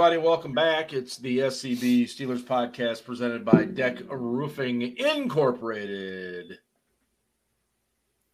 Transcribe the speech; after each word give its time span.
Hey, 0.00 0.06
everybody, 0.06 0.26
welcome 0.26 0.54
back. 0.54 0.94
It's 0.94 1.18
the 1.18 1.40
SCB 1.40 2.04
Steelers 2.04 2.42
podcast 2.42 3.04
presented 3.04 3.44
by 3.44 3.66
Deck 3.66 3.98
Roofing 4.08 4.96
Incorporated 4.96 6.58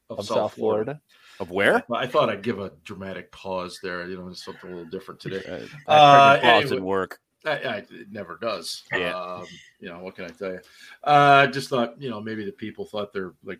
of, 0.08 0.20
of 0.20 0.26
South, 0.26 0.54
Florida. 0.54 0.54
Florida. 0.54 1.00
Of 1.40 1.50
where? 1.50 1.82
I 1.92 2.06
thought 2.06 2.30
I'd 2.30 2.44
give 2.44 2.60
a 2.60 2.70
dramatic 2.84 3.32
pause 3.32 3.80
there. 3.82 4.08
You 4.08 4.16
know, 4.16 4.32
something 4.32 4.70
a 4.70 4.76
little 4.76 4.90
different 4.90 5.18
today. 5.18 5.42
Uh, 5.88 5.90
uh, 5.90 6.34
pause 6.36 6.44
anyway, 6.44 6.62
didn't 6.68 6.84
work. 6.84 7.18
I, 7.44 7.50
I, 7.50 7.76
it 7.78 8.12
never 8.12 8.38
does. 8.40 8.84
Yeah. 8.92 9.20
Um, 9.20 9.46
you 9.80 9.88
know, 9.88 9.98
what 9.98 10.14
can 10.14 10.26
I 10.26 10.28
tell 10.28 10.52
you? 10.52 10.60
Uh, 11.02 11.48
just 11.48 11.68
thought, 11.68 12.00
you 12.00 12.10
know, 12.10 12.20
maybe 12.20 12.44
the 12.44 12.52
people 12.52 12.84
thought 12.84 13.12
they're 13.12 13.34
like 13.42 13.58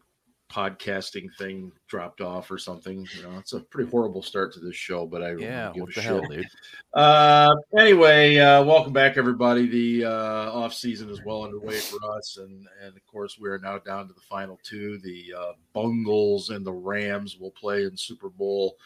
podcasting 0.51 1.27
thing 1.39 1.73
dropped 1.89 2.21
off 2.21 2.51
or 2.51 2.59
something. 2.59 3.07
You 3.17 3.23
know, 3.23 3.39
it's 3.39 3.53
a 3.53 3.61
pretty 3.61 3.91
horrible 3.91 4.23
start 4.23 4.53
to 4.55 4.61
this 4.61 4.77
show, 4.77 5.07
but 5.07 5.23
I 5.23 5.35
yeah, 5.37 5.73
give 5.75 5.83
what 5.83 5.91
a 5.91 5.95
the 5.95 6.01
shit. 6.01 6.05
hell, 6.05 6.23
dude. 6.29 6.47
Uh, 6.95 7.55
anyway, 7.79 8.39
uh, 8.39 8.65
welcome 8.65 8.93
back, 8.93 9.17
everybody. 9.17 9.67
The 9.67 10.05
uh, 10.07 10.53
off 10.53 10.75
season 10.75 11.11
is 11.11 11.25
well 11.25 11.45
underway 11.45 11.79
for 11.79 11.99
us, 12.17 12.39
and 12.39 12.67
and 12.83 12.97
of 12.97 13.07
course 13.07 13.39
we 13.39 13.49
are 13.49 13.59
now 13.59 13.79
down 13.79 14.09
to 14.09 14.15
the 14.15 14.21
final 14.21 14.59
two. 14.63 14.99
The 14.99 15.35
uh, 15.39 15.53
Bungles 15.73 16.51
and 16.51 16.65
the 16.65 16.73
Rams 16.73 17.39
will 17.39 17.53
play 17.53 17.85
in 17.85 17.97
Super 17.97 18.29
Bowl 18.29 18.77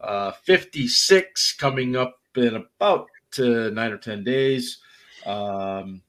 uh, 0.00 0.32
Fifty 0.32 0.88
Six 0.88 1.52
coming 1.54 1.96
up 1.96 2.18
in 2.36 2.56
about 2.56 3.08
uh, 3.38 3.70
nine 3.70 3.92
or 3.92 3.98
ten 3.98 4.24
days. 4.24 4.78
Um, 5.24 6.02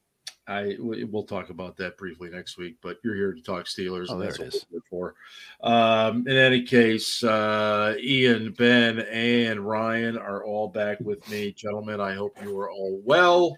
I 0.47 0.77
we'll 0.79 1.23
talk 1.23 1.49
about 1.49 1.75
that 1.77 1.97
briefly 1.97 2.29
next 2.29 2.57
week, 2.57 2.77
but 2.81 2.97
you're 3.03 3.15
here 3.15 3.33
to 3.33 3.41
talk 3.41 3.65
Steelers, 3.65 4.07
oh, 4.09 4.13
and 4.13 4.23
that's 4.23 4.39
what 4.39 4.65
we're 4.71 4.79
for. 4.89 5.15
Um, 5.61 6.25
in 6.25 6.37
any 6.37 6.63
case, 6.63 7.21
uh, 7.21 7.95
Ian, 7.99 8.53
Ben, 8.53 8.99
and 8.99 9.59
Ryan 9.59 10.17
are 10.17 10.45
all 10.45 10.69
back 10.69 10.99
with 11.01 11.27
me, 11.29 11.51
gentlemen. 11.51 11.99
I 11.99 12.13
hope 12.13 12.37
you 12.41 12.57
are 12.57 12.71
all 12.71 13.01
well. 13.03 13.57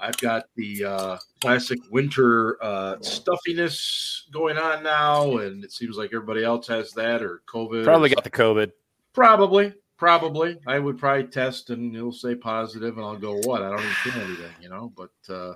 I've 0.00 0.16
got 0.16 0.44
the 0.56 0.84
uh, 0.84 1.18
classic 1.40 1.78
winter 1.90 2.62
uh, 2.62 2.96
stuffiness 3.00 4.24
going 4.32 4.56
on 4.56 4.82
now, 4.82 5.38
and 5.38 5.62
it 5.62 5.72
seems 5.72 5.96
like 5.96 6.10
everybody 6.14 6.42
else 6.42 6.66
has 6.68 6.92
that 6.92 7.22
or 7.22 7.42
COVID. 7.46 7.84
Probably 7.84 8.08
got 8.08 8.24
the 8.24 8.30
COVID. 8.30 8.72
Probably, 9.12 9.74
probably. 9.98 10.58
I 10.66 10.78
would 10.78 10.98
probably 10.98 11.24
test, 11.24 11.70
and 11.70 11.94
it'll 11.94 12.12
say 12.12 12.34
positive, 12.34 12.96
and 12.96 13.04
I'll 13.04 13.18
go, 13.18 13.36
"What? 13.44 13.62
I 13.62 13.68
don't 13.68 13.80
even 13.80 13.92
feel 13.92 14.22
anything," 14.22 14.52
you 14.60 14.68
know. 14.68 14.92
But 14.96 15.32
uh, 15.32 15.54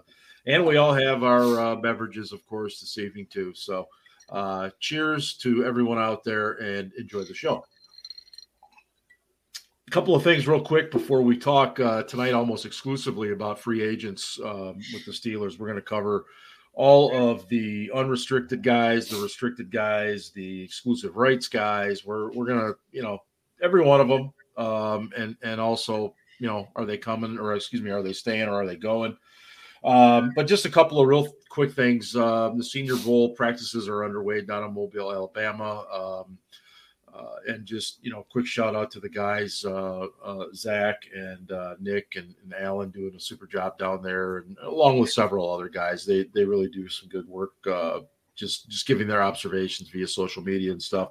and 0.49 0.65
we 0.65 0.79
all 0.79 0.95
have 0.95 1.23
our 1.23 1.61
uh, 1.61 1.77
beverages, 1.77 2.33
of 2.33 2.45
course, 2.47 2.81
this 2.81 2.99
evening 2.99 3.27
too. 3.31 3.53
So, 3.55 3.87
uh, 4.31 4.71
cheers 4.81 5.35
to 5.35 5.65
everyone 5.65 5.99
out 5.99 6.25
there 6.25 6.53
and 6.53 6.93
enjoy 6.99 7.23
the 7.25 7.35
show. 7.35 7.65
A 9.87 9.91
couple 9.91 10.15
of 10.15 10.23
things, 10.23 10.49
real 10.49 10.61
quick, 10.61 10.91
before 10.91 11.23
we 11.23 11.37
talk 11.37 11.81
uh, 11.81 12.03
tonight, 12.03 12.35
almost 12.35 12.67
exclusively 12.67 13.33
about 13.33 13.59
free 13.59 13.83
agents 13.83 14.39
um, 14.45 14.79
with 14.93 15.05
the 15.07 15.13
Steelers. 15.13 15.59
We're 15.59 15.67
going 15.67 15.77
to 15.77 15.83
cover 15.83 16.27
all 16.75 17.31
of 17.31 17.49
the 17.49 17.91
unrestricted 17.95 18.63
guys, 18.63 19.09
the 19.09 19.17
restricted 19.17 19.71
guys, 19.71 20.31
the 20.31 20.63
exclusive 20.63 21.17
rights 21.17 21.49
guys. 21.49 22.05
We're 22.05 22.33
we're 22.33 22.47
going 22.47 22.61
to, 22.61 22.75
you 22.91 23.03
know, 23.03 23.19
every 23.63 23.83
one 23.83 24.01
of 24.01 24.09
them, 24.09 24.33
um, 24.59 25.11
and 25.17 25.37
and 25.43 25.61
also, 25.61 26.15
you 26.39 26.47
know, 26.47 26.69
are 26.77 26.85
they 26.85 26.99
coming 26.99 27.39
or 27.39 27.55
excuse 27.55 27.83
me, 27.83 27.91
are 27.91 28.03
they 28.03 28.13
staying 28.13 28.49
or 28.49 28.55
are 28.55 28.67
they 28.67 28.77
going? 28.77 29.17
Um, 29.85 30.33
but 30.35 30.47
just 30.47 30.67
a 30.67 30.71
couple 30.71 31.01
of 31.01 31.07
real 31.07 31.29
quick 31.49 31.73
things. 31.73 32.17
Um, 32.17 32.59
the 32.59 32.65
Senior 32.65 32.97
Bowl 32.97 33.31
practices 33.31 33.89
are 33.89 34.05
underway 34.05 34.43
down 34.43 34.65
in 34.65 34.75
Mobile, 34.75 35.13
Alabama. 35.13 35.85
Um, 35.93 36.39
uh, 37.15 37.37
and 37.49 37.65
just 37.65 37.99
you 38.03 38.13
know, 38.13 38.27
quick 38.31 38.47
shout 38.47 38.77
out 38.77 38.91
to 38.93 39.01
the 39.01 39.09
guys, 39.09 39.65
uh, 39.65 40.07
uh, 40.25 40.45
Zach 40.55 41.03
and 41.15 41.51
uh, 41.51 41.75
Nick 41.81 42.15
and, 42.17 42.35
and, 42.43 42.55
Alan 42.55 42.91
doing 42.91 43.15
a 43.17 43.21
super 43.21 43.47
job 43.47 43.79
down 43.79 44.03
there, 44.03 44.39
and 44.39 44.57
along 44.63 44.99
with 44.99 45.11
several 45.11 45.53
other 45.53 45.69
guys. 45.69 46.05
They 46.05 46.25
they 46.35 46.45
really 46.45 46.69
do 46.69 46.89
some 46.89 47.09
good 47.09 47.27
work. 47.27 47.55
Uh, 47.67 48.01
just 48.37 48.69
just 48.69 48.87
giving 48.87 49.09
their 49.09 49.23
observations 49.23 49.89
via 49.89 50.07
social 50.07 50.43
media 50.43 50.71
and 50.71 50.83
stuff. 50.83 51.11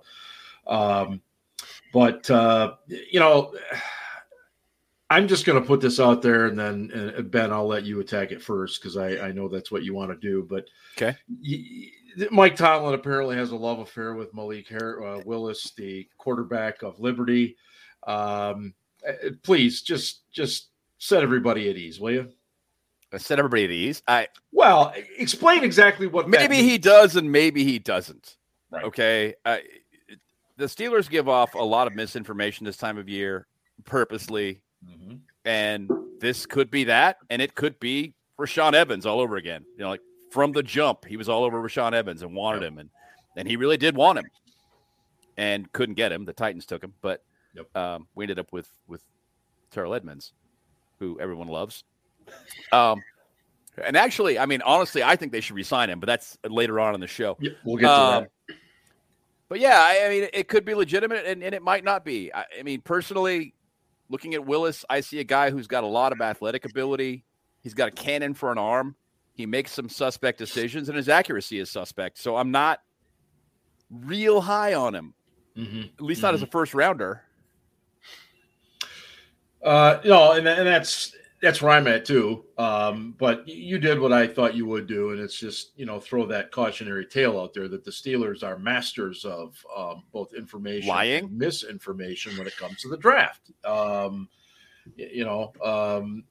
Um, 0.66 1.22
but 1.92 2.30
uh, 2.30 2.76
you 2.88 3.20
know 3.20 3.54
I'm 5.10 5.28
just 5.28 5.46
going 5.46 5.60
to 5.60 5.66
put 5.66 5.80
this 5.80 6.00
out 6.00 6.22
there, 6.22 6.48
and 6.48 6.60
then 6.60 6.92
and 6.94 7.32
Ben, 7.32 7.54
I'll 7.54 7.68
let 7.68 7.86
you 7.86 8.00
attack 8.00 8.32
it 8.32 8.42
first 8.42 8.82
because 8.82 8.98
I, 8.98 9.28
I 9.28 9.32
know 9.32 9.48
that's 9.48 9.72
what 9.72 9.84
you 9.84 9.94
want 9.94 10.12
to 10.12 10.18
do. 10.18 10.46
But 10.50 10.68
okay, 10.98 11.18
Mike 12.32 12.56
Tomlin 12.56 12.94
apparently 12.94 13.38
has 13.38 13.52
a 13.52 13.56
love 13.56 13.80
affair 13.80 14.16
with 14.16 14.34
Malik 14.34 14.72
uh, 14.72 15.22
Willis, 15.26 15.72
the 15.78 16.08
quarterback 16.18 16.84
of 16.84 17.00
Liberty. 17.00 17.56
Um, 18.06 18.74
uh, 19.08 19.30
please, 19.44 19.82
just 19.82 20.30
just 20.32 20.70
set 20.98 21.24
everybody 21.24 21.70
at 21.70 21.78
ease, 21.78 22.00
will 22.00 22.12
you? 22.12 22.32
I 23.14 23.18
set 23.18 23.40
everybody 23.40 23.64
at 23.64 23.72
ease. 23.72 24.04
I 24.10 24.28
well, 24.52 24.94
explain 25.18 25.64
exactly 25.64 26.08
what. 26.08 26.28
Maybe 26.28 26.58
he 26.58 26.78
does, 26.78 27.16
and 27.16 27.32
maybe 27.32 27.64
he 27.64 27.80
doesn't. 27.80 28.36
Right. 28.70 28.84
Okay, 28.84 29.36
uh, 29.46 29.60
the 30.58 30.66
Steelers 30.66 31.10
give 31.10 31.30
off 31.30 31.56
a 31.56 31.60
lot 31.60 31.88
of 31.88 31.96
misinformation 31.96 32.66
this 32.66 32.76
time 32.76 32.98
of 32.98 33.08
year, 33.08 33.48
purposely 33.86 34.62
Mm-hmm. 34.90 35.16
And 35.46 35.90
this 36.20 36.46
could 36.46 36.70
be 36.70 36.86
that, 36.86 37.18
and 37.30 37.42
it 37.42 37.56
could 37.56 37.80
be 37.80 38.14
Rashaan 38.40 38.74
Evans 38.74 39.06
all 39.06 39.20
over 39.20 39.38
again. 39.38 39.66
You 39.78 39.84
know, 39.84 39.90
like 39.90 40.02
from 40.32 40.52
the 40.52 40.64
jump, 40.64 41.06
he 41.06 41.18
was 41.18 41.30
all 41.30 41.44
over 41.44 41.62
Rashaan 41.62 41.94
Evans 41.94 42.22
and 42.22 42.36
wanted 42.36 42.62
yep. 42.62 42.72
him, 42.72 42.80
and 42.80 42.90
and 43.36 43.48
he 43.48 43.56
really 43.56 43.78
did 43.78 43.96
want 43.96 44.20
him, 44.20 44.26
and 45.38 45.72
couldn't 45.72 45.96
get 45.96 46.12
him. 46.12 46.26
The 46.26 46.34
Titans 46.34 46.66
took 46.66 46.84
him, 46.84 46.94
but 47.02 47.24
yep. 47.54 47.76
um, 47.76 48.08
we 48.16 48.24
ended 48.24 48.40
up 48.40 48.52
with 48.52 48.70
with 48.88 49.02
Terrell 49.72 49.94
Edmunds, 49.94 50.34
who 51.00 51.20
everyone 51.20 51.48
loves. 51.48 51.84
Um, 52.72 53.02
and 53.84 53.96
actually, 53.96 54.40
I 54.40 54.46
mean, 54.46 54.62
honestly, 54.64 55.04
I 55.04 55.16
think 55.16 55.32
they 55.32 55.42
should 55.42 55.56
resign 55.56 55.90
him, 55.90 56.00
but 56.00 56.08
that's 56.08 56.38
later 56.48 56.80
on 56.80 56.96
in 56.96 57.00
the 57.00 57.08
show. 57.08 57.38
Yep, 57.40 57.54
we'll 57.64 57.78
get 57.78 57.88
to 57.88 57.94
um, 57.94 58.24
that. 58.24 58.56
But 59.50 59.60
yeah, 59.60 59.80
I, 59.80 60.06
I, 60.06 60.10
mean, 60.10 60.28
it 60.34 60.48
could 60.50 60.66
be 60.66 60.74
legitimate, 60.74 61.26
and, 61.26 61.42
and 61.42 61.56
it 61.56 61.62
might 61.62 61.84
not 61.84 62.04
be. 62.04 62.34
I, 62.34 62.46
I 62.60 62.64
mean, 62.64 62.82
personally, 62.82 63.54
looking 64.10 64.34
at 64.34 64.46
Willis, 64.46 64.86
I 64.90 65.02
see 65.02 65.20
a 65.20 65.24
guy 65.24 65.50
who's 65.50 65.68
got 65.68 65.84
a 65.84 65.88
lot 65.88 66.12
of 66.12 66.22
athletic 66.22 66.66
ability. 66.66 67.24
He's 67.62 67.74
got 67.74 67.90
a 67.90 67.92
cannon 67.92 68.34
for 68.34 68.52
an 68.52 68.58
arm. 68.58 68.96
He 69.34 69.46
makes 69.46 69.72
some 69.72 69.90
suspect 69.90 70.40
decisions, 70.40 70.90
and 70.90 70.98
his 70.98 71.10
accuracy 71.10 71.60
is 71.60 71.70
suspect. 71.70 72.18
So 72.18 72.38
I'm 72.38 72.52
not 72.52 72.82
real 73.92 74.42
high 74.42 74.74
on 74.74 74.96
him, 74.96 75.14
mm-hmm. 75.56 75.82
at 75.98 76.02
least 76.02 76.22
not 76.22 76.30
mm-hmm. 76.30 76.36
as 76.36 76.42
a 76.42 76.46
mm-hmm. 76.46 76.52
first 76.52 76.74
rounder. 76.74 77.22
Uh, 79.64 80.00
no, 80.06 80.32
and, 80.34 80.48
and 80.48 80.68
that's 80.68 81.16
that's 81.42 81.62
where 81.62 81.72
I'm 81.72 81.88
at 81.88 82.06
too. 82.06 82.46
Um, 82.58 83.16
but 83.18 83.48
you 83.48 83.78
did 83.78 84.00
what 84.00 84.12
I 84.12 84.28
thought 84.28 84.56
you 84.56 84.66
would 84.66 84.88
do, 84.88 85.12
and 85.12 85.20
it's 85.20 85.38
just 85.38 85.72
you 85.76 85.86
know 85.86 86.00
throw 86.00 86.26
that 86.28 86.52
cautionary 86.52 87.06
tale 87.06 87.40
out 87.40 87.54
there 87.54 87.68
that 87.68 87.86
the 87.86 87.92
Steelers 87.92 88.44
are 88.44 88.58
masters 88.58 89.24
of 89.26 89.56
um, 89.76 90.04
both 90.12 90.34
information, 90.34 90.90
lying, 90.90 91.38
misinformation 91.38 92.38
when 92.38 92.48
it 92.48 92.58
comes 92.58 92.82
to 92.82 92.90
the 92.90 92.98
draft. 92.98 93.52
Um, 93.66 94.28
you 94.96 95.26
know, 95.26 95.54
um, 95.64 96.24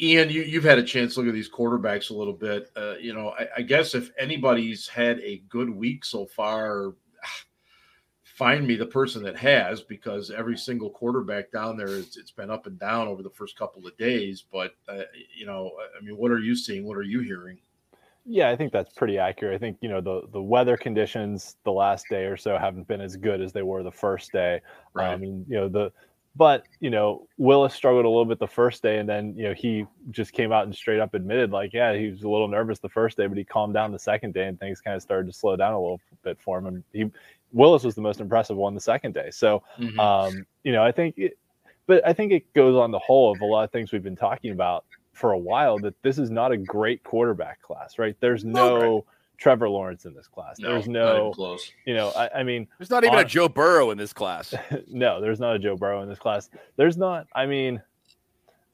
Ian, 0.00 0.30
you, 0.30 0.42
you've 0.42 0.64
had 0.64 0.78
a 0.78 0.82
chance 0.82 1.14
to 1.14 1.20
look 1.20 1.28
at 1.28 1.34
these 1.34 1.50
quarterbacks 1.50 2.10
a 2.10 2.14
little 2.14 2.32
bit. 2.32 2.70
Uh, 2.74 2.94
you 3.00 3.14
know, 3.14 3.34
I, 3.38 3.46
I 3.58 3.62
guess 3.62 3.94
if 3.94 4.10
anybody's 4.18 4.88
had 4.88 5.20
a 5.20 5.42
good 5.48 5.70
week 5.70 6.04
so 6.04 6.26
far, 6.26 6.94
find 8.40 8.66
me 8.66 8.74
the 8.74 8.86
person 8.86 9.22
that 9.22 9.36
has 9.36 9.82
because 9.82 10.30
every 10.30 10.56
single 10.56 10.88
quarterback 10.88 11.52
down 11.52 11.76
there 11.76 11.88
is 11.88 12.16
it's 12.16 12.30
been 12.30 12.50
up 12.50 12.66
and 12.66 12.78
down 12.80 13.06
over 13.06 13.22
the 13.22 13.28
first 13.28 13.54
couple 13.54 13.86
of 13.86 13.94
days 13.98 14.46
but 14.50 14.72
uh, 14.88 15.02
you 15.36 15.44
know 15.44 15.72
i 15.94 16.02
mean 16.02 16.16
what 16.16 16.30
are 16.30 16.38
you 16.38 16.56
seeing? 16.56 16.86
What 16.86 16.96
are 16.96 17.02
you 17.02 17.20
hearing? 17.20 17.58
Yeah 18.24 18.48
i 18.48 18.56
think 18.56 18.72
that's 18.72 18.94
pretty 18.94 19.18
accurate. 19.18 19.54
I 19.54 19.58
think 19.58 19.76
you 19.82 19.90
know 19.90 20.00
the 20.00 20.22
the 20.32 20.40
weather 20.40 20.78
conditions 20.78 21.56
the 21.64 21.72
last 21.72 22.06
day 22.08 22.24
or 22.24 22.38
so 22.38 22.56
haven't 22.56 22.88
been 22.88 23.02
as 23.02 23.14
good 23.14 23.42
as 23.42 23.52
they 23.52 23.62
were 23.62 23.82
the 23.82 23.92
first 23.92 24.32
day. 24.32 24.62
Right. 24.94 25.12
i 25.12 25.16
mean 25.16 25.44
you 25.46 25.56
know 25.56 25.68
the 25.68 25.92
but 26.34 26.64
you 26.78 26.88
know 26.88 27.26
willis 27.36 27.74
struggled 27.74 28.06
a 28.06 28.08
little 28.08 28.24
bit 28.24 28.38
the 28.38 28.46
first 28.46 28.82
day 28.82 28.98
and 29.00 29.08
then 29.08 29.34
you 29.36 29.42
know 29.42 29.52
he 29.52 29.84
just 30.12 30.32
came 30.32 30.50
out 30.50 30.64
and 30.64 30.74
straight 30.74 31.00
up 31.00 31.12
admitted 31.12 31.50
like 31.50 31.74
yeah 31.74 31.92
he 31.92 32.08
was 32.08 32.22
a 32.22 32.28
little 32.28 32.48
nervous 32.48 32.78
the 32.78 32.88
first 32.88 33.16
day 33.18 33.26
but 33.26 33.36
he 33.36 33.44
calmed 33.44 33.74
down 33.74 33.92
the 33.92 33.98
second 33.98 34.32
day 34.32 34.46
and 34.46 34.58
things 34.60 34.80
kind 34.80 34.96
of 34.96 35.02
started 35.02 35.26
to 35.26 35.36
slow 35.36 35.56
down 35.56 35.74
a 35.74 35.80
little 35.80 36.00
bit 36.22 36.38
for 36.40 36.58
him. 36.58 36.66
And 36.66 36.84
he 36.92 37.10
Willis 37.52 37.84
was 37.84 37.94
the 37.94 38.00
most 38.00 38.20
impressive 38.20 38.56
one 38.56 38.74
the 38.74 38.80
second 38.80 39.14
day. 39.14 39.30
So, 39.30 39.62
mm-hmm. 39.78 39.98
um, 39.98 40.46
you 40.62 40.72
know, 40.72 40.82
I 40.82 40.92
think, 40.92 41.16
it, 41.18 41.38
but 41.86 42.06
I 42.06 42.12
think 42.12 42.32
it 42.32 42.52
goes 42.54 42.76
on 42.76 42.90
the 42.90 42.98
whole 42.98 43.32
of 43.32 43.40
a 43.40 43.44
lot 43.44 43.64
of 43.64 43.70
things 43.70 43.92
we've 43.92 44.02
been 44.02 44.16
talking 44.16 44.52
about 44.52 44.84
for 45.12 45.32
a 45.32 45.38
while 45.38 45.78
that 45.80 46.00
this 46.02 46.18
is 46.18 46.30
not 46.30 46.52
a 46.52 46.56
great 46.56 47.02
quarterback 47.02 47.60
class, 47.62 47.98
right? 47.98 48.16
There's 48.20 48.44
no 48.44 48.76
okay. 48.76 49.06
Trevor 49.38 49.68
Lawrence 49.68 50.04
in 50.04 50.14
this 50.14 50.28
class. 50.28 50.58
No, 50.58 50.72
there's 50.72 50.88
no, 50.88 51.32
close. 51.34 51.72
you 51.86 51.94
know, 51.94 52.12
I, 52.16 52.28
I, 52.36 52.42
mean, 52.42 52.68
there's 52.78 52.90
not 52.90 53.04
even 53.04 53.18
on, 53.18 53.24
a 53.24 53.28
Joe 53.28 53.48
Burrow 53.48 53.90
in 53.90 53.98
this 53.98 54.12
class. 54.12 54.54
no, 54.88 55.20
there's 55.20 55.40
not 55.40 55.56
a 55.56 55.58
Joe 55.58 55.76
Burrow 55.76 56.02
in 56.02 56.08
this 56.08 56.18
class. 56.18 56.50
There's 56.76 56.96
not, 56.96 57.26
I 57.34 57.46
mean, 57.46 57.82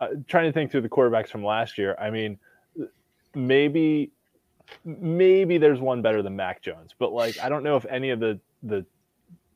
uh, 0.00 0.08
trying 0.28 0.46
to 0.46 0.52
think 0.52 0.70
through 0.70 0.82
the 0.82 0.88
quarterbacks 0.88 1.28
from 1.28 1.44
last 1.44 1.78
year. 1.78 1.96
I 1.98 2.10
mean, 2.10 2.38
maybe 3.34 4.10
maybe 4.84 5.58
there's 5.58 5.80
one 5.80 6.02
better 6.02 6.22
than 6.22 6.34
Mac 6.34 6.60
Jones, 6.62 6.94
but 6.98 7.12
like 7.12 7.38
I 7.40 7.48
don't 7.48 7.62
know 7.62 7.76
if 7.76 7.86
any 7.86 8.10
of 8.10 8.20
the 8.20 8.40
the 8.62 8.84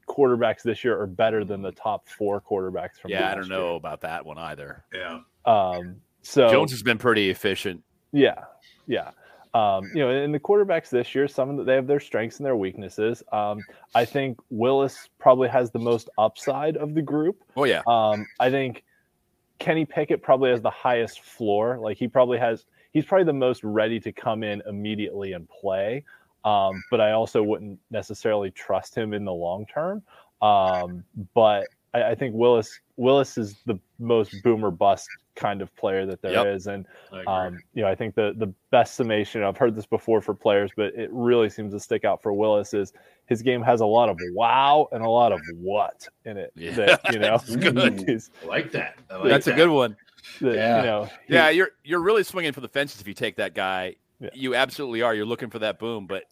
quarterbacks 0.09 0.63
this 0.63 0.83
year 0.83 1.01
are 1.01 1.07
better 1.07 1.45
than 1.45 1.63
the 1.63 1.73
top 1.73 2.09
four 2.09 2.41
quarterbacks 2.41 2.97
from. 3.01 3.11
Yeah, 3.11 3.31
I 3.31 3.35
don't 3.35 3.49
know 3.49 3.69
year. 3.69 3.77
about 3.77 4.01
that 4.03 4.25
one 4.25 4.39
either. 4.39 4.85
Yeah. 4.93 5.21
Um. 5.47 5.97
So 6.23 6.51
Jones 6.51 6.71
has 6.73 6.83
been 6.83 6.99
pretty 6.99 7.31
efficient. 7.31 7.83
Yeah. 8.13 8.45
Yeah. 8.87 9.11
Um, 9.53 9.91
you 9.95 10.01
know, 10.01 10.11
in 10.11 10.31
the 10.31 10.39
quarterbacks 10.39 10.91
this 10.91 11.13
year, 11.15 11.27
some 11.27 11.51
of 11.51 11.57
the, 11.57 11.65
they 11.65 11.75
have 11.75 11.87
their 11.87 11.99
strengths 11.99 12.39
and 12.39 12.47
their 12.47 12.57
weaknesses. 12.57 13.23
Um, 13.33 13.61
I 13.95 14.05
think 14.05 14.39
Willis 14.51 15.09
probably 15.19 15.49
has 15.49 15.73
the 15.73 15.79
most 15.81 16.09
upside 16.19 16.77
of 16.77 16.95
the 16.95 17.03
group. 17.03 17.43
Oh 17.57 17.65
yeah. 17.65 17.83
Um, 17.87 18.27
I 18.39 18.51
think 18.51 18.85
Kenny 19.59 19.85
Pickett 19.85 20.23
probably 20.23 20.51
has 20.51 20.63
the 20.63 20.71
highest 20.71 21.23
floor. 21.23 21.79
Like 21.79 21.97
he 21.97 22.07
probably 22.07 22.39
has, 22.39 22.65
he's 22.93 23.05
probably 23.05 23.25
the 23.25 23.33
most 23.33 23.65
ready 23.65 23.99
to 24.01 24.13
come 24.13 24.45
in 24.45 24.63
immediately 24.69 25.33
and 25.33 25.49
play. 25.49 26.05
Um, 26.45 26.83
but 26.91 27.01
I 27.01 27.13
also 27.13 27.43
wouldn't 27.43 27.79
necessarily 27.91 28.51
trust 28.51 28.95
him 28.95 29.13
in 29.13 29.25
the 29.25 29.33
long 29.33 29.67
term. 29.67 30.03
Um, 30.41 31.05
but 31.35 31.67
I, 31.93 32.03
I, 32.03 32.15
think 32.15 32.35
Willis 32.35 32.81
Willis 32.97 33.37
is 33.37 33.57
the 33.67 33.79
most 33.99 34.35
boomer 34.43 34.71
bust 34.71 35.09
kind 35.35 35.63
of 35.63 35.75
player 35.77 36.07
that 36.07 36.23
there 36.23 36.33
yep. 36.33 36.47
is, 36.47 36.67
and 36.67 36.87
um, 37.27 37.59
you 37.75 37.83
know 37.83 37.89
I 37.89 37.95
think 37.95 38.15
the 38.15 38.35
the 38.37 38.53
best 38.71 38.95
summation 38.95 39.43
I've 39.43 39.57
heard 39.57 39.75
this 39.75 39.87
before 39.87 40.21
for 40.21 40.35
players, 40.35 40.71
but 40.77 40.95
it 40.95 41.11
really 41.13 41.51
seems 41.51 41.73
to 41.73 41.81
stick 41.81 42.05
out 42.05 42.23
for 42.23 42.33
Willis 42.33 42.75
is 42.75 42.93
his 43.27 43.43
game 43.43 43.63
has 43.63 43.81
a 43.81 43.87
lot 43.87 44.09
of 44.09 44.19
wow 44.33 44.89
and 44.93 45.05
a 45.05 45.09
lot 45.09 45.33
of 45.33 45.41
what 45.57 46.09
in 46.25 46.37
it. 46.37 46.53
Yeah, 46.57 46.73
that, 46.73 47.13
you 47.13 47.19
know, 47.19 47.39
good. 47.59 47.79
I 47.79 48.47
like 48.47 48.73
that. 48.73 48.99
I 49.11 49.17
like 49.17 49.29
that's 49.29 49.47
that. 49.47 49.55
a 49.55 49.57
good 49.57 49.71
one. 49.71 49.97
That, 50.41 50.55
yeah, 50.55 50.81
you 50.81 50.87
know, 50.87 51.05
he, 51.27 51.35
yeah, 51.35 51.51
you're 51.51 51.71
you're 51.85 52.01
really 52.03 52.25
swinging 52.25 52.53
for 52.53 52.61
the 52.61 52.69
fences 52.69 53.01
if 53.01 53.09
you 53.09 53.15
take 53.15 53.37
that 53.37 53.55
guy. 53.55 53.97
Yeah. 54.21 54.29
You 54.35 54.55
absolutely 54.55 55.01
are. 55.01 55.15
You're 55.15 55.27
looking 55.27 55.49
for 55.49 55.61
that 55.61 55.79
boom, 55.79 56.07
but 56.07 56.25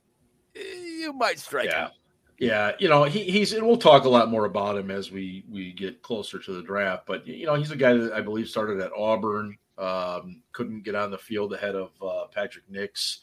you 0.58 1.12
might 1.12 1.38
strike 1.38 1.66
yeah. 1.66 1.84
out. 1.84 1.92
Yeah, 2.38 2.72
you 2.78 2.88
know 2.88 3.02
he, 3.02 3.24
he's 3.24 3.52
and 3.52 3.66
we'll 3.66 3.76
talk 3.76 4.04
a 4.04 4.08
lot 4.08 4.30
more 4.30 4.44
about 4.44 4.76
him 4.76 4.90
as 4.90 5.10
we 5.10 5.44
we 5.50 5.72
get 5.72 6.02
closer 6.02 6.38
to 6.38 6.52
the 6.52 6.62
draft. 6.62 7.04
But 7.06 7.26
you 7.26 7.46
know 7.46 7.54
he's 7.54 7.72
a 7.72 7.76
guy 7.76 7.94
that 7.94 8.12
I 8.12 8.20
believe 8.20 8.48
started 8.48 8.80
at 8.80 8.92
Auburn, 8.96 9.58
um, 9.76 10.42
couldn't 10.52 10.84
get 10.84 10.94
on 10.94 11.10
the 11.10 11.18
field 11.18 11.52
ahead 11.52 11.74
of 11.74 11.90
uh, 12.00 12.26
Patrick 12.32 12.64
Nix, 12.70 13.20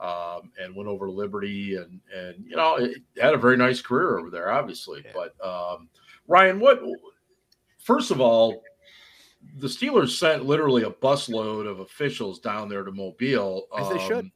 um, 0.00 0.50
and 0.60 0.74
went 0.74 0.88
over 0.88 1.06
to 1.06 1.12
Liberty, 1.12 1.76
and 1.76 2.00
and 2.14 2.44
you 2.44 2.56
know 2.56 2.76
had 3.20 3.34
a 3.34 3.38
very 3.38 3.56
nice 3.56 3.80
career 3.80 4.18
over 4.18 4.30
there, 4.30 4.50
obviously. 4.50 5.02
Yeah. 5.04 5.12
But 5.14 5.46
um, 5.46 5.88
Ryan, 6.26 6.58
what? 6.58 6.80
First 7.78 8.10
of 8.10 8.20
all, 8.20 8.64
the 9.58 9.68
Steelers 9.68 10.18
sent 10.18 10.44
literally 10.44 10.82
a 10.82 10.90
busload 10.90 11.68
of 11.68 11.78
officials 11.78 12.40
down 12.40 12.68
there 12.68 12.82
to 12.82 12.90
Mobile. 12.90 13.68
As 13.78 13.88
they 13.88 13.98
should. 14.06 14.30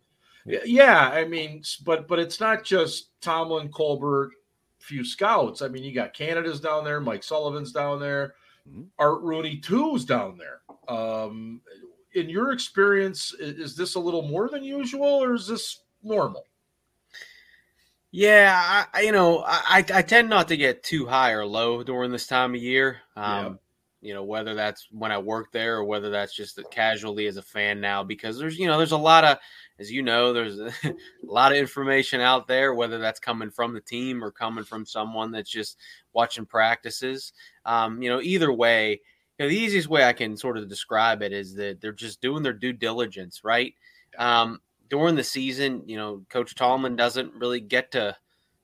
Yeah, 0.46 1.10
I 1.12 1.24
mean, 1.24 1.62
but 1.84 2.08
but 2.08 2.18
it's 2.18 2.40
not 2.40 2.64
just 2.64 3.10
Tomlin, 3.20 3.68
Colbert, 3.68 4.32
few 4.78 5.04
scouts. 5.04 5.62
I 5.62 5.68
mean, 5.68 5.84
you 5.84 5.92
got 5.92 6.14
Canada's 6.14 6.60
down 6.60 6.84
there, 6.84 7.00
Mike 7.00 7.22
Sullivan's 7.22 7.72
down 7.72 8.00
there, 8.00 8.34
mm-hmm. 8.68 8.84
Art 8.98 9.20
Rooney 9.22 9.58
two's 9.58 10.04
down 10.04 10.38
there. 10.38 10.60
Um, 10.88 11.60
in 12.14 12.28
your 12.28 12.52
experience, 12.52 13.34
is 13.38 13.76
this 13.76 13.94
a 13.94 14.00
little 14.00 14.26
more 14.26 14.48
than 14.48 14.64
usual, 14.64 15.22
or 15.22 15.34
is 15.34 15.46
this 15.46 15.80
normal? 16.02 16.44
Yeah, 18.12 18.86
I, 18.92 19.02
you 19.02 19.12
know, 19.12 19.44
I, 19.46 19.84
I 19.94 20.02
tend 20.02 20.28
not 20.28 20.48
to 20.48 20.56
get 20.56 20.82
too 20.82 21.06
high 21.06 21.30
or 21.30 21.46
low 21.46 21.84
during 21.84 22.10
this 22.10 22.26
time 22.26 22.56
of 22.56 22.60
year. 22.60 22.98
Um, 23.14 23.44
yeah. 23.44 23.52
You 24.02 24.14
know, 24.14 24.24
whether 24.24 24.54
that's 24.54 24.88
when 24.90 25.12
I 25.12 25.18
work 25.18 25.52
there 25.52 25.76
or 25.76 25.84
whether 25.84 26.10
that's 26.10 26.34
just 26.34 26.58
casually 26.70 27.26
as 27.26 27.36
a 27.36 27.42
fan 27.42 27.80
now, 27.80 28.02
because 28.02 28.38
there's, 28.38 28.58
you 28.58 28.66
know, 28.66 28.78
there's 28.78 28.90
a 28.92 28.96
lot 28.96 29.24
of 29.24 29.38
as 29.80 29.90
you 29.90 30.02
know, 30.02 30.32
there's 30.32 30.58
a, 30.84 30.94
lot 31.24 31.52
of 31.52 31.58
information 31.58 32.20
out 32.20 32.46
there, 32.46 32.74
whether 32.74 32.98
that's 32.98 33.18
coming 33.18 33.50
from 33.50 33.72
the 33.72 33.80
team 33.80 34.22
or 34.22 34.30
coming 34.30 34.62
from 34.62 34.84
someone 34.84 35.32
that's 35.32 35.50
just 35.50 35.78
watching 36.12 36.44
practices. 36.44 37.32
Um, 37.64 38.02
you 38.02 38.10
know, 38.10 38.20
either 38.20 38.52
way, 38.52 39.00
you 39.38 39.44
know, 39.44 39.48
the 39.48 39.56
easiest 39.56 39.88
way 39.88 40.04
I 40.04 40.12
can 40.12 40.36
sort 40.36 40.58
of 40.58 40.68
describe 40.68 41.22
it 41.22 41.32
is 41.32 41.54
that 41.54 41.80
they're 41.80 41.92
just 41.92 42.20
doing 42.20 42.42
their 42.42 42.52
due 42.52 42.74
diligence, 42.74 43.40
right? 43.42 43.72
Um, 44.18 44.60
during 44.90 45.14
the 45.14 45.24
season, 45.24 45.82
you 45.86 45.96
know, 45.96 46.22
Coach 46.28 46.54
Tomlin 46.54 46.94
doesn't 46.94 47.32
really 47.34 47.60
get 47.60 47.92
to, 47.92 48.14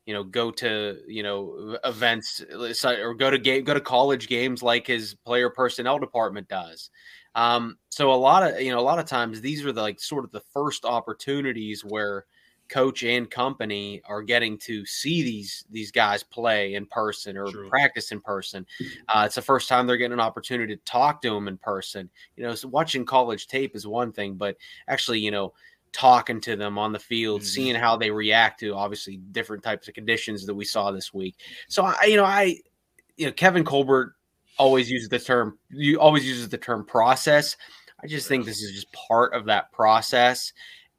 you 0.05 0.13
know, 0.13 0.23
go 0.23 0.51
to 0.51 0.99
you 1.09 1.23
know 1.23 1.79
events 1.85 2.45
or 2.85 3.15
go 3.15 3.31
to 3.31 3.39
game, 3.39 3.65
go 3.65 3.75
to 3.75 3.81
college 3.81 4.29
games 4.29 4.63
like 4.63 4.87
his 4.87 5.15
player 5.25 5.49
personnel 5.49 5.99
department 5.99 6.49
does. 6.49 6.91
Um, 7.37 7.79
so 7.91 8.13
a 8.13 8.17
lot 8.17 8.43
of 8.43 8.61
you 8.61 8.73
know 8.73 8.81
a 8.81 8.81
lot 8.81 8.99
of 8.99 9.05
times 9.05 9.41
these 9.41 9.65
are 9.65 9.71
the, 9.71 9.83
like 9.83 10.01
sort 10.01 10.25
of 10.25 10.33
the 10.33 10.41
first 10.41 10.85
opportunities 10.85 11.85
where 11.85 12.25
coach 12.69 13.05
and 13.05 13.31
company 13.31 14.03
are 14.07 14.23
getting 14.23 14.59
to 14.59 14.85
see 14.87 15.23
these 15.23 15.65
these 15.71 15.93
guys 15.93 16.23
play 16.23 16.75
in 16.75 16.87
person 16.87 17.37
or 17.37 17.47
True. 17.47 17.69
practice 17.69 18.11
in 18.11 18.21
person. 18.21 18.67
Uh, 19.09 19.25
it's 19.27 19.37
the 19.37 19.43
first 19.43 19.69
time 19.69 19.87
they're 19.87 19.99
getting 19.99 20.15
an 20.15 20.21
opportunity 20.21 20.75
to 20.75 20.83
talk 20.85 21.23
to 21.23 21.31
them 21.31 21.47
in 21.47 21.59
person. 21.59 22.11
You 22.37 22.45
know, 22.45 22.55
so 22.55 22.69
watching 22.69 23.05
college 23.05 23.47
tape 23.47 23.77
is 23.77 23.87
one 23.87 24.13
thing, 24.13 24.35
but 24.35 24.57
actually, 24.89 25.21
you 25.21 25.31
know, 25.31 25.53
talking 25.93 26.41
to 26.41 26.57
them 26.57 26.79
on 26.79 26.93
the 26.93 26.99
field, 26.99 27.43
mm-hmm. 27.43 27.49
seeing 27.49 27.75
how 27.75 27.97
they 27.97 28.11
react 28.11 28.61
to 28.61 28.75
obviously 28.75 29.19
different 29.33 29.63
types 29.63 29.89
of 29.89 29.95
conditions 29.95 30.47
that 30.47 30.55
we 30.55 30.65
saw 30.65 30.91
this 30.91 31.13
week. 31.15 31.37
So 31.69 31.85
I, 31.85 32.05
you 32.05 32.17
know, 32.17 32.25
I, 32.25 32.57
you 33.17 33.27
know, 33.27 33.33
Kevin 33.33 33.65
Colbert 33.65 34.15
always 34.59 34.91
uses 34.91 35.09
the 35.09 35.19
term 35.19 35.59
you 35.71 36.01
always 36.01 36.27
uses 36.27 36.49
the 36.49 36.59
term 36.59 36.85
process. 36.85 37.57
I 38.03 38.07
just 38.07 38.29
think 38.29 38.45
this 38.45 38.63
is 38.63 38.73
just 38.73 38.93
part 38.93 39.35
of 39.35 39.47
that 39.47 39.73
process. 39.73 40.53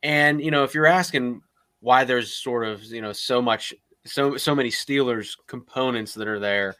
And 0.03 0.41
you 0.41 0.51
know, 0.51 0.63
if 0.63 0.73
you're 0.73 0.87
asking 0.87 1.41
why 1.79 2.03
there's 2.03 2.33
sort 2.33 2.65
of 2.65 2.83
you 2.83 3.01
know 3.01 3.13
so 3.13 3.41
much 3.41 3.73
so 4.05 4.37
so 4.37 4.55
many 4.55 4.69
Steelers 4.69 5.35
components 5.47 6.13
that 6.15 6.27
are 6.27 6.39
there, 6.39 6.75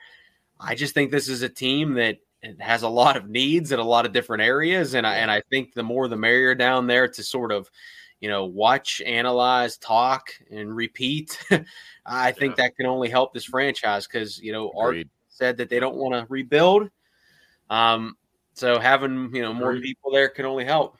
I 0.59 0.75
just 0.75 0.94
think 0.94 1.12
this 1.12 1.29
is 1.29 1.41
a 1.41 1.50
team 1.50 1.94
that 1.95 2.18
has 2.59 2.83
a 2.83 2.89
lot 2.89 3.18
of 3.18 3.30
needs 3.30 3.71
in 3.71 3.80
a 3.80 3.83
lot 3.83 4.06
of 4.06 4.13
different 4.13 4.44
areas, 4.44 4.94
and 4.94 5.06
I 5.06 5.16
and 5.18 5.31
I 5.31 5.42
think 5.49 5.73
the 5.73 5.83
more 5.83 6.07
the 6.07 6.18
merrier 6.18 6.56
down 6.56 6.87
there 6.87 7.07
to 7.07 7.23
sort 7.23 7.52
of 7.52 7.69
you 8.19 8.30
know 8.30 8.45
watch, 8.45 9.02
analyze, 9.06 9.78
talk, 9.78 10.31
and 10.52 10.75
repeat. 10.75 11.40
I 12.06 12.31
think 12.31 12.57
yeah. 12.57 12.66
that 12.66 12.75
can 12.75 12.85
only 12.85 13.09
help 13.09 13.33
this 13.33 13.45
franchise 13.45 14.07
because 14.07 14.40
you 14.40 14.52
know 14.52 14.71
Agreed. 14.71 15.09
Art 15.37 15.47
said 15.47 15.57
that 15.57 15.69
they 15.69 15.79
don't 15.79 15.95
want 15.95 16.13
to 16.13 16.25
rebuild. 16.29 16.89
Um, 17.69 18.15
so 18.53 18.79
having 18.79 19.33
you 19.33 19.41
know 19.41 19.53
more 19.53 19.75
people 19.79 20.11
there 20.11 20.29
can 20.29 20.45
only 20.45 20.65
help. 20.65 20.97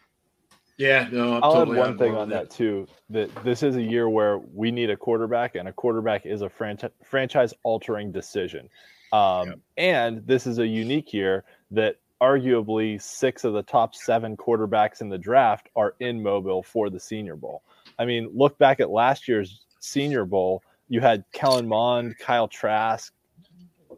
Yeah, 0.78 1.08
no. 1.12 1.40
i 1.40 1.48
will 1.48 1.54
totally 1.54 1.80
add 1.80 1.88
one 1.88 1.98
thing 1.98 2.16
on 2.16 2.30
that. 2.30 2.50
that 2.50 2.56
too. 2.56 2.88
That 3.10 3.34
this 3.44 3.64
is 3.64 3.78
a 3.78 3.82
year 3.82 4.10
where 4.10 4.38
we 4.38 4.72
need 4.72 4.90
a 4.90 4.98
quarterback, 4.98 5.56
and 5.56 5.68
a 5.68 5.74
quarterback 5.74 6.26
is 6.26 6.42
a 6.42 6.50
franchise 6.50 6.92
franchise 7.04 7.54
altering 7.64 8.12
decision. 8.12 8.70
Um, 9.12 9.48
yep. 9.48 9.60
And 9.78 10.28
this 10.28 10.46
is 10.46 10.60
a 10.60 10.68
unique 10.68 11.14
year 11.14 11.46
that 11.72 11.96
arguably 12.22 13.02
six 13.02 13.44
of 13.44 13.54
the 13.54 13.64
top 13.64 13.96
seven 13.96 14.36
quarterbacks 14.36 15.02
in 15.02 15.10
the 15.10 15.18
draft 15.18 15.70
are 15.76 15.96
in 16.00 16.22
Mobile 16.22 16.62
for 16.62 16.90
the 16.90 17.00
Senior 17.00 17.36
Bowl. 17.36 17.64
I 17.98 18.06
mean, 18.06 18.30
look 18.34 18.58
back 18.58 18.80
at 18.80 18.90
last 18.90 19.28
year's 19.28 19.66
Senior 19.80 20.26
Bowl. 20.26 20.62
You 20.90 21.00
had 21.00 21.24
Kellen 21.32 21.68
Mond, 21.68 22.18
Kyle 22.20 22.48
Trask, 22.48 23.12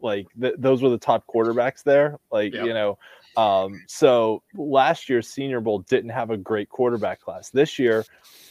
like 0.02 0.26
th- 0.40 0.54
those 0.58 0.82
were 0.82 0.90
the 0.90 0.98
top 0.98 1.24
quarterbacks 1.26 1.82
there. 1.82 2.18
Like 2.30 2.54
you 2.54 2.74
know, 2.74 2.98
um, 3.36 3.82
so 3.86 4.42
last 4.54 5.08
year's 5.08 5.28
Senior 5.28 5.60
Bowl 5.60 5.80
didn't 5.80 6.10
have 6.10 6.30
a 6.30 6.36
great 6.36 6.68
quarterback 6.68 7.20
class. 7.20 7.50
This 7.50 7.78
year, 7.78 8.04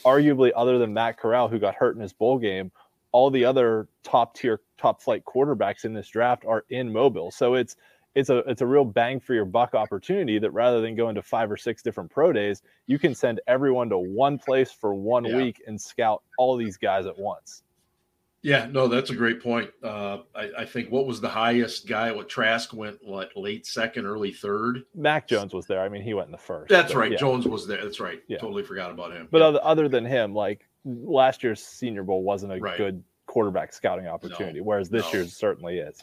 arguably, 0.04 0.52
other 0.54 0.78
than 0.78 0.94
Matt 0.94 1.18
Corral, 1.18 1.48
who 1.48 1.58
got 1.58 1.74
hurt 1.74 1.94
in 1.96 2.02
his 2.02 2.12
bowl 2.12 2.38
game, 2.38 2.70
all 3.12 3.30
the 3.30 3.44
other 3.44 3.88
top 4.02 4.34
tier, 4.34 4.60
top 4.78 5.02
flight 5.02 5.24
quarterbacks 5.24 5.84
in 5.84 5.92
this 5.92 6.08
draft 6.08 6.44
are 6.46 6.64
in 6.70 6.92
Mobile. 6.92 7.30
So 7.30 7.54
it's 7.54 7.76
it's 8.14 8.30
a 8.30 8.38
it's 8.38 8.62
a 8.62 8.66
real 8.66 8.84
bang 8.84 9.20
for 9.20 9.34
your 9.34 9.44
buck 9.44 9.74
opportunity 9.74 10.38
that 10.38 10.50
rather 10.50 10.80
than 10.80 10.96
going 10.96 11.14
to 11.14 11.22
five 11.22 11.50
or 11.50 11.56
six 11.56 11.82
different 11.82 12.10
pro 12.10 12.32
days, 12.32 12.62
you 12.86 12.98
can 12.98 13.14
send 13.14 13.40
everyone 13.46 13.88
to 13.90 13.98
one 13.98 14.38
place 14.38 14.72
for 14.72 14.94
one 14.94 15.24
yeah. 15.24 15.36
week 15.36 15.62
and 15.66 15.80
scout 15.80 16.22
all 16.38 16.56
these 16.56 16.76
guys 16.76 17.06
at 17.06 17.18
once. 17.18 17.62
Yeah, 18.42 18.68
no, 18.70 18.88
that's 18.88 19.10
a 19.10 19.14
great 19.14 19.42
point. 19.42 19.70
Uh, 19.82 20.18
I, 20.34 20.50
I, 20.58 20.64
think 20.64 20.90
what 20.90 21.06
was 21.06 21.20
the 21.20 21.28
highest 21.28 21.86
guy? 21.86 22.10
What 22.10 22.28
Trask 22.28 22.72
went 22.72 22.98
what 23.02 23.30
late 23.36 23.66
second, 23.66 24.06
early 24.06 24.32
third. 24.32 24.84
Mac 24.94 25.28
Jones 25.28 25.52
was 25.52 25.66
there. 25.66 25.82
I 25.82 25.90
mean, 25.90 26.02
he 26.02 26.14
went 26.14 26.28
in 26.28 26.32
the 26.32 26.38
first. 26.38 26.70
That's 26.70 26.94
right. 26.94 27.12
Yeah. 27.12 27.18
Jones 27.18 27.46
was 27.46 27.66
there. 27.66 27.82
That's 27.82 28.00
right. 28.00 28.20
Yeah. 28.28 28.38
Totally 28.38 28.62
forgot 28.62 28.90
about 28.90 29.12
him. 29.12 29.28
But 29.30 29.40
yeah. 29.40 29.48
other, 29.48 29.60
other 29.62 29.88
than 29.88 30.06
him, 30.06 30.34
like 30.34 30.66
last 30.84 31.42
year's 31.42 31.62
Senior 31.62 32.02
Bowl 32.02 32.22
wasn't 32.22 32.52
a 32.54 32.58
right. 32.58 32.78
good 32.78 33.04
quarterback 33.26 33.74
scouting 33.74 34.06
opportunity, 34.06 34.60
no, 34.60 34.64
whereas 34.64 34.88
this 34.88 35.04
no. 35.04 35.12
year's 35.12 35.36
certainly 35.36 35.78
is 35.78 36.02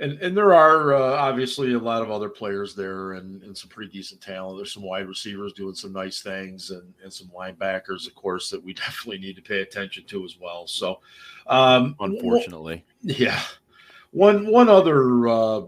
and 0.00 0.12
and 0.20 0.36
there 0.36 0.54
are 0.54 0.94
uh, 0.94 1.16
obviously 1.16 1.72
a 1.74 1.78
lot 1.78 2.02
of 2.02 2.10
other 2.10 2.28
players 2.28 2.74
there 2.74 3.14
and, 3.14 3.42
and 3.42 3.56
some 3.56 3.68
pretty 3.68 3.90
decent 3.90 4.20
talent. 4.20 4.56
There's 4.56 4.72
some 4.72 4.82
wide 4.82 5.08
receivers 5.08 5.52
doing 5.52 5.74
some 5.74 5.92
nice 5.92 6.20
things 6.20 6.70
and, 6.70 6.94
and 7.02 7.12
some 7.12 7.30
linebackers, 7.36 8.06
of 8.06 8.14
course, 8.14 8.48
that 8.50 8.62
we 8.62 8.74
definitely 8.74 9.18
need 9.18 9.36
to 9.36 9.42
pay 9.42 9.60
attention 9.60 10.04
to 10.04 10.24
as 10.24 10.38
well. 10.40 10.66
So, 10.66 11.00
um, 11.46 11.96
unfortunately, 12.00 12.84
yeah. 13.02 13.42
One 14.12 14.50
one 14.50 14.68
other 14.68 15.28
uh, 15.28 15.62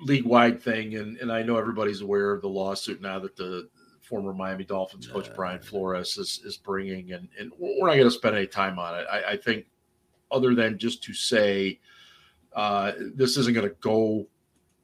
league 0.00 0.24
wide 0.24 0.62
thing, 0.62 0.96
and, 0.96 1.16
and 1.18 1.30
I 1.30 1.42
know 1.42 1.58
everybody's 1.58 2.00
aware 2.00 2.32
of 2.32 2.40
the 2.40 2.48
lawsuit 2.48 3.00
now 3.02 3.18
that 3.18 3.36
the 3.36 3.68
former 4.00 4.32
Miami 4.32 4.64
Dolphins 4.64 5.06
coach 5.06 5.28
Brian 5.34 5.60
Flores 5.60 6.16
is, 6.18 6.40
is 6.44 6.56
bringing, 6.56 7.12
and, 7.12 7.28
and 7.38 7.52
we're 7.58 7.86
not 7.86 7.94
going 7.94 8.04
to 8.04 8.10
spend 8.10 8.36
any 8.36 8.46
time 8.46 8.78
on 8.78 8.98
it. 8.98 9.06
I, 9.10 9.32
I 9.32 9.36
think, 9.36 9.66
other 10.30 10.54
than 10.54 10.78
just 10.78 11.02
to 11.04 11.14
say 11.14 11.78
uh, 12.54 12.92
this 13.14 13.36
isn't 13.36 13.54
going 13.54 13.68
to 13.68 13.74
go 13.80 14.26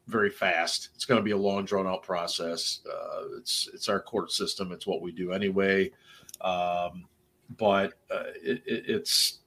very 0.06 0.30
fast. 0.30 0.88
It's 0.94 1.04
going 1.04 1.18
to 1.18 1.24
be 1.24 1.32
a 1.32 1.36
long, 1.36 1.64
drawn 1.64 1.86
out 1.86 2.02
process. 2.02 2.80
Uh, 2.90 3.36
it's 3.36 3.68
it's 3.72 3.88
our 3.88 4.00
court 4.00 4.32
system. 4.32 4.72
It's 4.72 4.86
what 4.86 5.02
we 5.02 5.12
do 5.12 5.32
anyway. 5.32 5.90
Um, 6.40 7.06
but 7.56 7.94
uh, 8.10 8.24
it, 8.42 8.62
it, 8.66 8.84
it's 8.86 9.40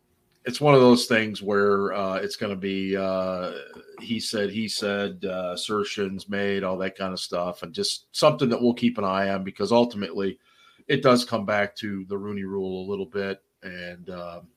it's 0.46 0.62
one 0.62 0.74
of 0.74 0.82
those 0.82 1.06
things 1.06 1.42
where 1.42 1.94
uh, 1.94 2.16
it's 2.16 2.36
going 2.36 2.52
to 2.52 2.60
be 2.60 2.96
uh, 2.98 3.52
he 4.00 4.20
said 4.20 4.50
he 4.50 4.68
said 4.68 5.24
uh, 5.26 5.52
assertions 5.54 6.30
made 6.30 6.64
all 6.64 6.78
that 6.78 6.98
kind 6.98 7.14
of 7.14 7.20
stuff 7.20 7.64
and 7.64 7.74
just 7.74 8.08
something 8.12 8.50
that 8.50 8.62
we'll 8.62 8.74
keep 8.74 8.98
an 8.98 9.04
eye 9.04 9.30
on 9.30 9.44
because 9.44 9.72
ultimately 9.72 10.40
it 10.88 11.04
does 11.04 11.24
come 11.24 11.46
back 11.46 11.76
to 11.76 12.06
the 12.06 12.18
Rooney 12.18 12.44
Rule 12.44 12.86
a 12.86 12.90
little 12.90 13.06
bit 13.06 13.44
and 13.62 14.10
um, 14.10 14.48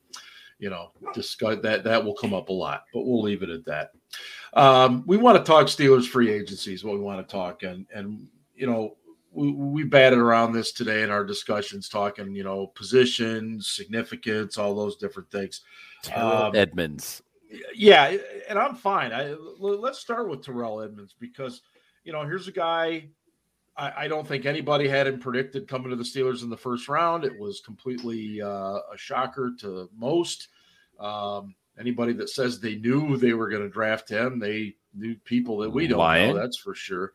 you 0.59 0.69
know 0.69 0.91
discuss 1.13 1.57
that 1.61 1.83
that 1.83 2.03
will 2.03 2.15
come 2.15 2.33
up 2.33 2.49
a 2.49 2.53
lot 2.53 2.85
but 2.93 3.05
we'll 3.05 3.21
leave 3.21 3.43
it 3.43 3.49
at 3.49 3.65
that. 3.65 3.91
Um, 4.53 5.03
we 5.05 5.17
want 5.17 5.37
to 5.37 5.43
talk 5.43 5.67
Steelers 5.67 6.07
free 6.07 6.31
agencies. 6.31 6.83
What 6.83 6.95
we 6.95 7.01
want 7.01 7.25
to 7.25 7.31
talk 7.31 7.63
and 7.63 7.85
and 7.93 8.27
you 8.55 8.67
know 8.67 8.95
we, 9.35 9.51
we 9.51 9.83
batted 9.83 10.17
around 10.17 10.53
this 10.53 10.71
today 10.71 11.03
in 11.03 11.11
our 11.11 11.25
discussions, 11.25 11.89
talking, 11.89 12.33
you 12.33 12.43
know, 12.43 12.67
positions, 12.67 13.69
significance, 13.69 14.57
all 14.57 14.73
those 14.73 14.95
different 14.95 15.29
things. 15.29 15.61
Um, 16.15 16.55
Edmunds. 16.55 17.21
Yeah, 17.75 18.15
and 18.49 18.57
I'm 18.57 18.75
fine. 18.75 19.13
I 19.13 19.35
let's 19.59 19.99
start 19.99 20.29
with 20.29 20.43
Terrell 20.43 20.81
Edmunds 20.81 21.15
because 21.19 21.61
you 22.03 22.11
know 22.11 22.23
here's 22.23 22.47
a 22.47 22.51
guy. 22.51 23.09
I, 23.77 23.93
I 23.97 24.07
don't 24.07 24.27
think 24.27 24.45
anybody 24.45 24.87
had 24.87 25.07
him 25.07 25.19
predicted 25.19 25.67
coming 25.67 25.89
to 25.89 25.95
the 25.95 26.03
Steelers 26.03 26.43
in 26.43 26.49
the 26.49 26.57
first 26.57 26.87
round. 26.87 27.23
It 27.23 27.37
was 27.37 27.59
completely 27.59 28.41
uh, 28.41 28.47
a 28.47 28.97
shocker 28.97 29.51
to 29.59 29.89
most. 29.95 30.47
Um, 30.99 31.55
anybody 31.79 32.13
that 32.13 32.29
says 32.29 32.59
they 32.59 32.75
knew 32.75 33.17
they 33.17 33.33
were 33.33 33.49
going 33.49 33.63
to 33.63 33.69
draft 33.69 34.09
him, 34.09 34.39
they 34.39 34.75
knew 34.93 35.15
people 35.25 35.57
that 35.59 35.69
we 35.69 35.87
don't 35.87 35.99
know. 35.99 36.33
That's 36.33 36.57
for 36.57 36.73
sure. 36.73 37.11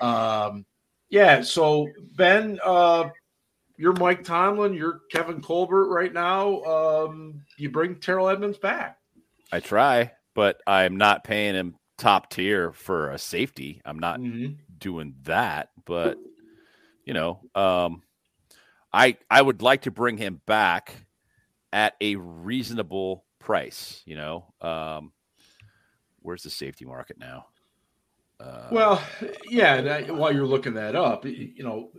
Um, 0.00 0.66
yeah. 1.08 1.42
So 1.42 1.88
Ben, 2.16 2.58
uh, 2.64 3.10
you're 3.76 3.92
Mike 3.94 4.24
Tomlin. 4.24 4.74
You're 4.74 5.00
Kevin 5.10 5.40
Colbert 5.40 5.88
right 5.88 6.12
now. 6.12 6.62
Um, 6.62 7.42
you 7.56 7.70
bring 7.70 7.96
Terrell 7.96 8.28
Edmunds 8.28 8.58
back. 8.58 8.98
I 9.52 9.60
try, 9.60 10.12
but 10.34 10.60
I'm 10.66 10.96
not 10.96 11.24
paying 11.24 11.54
him 11.54 11.76
top 11.98 12.30
tier 12.30 12.72
for 12.72 13.10
a 13.10 13.18
safety. 13.18 13.80
I'm 13.84 13.98
not 13.98 14.20
mm-hmm. 14.20 14.54
Doing 14.80 15.14
that. 15.22 15.70
But 15.84 16.18
you 17.04 17.14
know, 17.14 17.40
um, 17.54 18.02
I 18.92 19.16
I 19.30 19.40
would 19.40 19.62
like 19.62 19.82
to 19.82 19.90
bring 19.90 20.16
him 20.16 20.40
back 20.46 21.06
at 21.72 21.94
a 22.00 22.16
reasonable 22.16 23.24
price. 23.38 24.02
You 24.04 24.16
know, 24.16 24.54
um, 24.60 25.12
where's 26.20 26.42
the 26.42 26.50
safety 26.50 26.84
market 26.84 27.18
now? 27.18 27.46
Uh, 28.38 28.68
well, 28.72 29.02
yeah. 29.48 29.80
That, 29.80 30.14
while 30.14 30.34
you're 30.34 30.46
looking 30.46 30.74
that 30.74 30.96
up, 30.96 31.24
you 31.26 31.62
know, 31.62 31.90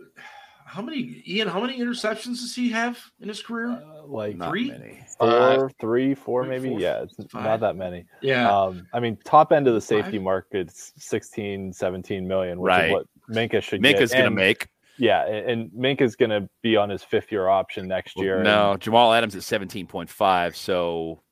how 0.72 0.80
many 0.80 1.22
Ian? 1.28 1.48
How 1.48 1.60
many 1.60 1.78
interceptions 1.78 2.40
does 2.40 2.54
he 2.54 2.70
have 2.70 2.98
in 3.20 3.28
his 3.28 3.42
career? 3.42 3.72
Uh, 3.72 4.06
like 4.06 4.42
three, 4.42 4.70
many. 4.70 5.04
four, 5.18 5.70
three, 5.78 6.14
four, 6.14 6.44
maybe. 6.44 6.70
Four, 6.70 6.80
yeah, 6.80 7.02
it's 7.02 7.14
five. 7.30 7.44
not 7.44 7.60
that 7.60 7.76
many. 7.76 8.06
Yeah. 8.22 8.50
Um, 8.50 8.86
I 8.94 8.98
mean, 8.98 9.18
top 9.22 9.52
end 9.52 9.68
of 9.68 9.74
the 9.74 9.82
safety 9.82 10.12
five? 10.12 10.22
market's 10.22 10.94
16, 10.96 11.74
17 11.74 12.26
million, 12.26 12.58
which 12.58 12.70
right. 12.70 12.86
is 12.86 12.92
what 12.92 13.06
Minkah 13.30 13.62
should. 13.62 13.82
Get. 13.82 13.96
Minkah's 13.96 14.12
going 14.12 14.24
to 14.24 14.30
make. 14.30 14.66
Yeah, 14.96 15.26
and 15.26 15.70
Minkah's 15.72 16.16
going 16.16 16.30
to 16.30 16.48
be 16.62 16.76
on 16.78 16.88
his 16.88 17.02
fifth 17.02 17.30
year 17.30 17.48
option 17.48 17.86
next 17.86 18.18
year. 18.18 18.42
No, 18.42 18.72
and, 18.72 18.80
Jamal 18.80 19.12
Adams 19.12 19.36
at 19.36 19.42
seventeen 19.42 19.86
point 19.86 20.08
five. 20.08 20.56
So, 20.56 21.22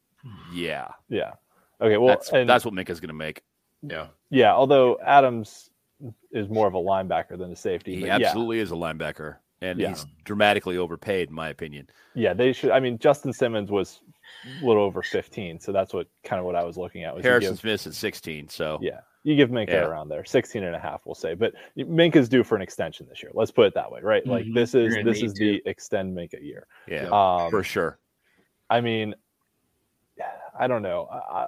yeah, 0.52 0.88
yeah. 1.08 1.32
Okay, 1.80 1.96
well, 1.96 2.08
that's, 2.08 2.30
and, 2.30 2.48
that's 2.48 2.66
what 2.66 2.74
Minkah's 2.74 3.00
going 3.00 3.08
to 3.08 3.14
make. 3.14 3.40
Yeah. 3.82 4.08
Yeah. 4.28 4.52
Although 4.52 4.98
Adams 5.02 5.69
is 6.32 6.48
more 6.48 6.66
of 6.66 6.74
a 6.74 6.78
linebacker 6.78 7.38
than 7.38 7.52
a 7.52 7.56
safety. 7.56 7.96
He 7.96 8.08
absolutely 8.08 8.58
yeah. 8.58 8.62
is 8.64 8.70
a 8.70 8.74
linebacker, 8.74 9.36
and 9.60 9.78
yeah. 9.78 9.90
he's 9.90 10.06
dramatically 10.24 10.76
overpaid, 10.76 11.28
in 11.28 11.34
my 11.34 11.48
opinion. 11.48 11.88
Yeah, 12.14 12.34
they 12.34 12.52
should. 12.52 12.70
I 12.70 12.80
mean, 12.80 12.98
Justin 12.98 13.32
Simmons 13.32 13.70
was 13.70 14.00
a 14.60 14.66
little 14.66 14.82
over 14.82 15.02
15, 15.02 15.60
so 15.60 15.72
that's 15.72 15.92
what 15.92 16.08
kind 16.24 16.38
of 16.38 16.46
what 16.46 16.56
I 16.56 16.64
was 16.64 16.76
looking 16.76 17.04
at. 17.04 17.14
Was 17.14 17.24
Harrison 17.24 17.52
give, 17.52 17.60
Smith 17.60 17.86
at 17.86 17.94
16, 17.94 18.48
so 18.48 18.78
yeah, 18.80 19.00
you 19.22 19.36
give 19.36 19.50
Minkah 19.50 19.68
yeah. 19.68 19.84
around 19.84 20.08
there, 20.08 20.24
16 20.24 20.64
and 20.64 20.74
a 20.74 20.78
half, 20.78 21.02
we'll 21.04 21.14
say. 21.14 21.34
But 21.34 21.52
Minkah's 21.76 22.28
due 22.28 22.42
for 22.42 22.56
an 22.56 22.62
extension 22.62 23.06
this 23.08 23.22
year. 23.22 23.32
Let's 23.34 23.50
put 23.50 23.66
it 23.66 23.74
that 23.74 23.90
way, 23.90 24.00
right? 24.02 24.22
Mm-hmm. 24.22 24.30
Like 24.30 24.46
this 24.54 24.74
is 24.74 24.96
this 25.04 25.22
is 25.22 25.32
to. 25.34 25.44
the 25.44 25.62
extend 25.66 26.16
Minkah 26.16 26.42
year. 26.42 26.66
Yeah, 26.88 27.08
um, 27.12 27.50
for 27.50 27.62
sure. 27.62 27.98
I 28.68 28.80
mean, 28.80 29.14
I 30.58 30.66
don't 30.66 30.82
know. 30.82 31.08
I, 31.10 31.46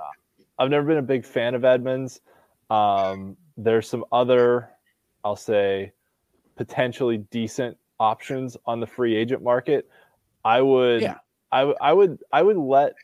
I've 0.58 0.70
never 0.70 0.86
been 0.86 0.98
a 0.98 1.02
big 1.02 1.24
fan 1.24 1.54
of 1.54 1.64
Edmunds. 1.64 2.20
Um, 2.70 3.36
there's 3.56 3.88
some 3.88 4.04
other, 4.12 4.70
I'll 5.24 5.36
say, 5.36 5.92
potentially 6.56 7.18
decent 7.18 7.76
options 7.98 8.56
on 8.66 8.80
the 8.80 8.86
free 8.86 9.16
agent 9.16 9.42
market. 9.42 9.88
I 10.44 10.60
would, 10.60 11.02
yeah. 11.02 11.18
I, 11.50 11.62
I 11.80 11.92
would, 11.92 12.18
I 12.32 12.42
would 12.42 12.56
let, 12.56 12.94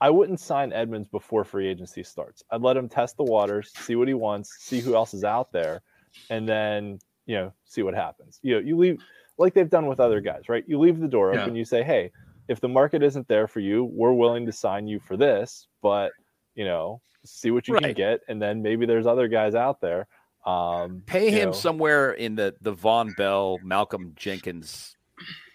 I 0.00 0.08
wouldn't 0.08 0.40
sign 0.40 0.72
Edmunds 0.72 1.08
before 1.08 1.44
free 1.44 1.68
agency 1.68 2.02
starts. 2.02 2.42
I'd 2.50 2.62
let 2.62 2.76
him 2.76 2.88
test 2.88 3.16
the 3.16 3.24
waters, 3.24 3.70
see 3.76 3.96
what 3.96 4.08
he 4.08 4.14
wants, 4.14 4.56
see 4.58 4.80
who 4.80 4.94
else 4.94 5.12
is 5.12 5.24
out 5.24 5.52
there, 5.52 5.82
and 6.30 6.48
then 6.48 6.98
you 7.26 7.36
know 7.36 7.52
see 7.66 7.82
what 7.82 7.94
happens. 7.94 8.40
You 8.42 8.54
know, 8.54 8.60
you 8.60 8.78
leave 8.78 9.02
like 9.36 9.52
they've 9.52 9.68
done 9.68 9.86
with 9.86 10.00
other 10.00 10.20
guys, 10.20 10.48
right? 10.48 10.64
You 10.66 10.78
leave 10.78 11.00
the 11.00 11.08
door 11.08 11.38
open. 11.38 11.54
You 11.54 11.64
say, 11.66 11.82
hey, 11.82 12.12
if 12.48 12.60
the 12.60 12.68
market 12.68 13.02
isn't 13.02 13.28
there 13.28 13.46
for 13.46 13.60
you, 13.60 13.84
we're 13.84 14.12
willing 14.12 14.46
to 14.46 14.52
sign 14.52 14.86
you 14.86 15.00
for 15.00 15.16
this, 15.18 15.66
but 15.82 16.12
you 16.54 16.64
know, 16.64 17.02
see 17.24 17.50
what 17.50 17.68
you 17.68 17.74
right. 17.74 17.82
can 17.82 17.94
get, 17.94 18.20
and 18.28 18.40
then 18.40 18.62
maybe 18.62 18.86
there's 18.86 19.06
other 19.06 19.28
guys 19.28 19.54
out 19.54 19.80
there. 19.80 20.06
Um, 20.44 21.02
Pay 21.06 21.30
him 21.30 21.50
know. 21.50 21.52
somewhere 21.52 22.12
in 22.12 22.34
the 22.34 22.54
the 22.60 22.72
Vonn 22.72 23.14
Bell, 23.16 23.58
Malcolm 23.62 24.12
Jenkins, 24.16 24.96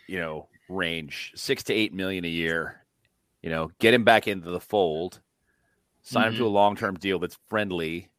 you 0.07 0.19
know, 0.19 0.47
range, 0.69 1.33
six 1.35 1.63
to 1.63 1.73
eight 1.73 1.93
million 1.93 2.25
a 2.25 2.29
year. 2.29 2.81
You 3.41 3.49
know, 3.49 3.71
get 3.79 3.93
him 3.93 4.03
back 4.03 4.27
into 4.27 4.49
the 4.49 4.59
fold, 4.59 5.21
sign 6.01 6.23
mm-hmm. 6.23 6.31
him 6.31 6.37
to 6.37 6.43
a 6.43 6.47
mm-hmm. 6.47 6.55
long 6.55 6.75
term 6.75 6.95
deal 6.95 7.19
that's 7.19 7.37
friendly, 7.47 8.09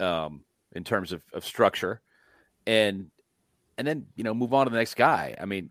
um, 0.00 0.44
in 0.72 0.84
terms 0.84 1.12
of, 1.12 1.22
of 1.32 1.44
structure, 1.44 2.00
and 2.66 3.10
and 3.76 3.86
then 3.86 4.06
you 4.16 4.24
know 4.24 4.34
move 4.34 4.54
on 4.54 4.66
to 4.66 4.70
the 4.70 4.78
next 4.78 4.94
guy. 4.94 5.36
I 5.40 5.44
mean, 5.44 5.70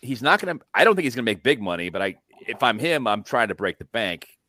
he's 0.00 0.22
not 0.22 0.40
going 0.40 0.58
to. 0.58 0.64
I 0.74 0.84
don't 0.84 0.96
think 0.96 1.04
he's 1.04 1.14
going 1.14 1.24
to 1.24 1.30
make 1.30 1.42
big 1.42 1.60
money, 1.60 1.88
but 1.88 2.02
I, 2.02 2.16
if 2.46 2.62
I'm 2.62 2.78
him, 2.78 3.06
I'm 3.06 3.22
trying 3.22 3.48
to 3.48 3.54
break 3.54 3.78
the 3.78 3.84
bank 3.86 4.39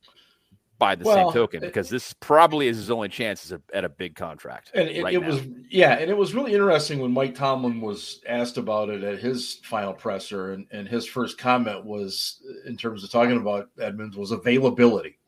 by 0.82 0.96
the 0.96 1.04
well, 1.04 1.30
same 1.30 1.32
token 1.32 1.60
because 1.60 1.88
this 1.88 2.12
probably 2.14 2.66
is 2.66 2.76
his 2.76 2.90
only 2.90 3.08
chance 3.08 3.52
at 3.72 3.84
a 3.84 3.88
big 3.88 4.16
contract. 4.16 4.72
And 4.74 4.88
it, 4.88 5.04
right 5.04 5.14
it 5.14 5.24
was 5.24 5.40
yeah, 5.70 5.92
and 5.92 6.10
it 6.10 6.16
was 6.16 6.34
really 6.34 6.54
interesting 6.54 6.98
when 6.98 7.12
Mike 7.12 7.36
Tomlin 7.36 7.80
was 7.80 8.20
asked 8.26 8.56
about 8.56 8.88
it 8.88 9.04
at 9.04 9.20
his 9.20 9.60
final 9.62 9.92
presser, 9.92 10.54
and, 10.54 10.66
and 10.72 10.88
his 10.88 11.06
first 11.06 11.38
comment 11.38 11.84
was 11.84 12.42
in 12.66 12.76
terms 12.76 13.04
of 13.04 13.12
talking 13.12 13.36
about 13.36 13.68
Edmunds 13.78 14.16
was 14.16 14.32
availability. 14.32 15.20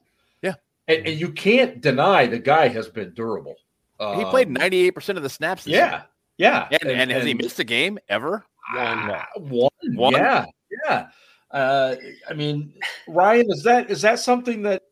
Yeah, 0.43 0.55
and, 0.89 1.07
and 1.07 1.21
you 1.21 1.31
can't 1.31 1.81
deny 1.81 2.27
the 2.27 2.41
guy 2.41 2.67
has 2.67 2.89
been 2.89 3.15
durable. 3.15 3.55
he 4.01 4.25
played 4.25 4.49
um, 4.49 4.55
ninety 4.55 4.79
eight 4.79 4.91
percent 4.97 5.19
of 5.19 5.23
the 5.23 5.31
snaps. 5.31 5.69
yeah, 5.69 6.03
yeah, 6.37 6.67
and, 6.73 6.91
and, 6.91 7.01
and, 7.01 7.11
has 7.13 7.25
he 7.25 7.35
missed 7.35 7.61
a 7.61 7.65
game 7.65 8.01
ever? 8.09 8.45
One, 8.75 9.11
uh, 9.11 9.25
one, 9.37 9.71
one, 9.95 10.15
yeah, 10.15 10.47
yeah. 10.85 11.07
Uh, 11.53 11.95
I 12.29 12.35
mean, 12.35 12.75
Ryan, 13.07 13.47
is 13.53 13.63
that 13.63 13.89
is 13.89 14.03
that 14.03 14.19
something 14.19 14.63
that 14.63 14.83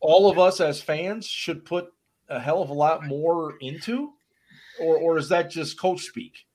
all 0.00 0.30
of 0.30 0.38
us 0.38 0.60
as 0.60 0.80
fans 0.80 1.26
should 1.26 1.64
put 1.64 1.92
a 2.28 2.38
hell 2.38 2.62
of 2.62 2.70
a 2.70 2.74
lot 2.74 3.06
more 3.06 3.54
into, 3.60 4.12
or 4.80 4.96
or 4.96 5.18
is 5.18 5.28
that 5.30 5.50
just 5.50 5.78
coach 5.78 6.02
speak? 6.02 6.46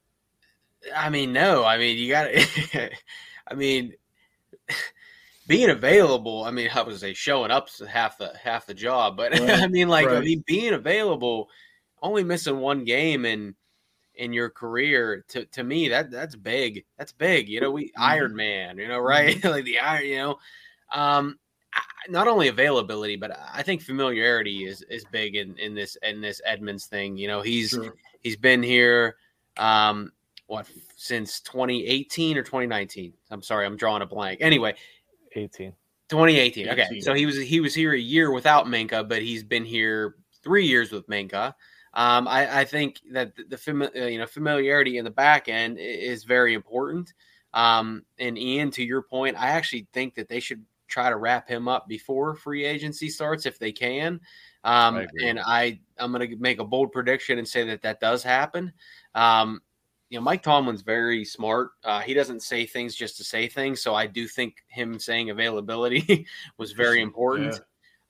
I 0.96 1.10
mean, 1.10 1.34
no. 1.34 1.64
I 1.64 1.78
mean, 1.78 1.98
you 1.98 2.10
got 2.10 2.26
to. 2.26 2.90
I 3.48 3.54
mean, 3.56 3.94
being 5.48 5.70
available. 5.70 6.44
I 6.44 6.52
mean, 6.52 6.70
I 6.74 6.82
would 6.82 7.00
say 7.00 7.14
showing 7.14 7.52
up 7.52 7.70
half 7.88 8.18
the 8.18 8.34
half 8.42 8.66
the 8.66 8.74
job, 8.74 9.18
but 9.18 9.32
right. 9.40 9.50
I 9.50 9.68
mean, 9.68 9.90
like, 9.90 10.08
right. 10.08 10.18
I 10.18 10.22
mean, 10.22 10.44
being 10.46 10.74
available, 10.74 11.50
only 12.02 12.24
missing 12.24 12.60
one 12.60 12.84
game 12.84 13.26
in 13.26 13.56
in 14.16 14.32
your 14.32 14.50
career 14.50 15.26
to 15.30 15.46
to 15.46 15.64
me 15.64 15.90
that 15.90 16.12
that's 16.12 16.36
big. 16.36 16.86
That's 16.98 17.12
big. 17.12 17.50
You 17.50 17.62
know, 17.62 17.72
we 17.72 17.86
mm-hmm. 17.86 18.04
Iron 18.04 18.36
Man. 18.36 18.78
You 18.78 18.88
know, 18.88 19.00
right? 19.00 19.38
Mm-hmm. 19.38 19.48
like 19.48 19.66
the 19.66 19.80
Iron. 19.80 20.06
You 20.06 20.18
know, 20.18 20.38
um, 20.92 21.40
not 22.10 22.28
only 22.28 22.48
availability, 22.48 23.16
but 23.16 23.38
I 23.54 23.64
think 23.64 23.82
familiarity 23.82 24.66
is 24.66 24.82
is 24.84 25.06
big 25.12 25.36
in 25.36 25.58
in 25.58 25.74
this 25.74 25.98
in 26.04 26.22
this 26.22 26.42
Edmunds 26.46 26.86
thing. 26.86 27.18
You 27.18 27.28
know, 27.28 27.42
he's 27.42 27.70
sure. 27.70 27.96
he's 28.22 28.38
been 28.38 28.64
here 28.64 29.16
um 29.58 30.12
what 30.48 30.68
since 30.96 31.40
2018 31.42 32.38
or 32.38 32.44
2019. 32.44 33.14
I'm 33.32 33.42
sorry, 33.42 33.66
I'm 33.66 33.78
drawing 33.78 34.02
a 34.02 34.06
blank. 34.06 34.40
Anyway, 34.42 34.76
18. 35.36 35.74
2018. 36.10 36.70
Okay. 36.70 36.88
18. 36.90 37.02
So 37.02 37.14
he 37.14 37.26
was 37.26 37.38
he 37.38 37.60
was 37.60 37.74
here 37.74 37.94
a 37.94 38.00
year 38.00 38.32
without 38.32 38.66
Minkah, 38.66 39.08
but 39.08 39.22
he's 39.22 39.44
been 39.44 39.66
here 39.66 40.16
3 40.44 40.66
years 40.66 40.92
with 40.92 41.08
Minkah. 41.08 41.54
Um, 41.96 42.28
I, 42.28 42.62
I 42.62 42.66
think 42.66 43.00
that 43.12 43.36
the, 43.36 43.44
the 43.44 43.56
fami- 43.56 43.96
uh, 43.96 44.06
you 44.06 44.18
know 44.18 44.26
familiarity 44.26 44.98
in 44.98 45.06
the 45.06 45.12
back 45.12 45.48
end 45.48 45.78
is 45.80 46.24
very 46.24 46.54
important. 46.54 47.14
Um, 47.54 48.04
and 48.18 48.38
Ian, 48.38 48.72
to 48.72 48.84
your 48.84 49.04
point, 49.04 49.38
I 49.38 49.50
actually 49.50 49.88
think 49.94 50.16
that 50.16 50.28
they 50.28 50.40
should 50.40 50.66
try 50.94 51.10
to 51.10 51.18
wrap 51.18 51.48
him 51.50 51.68
up 51.68 51.88
before 51.88 52.36
free 52.36 52.64
agency 52.66 53.10
starts 53.10 53.46
if 53.46 53.58
they 53.58 53.72
can. 53.72 54.22
Um, 54.64 54.96
I 54.96 55.08
and 55.22 55.40
I, 55.40 55.80
I'm 55.98 56.12
going 56.12 56.30
to 56.30 56.36
make 56.38 56.60
a 56.60 56.64
bold 56.64 56.92
prediction 56.92 57.40
and 57.40 57.48
say 57.48 57.66
that 57.66 57.82
that 57.82 58.00
does 58.00 58.22
happen. 58.22 58.72
Um, 59.16 59.62
you 60.10 60.20
know, 60.20 60.24
Mike 60.24 60.44
Tomlin's 60.44 60.84
very 60.84 61.26
smart. 61.26 61.72
Uh, 61.84 62.02
he 62.02 62.14
doesn't 62.14 62.44
say 62.44 62.68
things 62.68 62.96
just 62.96 63.18
to 63.18 63.24
say 63.24 63.48
things. 63.48 63.82
So 63.82 63.96
I 63.96 64.06
do 64.06 64.28
think 64.28 64.58
him 64.68 65.00
saying 65.00 65.32
availability 65.32 66.28
was 66.58 66.72
very 66.72 67.02
important. 67.08 67.60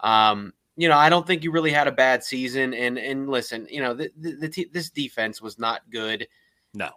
Yeah. 0.04 0.32
Um, 0.32 0.54
you 0.76 0.90
know, 0.90 0.98
I 0.98 1.08
don't 1.08 1.26
think 1.26 1.44
you 1.44 1.52
really 1.52 1.72
had 1.72 1.88
a 1.88 1.92
bad 1.92 2.24
season. 2.24 2.74
And 2.74 2.98
and 2.98 3.30
listen, 3.30 3.68
you 3.72 3.82
know, 3.82 3.94
the, 3.94 4.12
the, 4.18 4.32
the 4.34 4.50
t- 4.50 4.70
this 4.74 4.90
defense 4.90 5.42
was 5.42 5.58
not 5.58 5.90
good. 5.90 6.28
No. 6.74 6.90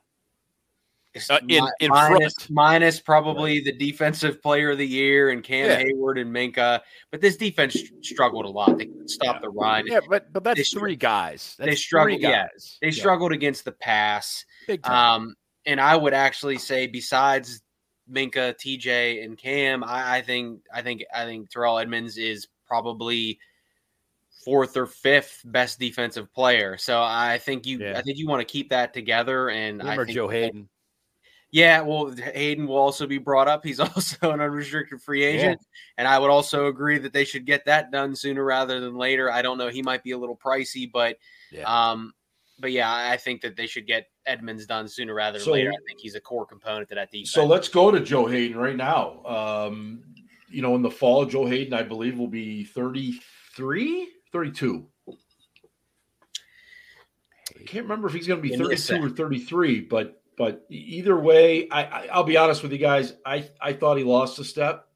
Uh, 1.30 1.38
in, 1.48 1.64
in 1.80 1.90
minus, 1.90 2.50
minus 2.50 3.00
probably 3.00 3.60
the 3.60 3.72
defensive 3.72 4.42
player 4.42 4.72
of 4.72 4.78
the 4.78 4.86
year 4.86 5.30
and 5.30 5.42
Cam 5.42 5.70
yeah. 5.70 5.82
Heyward 5.82 6.20
and 6.20 6.34
Minkah, 6.34 6.80
but 7.10 7.20
this 7.20 7.36
defense 7.36 7.76
struggled 8.02 8.44
a 8.44 8.48
lot. 8.48 8.78
They 8.78 8.88
stopped 9.06 9.38
yeah. 9.38 9.40
the 9.40 9.48
run. 9.50 9.86
Yeah, 9.86 10.00
but 10.08 10.32
but 10.32 10.44
that's 10.44 10.72
they, 10.72 10.78
three 10.78 10.96
guys. 10.96 11.54
That's 11.58 11.70
they 11.70 11.76
struggled. 11.76 12.20
Guys. 12.20 12.30
Yeah, 12.30 12.46
they 12.80 12.94
yeah. 12.94 13.00
struggled 13.00 13.32
against 13.32 13.64
the 13.64 13.72
pass. 13.72 14.44
Um, 14.84 15.34
and 15.64 15.80
I 15.80 15.96
would 15.96 16.14
actually 16.14 16.58
say, 16.58 16.86
besides 16.86 17.62
Minkah, 18.10 18.54
TJ, 18.54 19.24
and 19.24 19.36
Cam, 19.36 19.82
I, 19.82 20.18
I 20.18 20.22
think 20.22 20.60
I 20.72 20.82
think 20.82 21.04
I 21.14 21.24
think 21.24 21.50
Terrell 21.50 21.78
Edmunds 21.78 22.16
is 22.18 22.46
probably 22.66 23.38
fourth 24.44 24.76
or 24.76 24.86
fifth 24.86 25.42
best 25.44 25.80
defensive 25.80 26.32
player. 26.32 26.76
So 26.78 27.02
I 27.02 27.38
think 27.38 27.66
you 27.66 27.78
yeah. 27.80 27.98
I 27.98 28.02
think 28.02 28.16
you 28.16 28.28
want 28.28 28.46
to 28.46 28.50
keep 28.50 28.70
that 28.70 28.94
together. 28.94 29.50
And 29.50 29.78
Remember 29.78 30.02
I 30.02 30.04
think 30.04 30.14
Joe 30.14 30.28
Haden. 30.28 30.68
Yeah, 31.52 31.80
well, 31.82 32.10
Haden 32.10 32.66
will 32.66 32.76
also 32.76 33.06
be 33.06 33.18
brought 33.18 33.48
up. 33.48 33.64
He's 33.64 33.80
also 33.80 34.30
an 34.30 34.40
unrestricted 34.40 35.00
free 35.00 35.24
agent, 35.24 35.60
yeah. 35.60 35.92
and 35.98 36.08
I 36.08 36.18
would 36.18 36.30
also 36.30 36.66
agree 36.66 36.98
that 36.98 37.12
they 37.12 37.24
should 37.24 37.46
get 37.46 37.64
that 37.66 37.90
done 37.90 38.16
sooner 38.16 38.44
rather 38.44 38.80
than 38.80 38.96
later. 38.96 39.30
I 39.30 39.42
don't 39.42 39.58
know; 39.58 39.68
he 39.68 39.82
might 39.82 40.02
be 40.02 40.10
a 40.10 40.18
little 40.18 40.36
pricey, 40.36 40.90
but, 40.90 41.16
yeah. 41.52 41.62
um, 41.62 42.12
but 42.58 42.72
yeah, 42.72 42.92
I 42.92 43.16
think 43.16 43.42
that 43.42 43.56
they 43.56 43.66
should 43.66 43.86
get 43.86 44.06
Edmunds 44.26 44.66
done 44.66 44.88
sooner 44.88 45.14
rather 45.14 45.38
than 45.38 45.44
so, 45.44 45.52
later. 45.52 45.70
I 45.70 45.78
think 45.86 46.00
he's 46.00 46.14
a 46.14 46.20
core 46.20 46.46
component 46.46 46.88
to 46.88 46.94
that 46.96 47.10
defense. 47.10 47.32
So 47.32 47.46
let's 47.46 47.68
go 47.68 47.90
to 47.90 48.00
Joe 48.00 48.26
Haden 48.26 48.58
right 48.58 48.76
now. 48.76 49.24
Um, 49.24 50.02
you 50.48 50.62
know, 50.62 50.74
in 50.74 50.82
the 50.82 50.90
fall, 50.90 51.24
Joe 51.26 51.46
Haden, 51.46 51.74
I 51.74 51.82
believe, 51.82 52.18
will 52.18 52.28
be 52.28 52.64
33, 52.64 54.08
32. 54.32 54.86
I 57.58 57.62
can't 57.64 57.84
remember 57.84 58.08
if 58.08 58.14
he's 58.14 58.26
going 58.26 58.42
to 58.42 58.48
be 58.48 58.56
32 58.56 59.04
or 59.04 59.10
33, 59.10 59.80
but 59.82 60.22
but 60.36 60.64
either 60.68 61.18
way, 61.18 61.68
I, 61.70 62.08
I 62.08 62.16
will 62.16 62.24
be 62.24 62.36
honest 62.36 62.62
with 62.62 62.72
you 62.72 62.78
guys. 62.78 63.14
I 63.24 63.48
I 63.60 63.72
thought 63.72 63.96
he 63.96 64.04
lost 64.04 64.38
a 64.38 64.44
step. 64.44 64.86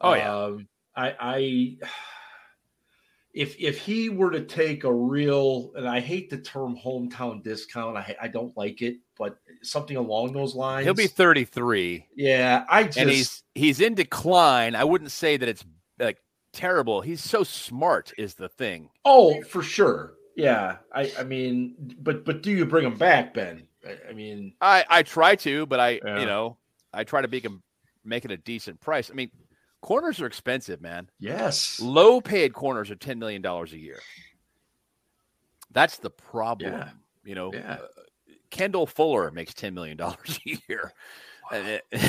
Oh 0.00 0.14
yeah. 0.14 0.34
Um, 0.34 0.68
I 0.96 1.14
I 1.20 1.76
if 3.32 3.56
if 3.58 3.78
he 3.78 4.08
were 4.08 4.30
to 4.30 4.42
take 4.44 4.84
a 4.84 4.92
real 4.92 5.72
and 5.76 5.88
I 5.88 6.00
hate 6.00 6.30
the 6.30 6.38
term 6.38 6.76
hometown 6.76 7.42
discount, 7.42 7.96
I 7.96 8.16
I 8.20 8.28
don't 8.28 8.56
like 8.56 8.82
it, 8.82 8.96
but 9.16 9.38
something 9.62 9.96
along 9.96 10.32
those 10.32 10.54
lines. 10.54 10.84
He'll 10.84 10.94
be 10.94 11.06
33. 11.06 12.08
Yeah, 12.16 12.64
I 12.68 12.84
just 12.84 12.98
and 12.98 13.08
he's 13.08 13.42
he's 13.54 13.80
in 13.80 13.94
decline. 13.94 14.74
I 14.74 14.84
wouldn't 14.84 15.12
say 15.12 15.36
that 15.36 15.48
it's 15.48 15.64
like 15.98 16.18
terrible. 16.52 17.00
He's 17.00 17.22
so 17.22 17.44
smart 17.44 18.12
is 18.18 18.34
the 18.34 18.48
thing. 18.48 18.90
Oh, 19.04 19.40
for 19.42 19.62
sure. 19.62 20.14
Yeah. 20.36 20.78
I 20.92 21.12
I 21.18 21.22
mean, 21.22 21.74
but 22.00 22.24
but 22.24 22.42
do 22.42 22.50
you 22.50 22.66
bring 22.66 22.84
him 22.84 22.96
back, 22.96 23.32
Ben? 23.32 23.68
I, 23.86 24.10
I 24.10 24.12
mean, 24.12 24.54
I 24.60 24.84
I 24.88 25.02
try 25.02 25.36
to, 25.36 25.66
but 25.66 25.80
I 25.80 26.00
yeah. 26.04 26.20
you 26.20 26.26
know 26.26 26.58
I 26.92 27.04
try 27.04 27.22
to 27.22 27.28
make 27.28 27.44
him 27.44 27.62
make 28.04 28.24
it 28.24 28.30
a 28.30 28.36
decent 28.36 28.80
price. 28.80 29.10
I 29.10 29.14
mean, 29.14 29.30
Corners 29.82 30.20
are 30.20 30.26
expensive, 30.26 30.80
man. 30.80 31.10
Yes. 31.18 31.80
Low 31.80 32.20
paid 32.20 32.54
corners 32.54 32.90
are 32.90 32.96
$10 32.96 33.18
million 33.18 33.44
a 33.44 33.66
year. 33.76 33.98
That's 35.72 35.98
the 35.98 36.10
problem. 36.10 36.72
Yeah. 36.72 36.90
You 37.24 37.34
know, 37.34 37.52
yeah. 37.52 37.72
uh, 37.72 38.02
Kendall 38.50 38.86
Fuller 38.86 39.32
makes 39.32 39.52
$10 39.54 39.74
million 39.74 40.00
a 40.00 40.14
year. 40.44 40.92
Wow. 41.50 41.78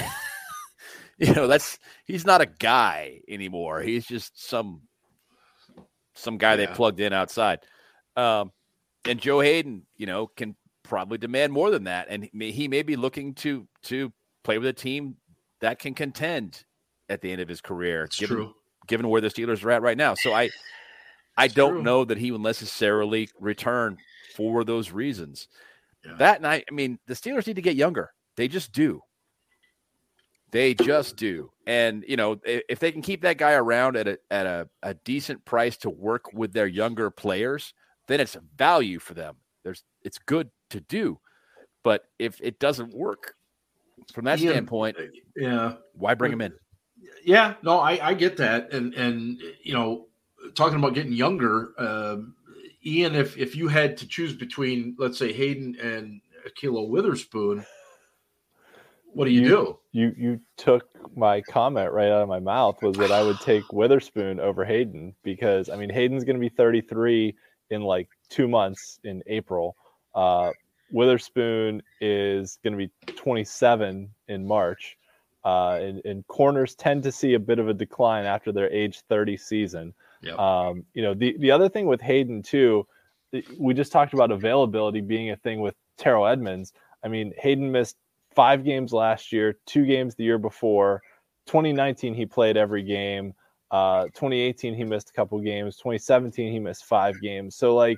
you 1.18 1.34
know, 1.34 1.48
that's 1.48 1.80
he's 2.06 2.26
not 2.26 2.42
a 2.42 2.46
guy 2.46 3.22
anymore. 3.28 3.82
He's 3.82 4.06
just 4.06 4.48
some 4.48 4.82
some 6.14 6.38
guy 6.38 6.52
yeah. 6.52 6.58
they 6.58 6.68
plugged 6.68 7.00
in 7.00 7.12
outside. 7.12 7.60
Um, 8.16 8.52
and 9.06 9.20
Joe 9.20 9.40
Haden, 9.40 9.88
you 9.98 10.06
know, 10.06 10.28
can 10.28 10.56
probably 10.94 11.18
demand 11.18 11.52
more 11.52 11.72
than 11.72 11.86
that, 11.86 12.06
and 12.08 12.26
he 12.26 12.30
may, 12.36 12.52
he 12.52 12.68
may 12.68 12.84
be 12.84 12.96
looking 12.96 13.34
to 13.34 13.68
to 13.82 14.14
play 14.44 14.60
with 14.60 14.68
a 14.68 14.74
team 14.74 15.16
that 15.60 15.80
can 15.80 15.96
contend 15.96 16.66
at 17.10 17.20
the 17.20 17.32
end 17.32 17.42
of 17.42 17.50
his 17.50 17.62
career. 17.62 18.04
It's 18.04 18.20
given, 18.20 18.36
true. 18.38 18.54
Given 18.86 19.10
where 19.10 19.20
the 19.20 19.30
Steelers 19.30 19.66
are 19.66 19.72
at 19.72 19.82
right 19.82 19.98
now. 19.98 20.14
So 20.14 20.34
I 20.34 20.52
I 21.36 21.46
it's 21.46 21.56
don't 21.56 21.74
true. 21.74 21.82
know 21.82 22.06
that 22.06 22.20
he 22.20 22.30
will 22.30 22.38
necessarily 22.38 23.28
return 23.40 23.98
for 24.36 24.64
those 24.64 24.92
reasons. 24.92 25.48
Yeah. 26.06 26.14
That 26.20 26.44
night, 26.44 26.66
I 26.70 26.76
mean, 26.76 27.00
the 27.08 27.16
Steelers 27.16 27.48
need 27.48 27.56
to 27.56 27.64
get 27.64 27.76
younger. 27.76 28.14
They 28.36 28.48
just 28.48 28.72
do. 28.72 29.02
They 30.52 30.76
just 30.76 31.16
do. 31.16 31.50
And 31.66 32.06
you 32.08 32.18
know, 32.18 32.40
if, 32.46 32.62
if 32.70 32.80
they 32.80 32.92
can 32.92 33.02
keep 33.02 33.24
that 33.24 33.40
guy 33.40 33.54
around 33.54 33.98
at 33.98 34.08
a 34.08 34.20
at 34.30 34.46
a, 34.46 34.70
a 34.84 34.94
decent 34.94 35.44
price 35.44 35.76
to 35.78 35.90
work 35.90 36.32
with 36.34 36.54
their 36.54 36.68
younger 36.68 37.10
players, 37.10 37.74
then 38.08 38.20
it's 38.20 38.38
value 38.56 39.00
for 39.00 39.16
them. 39.16 39.38
There's 39.64 39.84
it's 40.04 40.18
good 40.18 40.50
to 40.70 40.80
do. 40.82 41.20
But 41.84 42.06
if 42.20 42.40
it 42.42 42.60
doesn't 42.60 42.94
work 42.94 43.36
from 44.14 44.26
that 44.26 44.40
yeah, 44.40 44.52
standpoint, 44.52 44.98
yeah, 45.36 45.74
why 45.94 46.14
bring 46.14 46.32
him 46.32 46.42
in? 46.42 46.54
yeah, 47.24 47.56
no, 47.62 47.80
I, 47.80 48.10
I 48.10 48.14
get 48.14 48.38
that, 48.38 48.74
and 48.74 48.94
and 48.94 49.42
you 49.62 49.74
know, 49.74 50.08
talking 50.56 50.78
about 50.78 50.94
getting 50.94 51.14
younger, 51.14 51.74
um, 51.78 52.36
Ian, 52.86 53.16
if 53.16 53.38
if 53.38 53.56
you 53.56 53.68
had 53.68 53.98
to 53.98 54.08
choose 54.08 54.34
between, 54.34 54.96
let's 54.98 55.18
say, 55.18 55.32
Haden 55.32 55.78
and 55.82 56.22
Ahkello 56.48 56.88
Witherspoon, 56.90 57.66
what 59.14 59.26
do 59.26 59.32
you, 59.32 59.42
you, 59.42 59.48
do? 59.48 59.80
You 59.92 60.16
you 60.18 60.40
took 60.58 60.88
my 61.16 61.42
comment 61.42 61.92
right 61.92 62.10
out 62.10 62.22
of 62.22 62.30
my 62.30 62.40
mouth 62.40 62.82
was 62.82 62.98
that 62.98 63.12
I 63.12 63.24
would 63.24 63.40
take 63.40 63.72
Witherspoon 63.72 64.40
over 64.40 64.66
Haden 64.66 65.16
because 65.24 65.70
I 65.70 65.76
mean 65.76 65.90
Haden's 65.90 66.24
going 66.24 66.36
to 66.36 66.42
be 66.42 66.50
33 66.50 67.36
in 67.70 67.82
like 67.82 68.10
two 68.30 68.48
months 68.48 69.00
in 69.04 69.24
April. 69.28 69.76
Uh, 70.16 70.52
Witherspoon 70.92 71.82
is 72.02 72.60
going 72.64 72.78
to 72.78 72.78
be 72.78 73.14
27 73.14 74.10
in 74.28 74.48
March. 74.48 74.98
Uh, 75.44 75.80
and, 75.82 76.02
and, 76.06 76.26
corners 76.28 76.74
tend 76.74 77.04
to 77.04 77.12
see 77.12 77.34
a 77.34 77.40
bit 77.40 77.60
of 77.60 77.68
a 77.68 77.74
decline 77.74 78.24
after 78.24 78.54
their 78.54 78.72
age 78.72 79.02
30 79.10 79.36
season. 79.36 79.94
Yep. 80.22 80.40
Um, 80.40 80.86
you 80.94 81.02
know, 81.02 81.14
the, 81.14 81.36
the 81.38 81.52
other 81.52 81.68
thing 81.68 81.86
with 81.86 82.00
Haden, 82.00 82.44
too, 82.44 82.88
we 83.60 83.74
just 83.74 83.92
talked 83.92 84.14
about 84.14 84.32
availability 84.32 85.02
being 85.02 85.32
a 85.32 85.36
thing 85.36 85.60
with 85.60 85.76
Terrell 85.98 86.28
Edmunds. 86.28 86.72
I 87.04 87.10
mean, 87.10 87.34
Haden 87.38 87.72
missed 87.72 87.98
five 88.34 88.64
games 88.64 88.94
last 88.94 89.34
year, 89.34 89.58
two 89.66 89.86
games 89.86 90.16
the 90.16 90.24
year 90.24 90.38
before. 90.38 91.02
2019, 91.48 92.14
he 92.14 92.26
played 92.26 92.56
every 92.56 92.84
game. 92.84 93.34
Uh, 93.70 94.06
2018, 94.06 94.76
he 94.76 94.84
missed 94.84 95.10
a 95.10 95.14
couple 95.14 95.40
games. 95.40 95.76
2017, 95.78 96.52
he 96.52 96.60
missed 96.60 96.86
five 96.86 97.20
games. 97.22 97.56
So, 97.56 97.76
like, 97.76 97.98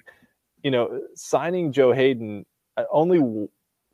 you 0.66 0.72
know, 0.72 1.00
signing 1.14 1.72
Joe 1.72 1.92
Haden 1.92 2.44
uh, 2.76 2.86
only 2.92 3.48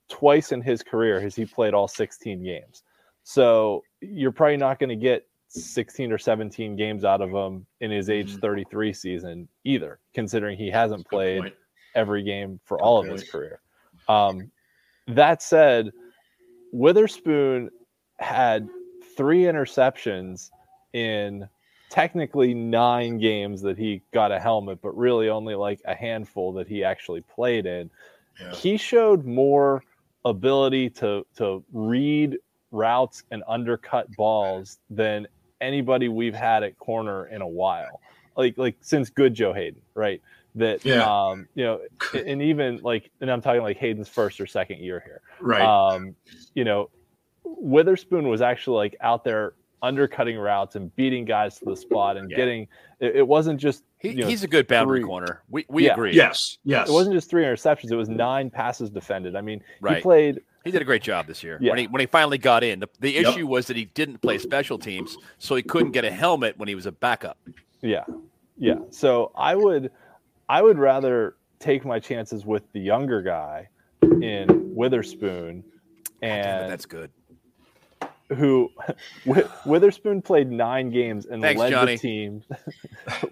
twice 0.07 0.53
in 0.53 0.61
his 0.61 0.81
career 0.81 1.19
has 1.19 1.35
he 1.35 1.43
played 1.43 1.73
all 1.73 1.89
16 1.89 2.41
games. 2.41 2.83
So 3.23 3.83
you're 3.99 4.31
probably 4.31 4.55
not 4.55 4.79
going 4.79 4.89
to 4.89 4.95
get 4.95 5.27
16 5.49 6.13
or 6.13 6.17
17 6.17 6.77
games 6.77 7.03
out 7.03 7.19
of 7.19 7.29
him 7.29 7.65
in 7.81 7.91
his 7.91 8.09
age 8.09 8.29
mm-hmm. 8.31 8.39
33 8.39 8.93
season 8.93 9.49
either, 9.65 9.99
considering 10.13 10.57
he 10.57 10.71
hasn't 10.71 11.05
played 11.09 11.51
every 11.93 12.23
game 12.23 12.57
for 12.63 12.77
Good 12.77 12.83
all 12.85 13.01
point. 13.01 13.15
of 13.15 13.19
his 13.19 13.29
career. 13.29 13.59
Um, 14.07 14.49
that 15.09 15.41
said, 15.41 15.91
Witherspoon 16.71 17.69
had 18.19 18.69
three 19.17 19.41
interceptions 19.41 20.49
in 20.93 21.49
technically 21.91 22.53
nine 22.53 23.17
games 23.19 23.61
that 23.61 23.77
he 23.77 24.01
got 24.13 24.31
a 24.31 24.39
helmet, 24.39 24.81
but 24.81 24.97
really 24.97 25.27
only 25.27 25.53
like 25.55 25.81
a 25.85 25.93
handful 25.93 26.53
that 26.53 26.67
he 26.67 26.83
actually 26.83 27.19
played 27.21 27.65
in. 27.65 27.91
Yeah. 28.39 28.53
He 28.53 28.77
showed 28.77 29.25
more 29.25 29.83
ability 30.23 30.89
to 30.89 31.25
to 31.35 31.63
read 31.73 32.37
routes 32.71 33.23
and 33.29 33.43
undercut 33.47 34.09
balls 34.15 34.79
than 34.89 35.27
anybody 35.59 36.07
we've 36.07 36.33
had 36.33 36.63
at 36.63 36.79
corner 36.79 37.27
in 37.27 37.41
a 37.41 37.47
while. 37.47 37.99
Like 38.37 38.57
like 38.57 38.77
since 38.79 39.09
good 39.09 39.33
Joe 39.33 39.53
Haden, 39.53 39.81
right? 39.93 40.21
That 40.55 40.85
yeah. 40.85 41.03
um, 41.03 41.47
you 41.55 41.65
know, 41.65 41.81
and 42.13 42.41
even 42.41 42.79
like 42.81 43.11
and 43.19 43.29
I'm 43.29 43.41
talking 43.41 43.61
like 43.61 43.77
Haden's 43.77 44.07
first 44.07 44.39
or 44.39 44.47
second 44.47 44.79
year 44.79 45.03
here. 45.05 45.21
Right. 45.41 45.61
Um, 45.61 46.15
you 46.55 46.63
know, 46.63 46.89
Witherspoon 47.43 48.29
was 48.29 48.41
actually 48.41 48.77
like 48.77 48.95
out 49.01 49.25
there 49.25 49.53
undercutting 49.81 50.37
routes 50.37 50.75
and 50.75 50.95
beating 50.95 51.25
guys 51.25 51.57
to 51.59 51.65
the 51.65 51.75
spot 51.75 52.17
and 52.17 52.29
yeah. 52.29 52.37
getting. 52.37 52.67
It, 52.99 53.17
it, 53.17 53.27
wasn't 53.27 53.59
just. 53.59 53.83
He, 53.97 54.09
you 54.09 54.15
know, 54.21 54.27
he's 54.27 54.43
a 54.43 54.47
good 54.47 54.67
boundary 54.67 54.99
three, 54.99 55.07
corner. 55.07 55.43
We 55.49 55.65
we 55.69 55.85
yeah. 55.85 55.93
agree. 55.93 56.13
Yes, 56.13 56.57
yes. 56.63 56.89
It 56.89 56.91
wasn't 56.91 57.15
just 57.15 57.29
three 57.29 57.43
interceptions. 57.43 57.91
It 57.91 57.95
was 57.95 58.09
nine 58.09 58.49
passes 58.49 58.89
defended. 58.89 59.35
I 59.35 59.41
mean, 59.41 59.61
right. 59.79 59.97
he 59.97 60.01
played. 60.01 60.41
He 60.63 60.71
did 60.71 60.81
a 60.81 60.85
great 60.85 61.01
job 61.01 61.25
this 61.25 61.43
year. 61.43 61.57
Yeah. 61.59 61.71
When 61.71 61.79
he 61.79 61.87
when 61.87 61.99
he 61.99 62.05
finally 62.05 62.37
got 62.37 62.63
in, 62.63 62.79
the, 62.79 62.89
the 62.99 63.17
issue 63.17 63.39
yep. 63.39 63.47
was 63.47 63.67
that 63.67 63.77
he 63.77 63.85
didn't 63.85 64.19
play 64.19 64.37
special 64.37 64.77
teams, 64.77 65.17
so 65.39 65.55
he 65.55 65.63
couldn't 65.63 65.91
get 65.91 66.05
a 66.05 66.11
helmet 66.11 66.57
when 66.57 66.67
he 66.67 66.75
was 66.75 66.85
a 66.85 66.91
backup. 66.91 67.37
Yeah, 67.81 68.03
yeah. 68.57 68.75
So 68.91 69.31
I 69.35 69.55
would, 69.55 69.91
I 70.47 70.61
would 70.61 70.77
rather 70.77 71.35
take 71.59 71.83
my 71.83 71.99
chances 71.99 72.45
with 72.45 72.63
the 72.73 72.79
younger 72.79 73.23
guy 73.23 73.69
in 74.03 74.75
Witherspoon, 74.75 75.63
and 76.21 76.71
that's 76.71 76.85
good 76.85 77.09
who 78.35 78.71
Witherspoon 79.65 80.21
played 80.21 80.51
nine 80.51 80.89
games 80.89 81.25
and 81.25 81.41
Thanks, 81.41 81.59
led 81.59 81.71
Johnny. 81.71 81.95
the 81.95 82.01
team. 82.01 82.43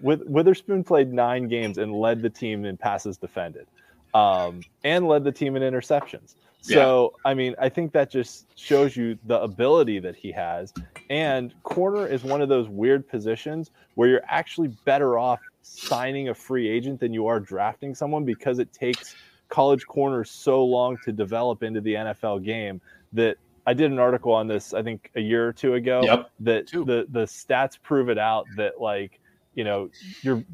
Witherspoon 0.02 0.84
played 0.84 1.12
nine 1.12 1.48
games 1.48 1.78
and 1.78 1.92
led 1.94 2.22
the 2.22 2.30
team 2.30 2.64
in 2.64 2.76
passes 2.76 3.16
defended, 3.16 3.66
um, 4.14 4.62
and 4.84 5.06
led 5.08 5.24
the 5.24 5.32
team 5.32 5.56
in 5.56 5.62
interceptions. 5.62 6.34
So 6.62 7.14
yeah. 7.24 7.30
I 7.30 7.34
mean, 7.34 7.54
I 7.58 7.68
think 7.70 7.92
that 7.92 8.10
just 8.10 8.46
shows 8.58 8.96
you 8.96 9.18
the 9.24 9.40
ability 9.40 9.98
that 10.00 10.14
he 10.14 10.30
has. 10.32 10.74
And 11.08 11.54
corner 11.62 12.06
is 12.06 12.22
one 12.22 12.42
of 12.42 12.50
those 12.50 12.68
weird 12.68 13.08
positions 13.08 13.70
where 13.94 14.08
you're 14.08 14.24
actually 14.28 14.68
better 14.84 15.18
off 15.18 15.40
signing 15.62 16.28
a 16.28 16.34
free 16.34 16.68
agent 16.68 17.00
than 17.00 17.14
you 17.14 17.26
are 17.26 17.40
drafting 17.40 17.94
someone 17.94 18.24
because 18.24 18.58
it 18.58 18.72
takes 18.72 19.14
college 19.48 19.86
corners 19.86 20.30
so 20.30 20.62
long 20.62 20.98
to 21.04 21.12
develop 21.12 21.62
into 21.62 21.80
the 21.80 21.94
NFL 21.94 22.44
game 22.44 22.80
that 23.12 23.36
I 23.66 23.74
did 23.74 23.90
an 23.90 23.98
article 23.98 24.32
on 24.32 24.46
this, 24.46 24.74
I 24.74 24.82
think 24.82 25.10
a 25.14 25.20
year 25.20 25.48
or 25.48 25.52
two 25.52 25.74
ago. 25.74 26.02
Yep. 26.02 26.30
That 26.40 26.66
the 26.68 27.06
the 27.10 27.24
stats 27.24 27.78
prove 27.80 28.08
it 28.08 28.18
out 28.18 28.46
that 28.56 28.80
like 28.80 29.20
you 29.54 29.64
know 29.64 29.90
you're 30.22 30.44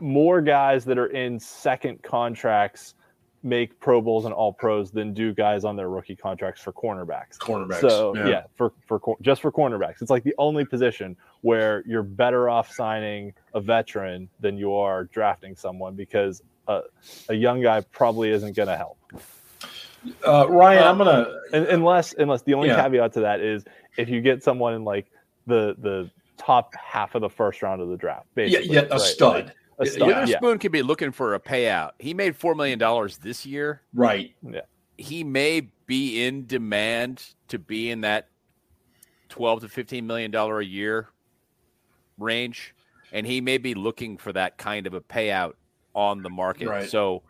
more 0.00 0.40
guys 0.40 0.84
that 0.84 0.98
are 0.98 1.06
in 1.06 1.38
second 1.38 2.02
contracts 2.02 2.94
make 3.44 3.78
Pro 3.78 4.00
Bowls 4.00 4.24
and 4.24 4.32
All 4.32 4.52
Pros 4.52 4.90
than 4.90 5.12
do 5.12 5.32
guys 5.32 5.64
on 5.64 5.76
their 5.76 5.90
rookie 5.90 6.16
contracts 6.16 6.62
for 6.62 6.72
cornerbacks. 6.72 7.36
Cornerbacks. 7.38 7.80
So 7.80 8.16
yeah, 8.16 8.26
yeah 8.26 8.42
for 8.56 8.72
for 8.86 9.00
just 9.20 9.42
for 9.42 9.52
cornerbacks, 9.52 10.00
it's 10.00 10.10
like 10.10 10.24
the 10.24 10.34
only 10.38 10.64
position 10.64 11.16
where 11.42 11.84
you're 11.86 12.02
better 12.02 12.48
off 12.48 12.72
signing 12.72 13.34
a 13.52 13.60
veteran 13.60 14.28
than 14.40 14.56
you 14.56 14.74
are 14.74 15.04
drafting 15.04 15.54
someone 15.54 15.94
because 15.94 16.42
a, 16.68 16.80
a 17.28 17.34
young 17.34 17.60
guy 17.60 17.82
probably 17.92 18.30
isn't 18.30 18.56
going 18.56 18.68
to 18.68 18.76
help. 18.76 18.98
Uh, 20.26 20.46
Ryan, 20.48 20.84
I'm 20.84 20.98
gonna 20.98 21.26
unless 21.52 22.14
unless 22.14 22.42
the 22.42 22.54
only 22.54 22.68
yeah. 22.68 22.82
caveat 22.82 23.12
to 23.14 23.20
that 23.20 23.40
is 23.40 23.64
if 23.96 24.08
you 24.08 24.20
get 24.20 24.42
someone 24.42 24.74
in 24.74 24.84
like 24.84 25.06
the 25.46 25.76
the 25.78 26.10
top 26.36 26.74
half 26.74 27.14
of 27.14 27.20
the 27.20 27.30
first 27.30 27.62
round 27.62 27.80
of 27.80 27.88
the 27.88 27.96
draft, 27.96 28.26
basically. 28.34 28.66
Yeah, 28.66 28.82
yeah, 28.82 28.88
a 28.88 28.90
right? 28.90 29.00
stud. 29.00 29.44
Like, 29.46 29.56
a 29.78 29.86
stud. 29.86 30.08
Witherspoon 30.08 30.50
yeah. 30.50 30.56
could 30.56 30.72
be 30.72 30.82
looking 30.82 31.10
for 31.12 31.34
a 31.34 31.40
payout. 31.40 31.92
He 31.98 32.14
made 32.14 32.36
four 32.36 32.54
million 32.54 32.78
dollars 32.78 33.18
this 33.18 33.44
year. 33.44 33.82
Right. 33.92 34.34
Yeah. 34.42 34.60
He 34.96 35.24
may 35.24 35.68
be 35.86 36.24
in 36.24 36.46
demand 36.46 37.24
to 37.48 37.58
be 37.58 37.90
in 37.90 38.02
that 38.02 38.28
twelve 39.28 39.60
to 39.62 39.68
fifteen 39.68 40.06
million 40.06 40.30
dollar 40.30 40.60
a 40.60 40.64
year 40.64 41.08
range, 42.18 42.74
and 43.12 43.26
he 43.26 43.40
may 43.40 43.58
be 43.58 43.74
looking 43.74 44.16
for 44.16 44.32
that 44.32 44.58
kind 44.58 44.86
of 44.86 44.94
a 44.94 45.00
payout 45.00 45.54
on 45.94 46.22
the 46.22 46.30
market. 46.30 46.68
Right. 46.68 46.88
So 46.88 47.22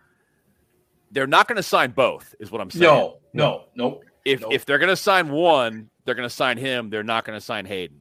they're 1.14 1.27
not 1.27 1.48
going 1.48 1.57
to 1.57 1.62
sign 1.62 1.92
both, 1.92 2.35
is 2.40 2.50
what 2.50 2.61
I'm 2.61 2.70
saying. 2.70 2.83
No, 2.83 3.18
no, 3.33 3.64
no. 3.74 4.00
If 4.24 4.40
nope. 4.40 4.53
if 4.53 4.66
they're 4.66 4.79
going 4.79 4.90
to 4.90 4.96
sign 4.96 5.31
one, 5.31 5.90
they're 6.05 6.14
going 6.14 6.29
to 6.29 6.35
sign 6.35 6.59
him. 6.59 6.90
They're 6.90 7.03
not 7.03 7.24
going 7.24 7.38
to 7.38 7.44
sign 7.44 7.66
Haden. 7.66 8.00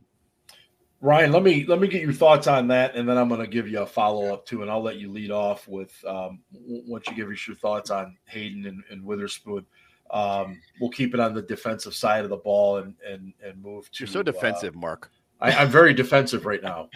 Ryan, 0.99 1.33
let 1.33 1.43
me 1.43 1.65
let 1.67 1.79
me 1.79 1.87
get 1.87 2.01
your 2.01 2.13
thoughts 2.13 2.47
on 2.47 2.67
that, 2.69 2.95
and 2.95 3.07
then 3.07 3.17
I'm 3.17 3.27
going 3.27 3.41
to 3.41 3.47
give 3.47 3.67
you 3.67 3.81
a 3.81 3.85
follow 3.85 4.33
up 4.33 4.45
too, 4.45 4.61
and 4.61 4.71
I'll 4.71 4.81
let 4.81 4.95
you 4.95 5.11
lead 5.11 5.31
off 5.31 5.67
with 5.67 5.93
um, 6.07 6.39
once 6.53 7.05
you 7.07 7.15
give 7.15 7.29
us 7.29 7.45
your 7.45 7.57
thoughts 7.57 7.91
on 7.91 8.17
Haden 8.25 8.65
and, 8.65 8.83
and 8.89 9.03
Witherspoon. 9.03 9.65
Um, 10.11 10.61
we'll 10.79 10.91
keep 10.91 11.13
it 11.13 11.19
on 11.19 11.33
the 11.33 11.41
defensive 11.41 11.93
side 11.93 12.23
of 12.23 12.29
the 12.29 12.37
ball 12.37 12.77
and 12.77 12.95
and 13.07 13.33
and 13.45 13.61
move 13.61 13.91
to. 13.91 13.99
You're 13.99 14.07
so 14.07 14.23
defensive, 14.23 14.75
uh, 14.75 14.79
Mark. 14.79 15.11
I, 15.41 15.51
I'm 15.51 15.69
very 15.69 15.93
defensive 15.93 16.45
right 16.45 16.63
now 16.63 16.89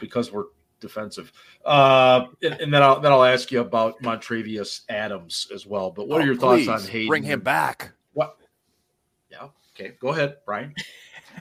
because 0.00 0.30
we're 0.30 0.44
defensive. 0.80 1.32
Uh, 1.64 2.26
and, 2.42 2.54
and, 2.54 2.74
then 2.74 2.82
I'll 2.82 3.00
then 3.00 3.12
I'll 3.12 3.24
ask 3.24 3.50
you 3.50 3.60
about 3.60 4.00
Montravius 4.02 4.82
Adams 4.88 5.46
as 5.54 5.66
well. 5.66 5.90
But 5.90 6.08
what 6.08 6.20
oh, 6.20 6.24
are 6.24 6.26
your 6.26 6.36
thoughts 6.36 6.68
on 6.68 6.82
Haden? 6.82 7.08
Bring 7.08 7.22
him 7.22 7.40
back. 7.40 7.92
What? 8.12 8.36
Yeah. 9.30 9.48
Okay. 9.74 9.94
Go 10.00 10.08
ahead, 10.08 10.38
Brian. 10.44 10.74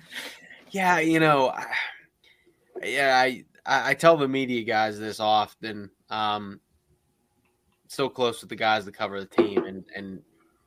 yeah. 0.71 0.99
You 0.99 1.19
know. 1.19 1.53
Yeah. 2.83 3.17
I 3.17 3.45
I 3.65 3.93
tell 3.93 4.17
the 4.17 4.27
media 4.27 4.63
guys 4.63 4.99
this 4.99 5.19
often. 5.19 5.89
Um, 6.09 6.59
so 7.87 8.07
close 8.09 8.41
with 8.41 8.49
the 8.49 8.55
guys 8.55 8.85
that 8.85 8.93
cover 8.93 9.19
the 9.19 9.25
team, 9.25 9.65
and 9.65 9.83
and 9.95 10.21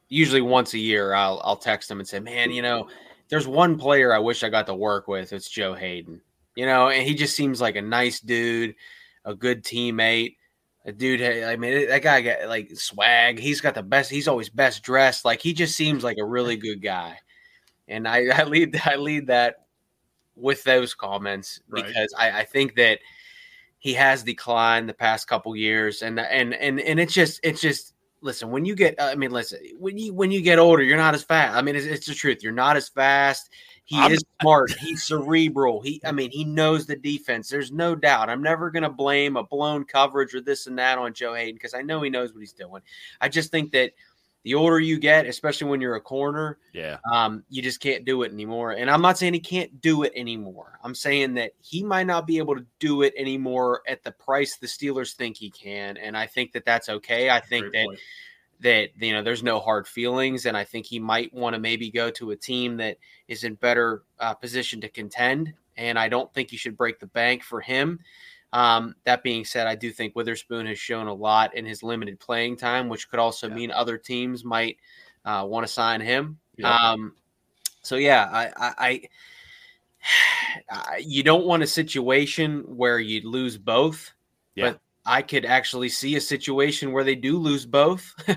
usually 0.09 0.41
once 0.41 0.75
a 0.75 0.79
year 0.79 1.15
I'll 1.15 1.41
I'll 1.45 1.57
text 1.57 1.89
them 1.89 2.01
and 2.01 2.09
say, 2.09 2.21
man, 2.21 2.51
you 2.51 2.63
know, 2.63 2.89
there's 3.29 3.47
one 3.47 3.79
player 3.79 4.13
I 4.13 4.19
wish 4.19 4.43
I 4.43 4.49
got 4.49 4.67
to 4.67 4.75
work 4.75 5.09
with. 5.09 5.33
It's 5.33 5.49
Joe 5.49 5.75
Haden 5.75 6.21
you 6.55 6.67
know, 6.67 6.89
and 6.89 7.07
he 7.07 7.15
just 7.15 7.37
seems 7.37 7.61
like 7.61 7.77
a 7.77 7.83
nice 7.83 8.21
dude, 8.21 8.75
a 9.25 9.35
good 9.35 9.65
teammate. 9.65 10.37
A 10.85 10.93
dude, 10.93 11.23
I 11.23 11.55
mean, 11.57 11.89
that 11.89 12.03
guy 12.03 12.21
got 12.23 12.49
like 12.49 12.77
swag. 12.77 13.39
He's 13.39 13.61
got 13.61 13.75
the 13.75 13.85
best. 13.85 14.11
He's 14.11 14.27
always 14.27 14.49
best 14.49 14.83
dressed. 14.83 15.25
Like 15.25 15.41
he 15.41 15.53
just 15.53 15.77
seems 15.77 16.03
like 16.03 16.19
a 16.19 16.25
really 16.25 16.57
good 16.57 16.83
guy. 16.83 17.19
And 17.87 18.07
I, 18.09 18.27
I 18.35 18.45
lead, 18.45 18.81
I 18.85 18.97
lead 18.97 19.29
that 19.29 19.67
with 20.35 20.65
those 20.65 20.95
comments 20.95 21.61
right. 21.69 21.87
because 21.87 22.13
I, 22.19 22.41
I 22.41 22.45
think 22.45 22.75
that 22.77 22.99
he 23.79 23.95
has 23.95 24.23
declined 24.23 24.89
the 24.89 24.95
past 24.95 25.27
couple 25.29 25.55
years, 25.57 26.03
and 26.03 26.19
and 26.21 26.55
and 26.55 26.81
and 26.81 27.01
it's 27.01 27.15
just, 27.15 27.41
it's 27.43 27.61
just. 27.61 27.95
Listen, 28.25 28.53
when 28.53 28.65
you 28.65 28.77
get, 28.77 28.95
I 29.01 29.17
mean, 29.17 29.33
listen, 29.33 29.59
when 29.81 29.99
you 29.99 30.15
when 30.15 30.31
you 30.31 30.43
get 30.43 30.61
older, 30.61 30.81
you're 30.81 30.97
not 30.97 31.13
as 31.13 31.25
fast. 31.25 31.57
I 31.57 31.61
mean, 31.61 31.75
it's, 31.75 31.87
it's 31.87 32.07
the 32.07 32.15
truth. 32.15 32.41
You're 32.41 32.53
not 32.53 32.77
as 32.77 32.89
fast 32.89 33.51
he 33.85 33.99
I'm, 33.99 34.13
is 34.13 34.25
smart. 34.41 34.71
He's 34.73 35.03
cerebral. 35.03 35.81
He, 35.81 36.01
I 36.05 36.13
mean, 36.13 36.31
he 36.31 36.45
knows 36.45 36.87
the 36.87 36.97
defense. 36.97 37.49
There's 37.49 37.73
no 37.73 37.95
doubt. 37.95 38.31
I'm 38.31 38.43
never 38.43 38.71
going 38.71 38.85
to 38.85 38.91
blame 38.91 39.37
a 39.37 39.43
blown 39.43 39.85
coverage 39.85 40.35
or 40.35 40.41
this 40.41 40.67
and 40.67 40.79
that 40.79 40.99
on 40.99 41.13
Joe 41.15 41.35
Haden 41.35 41.55
because 41.55 41.75
I 41.75 41.83
know 41.83 42.01
he 42.03 42.11
knows 42.11 42.33
what 42.33 42.41
he's 42.41 42.53
doing. 42.53 42.83
I 43.21 43.29
just 43.29 43.51
think 43.51 43.73
that 43.73 43.93
the 44.45 44.55
older 44.55 44.81
you 44.81 44.99
get, 44.99 45.27
especially 45.27 45.69
when 45.69 45.81
you're 45.81 45.95
a 45.95 46.01
corner, 46.01 46.59
yeah, 46.73 46.99
um, 47.13 47.45
you 47.49 47.63
just 47.63 47.81
can't 47.81 48.05
do 48.05 48.23
it 48.23 48.33
anymore. 48.33 48.73
And 48.73 48.91
I'm 48.91 49.03
not 49.03 49.19
saying 49.19 49.35
he 49.35 49.41
can't 49.41 49.81
do 49.81 50.03
it 50.03 50.13
anymore. 50.17 50.79
I'm 50.83 50.97
saying 50.97 51.35
that 51.35 51.53
he 51.61 51.85
might 51.85 52.07
not 52.09 52.27
be 52.27 52.39
able 52.39 52.57
to 52.57 52.67
do 52.81 53.03
it 53.03 53.15
anymore 53.17 53.83
at 53.87 54.03
the 54.03 54.11
price 54.11 54.57
the 54.57 54.67
Steelers 54.67 55.15
think 55.15 55.37
he 55.37 55.51
can. 55.51 55.97
And 55.97 56.17
I 56.17 56.27
think 56.27 56.53
that 56.53 56.65
that's 56.65 56.89
okay. 56.89 57.31
I 57.31 57.41
think 57.41 57.67
Great 57.67 57.73
that. 57.73 57.87
Point 57.87 58.01
that 58.63 58.91
you 58.99 59.13
know 59.13 59.23
there's 59.23 59.43
no 59.43 59.59
hard 59.59 59.87
feelings 59.87 60.47
and 60.47 60.57
i 60.57 60.65
think 60.65 60.87
he 60.87 60.99
might 60.99 61.33
want 61.35 61.55
to 61.55 61.61
maybe 61.61 61.91
go 61.91 62.11
to 62.11 62.31
a 62.31 62.37
team 62.37 62.77
that 62.77 62.97
is 63.29 63.45
in 63.45 63.55
better 63.55 64.03
uh, 64.21 64.33
position 64.35 64.81
to 64.81 64.89
contend 64.89 65.53
and 65.77 65.99
i 65.99 66.09
don't 66.09 66.33
think 66.33 66.53
you 66.53 66.59
should 66.59 66.77
break 66.77 66.99
the 66.99 67.07
bank 67.07 67.43
for 67.43 67.61
him 67.61 67.99
um, 68.55 68.95
that 69.05 69.23
being 69.23 69.45
said 69.45 69.67
i 69.67 69.75
do 69.75 69.91
think 69.91 70.15
witherspoon 70.15 70.67
has 70.67 70.79
shown 70.79 71.07
a 71.07 71.15
lot 71.15 71.55
in 71.55 71.67
his 71.67 71.83
limited 71.83 72.19
playing 72.21 72.57
time 72.57 72.89
which 72.89 73.11
could 73.11 73.19
also 73.19 73.49
yeah. 73.49 73.55
mean 73.55 73.71
other 73.71 73.99
teams 73.99 74.45
might 74.45 74.77
uh, 75.25 75.45
want 75.47 75.67
to 75.67 75.73
sign 75.73 76.01
him 76.01 76.39
yeah. 76.57 76.91
Um, 76.91 77.15
so 77.83 77.97
yeah 77.97 78.29
I, 78.31 78.51
I, 78.57 79.09
I 80.89 80.99
you 81.01 81.23
don't 81.23 81.47
want 81.47 81.63
a 81.63 81.67
situation 81.67 82.63
where 82.67 82.99
you 82.99 83.29
lose 83.29 83.59
both 83.59 84.13
yeah. 84.55 84.71
but 84.71 84.81
I 85.05 85.23
could 85.23 85.45
actually 85.45 85.89
see 85.89 86.17
a 86.17 86.21
situation 86.21 86.93
where 86.93 87.05
they 87.05 87.15
do 87.15 87.37
lose 87.39 87.67
both. 87.67 88.15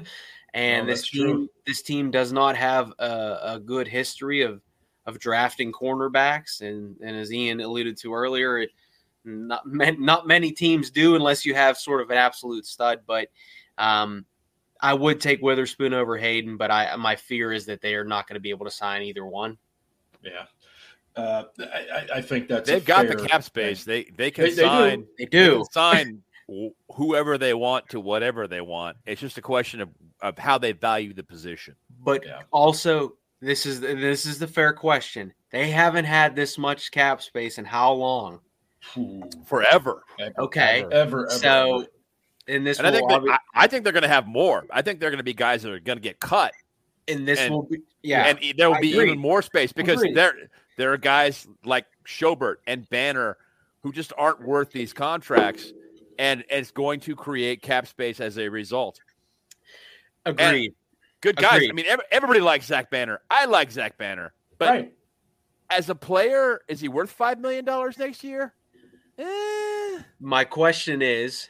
and 0.56 0.84
oh, 0.84 0.88
this 0.88 1.10
team 1.10 1.28
true. 1.28 1.49
this 1.67 1.82
team 1.84 2.10
does 2.10 2.32
not 2.32 2.56
have 2.56 2.91
a, 2.97 3.39
a, 3.43 3.60
good 3.60 3.88
history 3.88 4.41
of 4.41 4.62
of 5.06 5.19
drafting 5.19 5.71
cornerbacks 5.71 6.62
and 6.62 6.95
and 7.01 7.15
as 7.15 7.32
Ian 7.32 7.60
alluded 7.60 7.97
to 7.97 8.13
earlier 8.13 8.60
it, 8.60 8.71
not 9.25 9.62
not 9.67 10.25
many 10.25 10.51
teams 10.51 10.89
do 10.89 11.15
unless 11.15 11.45
you 11.45 11.54
have 11.54 11.78
sort 11.78 12.01
of 12.01 12.10
an 12.10 12.17
absolute 12.17 12.65
stud 12.65 13.01
but 13.06 13.28
um, 13.78 14.25
I 14.80 14.93
would 14.93 15.19
take 15.19 15.41
Witherspoon 15.41 15.93
over 15.93 16.17
Haden 16.17 16.58
but 16.58 16.71
I 16.71 16.95
my 16.95 17.15
fear 17.15 17.51
is 17.51 17.65
that 17.65 17.82
they 17.82 17.93
are 17.93 18.06
not 18.06 18.28
going 18.28 18.36
to 18.36 18.41
be 18.41 18.49
able 18.49 18.65
to 18.65 18.71
sign 18.71 19.04
either 19.04 19.25
one 19.25 19.58
yeah 20.23 20.45
uh, 21.17 21.43
I, 21.60 22.08
I, 22.15 22.21
think 22.21 22.49
that's 22.49 22.69
they've 22.69 22.84
got 22.84 23.08
the 23.08 23.15
cap 23.15 23.41
space. 23.41 23.86
They 23.86 24.04
they 24.17 24.30
can 24.30 24.43
they, 24.43 24.51
sign. 24.51 25.06
They 25.17 25.23
do. 25.23 25.39
They 25.39 25.58
do. 25.60 25.65
sign 25.71 26.21
whoever 26.93 27.38
they 27.38 27.53
want 27.53 27.89
to 27.89 27.99
whatever 27.99 28.47
they 28.47 28.62
want. 28.62 28.97
It's 29.05 29.21
just 29.21 29.38
a 29.38 29.41
question 29.41 29.81
of, 29.81 29.89
of 30.21 30.38
how 30.38 30.58
they 30.58 30.71
value 30.73 31.13
the 31.13 31.23
position. 31.23 31.75
But 32.03 32.25
yeah. 32.25 32.41
also, 32.51 33.13
this 33.41 33.65
is 33.65 33.79
this 33.79 34.25
is 34.25 34.39
the 34.39 34.47
fair 34.47 34.73
question. 34.73 35.34
They 35.51 35.69
haven't 35.71 36.05
had 36.05 36.36
this 36.36 36.58
much 36.58 36.91
cap 36.91 37.21
space 37.21 37.58
in 37.58 37.65
how 37.65 37.93
long? 37.93 38.39
Forever. 39.45 40.03
Okay. 40.38 40.84
Ever, 40.91 40.91
ever, 40.93 41.29
so, 41.29 41.75
ever. 41.77 41.88
in 42.47 42.63
this, 42.63 42.77
and 42.77 42.86
I 42.88 42.91
think, 42.91 43.12
I, 43.12 43.39
I 43.55 43.67
think 43.67 43.84
they're 43.84 43.93
going 43.93 44.03
to 44.03 44.10
have 44.10 44.27
more. 44.27 44.65
I 44.69 44.81
think 44.81 44.99
they're 44.99 45.10
going 45.10 45.17
to 45.17 45.23
be 45.23 45.34
guys 45.34 45.63
that 45.63 45.71
are 45.71 45.79
going 45.79 45.97
to 45.97 46.01
get 46.01 46.19
cut 46.19 46.51
And 47.08 47.27
this 47.27 47.39
And- 47.39 47.53
will 47.53 47.63
be 47.63 47.79
yeah. 48.03 48.27
and 48.27 48.39
there 48.58 48.69
will 48.69 48.77
I 48.77 48.81
be 48.81 48.91
agree. 48.93 49.08
even 49.08 49.19
more 49.19 49.41
space 49.41 49.71
because 49.73 50.05
there 50.13 50.34
there 50.77 50.93
are 50.93 50.97
guys 50.97 51.47
like 51.63 51.86
Schobert 52.05 52.58
and 52.67 52.88
Banner 52.89 53.38
who 53.81 53.91
just 53.91 54.13
aren't 54.17 54.45
worth 54.45 54.71
these 54.71 54.93
contracts, 54.93 55.71
and 56.19 56.43
it's 56.49 56.71
going 56.71 56.99
to 57.01 57.15
create 57.15 57.62
cap 57.62 57.88
space 57.88 58.19
as 58.19 58.38
a 58.38 58.47
result. 58.49 58.99
Agreed. 60.25 60.73
Good 61.21 61.38
guys. 61.38 61.63
I 61.69 61.73
mean, 61.73 61.86
everybody 62.12 62.39
likes 62.39 62.67
Zach 62.67 62.91
Banner. 62.91 63.21
I 63.30 63.45
like 63.45 63.71
Zach 63.71 63.97
Banner, 63.97 64.34
but 64.58 64.69
right. 64.69 64.93
as 65.69 65.89
a 65.89 65.95
player, 65.95 66.62
is 66.67 66.80
he 66.80 66.88
worth 66.88 67.12
five 67.12 67.39
million 67.39 67.65
dollars 67.65 67.97
next 67.97 68.23
year? 68.23 68.54
Eh, 69.17 69.99
My 70.19 70.43
question 70.43 71.01
is, 71.01 71.49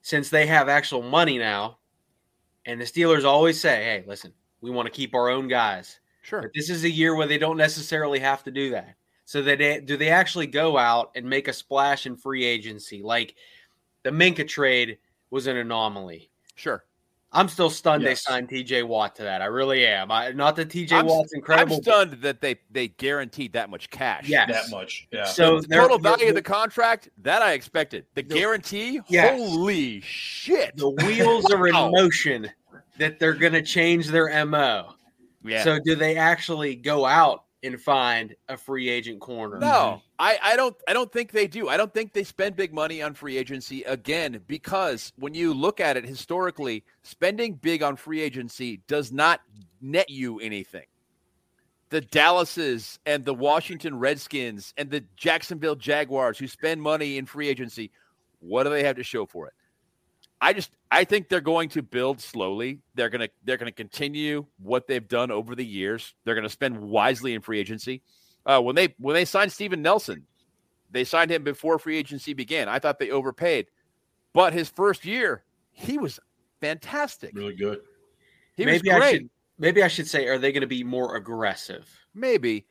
since 0.00 0.30
they 0.30 0.46
have 0.46 0.68
actual 0.68 1.02
money 1.02 1.38
now, 1.38 1.78
and 2.66 2.80
the 2.80 2.84
Steelers 2.84 3.24
always 3.24 3.60
say, 3.60 3.84
"Hey, 3.84 4.04
listen, 4.06 4.32
we 4.60 4.70
want 4.70 4.86
to 4.86 4.92
keep 4.92 5.14
our 5.14 5.28
own 5.28 5.48
guys," 5.48 6.00
sure. 6.22 6.42
but 6.42 6.52
this 6.54 6.70
is 6.70 6.84
a 6.84 6.90
year 6.90 7.14
where 7.14 7.26
they 7.26 7.38
don't 7.38 7.56
necessarily 7.56 8.20
have 8.20 8.42
to 8.44 8.50
do 8.50 8.70
that. 8.70 8.94
So 9.26 9.42
that 9.42 9.58
they, 9.58 9.80
do 9.80 9.96
they 9.96 10.10
actually 10.10 10.46
go 10.46 10.76
out 10.76 11.10
and 11.14 11.26
make 11.26 11.48
a 11.48 11.52
splash 11.52 12.06
in 12.06 12.16
free 12.16 12.44
agency? 12.44 13.02
Like 13.02 13.34
the 14.04 14.10
Minkah 14.10 14.46
trade 14.46 14.98
was 15.30 15.48
an 15.48 15.56
anomaly. 15.56 16.30
Sure. 16.54 16.84
I'm 17.32 17.48
still 17.48 17.68
stunned 17.70 18.04
Yes. 18.04 18.24
they 18.24 18.32
signed 18.32 18.48
TJ 18.48 18.84
Watt 18.86 19.16
to 19.16 19.24
that. 19.24 19.42
I 19.42 19.46
really 19.46 19.84
am. 19.84 20.12
I, 20.12 20.30
not 20.30 20.54
that 20.54 20.68
TJ 20.68 20.92
I'm- 20.92 21.06
Watt's 21.06 21.32
incredible. 21.32 21.76
I'm 21.78 21.82
stunned 21.82 22.12
that 22.22 22.40
they 22.40 22.60
they 22.70 22.86
guaranteed 22.88 23.54
that 23.54 23.70
much 23.70 23.90
cash. 23.90 24.28
Yes. 24.28 24.48
That 24.52 24.70
much. 24.70 25.08
Yeah. 25.10 25.24
So 25.24 25.60
The 25.60 25.66
total 25.74 25.98
value 25.98 26.18
they're- 26.18 26.28
of 26.28 26.34
the 26.36 26.42
contract 26.42 27.08
that 27.22 27.42
I 27.42 27.54
expected. 27.54 28.06
The 28.14 28.22
The- 28.22 28.34
guarantee, 28.34 29.00
Yes. 29.08 29.36
holy 29.36 30.00
shit! 30.02 30.76
the 30.76 30.90
wheels 30.90 31.50
are 31.50 31.66
in 31.66 31.74
motion 31.74 32.48
that 32.98 33.18
they're 33.18 33.32
going 33.34 33.54
to 33.54 33.62
change 33.62 34.06
their 34.08 34.46
mo. 34.46 34.94
Yeah. 35.44 35.64
So 35.64 35.80
do 35.80 35.96
they 35.96 36.16
actually 36.16 36.76
go 36.76 37.04
out 37.04 37.43
and 37.64 37.80
find 37.80 38.34
a 38.48 38.56
free 38.56 38.88
agent 38.88 39.20
corner? 39.20 39.58
No, 39.58 39.66
mm-hmm. 39.66 39.98
I, 40.18 40.38
I 40.42 40.56
don't 40.56 40.76
I 40.86 40.92
don't 40.92 41.12
think 41.12 41.32
they 41.32 41.46
do. 41.46 41.68
I 41.68 41.76
don't 41.76 41.92
think 41.92 42.12
they 42.12 42.24
spend 42.24 42.56
big 42.56 42.72
money 42.72 43.02
on 43.02 43.14
free 43.14 43.36
agency 43.36 43.82
again 43.84 44.40
because 44.46 45.12
when 45.16 45.34
you 45.34 45.54
look 45.54 45.80
at 45.80 45.96
it 45.96 46.04
historically, 46.04 46.84
spending 47.02 47.54
big 47.54 47.82
on 47.82 47.96
free 47.96 48.20
agency 48.20 48.82
does 48.86 49.12
not 49.12 49.40
net 49.80 50.10
you 50.10 50.38
anything. 50.40 50.86
The 51.90 52.00
Dallases 52.00 52.98
and 53.06 53.24
the 53.24 53.34
Washington 53.34 53.98
Redskins 53.98 54.74
and 54.76 54.90
the 54.90 55.04
Jacksonville 55.16 55.76
Jaguars 55.76 56.38
who 56.38 56.46
spend 56.46 56.82
money 56.82 57.18
in 57.18 57.26
free 57.26 57.48
agency, 57.48 57.90
what 58.40 58.64
do 58.64 58.70
they 58.70 58.84
have 58.84 58.96
to 58.96 59.04
show 59.04 59.26
for 59.26 59.46
it? 59.46 59.52
I 60.40 60.52
just 60.52 60.70
I 60.90 61.04
think 61.04 61.28
they're 61.28 61.40
going 61.40 61.68
to 61.70 61.82
build 61.82 62.20
slowly. 62.20 62.80
They're 62.94 63.08
gonna 63.08 63.28
they're 63.44 63.56
gonna 63.56 63.72
continue 63.72 64.46
what 64.58 64.86
they've 64.86 65.06
done 65.06 65.30
over 65.30 65.54
the 65.54 65.64
years. 65.64 66.14
They're 66.24 66.34
gonna 66.34 66.48
spend 66.48 66.78
wisely 66.78 67.34
in 67.34 67.40
free 67.40 67.58
agency. 67.60 68.02
Uh, 68.44 68.60
when 68.60 68.74
they 68.74 68.94
when 68.98 69.14
they 69.14 69.24
signed 69.24 69.52
Steven 69.52 69.80
Nelson, 69.80 70.26
they 70.90 71.04
signed 71.04 71.30
him 71.30 71.44
before 71.44 71.78
free 71.78 71.96
agency 71.96 72.34
began. 72.34 72.68
I 72.68 72.78
thought 72.78 72.98
they 72.98 73.10
overpaid, 73.10 73.68
but 74.32 74.52
his 74.52 74.68
first 74.68 75.04
year 75.04 75.44
he 75.70 75.98
was 75.98 76.20
fantastic. 76.60 77.32
really 77.34 77.54
good. 77.54 77.80
He 78.56 78.64
maybe 78.64 78.88
was 78.88 78.96
I 78.96 78.98
great. 78.98 79.14
should 79.16 79.30
maybe 79.58 79.82
I 79.82 79.88
should 79.88 80.06
say, 80.06 80.26
are 80.26 80.38
they 80.38 80.52
going 80.52 80.60
to 80.62 80.66
be 80.66 80.84
more 80.84 81.16
aggressive? 81.16 81.88
Maybe, 82.14 82.66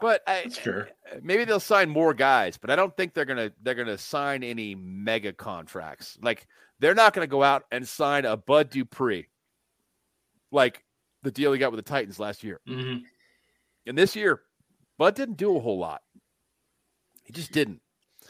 but 0.00 0.22
I, 0.26 0.48
fair. 0.48 0.88
maybe 1.22 1.44
they'll 1.44 1.60
sign 1.60 1.88
more 1.88 2.14
guys. 2.14 2.56
But 2.58 2.70
I 2.70 2.76
don't 2.76 2.96
think 2.96 3.14
they're 3.14 3.24
gonna 3.24 3.52
they're 3.62 3.74
gonna 3.74 3.98
sign 3.98 4.42
any 4.42 4.74
mega 4.74 5.32
contracts. 5.32 6.18
Like 6.22 6.46
they're 6.80 6.94
not 6.94 7.12
gonna 7.14 7.26
go 7.26 7.42
out 7.42 7.64
and 7.70 7.86
sign 7.86 8.24
a 8.24 8.36
Bud 8.36 8.70
Dupree, 8.70 9.28
like 10.50 10.82
the 11.22 11.30
deal 11.30 11.52
he 11.52 11.58
got 11.58 11.72
with 11.72 11.84
the 11.84 11.88
Titans 11.90 12.18
last 12.18 12.44
year. 12.44 12.60
Mhm. 12.68 13.02
And 13.86 13.96
this 13.96 14.16
year, 14.16 14.42
Bud 14.98 15.14
didn't 15.14 15.36
do 15.36 15.56
a 15.56 15.60
whole 15.60 15.78
lot. 15.78 16.02
He 17.24 17.32
just 17.32 17.52
didn't. 17.52 17.80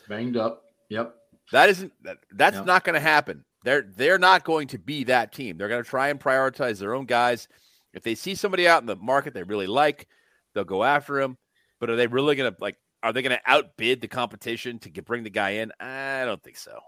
Banged 0.08 0.36
up. 0.36 0.62
Yep. 0.88 1.14
That 1.52 1.68
isn't 1.70 1.92
that, 2.02 2.18
that's 2.32 2.56
Yeah. 2.56 2.64
not 2.64 2.84
to 2.94 3.00
happen. 3.00 3.44
They're 3.64 3.82
they're 3.82 4.18
not 4.18 4.44
going 4.44 4.68
to 4.68 4.78
be 4.78 5.04
that 5.04 5.32
team. 5.32 5.56
They're 5.58 5.68
to 5.82 5.88
try 5.88 6.08
and 6.08 6.20
prioritize 6.20 6.78
their 6.78 6.94
own 6.94 7.06
guys. 7.06 7.48
If 7.92 8.02
they 8.02 8.14
see 8.14 8.34
somebody 8.34 8.68
out 8.68 8.82
in 8.82 8.86
the 8.86 8.96
market 8.96 9.34
they 9.34 9.42
really 9.42 9.66
like, 9.66 10.06
they'll 10.54 10.64
go 10.64 10.84
after 10.84 11.20
him. 11.20 11.36
But 11.80 11.90
are 11.90 11.96
they 11.96 12.06
really 12.06 12.36
going 12.36 12.52
to 12.52 12.56
like? 12.60 12.76
Are 13.02 13.12
they 13.12 13.22
going 13.22 13.36
to 13.36 13.50
outbid 13.50 14.00
the 14.00 14.08
competition 14.08 14.78
to 14.80 14.88
get, 14.90 15.04
bring 15.04 15.22
the 15.22 15.30
guy 15.30 15.50
in? 15.50 15.70
I 15.78 16.24
don't 16.24 16.42
think 16.42 16.56
so. 16.56 16.80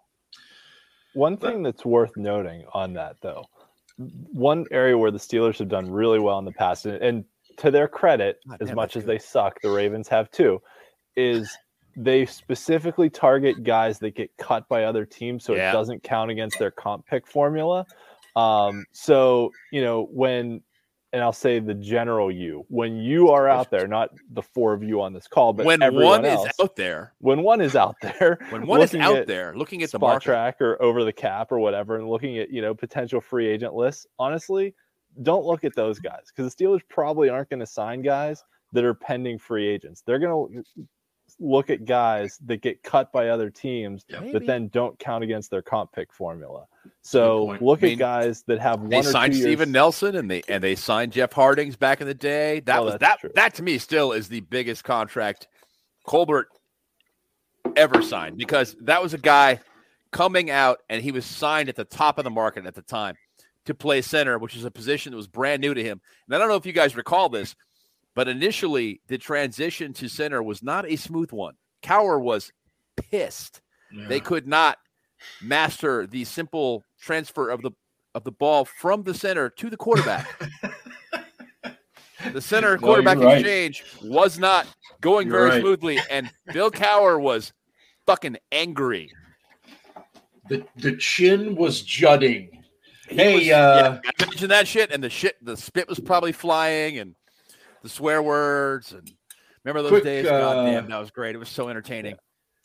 One 1.15 1.37
thing 1.37 1.63
that's 1.63 1.85
worth 1.85 2.17
noting 2.17 2.65
on 2.73 2.95
that, 2.95 3.17
though, 3.21 3.45
one 3.97 4.67
area 4.71 4.97
where 4.97 5.11
the 5.11 5.19
Steelers 5.19 5.59
have 5.59 5.69
done 5.69 5.91
really 5.91 6.19
well 6.19 6.39
in 6.39 6.45
the 6.45 6.53
past, 6.53 6.87
and, 6.87 6.97
and 7.03 7.25
to 7.59 7.71
their 7.71 7.89
credit, 7.89 8.39
God 8.49 8.63
as 8.63 8.73
much 8.73 8.97
as 8.97 9.05
good. 9.05 9.15
they 9.15 9.19
suck, 9.19 9.61
the 9.63 9.71
Ravens 9.71 10.09
have 10.09 10.31
too, 10.31 10.61
is 11.17 11.57
they 11.97 12.25
specifically 12.27 13.11
target 13.11 13.65
guys 13.65 13.99
that 13.99 14.15
get 14.15 14.31
cut 14.37 14.69
by 14.69 14.85
other 14.85 15.05
teams, 15.05 15.45
so 15.45 15.55
Yeah. 15.55 15.71
it 15.71 15.73
doesn't 15.73 16.03
count 16.03 16.31
against 16.31 16.59
their 16.59 16.71
comp 16.71 17.07
pick 17.07 17.27
formula. 17.27 17.87
Um, 18.37 18.87
so 18.93 19.51
you 19.73 19.83
know 19.83 20.05
when, 20.13 20.63
and 21.13 21.23
I'll 21.23 21.33
say 21.33 21.59
the 21.59 21.75
general 21.75 22.31
you, 22.31 22.67
when 22.69 22.97
you 22.99 23.31
are 23.31 23.49
out 23.49 23.71
there, 23.71 23.87
not 23.87 24.11
the 24.31 24.43
four 24.43 24.75
of 24.75 24.83
you 24.83 25.01
on 25.01 25.13
this 25.13 25.27
call, 25.27 25.53
but 25.53 25.65
when 25.65 25.81
one 25.95 26.25
else, 26.25 26.47
is 26.47 26.53
out 26.61 26.77
there, 26.77 27.15
when 27.19 27.43
one 27.43 27.61
is 27.61 27.75
out 27.75 27.97
there, 28.03 28.39
when 28.51 28.67
one 28.67 28.83
is 28.83 28.95
out 28.95 29.27
there 29.27 29.55
looking 29.57 29.83
at 29.83 29.91
the 29.91 29.99
market, 29.99 30.25
track 30.25 30.61
or 30.61 30.81
over 30.83 31.05
the 31.05 31.13
cap 31.13 31.51
or 31.51 31.59
whatever 31.59 31.97
and 31.97 32.09
looking 32.09 32.39
at 32.39 32.51
you 32.51 32.61
know 32.61 32.75
potential 32.75 33.21
free 33.21 33.47
agent 33.47 33.75
lists 33.75 34.07
honestly 34.19 34.75
don't 35.23 35.45
look 35.45 35.65
at 35.65 35.75
those 35.75 35.99
guys 35.99 36.25
because 36.27 36.55
the 36.55 36.65
steelers 36.65 36.83
probably 36.89 37.29
aren't 37.29 37.49
going 37.49 37.61
to 37.61 37.67
sign 37.67 38.03
guys 38.03 38.45
that 38.73 38.85
are 38.85 38.95
pending 38.95 39.39
free 39.39 39.67
agents. 39.67 40.03
They're 40.07 40.19
going 40.19 40.63
to 40.65 40.87
look 41.41 41.71
at 41.71 41.85
guys 41.85 42.39
that 42.47 42.63
get 42.63 42.83
cut 42.83 43.13
by 43.13 43.29
other 43.29 43.49
teams 43.51 44.05
Yeah. 44.09 44.21
Maybe. 44.21 44.33
but 44.33 44.47
then 44.47 44.69
don't 44.69 44.99
count 44.99 45.23
against 45.23 45.51
their 45.51 45.63
comp 45.63 45.93
pick 45.93 46.13
formula 46.13 46.65
so 47.03 47.57
look 47.61 47.81
I 47.81 47.87
mean, 47.87 47.93
at 47.93 47.99
guys 47.99 48.43
that 48.49 48.59
have 48.59 48.81
one 48.81 48.91
they 48.91 48.99
or 48.99 49.03
signed 49.05 49.33
two 49.35 49.41
Steven 49.41 49.69
years 49.69 49.73
Nelson 49.73 50.17
and 50.17 50.31
they 50.31 50.43
and 50.49 50.63
they 50.65 50.75
signed 50.75 51.13
Jeff 51.13 51.33
Hartings 51.33 51.77
back 51.77 52.01
in 52.01 52.07
the 52.09 52.15
day. 52.15 52.61
That 52.61 52.81
Oh, 52.81 52.85
was 52.87 52.93
that's 52.95 53.01
that 53.03 53.21
true. 53.21 53.31
that 53.37 53.55
to 53.55 53.63
me 53.63 53.79
still 53.79 54.13
is 54.13 54.29
the 54.29 54.41
biggest 54.41 54.83
contract 54.85 55.47
Colbert 56.07 56.49
ever 57.77 58.03
signed 58.03 58.37
because 58.37 58.75
that 58.83 59.03
was 59.03 59.15
a 59.15 59.19
guy 59.19 59.61
coming 60.11 60.51
out 60.51 60.79
and 60.89 61.03
he 61.03 61.13
was 61.13 61.25
signed 61.25 61.69
at 61.69 61.77
the 61.77 61.85
top 61.85 62.19
of 62.19 62.25
the 62.25 62.31
market 62.31 62.67
at 62.67 62.75
the 62.75 62.83
time 62.83 63.15
to 63.67 63.75
play 63.75 64.01
center, 64.01 64.39
which 64.39 64.57
is 64.57 64.65
a 64.65 64.71
position 64.71 65.11
that 65.13 65.17
was 65.17 65.29
brand 65.29 65.61
new 65.61 65.75
to 65.75 65.85
him. 65.85 66.01
And 66.27 66.35
I 66.35 66.39
don't 66.39 66.49
know 66.49 66.57
if 66.57 66.65
you 66.67 66.73
guys 66.73 66.97
recall 66.97 67.29
this, 67.29 67.55
but 68.19 68.27
initially 68.27 69.01
the 69.07 69.17
transition 69.17 69.93
to 69.93 70.09
center 70.09 70.43
was 70.43 70.61
not 70.61 70.85
a 70.91 70.97
smooth 70.97 71.31
one. 71.31 71.55
Cowher 71.85 72.21
was 72.21 72.51
pissed 72.97 73.61
Yeah. 73.93 74.09
they 74.09 74.19
could 74.19 74.45
not 74.49 74.77
master 75.41 76.05
the 76.05 76.25
simple 76.25 76.83
transfer 77.01 77.49
of 77.49 77.63
the 77.63 77.71
of 78.17 78.25
the 78.25 78.33
ball 78.33 78.65
from 78.65 79.05
the 79.05 79.15
center 79.15 79.49
to 79.51 79.71
the 79.71 79.77
quarterback. 79.77 80.27
the 82.33 82.41
center 82.41 82.77
quarterback 82.77 83.19
you're 83.19 83.27
right. 83.27 83.39
exchange 83.39 83.85
was 84.03 84.37
not 84.37 84.67
going 85.01 85.29
You're 85.29 85.37
very 85.39 85.51
right. 85.51 85.61
smoothly, 85.61 86.01
and 86.11 86.29
Bill 86.53 86.73
Cowher 86.73 87.21
was 87.21 87.53
fucking 88.05 88.37
angry. 88.51 89.13
the 90.49 90.67
the 90.75 90.97
chin 90.97 91.55
was 91.55 91.83
jutting. 91.83 92.51
He 93.09 93.15
Hey, 93.15 93.35
was- 93.35 93.43
uh, 93.51 94.01
yeah, 94.03 94.11
I 94.21 94.25
mentioned 94.27 94.51
that 94.51 94.67
shit, 94.67 94.91
and 94.91 95.05
the 95.05 95.09
shit, 95.11 95.37
the 95.41 95.57
spit 95.57 95.89
was 95.89 96.01
probably 96.01 96.33
flying, 96.33 96.99
and 96.99 97.15
the 97.89 97.95
swear 97.95 98.23
words, 98.23 98.93
and 98.93 99.11
remember 99.65 99.83
those 99.83 99.91
Quick, 99.91 100.05
days? 100.05 100.27
uh, 100.27 100.39
God 100.39 100.65
damn, 100.67 100.89
that 100.89 100.99
was 100.99 101.11
great. 101.11 101.35
It 101.35 101.39
was 101.39 101.49
so 101.49 101.69
entertaining. 101.69 102.17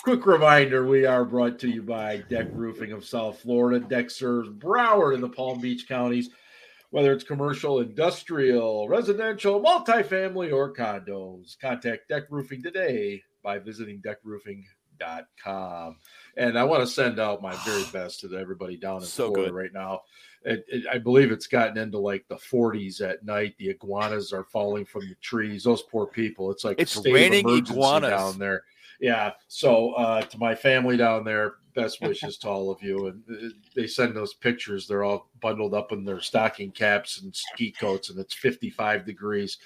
Quick 0.03 0.25
reminder: 0.25 0.86
We 0.86 1.05
are 1.05 1.23
brought 1.23 1.59
to 1.59 1.69
you 1.69 1.81
by 1.81 2.17
Deck 2.29 2.47
Roofing 2.51 2.91
of 2.91 3.05
South 3.05 3.39
Florida. 3.39 3.86
Deck 3.86 4.09
serves 4.09 4.49
Broward 4.49 5.13
and 5.13 5.23
the 5.23 5.29
Palm 5.29 5.62
Beach 5.62 5.88
counties, 5.88 6.29
whether 6.89 7.13
it's 7.13 7.23
commercial, 7.23 7.79
industrial, 7.79 8.89
residential, 8.89 9.62
multifamily, 9.62 10.53
or 10.53 10.73
condos. 10.73 11.57
Contact 11.59 12.09
Deck 12.09 12.23
Roofing 12.29 12.62
today 12.62 13.23
by 13.43 13.59
visiting 13.59 14.01
deckroofing.com. 14.01 15.97
And 16.36 16.58
I 16.58 16.63
want 16.63 16.82
to 16.82 16.88
send 16.88 17.19
out 17.19 17.41
my 17.41 17.56
very 17.65 17.84
best 17.93 18.22
to 18.22 18.36
everybody 18.38 18.78
down 18.78 18.98
in 18.98 19.04
So 19.04 19.28
Florida 19.28 19.52
good. 19.52 19.56
right 19.58 19.74
now. 19.74 20.02
It, 20.46 20.65
it, 20.67 20.86
I 20.91 20.98
believe 20.98 21.32
it's 21.32 21.48
gotten 21.48 21.78
into 21.78 22.00
like 22.00 22.26
the 22.28 22.36
40s 22.36 23.02
at 23.02 23.24
night. 23.24 23.56
The 23.60 23.69
iguanas 23.69 24.34
are 24.34 24.43
falling 24.43 24.84
from 24.86 25.08
the 25.08 25.15
trees. 25.22 25.63
Those 25.63 25.84
poor 25.84 26.06
people. 26.06 26.52
It's 26.52 26.63
like 26.65 26.80
It's 26.80 26.98
raining 26.98 27.48
iguanas. 27.48 28.10
down 28.10 28.39
there. 28.39 28.63
Yeah. 29.00 29.32
So 29.48 29.93
uh, 29.93 30.22
to 30.22 30.38
my 30.38 30.54
family 30.54 30.98
down 30.98 31.24
there, 31.24 31.56
best 31.76 32.02
wishes 32.02 32.38
to 32.39 32.50
all 32.50 32.69
of 32.72 32.82
you. 32.84 33.08
And 33.08 33.24
uh, 33.32 33.50
they 33.76 33.88
send 33.88 34.15
those 34.15 34.34
pictures. 34.34 34.86
They're 34.86 35.04
all 35.04 35.30
bundled 35.39 35.74
up 35.74 35.91
in 35.93 36.04
their 36.04 36.19
stocking 36.22 36.72
caps 36.72 37.22
and 37.22 37.34
ski 37.34 37.72
coats, 37.72 38.10
and 38.10 38.19
it's 38.19 38.34
55 38.34 39.06
degrees. 39.06 39.58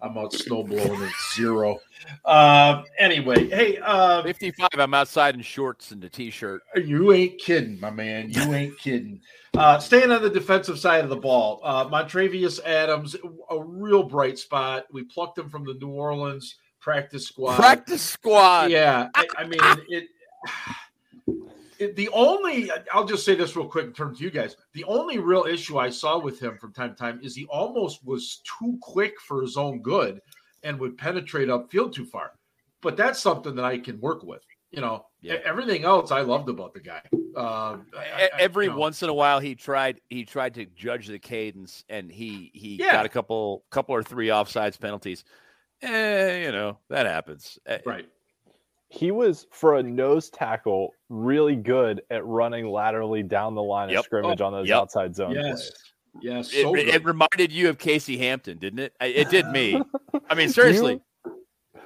I'm 0.00 0.18
out 0.18 0.32
snow 0.32 0.62
blowing 0.62 1.02
at 1.02 1.12
zero. 1.34 1.78
Uh, 2.24 2.82
anyway, 2.98 3.48
hey, 3.48 3.78
uh, 3.78 4.22
55. 4.22 4.68
I'm 4.74 4.92
outside 4.92 5.34
in 5.34 5.40
shorts 5.40 5.92
and 5.92 6.04
a 6.04 6.08
t-shirt. 6.08 6.62
You 6.76 7.12
ain't 7.12 7.38
kidding, 7.38 7.80
my 7.80 7.90
man. 7.90 8.30
You 8.30 8.52
ain't 8.52 8.78
kidding. 8.80 9.20
Uh, 9.56 9.78
staying 9.78 10.10
on 10.10 10.22
the 10.22 10.28
defensive 10.30 10.78
side 10.78 11.04
of 11.04 11.10
the 11.10 11.16
ball, 11.16 11.60
uh, 11.64 11.88
Montravius 11.88 12.62
Adams, 12.64 13.16
a 13.50 13.62
real 13.62 14.02
bright 14.02 14.38
spot. 14.38 14.84
We 14.92 15.04
plucked 15.04 15.38
him 15.38 15.48
from 15.48 15.64
the 15.64 15.74
New 15.74 15.90
Orleans 15.90 16.56
practice 16.80 17.26
squad. 17.26 17.56
Practice 17.56 18.02
squad. 18.02 18.70
Yeah, 18.70 19.08
I, 19.14 19.26
I 19.38 19.44
mean 19.44 19.60
it, 19.88 20.08
it. 21.78 21.96
The 21.96 22.08
only, 22.10 22.70
I'll 22.92 23.04
just 23.04 23.24
say 23.24 23.34
this 23.34 23.56
real 23.56 23.68
quick 23.68 23.86
in 23.86 23.92
terms 23.92 24.18
of 24.18 24.22
you 24.22 24.30
guys. 24.30 24.56
The 24.72 24.84
only 24.84 25.18
real 25.18 25.44
issue 25.44 25.78
I 25.78 25.90
saw 25.90 26.18
with 26.18 26.40
him 26.40 26.58
from 26.58 26.72
time 26.72 26.90
to 26.90 26.96
time 26.96 27.20
is 27.22 27.34
he 27.34 27.46
almost 27.46 28.04
was 28.04 28.42
too 28.58 28.78
quick 28.80 29.20
for 29.20 29.42
his 29.42 29.56
own 29.56 29.80
good 29.80 30.20
and 30.62 30.78
would 30.80 30.98
penetrate 30.98 31.48
upfield 31.48 31.92
too 31.92 32.06
far. 32.06 32.32
But 32.82 32.96
that's 32.96 33.20
something 33.20 33.54
that 33.56 33.64
I 33.64 33.78
can 33.78 34.00
work 34.00 34.22
with. 34.22 34.42
You 34.70 34.80
know, 34.80 35.06
yeah. 35.20 35.36
everything 35.44 35.84
else 35.84 36.10
I 36.10 36.22
loved 36.22 36.48
about 36.48 36.74
the 36.74 36.80
guy. 36.80 37.02
Uh, 37.36 37.78
I, 37.96 38.28
Every 38.38 38.66
you 38.66 38.72
know. 38.72 38.78
once 38.78 39.04
in 39.04 39.08
a 39.08 39.14
while, 39.14 39.38
he 39.38 39.54
tried 39.54 40.00
he 40.10 40.24
tried 40.24 40.54
to 40.54 40.66
judge 40.66 41.06
the 41.06 41.18
cadence, 41.20 41.84
and 41.88 42.10
he 42.10 42.50
he 42.54 42.76
yeah. 42.76 42.90
got 42.90 43.06
a 43.06 43.08
couple 43.08 43.64
couple 43.70 43.94
or 43.94 44.02
three 44.02 44.28
offsides 44.28 44.78
penalties. 44.78 45.22
Eh, 45.80 46.44
you 46.44 46.50
know 46.50 46.78
that 46.90 47.06
happens. 47.06 47.56
Right. 47.86 48.08
He 48.94 49.10
was 49.10 49.46
for 49.50 49.74
a 49.74 49.82
nose 49.82 50.30
tackle 50.30 50.90
really 51.08 51.56
good 51.56 52.02
at 52.10 52.24
running 52.24 52.68
laterally 52.68 53.24
down 53.24 53.56
the 53.56 53.62
line 53.62 53.90
yep. 53.90 54.00
of 54.00 54.04
scrimmage 54.04 54.40
oh, 54.40 54.46
on 54.46 54.52
those 54.52 54.68
yep. 54.68 54.78
outside 54.78 55.16
zone 55.16 55.32
yes. 55.32 55.44
plays. 55.44 55.72
Yes, 56.22 56.52
so 56.52 56.76
it, 56.76 56.86
it, 56.86 57.04
reminded 57.04 57.50
you 57.50 57.68
of 57.68 57.78
Casey 57.78 58.16
Hampton, 58.16 58.58
didn't 58.58 58.78
it? 58.78 58.94
It 59.00 59.30
did 59.30 59.48
me. 59.48 59.82
I 60.30 60.36
mean, 60.36 60.48
seriously. 60.48 61.00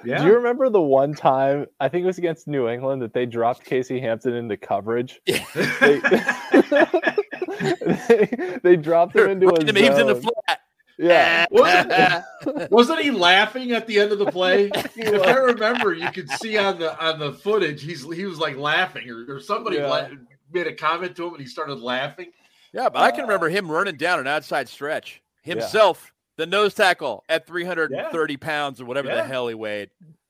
Yeah. 0.05 0.19
Do 0.19 0.27
you 0.27 0.35
remember 0.35 0.69
the 0.69 0.79
one 0.79 1.15
time 1.15 1.65
I 1.79 1.89
think 1.89 2.03
it 2.03 2.05
was 2.05 2.19
against 2.19 2.47
New 2.47 2.69
England 2.69 3.01
that 3.01 3.11
they 3.11 3.25
dropped 3.25 3.65
Casey 3.65 3.99
Hampton 3.99 4.35
into 4.35 4.55
coverage? 4.55 5.19
Yeah. 5.25 5.43
they, 5.55 5.99
they, 8.07 8.59
they, 8.63 8.75
dropped 8.75 9.15
him 9.15 9.31
into 9.31 9.47
a 9.47 9.65
zone. 9.65 9.75
He 9.75 9.89
was 9.89 9.97
in 9.97 10.07
the 10.07 10.15
flat. 10.15 10.58
Yeah. 10.99 11.45
wasn't, 11.51 12.71
wasn't 12.71 12.99
he 12.99 13.09
laughing 13.09 13.71
at 13.71 13.87
the 13.87 13.99
end 13.99 14.11
of 14.11 14.19
the 14.19 14.29
play? 14.29 14.69
if 14.73 15.23
I 15.23 15.33
remember, 15.37 15.93
you 15.93 16.11
could 16.11 16.29
see 16.29 16.57
on 16.57 16.77
the 16.77 16.99
on 17.03 17.19
the 17.19 17.33
footage 17.33 17.81
he's 17.81 18.03
he 18.13 18.25
was 18.25 18.37
like 18.37 18.57
laughing 18.57 19.09
or, 19.09 19.25
or 19.35 19.39
somebody 19.39 19.77
yeah. 19.77 19.87
la- 19.87 20.09
made 20.51 20.67
a 20.67 20.73
comment 20.73 21.15
to 21.15 21.25
him 21.25 21.33
and 21.33 21.41
he 21.41 21.47
started 21.47 21.79
laughing. 21.79 22.31
Yeah, 22.73 22.89
but 22.89 22.99
uh, 22.99 23.03
I 23.03 23.11
can 23.11 23.21
remember 23.21 23.49
him 23.49 23.71
running 23.71 23.95
down 23.95 24.19
an 24.19 24.27
outside 24.27 24.67
stretch 24.67 25.21
himself 25.41 26.11
the 26.35 26.45
nose 26.45 26.73
tackle 26.73 27.23
at 27.29 27.47
330 27.47 28.33
yeah. 28.33 28.37
pounds 28.37 28.79
or 28.79 28.85
whatever 28.85 29.07
yeah. 29.07 29.15
the 29.15 29.23
hell 29.23 29.47
he 29.47 29.55
weighed. 29.55 29.89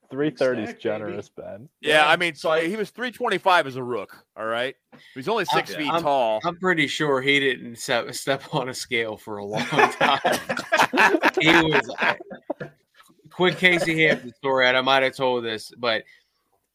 330 0.10 0.64
is 0.64 0.82
generous, 0.82 1.30
Ben. 1.30 1.70
Yeah, 1.82 2.06
yeah, 2.06 2.10
I 2.10 2.16
mean, 2.16 2.36
so 2.36 2.54
he 2.54 2.76
was 2.76 2.90
325 2.90 3.68
as 3.68 3.76
a 3.76 3.84
rook. 3.84 4.26
All 4.36 4.46
right, 4.46 4.76
he's 5.14 5.28
only 5.28 5.46
6 5.46 5.56
I'm, 5.56 5.78
feet 5.78 5.92
I'm, 5.92 6.02
tall. 6.02 6.40
I'm 6.44 6.58
pretty 6.58 6.88
sure 6.88 7.22
he 7.22 7.40
didn't 7.40 7.78
step, 7.78 8.14
step 8.14 8.54
on 8.54 8.70
a 8.70 8.74
scale 8.74 9.18
for 9.18 9.38
a 9.38 9.46
long 9.46 9.62
time. 9.68 10.20
he 11.40 11.52
was 11.52 11.90
I, 12.00 12.18
quick 13.30 13.58
Casey 13.58 14.04
Hampton 14.04 14.34
story. 14.34 14.68
and 14.68 14.76
I 14.76 14.82
might 14.82 15.04
have 15.04 15.16
told 15.16 15.44
this, 15.44 15.72
but 15.78 16.04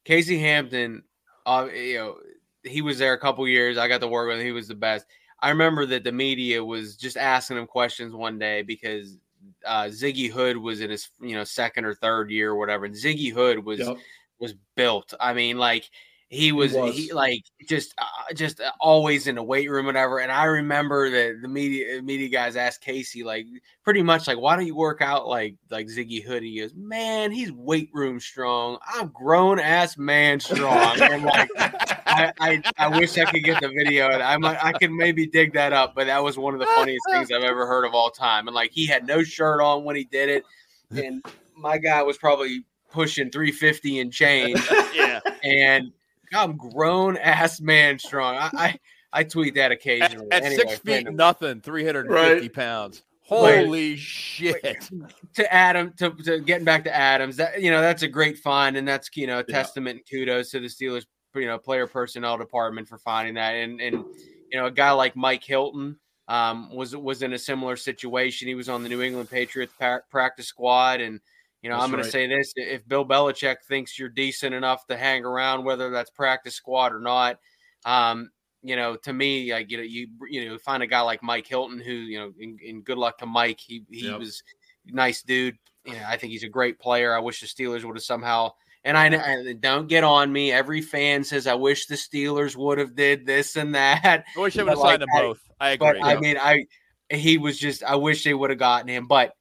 Casey 0.04 0.38
Hampton, 0.38 1.02
uh, 1.44 1.66
you 1.74 1.96
know, 1.96 2.16
he 2.62 2.82
was 2.82 2.98
there 2.98 3.12
a 3.12 3.18
couple 3.18 3.46
years. 3.48 3.78
I 3.78 3.88
got 3.88 4.00
to 4.00 4.08
work 4.08 4.28
with 4.28 4.38
him. 4.38 4.46
He 4.46 4.52
was 4.52 4.68
the 4.68 4.74
best. 4.74 5.06
I 5.40 5.50
remember 5.50 5.84
that 5.86 6.04
the 6.04 6.12
media 6.12 6.64
was 6.64 6.96
just 6.96 7.16
asking 7.16 7.58
him 7.58 7.66
questions 7.66 8.14
one 8.14 8.38
day 8.38 8.62
because 8.62 9.18
uh, 9.66 9.84
Ziggy 9.84 10.30
Hood 10.30 10.56
was 10.56 10.80
in 10.80 10.90
his 10.90 11.08
you 11.20 11.34
know 11.36 11.44
second 11.44 11.84
or 11.84 11.94
third 11.94 12.30
year 12.30 12.50
or 12.50 12.56
whatever, 12.56 12.84
and 12.84 12.94
Ziggy 12.94 13.32
Hood 13.32 13.64
was 13.64 13.80
yep. 13.80 13.96
was 14.38 14.54
built. 14.76 15.14
I 15.18 15.34
mean, 15.34 15.58
like 15.58 15.88
he 16.34 16.52
was, 16.52 16.72
he, 16.72 16.78
was. 16.78 16.94
he 16.96 17.12
like 17.12 17.44
just 17.68 17.94
uh, 17.98 18.34
just 18.34 18.60
uh, 18.60 18.72
always 18.80 19.26
in 19.26 19.36
the 19.36 19.42
weight 19.42 19.70
room, 19.70 19.86
whatever. 19.86 20.18
And 20.18 20.30
I 20.30 20.44
remember 20.44 21.10
that 21.10 21.40
the 21.40 21.48
media 21.48 22.02
media 22.02 22.28
guys 22.28 22.56
asked 22.56 22.80
Casey 22.80 23.24
like 23.24 23.46
pretty 23.82 24.02
much 24.02 24.26
like, 24.26 24.38
why 24.38 24.56
don't 24.56 24.66
you 24.66 24.74
work 24.74 25.00
out 25.00 25.26
like 25.26 25.54
like 25.70 25.86
Ziggy 25.86 26.22
Hood? 26.24 26.42
He 26.42 26.60
goes, 26.60 26.74
man, 26.74 27.30
he's 27.30 27.52
weight 27.52 27.90
room 27.92 28.20
strong. 28.20 28.78
I'm 28.86 29.08
grown 29.08 29.58
ass 29.58 29.96
man 29.96 30.40
strong. 30.40 31.00
and 31.00 31.24
like, 31.24 31.50
I, 31.56 32.32
I, 32.40 32.62
I 32.78 32.98
wish 32.98 33.16
I 33.16 33.24
could 33.24 33.44
get 33.44 33.60
the 33.60 33.68
video, 33.68 34.10
and 34.10 34.22
I 34.22 34.36
might 34.36 34.62
I 34.62 34.72
can 34.72 34.96
maybe 34.96 35.26
dig 35.26 35.54
that 35.54 35.72
up. 35.72 35.94
But 35.94 36.06
that 36.06 36.22
was 36.22 36.36
one 36.36 36.54
of 36.54 36.60
the 36.60 36.66
funniest 36.66 37.04
things 37.10 37.30
I've 37.30 37.44
ever 37.44 37.66
heard 37.66 37.84
of 37.84 37.94
all 37.94 38.10
time. 38.10 38.48
And 38.48 38.54
like, 38.54 38.72
he 38.72 38.86
had 38.86 39.06
no 39.06 39.22
shirt 39.22 39.60
on 39.60 39.84
when 39.84 39.96
he 39.96 40.04
did 40.04 40.28
it, 40.28 40.44
and 40.90 41.24
my 41.56 41.78
guy 41.78 42.02
was 42.02 42.18
probably 42.18 42.64
pushing 42.90 43.30
350 43.30 44.00
and 44.00 44.12
change. 44.12 44.60
yeah, 44.94 45.20
and 45.42 45.92
I'm 46.32 46.56
grown 46.56 47.16
ass 47.16 47.60
man 47.60 47.98
strong. 47.98 48.36
I, 48.36 48.50
I, 48.52 48.78
I 49.12 49.24
tweet 49.24 49.54
that 49.54 49.72
occasionally. 49.72 50.26
At, 50.30 50.42
at 50.42 50.52
anyway, 50.52 50.62
six 50.68 50.78
feet 50.80 51.12
nothing, 51.12 51.60
350 51.60 52.40
right. 52.40 52.52
pounds. 52.52 53.02
Holy 53.26 53.92
but, 53.92 54.00
shit! 54.00 54.90
To 55.34 55.52
Adam, 55.52 55.94
to, 55.96 56.10
to, 56.10 56.40
getting 56.40 56.64
back 56.64 56.84
to 56.84 56.94
Adams, 56.94 57.36
that 57.36 57.62
you 57.62 57.70
know 57.70 57.80
that's 57.80 58.02
a 58.02 58.08
great 58.08 58.38
find, 58.38 58.76
and 58.76 58.86
that's 58.86 59.08
you 59.14 59.26
know 59.26 59.38
a 59.38 59.44
testament 59.44 59.96
and 59.98 60.10
kudos 60.10 60.50
to 60.50 60.60
the 60.60 60.66
Steelers, 60.66 61.06
you 61.34 61.46
know, 61.46 61.58
player 61.58 61.86
personnel 61.86 62.36
department 62.36 62.86
for 62.86 62.98
finding 62.98 63.34
that, 63.34 63.54
and 63.54 63.80
and 63.80 64.04
you 64.52 64.58
know 64.58 64.66
a 64.66 64.70
guy 64.70 64.90
like 64.90 65.16
Mike 65.16 65.42
Hilton 65.42 65.98
um, 66.28 66.74
was 66.74 66.94
was 66.94 67.22
in 67.22 67.32
a 67.32 67.38
similar 67.38 67.76
situation. 67.76 68.46
He 68.46 68.54
was 68.54 68.68
on 68.68 68.82
the 68.82 68.90
New 68.90 69.00
England 69.00 69.30
Patriots 69.30 69.72
practice 70.10 70.46
squad, 70.46 71.00
and 71.00 71.20
you 71.64 71.70
know, 71.70 71.76
that's 71.76 71.84
I'm 71.84 71.90
going 71.92 72.02
right. 72.02 72.04
to 72.04 72.10
say 72.10 72.26
this: 72.26 72.52
if 72.56 72.86
Bill 72.86 73.06
Belichick 73.06 73.56
thinks 73.66 73.98
you're 73.98 74.10
decent 74.10 74.54
enough 74.54 74.86
to 74.88 74.98
hang 74.98 75.24
around, 75.24 75.64
whether 75.64 75.88
that's 75.88 76.10
practice 76.10 76.54
squad 76.54 76.92
or 76.92 77.00
not, 77.00 77.38
um, 77.86 78.28
you 78.62 78.76
know, 78.76 78.96
to 78.96 79.14
me, 79.14 79.50
like 79.50 79.70
you 79.70 79.78
know, 79.78 79.82
you 79.82 80.08
you 80.28 80.46
know, 80.46 80.58
find 80.58 80.82
a 80.82 80.86
guy 80.86 81.00
like 81.00 81.22
Mike 81.22 81.46
Hilton, 81.46 81.80
who 81.80 81.92
you 81.92 82.18
know, 82.18 82.32
in, 82.38 82.58
in 82.62 82.82
good 82.82 82.98
luck 82.98 83.16
to 83.18 83.26
Mike. 83.26 83.60
He 83.60 83.82
he 83.90 84.08
yep. 84.08 84.18
was 84.18 84.42
nice 84.84 85.22
dude. 85.22 85.56
You 85.86 85.94
know, 85.94 86.04
I 86.06 86.18
think 86.18 86.32
he's 86.32 86.42
a 86.42 86.50
great 86.50 86.78
player. 86.78 87.16
I 87.16 87.20
wish 87.20 87.40
the 87.40 87.46
Steelers 87.46 87.82
would 87.82 87.96
have 87.96 88.04
somehow. 88.04 88.52
And 88.86 88.98
I, 88.98 89.06
I 89.06 89.54
don't 89.54 89.88
get 89.88 90.04
on 90.04 90.30
me. 90.30 90.52
Every 90.52 90.82
fan 90.82 91.24
says 91.24 91.46
I 91.46 91.54
wish 91.54 91.86
the 91.86 91.94
Steelers 91.94 92.56
would 92.56 92.76
have 92.76 92.94
did 92.94 93.24
this 93.24 93.56
and 93.56 93.74
that. 93.74 94.26
I 94.36 94.38
wish 94.38 94.52
they 94.52 94.62
would 94.64 94.72
have 94.72 94.78
signed 94.80 95.00
them 95.00 95.08
both. 95.14 95.40
I 95.58 95.70
agree. 95.70 95.98
But 95.98 96.04
I 96.04 96.20
mean, 96.20 96.36
I 96.36 96.66
he 97.08 97.38
was 97.38 97.58
just. 97.58 97.82
I 97.82 97.96
wish 97.96 98.22
they 98.22 98.34
would 98.34 98.50
have 98.50 98.58
gotten 98.58 98.88
him, 98.88 99.06
but 99.06 99.34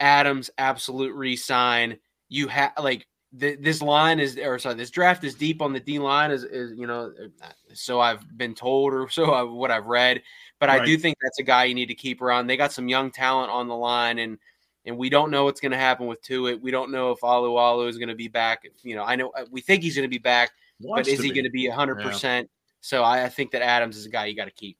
Adams 0.00 0.50
absolute 0.58 1.14
resign. 1.14 1.98
You 2.28 2.48
have 2.48 2.72
like 2.78 3.06
th- 3.38 3.58
this 3.60 3.82
line 3.82 4.20
is 4.20 4.38
or 4.38 4.58
sorry, 4.58 4.74
this 4.74 4.90
draft 4.90 5.24
is 5.24 5.34
deep 5.34 5.62
on 5.62 5.72
the 5.72 5.80
D 5.80 5.98
line 5.98 6.30
is, 6.30 6.44
is 6.44 6.72
you 6.76 6.86
know 6.86 7.12
uh, 7.42 7.48
so 7.72 8.00
I've 8.00 8.24
been 8.36 8.54
told 8.54 8.92
or 8.92 9.08
so 9.10 9.32
I, 9.32 9.42
what 9.42 9.70
I've 9.70 9.86
read, 9.86 10.22
but 10.60 10.68
right. 10.68 10.82
I 10.82 10.84
do 10.84 10.96
think 10.96 11.16
that's 11.22 11.38
a 11.38 11.44
guy 11.44 11.64
you 11.64 11.74
need 11.74 11.86
to 11.86 11.94
keep 11.94 12.22
around. 12.22 12.46
They 12.46 12.56
got 12.56 12.72
some 12.72 12.88
young 12.88 13.10
talent 13.10 13.50
on 13.50 13.68
the 13.68 13.76
line 13.76 14.18
and 14.18 14.38
and 14.86 14.98
we 14.98 15.08
don't 15.08 15.30
know 15.30 15.44
what's 15.44 15.60
going 15.60 15.72
to 15.72 15.78
happen 15.78 16.06
with 16.06 16.22
Tuitt. 16.22 16.60
We 16.60 16.70
don't 16.70 16.90
know 16.90 17.10
if 17.10 17.20
Alualu 17.20 17.88
is 17.88 17.96
going 17.96 18.10
to 18.10 18.14
be 18.14 18.28
back. 18.28 18.64
You 18.82 18.94
know, 18.96 19.04
I 19.04 19.16
know 19.16 19.32
we 19.50 19.60
think 19.60 19.82
he's 19.82 19.94
going 19.94 20.04
to 20.04 20.10
be 20.10 20.18
back, 20.18 20.50
Wants 20.80 21.08
but 21.08 21.12
is 21.12 21.22
he 21.22 21.30
going 21.30 21.44
to 21.44 21.50
be 21.50 21.68
100%? 21.70 22.22
Yeah. 22.22 22.42
So 22.80 23.02
I, 23.02 23.24
I 23.24 23.28
think 23.30 23.52
that 23.52 23.62
Adams 23.62 23.96
is 23.96 24.04
a 24.04 24.10
guy 24.10 24.26
you 24.26 24.36
got 24.36 24.44
to 24.44 24.50
keep. 24.50 24.76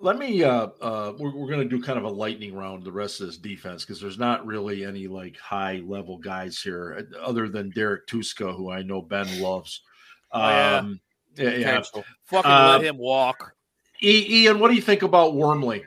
Let 0.00 0.18
me. 0.18 0.42
Uh, 0.42 0.68
uh, 0.80 1.12
we're 1.18 1.34
we're 1.34 1.48
going 1.48 1.60
to 1.60 1.76
do 1.76 1.82
kind 1.82 1.98
of 1.98 2.04
a 2.04 2.08
lightning 2.08 2.54
round 2.54 2.84
the 2.84 2.92
rest 2.92 3.20
of 3.20 3.26
this 3.26 3.36
defense 3.36 3.84
because 3.84 4.00
there's 4.00 4.18
not 4.18 4.44
really 4.44 4.84
any 4.84 5.06
like 5.06 5.36
high 5.36 5.82
level 5.86 6.18
guys 6.18 6.60
here 6.60 7.06
uh, 7.14 7.18
other 7.18 7.48
than 7.48 7.70
Derek 7.70 8.06
Tuszka, 8.06 8.56
who 8.56 8.70
I 8.70 8.82
know 8.82 9.00
Ben 9.00 9.40
loves. 9.40 9.82
Oh, 10.32 10.40
um, 10.40 11.00
yeah. 11.36 11.50
yeah, 11.50 11.82
Fucking 12.24 12.50
uh, 12.50 12.78
let 12.78 12.84
him 12.84 12.98
walk. 12.98 13.54
Ian, 14.02 14.58
what 14.58 14.68
do 14.68 14.74
you 14.74 14.82
think 14.82 15.02
about 15.02 15.34
Wormley? 15.34 15.84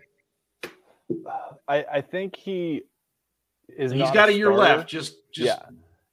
I, 1.67 1.85
I 1.93 2.01
think 2.01 2.35
he 2.35 2.83
is. 3.77 3.91
He's 3.91 4.11
got 4.11 4.29
a, 4.29 4.31
a 4.31 4.35
year 4.35 4.53
left. 4.53 4.89
Just, 4.89 5.15
just 5.33 5.59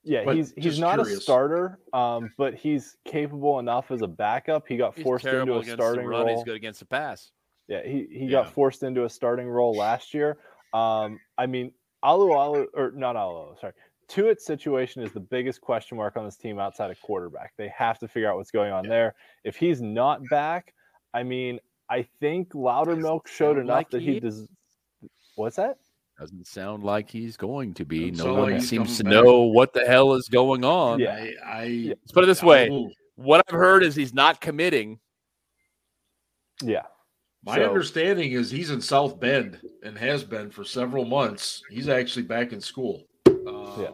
yeah, 0.03 0.23
yeah. 0.23 0.33
He's 0.33 0.53
he's 0.55 0.79
not 0.79 0.95
curious. 0.95 1.19
a 1.19 1.21
starter, 1.21 1.79
um, 1.93 2.31
but 2.37 2.55
he's 2.55 2.97
capable 3.05 3.59
enough 3.59 3.91
as 3.91 4.01
a 4.01 4.07
backup. 4.07 4.67
He 4.67 4.77
got 4.77 4.95
he's 4.95 5.03
forced 5.03 5.25
into 5.25 5.57
a 5.57 5.63
starting 5.65 6.05
run. 6.05 6.25
role. 6.25 6.35
He's 6.35 6.43
good 6.43 6.55
against 6.55 6.79
the 6.79 6.85
pass. 6.85 7.31
Yeah, 7.69 7.83
he, 7.83 8.07
he 8.11 8.25
yeah. 8.25 8.31
got 8.31 8.53
forced 8.53 8.83
into 8.83 9.05
a 9.05 9.09
starting 9.09 9.47
role 9.47 9.73
last 9.73 10.13
year. 10.13 10.37
Um, 10.73 11.19
I 11.37 11.45
mean, 11.45 11.71
Alu 12.03 12.33
Alu 12.33 12.67
or 12.73 12.91
not 12.91 13.15
Alu, 13.15 13.55
sorry. 13.61 13.73
Tuitt's 14.07 14.43
situation 14.43 15.03
is 15.03 15.11
the 15.11 15.19
biggest 15.19 15.61
question 15.61 15.95
mark 15.95 16.17
on 16.17 16.25
this 16.25 16.35
team 16.35 16.57
outside 16.57 16.89
of 16.89 16.99
quarterback. 16.99 17.53
They 17.57 17.67
have 17.69 17.99
to 17.99 18.07
figure 18.07 18.27
out 18.27 18.37
what's 18.37 18.49
going 18.49 18.71
on 18.71 18.83
yeah. 18.83 18.89
there. 18.89 19.15
If 19.43 19.55
he's 19.55 19.81
not 19.81 20.27
back, 20.31 20.73
I 21.13 21.21
mean, 21.21 21.59
I 21.91 22.07
think 22.19 22.49
Loudermilk 22.53 23.27
showed 23.27 23.59
enough 23.59 23.75
like 23.75 23.89
that 23.91 24.01
he, 24.01 24.13
he 24.13 24.19
does. 24.19 24.47
What's 25.35 25.57
that? 25.57 25.77
Doesn't 26.19 26.47
sound 26.47 26.83
like 26.83 27.09
he's 27.09 27.37
going 27.37 27.75
to 27.75 27.85
be. 27.85 28.09
no 28.09 28.33
one 28.33 28.53
like 28.53 28.61
seems 28.63 28.97
to 28.97 29.03
back. 29.03 29.13
know 29.13 29.43
what 29.43 29.73
the 29.73 29.85
hell 29.85 30.13
is 30.15 30.27
going 30.27 30.65
on. 30.65 30.99
Yeah, 30.99 31.27
I, 31.45 31.51
I 31.51 31.65
let's 31.89 32.11
put 32.11 32.23
it 32.23 32.27
this 32.27 32.43
way: 32.43 32.89
what 33.15 33.45
I've 33.47 33.55
heard 33.55 33.83
is 33.83 33.95
he's 33.95 34.13
not 34.13 34.41
committing. 34.41 34.99
Yeah, 36.61 36.81
my 37.43 37.55
so, 37.55 37.63
understanding 37.67 38.33
is 38.33 38.51
he's 38.51 38.69
in 38.69 38.81
South 38.81 39.19
Bend. 39.19 39.59
and 39.83 39.97
has 39.97 40.23
been 40.23 40.49
for 40.49 40.63
several 40.63 41.05
months. 41.05 41.61
He's 41.69 41.89
actually 41.89 42.23
back 42.23 42.51
in 42.51 42.61
school. 42.61 43.03
Um, 43.27 43.73
yeah. 43.79 43.89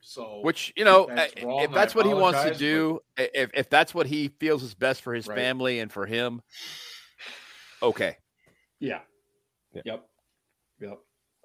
So, 0.00 0.40
which 0.42 0.72
you 0.76 0.84
know, 0.84 1.08
that's 1.14 1.32
if 1.36 1.72
that's 1.72 1.94
what 1.94 2.06
he 2.06 2.14
wants 2.14 2.42
to 2.42 2.54
do, 2.54 3.00
but... 3.16 3.30
if 3.34 3.50
if 3.54 3.70
that's 3.70 3.94
what 3.94 4.06
he 4.06 4.28
feels 4.40 4.62
is 4.62 4.74
best 4.74 5.02
for 5.02 5.14
his 5.14 5.26
right. 5.28 5.38
family 5.38 5.78
and 5.78 5.92
for 5.92 6.06
him, 6.06 6.42
okay. 7.82 8.16
Yeah. 8.80 9.00
yeah. 9.72 9.82
Yep. 9.84 10.06
Yep. 10.80 10.98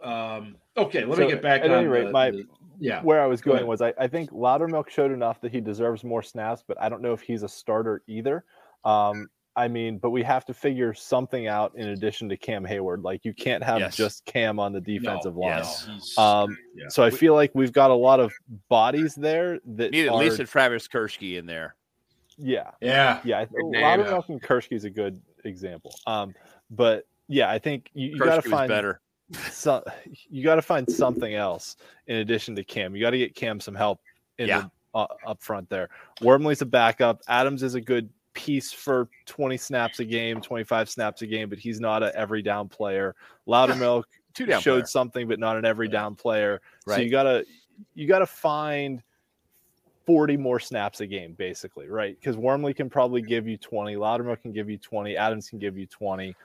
Um, 0.04 0.56
okay, 0.78 1.06
let 1.06 1.18
so 1.18 1.24
me 1.24 1.32
get 1.32 1.42
back. 1.42 1.62
At 1.62 1.72
any 1.72 1.88
rate, 1.88 2.06
the, 2.06 2.12
my 2.12 2.32
the, 2.32 2.46
yeah, 2.80 3.02
where 3.02 3.22
I 3.22 3.28
was 3.28 3.42
Go 3.42 3.52
going 3.52 3.58
ahead. 3.60 3.68
was 3.68 3.82
I, 3.82 3.94
I 4.00 4.08
think 4.08 4.32
Loudermilk 4.32 4.90
showed 4.90 5.12
enough 5.12 5.42
that 5.42 5.52
he 5.52 5.62
deserves 5.62 6.04
more 6.04 6.24
snaps, 6.24 6.64
but 6.68 6.80
I 6.82 6.90
don't 6.90 7.02
know 7.02 7.14
if 7.14 7.22
he's 7.22 7.44
a 7.44 7.50
starter 7.50 8.04
either. 8.08 8.46
Um, 8.84 9.30
I 9.58 9.68
mean, 9.70 9.98
but 9.98 10.10
we 10.10 10.22
have 10.24 10.46
to 10.46 10.54
figure 10.54 10.94
something 10.94 11.48
out 11.48 11.74
in 11.76 11.90
addition 11.90 12.28
to 12.30 12.38
Cam 12.38 12.66
Heyward. 12.66 13.04
Like 13.04 13.24
you 13.24 13.34
can't 13.34 13.64
have 13.64 13.80
yes. 13.80 13.96
just 13.96 14.26
Cam 14.26 14.60
on 14.60 14.74
the 14.74 14.82
defensive 14.82 15.36
no, 15.36 15.42
line. 15.42 15.58
Yes. 15.60 16.18
Um, 16.18 16.58
yeah. 16.76 16.88
So 16.90 17.04
I 17.04 17.10
feel 17.10 17.34
like 17.34 17.52
we've 17.54 17.72
got 17.72 17.90
a 17.90 17.96
lot 17.96 18.20
of 18.20 18.34
bodies 18.68 19.16
there 19.16 19.60
that 19.66 19.92
need 19.92 20.08
at 20.08 20.12
are, 20.12 20.20
least 20.20 20.40
a 20.40 20.46
Travis 20.46 20.88
Kirschke 20.88 21.38
in 21.38 21.46
there. 21.46 21.76
Yeah, 22.38 22.72
yeah, 22.82 23.22
yeah. 23.24 23.46
Loudermilk 23.46 24.28
and 24.28 24.42
Kirschke 24.42 24.74
is 24.74 24.84
a 24.84 24.90
good 24.90 25.22
example. 25.46 25.98
Um, 26.06 26.34
but 26.70 27.08
yeah, 27.30 27.50
I 27.50 27.60
think 27.60 27.90
you, 27.94 28.10
you 28.10 28.20
got 28.20 28.44
to 28.44 28.50
find 28.50 28.68
better. 28.68 29.00
So 29.52 29.84
you 30.30 30.44
got 30.44 30.56
to 30.56 30.62
find 30.62 30.90
something 30.92 31.34
else 31.34 31.78
in 32.08 32.18
addition 32.18 32.56
to 32.58 32.64
Cam. 32.64 32.96
You 32.96 33.02
got 33.02 33.12
to 33.12 33.18
get 33.18 33.36
Cam 33.36 33.60
some 33.60 33.74
help 33.74 34.02
in 34.38 34.50
yeah. 34.50 34.62
the 34.62 34.72
uh, 35.00 35.08
up 35.26 35.42
front 35.42 35.70
there. 35.70 35.90
Wormley's 36.22 36.62
a 36.62 36.66
backup. 36.66 37.22
Adams 37.28 37.64
is 37.64 37.76
a 37.76 37.82
good 37.82 38.10
piece 38.36 38.72
for 38.72 39.10
20 39.26 39.58
snaps 39.58 40.00
a 40.00 40.06
game, 40.06 40.40
25 40.40 40.90
snaps 40.90 41.24
a 41.24 41.28
game, 41.28 41.50
but 41.50 41.58
he's 41.58 41.80
not 41.80 42.04
an 42.04 42.12
every 42.14 42.44
down 42.44 42.70
player. 42.70 43.16
Loudermilk 43.48 44.04
Two 44.36 44.46
down 44.46 44.62
showed 44.62 44.82
player. 44.82 44.86
something, 44.86 45.28
but 45.28 45.40
not 45.40 45.58
an 45.58 45.66
every 45.66 45.88
down 45.88 46.14
player. 46.14 46.62
Right. 46.86 46.98
So 46.98 47.02
you 47.02 47.10
gotta 47.10 47.46
you 47.96 48.08
gotta 48.08 48.28
find 48.28 49.02
40 50.06 50.38
more 50.38 50.60
snaps 50.60 51.00
a 51.00 51.08
game, 51.08 51.34
basically, 51.34 51.88
right? 51.90 52.16
Because 52.20 52.38
Wormley 52.38 52.76
can 52.76 52.90
probably 52.90 53.22
give 53.22 53.48
you 53.48 53.58
20, 53.58 53.96
Loudermilk 53.96 54.42
can 54.42 54.52
give 54.52 54.70
you 54.70 54.78
20, 54.78 55.18
Adams 55.18 55.50
can 55.50 55.58
give 55.58 55.78
you 55.78 55.88
20, 55.88 56.36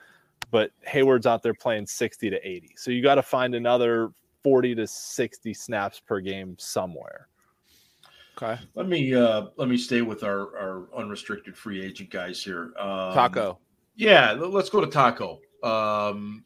but 0.49 0.71
Heyward's 0.87 1.27
out 1.27 1.43
there 1.43 1.53
playing 1.53 1.85
60 1.85 2.31
to 2.31 2.47
80. 2.47 2.71
So 2.75 2.89
you 2.89 3.03
got 3.03 3.15
to 3.15 3.21
find 3.21 3.53
another 3.53 4.11
40 4.43 4.75
to 4.75 4.87
60 4.87 5.53
snaps 5.53 5.99
per 5.99 6.19
game 6.19 6.55
somewhere. 6.57 7.27
Okay. 8.37 8.59
Let 8.75 8.87
me 8.87 9.13
uh 9.13 9.47
let 9.57 9.67
me 9.67 9.77
stay 9.77 10.01
with 10.01 10.23
our 10.23 10.57
our 10.57 10.87
unrestricted 10.95 11.57
free 11.57 11.81
agent 11.81 12.09
guys 12.09 12.43
here. 12.43 12.73
Um, 12.79 13.13
Taco. 13.13 13.59
Yeah, 13.95 14.31
let's 14.31 14.69
go 14.69 14.81
to 14.81 14.87
Taco. 14.87 15.39
Um, 15.63 16.43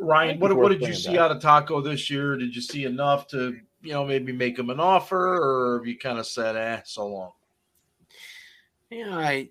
Ryan, 0.00 0.38
what, 0.38 0.56
what 0.56 0.70
did 0.70 0.82
you 0.82 0.94
see 0.94 1.12
that. 1.12 1.20
out 1.20 1.30
of 1.30 1.42
Taco 1.42 1.80
this 1.80 2.08
year? 2.10 2.36
Did 2.36 2.54
you 2.54 2.62
see 2.62 2.84
enough 2.84 3.26
to 3.28 3.56
you 3.82 3.92
know 3.92 4.04
maybe 4.04 4.32
make 4.32 4.58
him 4.58 4.70
an 4.70 4.80
offer, 4.80 5.36
or 5.36 5.78
have 5.78 5.86
you 5.86 5.98
kind 5.98 6.18
of 6.18 6.26
said, 6.26 6.56
"eh, 6.56 6.80
so 6.84 7.06
long"? 7.06 7.32
Yeah, 8.90 9.16
I 9.16 9.50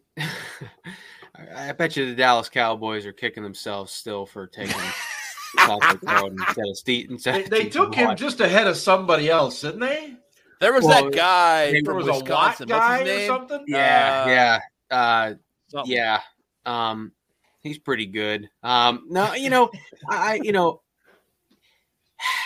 I 1.56 1.72
bet 1.74 1.98
you 1.98 2.06
the 2.06 2.16
Dallas 2.16 2.50
Cowboys 2.50 3.06
are 3.06 3.14
kicking 3.14 3.44
themselves 3.44 3.92
still 3.92 4.26
for 4.26 4.48
taking 4.48 4.76
Taco 5.58 6.28
instead 6.28 6.68
of 6.68 6.78
Steve. 6.78 7.12
Instead 7.12 7.46
they, 7.46 7.64
they 7.64 7.70
took 7.70 7.94
him 7.94 8.16
just 8.16 8.40
ahead 8.40 8.68
of 8.68 8.78
somebody 8.78 9.30
else, 9.30 9.62
didn't 9.62 9.82
they? 9.82 10.16
There 10.60 10.74
was 10.74 10.86
well, 10.86 11.06
that 11.06 11.14
guy 11.14 11.82
from 11.84 11.98
was 11.98 12.06
Wisconsin. 12.06 12.72
A 12.72 12.76
What's 12.76 13.00
his 13.00 13.08
name? 13.08 13.32
Or 13.32 13.36
something? 13.36 13.64
Yeah, 13.68 14.24
uh, 14.26 14.30
yeah, 14.30 14.98
uh, 14.98 15.34
something. 15.68 15.92
yeah. 15.94 16.20
Um, 16.66 17.12
he's 17.62 17.78
pretty 17.78 18.06
good. 18.06 18.50
Um, 18.64 19.06
no, 19.10 19.34
you 19.34 19.50
know, 19.50 19.70
I, 20.10 20.40
you 20.42 20.52
know, 20.52 20.82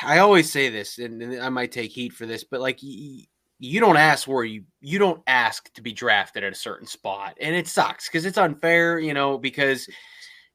I 0.04 0.20
always 0.20 0.52
say 0.52 0.70
this, 0.70 0.98
and, 0.98 1.22
and, 1.22 1.42
I 1.42 1.50
might 1.50 1.72
take 1.72 1.92
heat 1.92 2.14
for 2.14 2.26
this, 2.26 2.44
but 2.44 2.62
like, 2.62 2.80
you, 2.82 3.24
you 3.60 3.80
don't 3.80 3.98
ask 3.98 4.28
where 4.28 4.44
you 4.44 4.64
you 4.82 5.00
don't 5.00 5.22
ask 5.28 5.72
to 5.74 5.82
be 5.82 5.92
drafted 5.92 6.44
at 6.44 6.54
a 6.54 6.56
certain 6.56 6.88
spot, 6.88 7.38
and 7.40 7.56
it 7.56 7.68
sucks 7.68 8.08
because 8.08 8.26
it's 8.26 8.38
unfair, 8.38 9.00
you 9.00 9.14
know, 9.14 9.38
because 9.38 9.88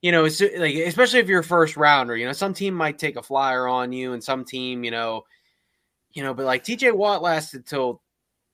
you 0.02 0.11
know, 0.11 0.24
it's 0.24 0.40
like 0.40 0.74
especially 0.74 1.20
if 1.20 1.28
you're 1.28 1.40
a 1.40 1.44
first 1.44 1.76
rounder, 1.76 2.16
you 2.16 2.26
know, 2.26 2.32
some 2.32 2.55
team 2.55 2.74
might 2.74 2.98
take 2.98 3.16
a 3.16 3.22
flyer 3.22 3.68
on 3.68 3.92
you, 3.92 4.12
and 4.14 4.24
some 4.24 4.44
team, 4.44 4.82
you 4.82 4.90
know 4.90 5.22
you 6.14 6.22
know, 6.22 6.32
but 6.32 6.46
like 6.46 6.64
TJ 6.64 6.94
Watt 6.94 7.22
lasted 7.22 7.66
till 7.66 8.00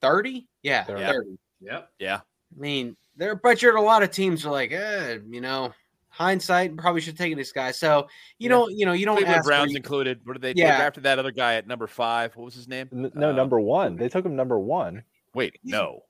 30. 0.01 0.49
Yeah, 0.63 0.85
30. 0.85 1.05
30. 1.05 1.39
Yep. 1.61 1.91
Yeah. 1.99 2.17
I 2.17 2.61
mean, 2.61 2.97
there, 3.17 3.37
but 3.37 3.63
you're 3.63 3.77
a 3.77 3.83
lot 3.83 4.03
of 4.03 4.11
teams 4.11 4.45
are 4.45 4.51
like, 4.51 4.73
eh, 4.73 5.19
you 5.29 5.41
know, 5.41 5.73
hindsight 6.09 6.77
probably 6.77 7.01
should 7.01 7.13
have 7.13 7.19
taken 7.19 7.39
this 7.39 7.53
guy. 7.53 7.71
So 7.71 8.09
you 8.39 8.49
yeah. 8.49 8.57
know, 8.57 8.69
you 8.69 8.87
know, 8.87 8.93
you 8.93 9.07
don't. 9.07 9.17
Cleveland 9.17 9.45
Browns 9.45 9.71
you, 9.73 9.77
included. 9.77 10.21
What 10.25 10.35
did 10.35 10.43
they? 10.43 10.61
Yeah. 10.61 10.69
After 10.69 11.01
that 11.03 11.19
other 11.19 11.31
guy 11.31 11.55
at 11.55 11.67
number 11.67 11.87
five. 11.87 12.35
What 12.35 12.47
was 12.47 12.55
his 12.55 12.69
name? 12.69 12.89
no, 12.91 13.31
uh, 13.31 13.33
number 13.33 13.61
one. 13.61 13.97
They 13.97 14.09
took 14.09 14.25
him 14.25 14.37
number 14.37 14.59
one. 14.59 15.05
Wait, 15.35 15.59
no. 15.63 16.03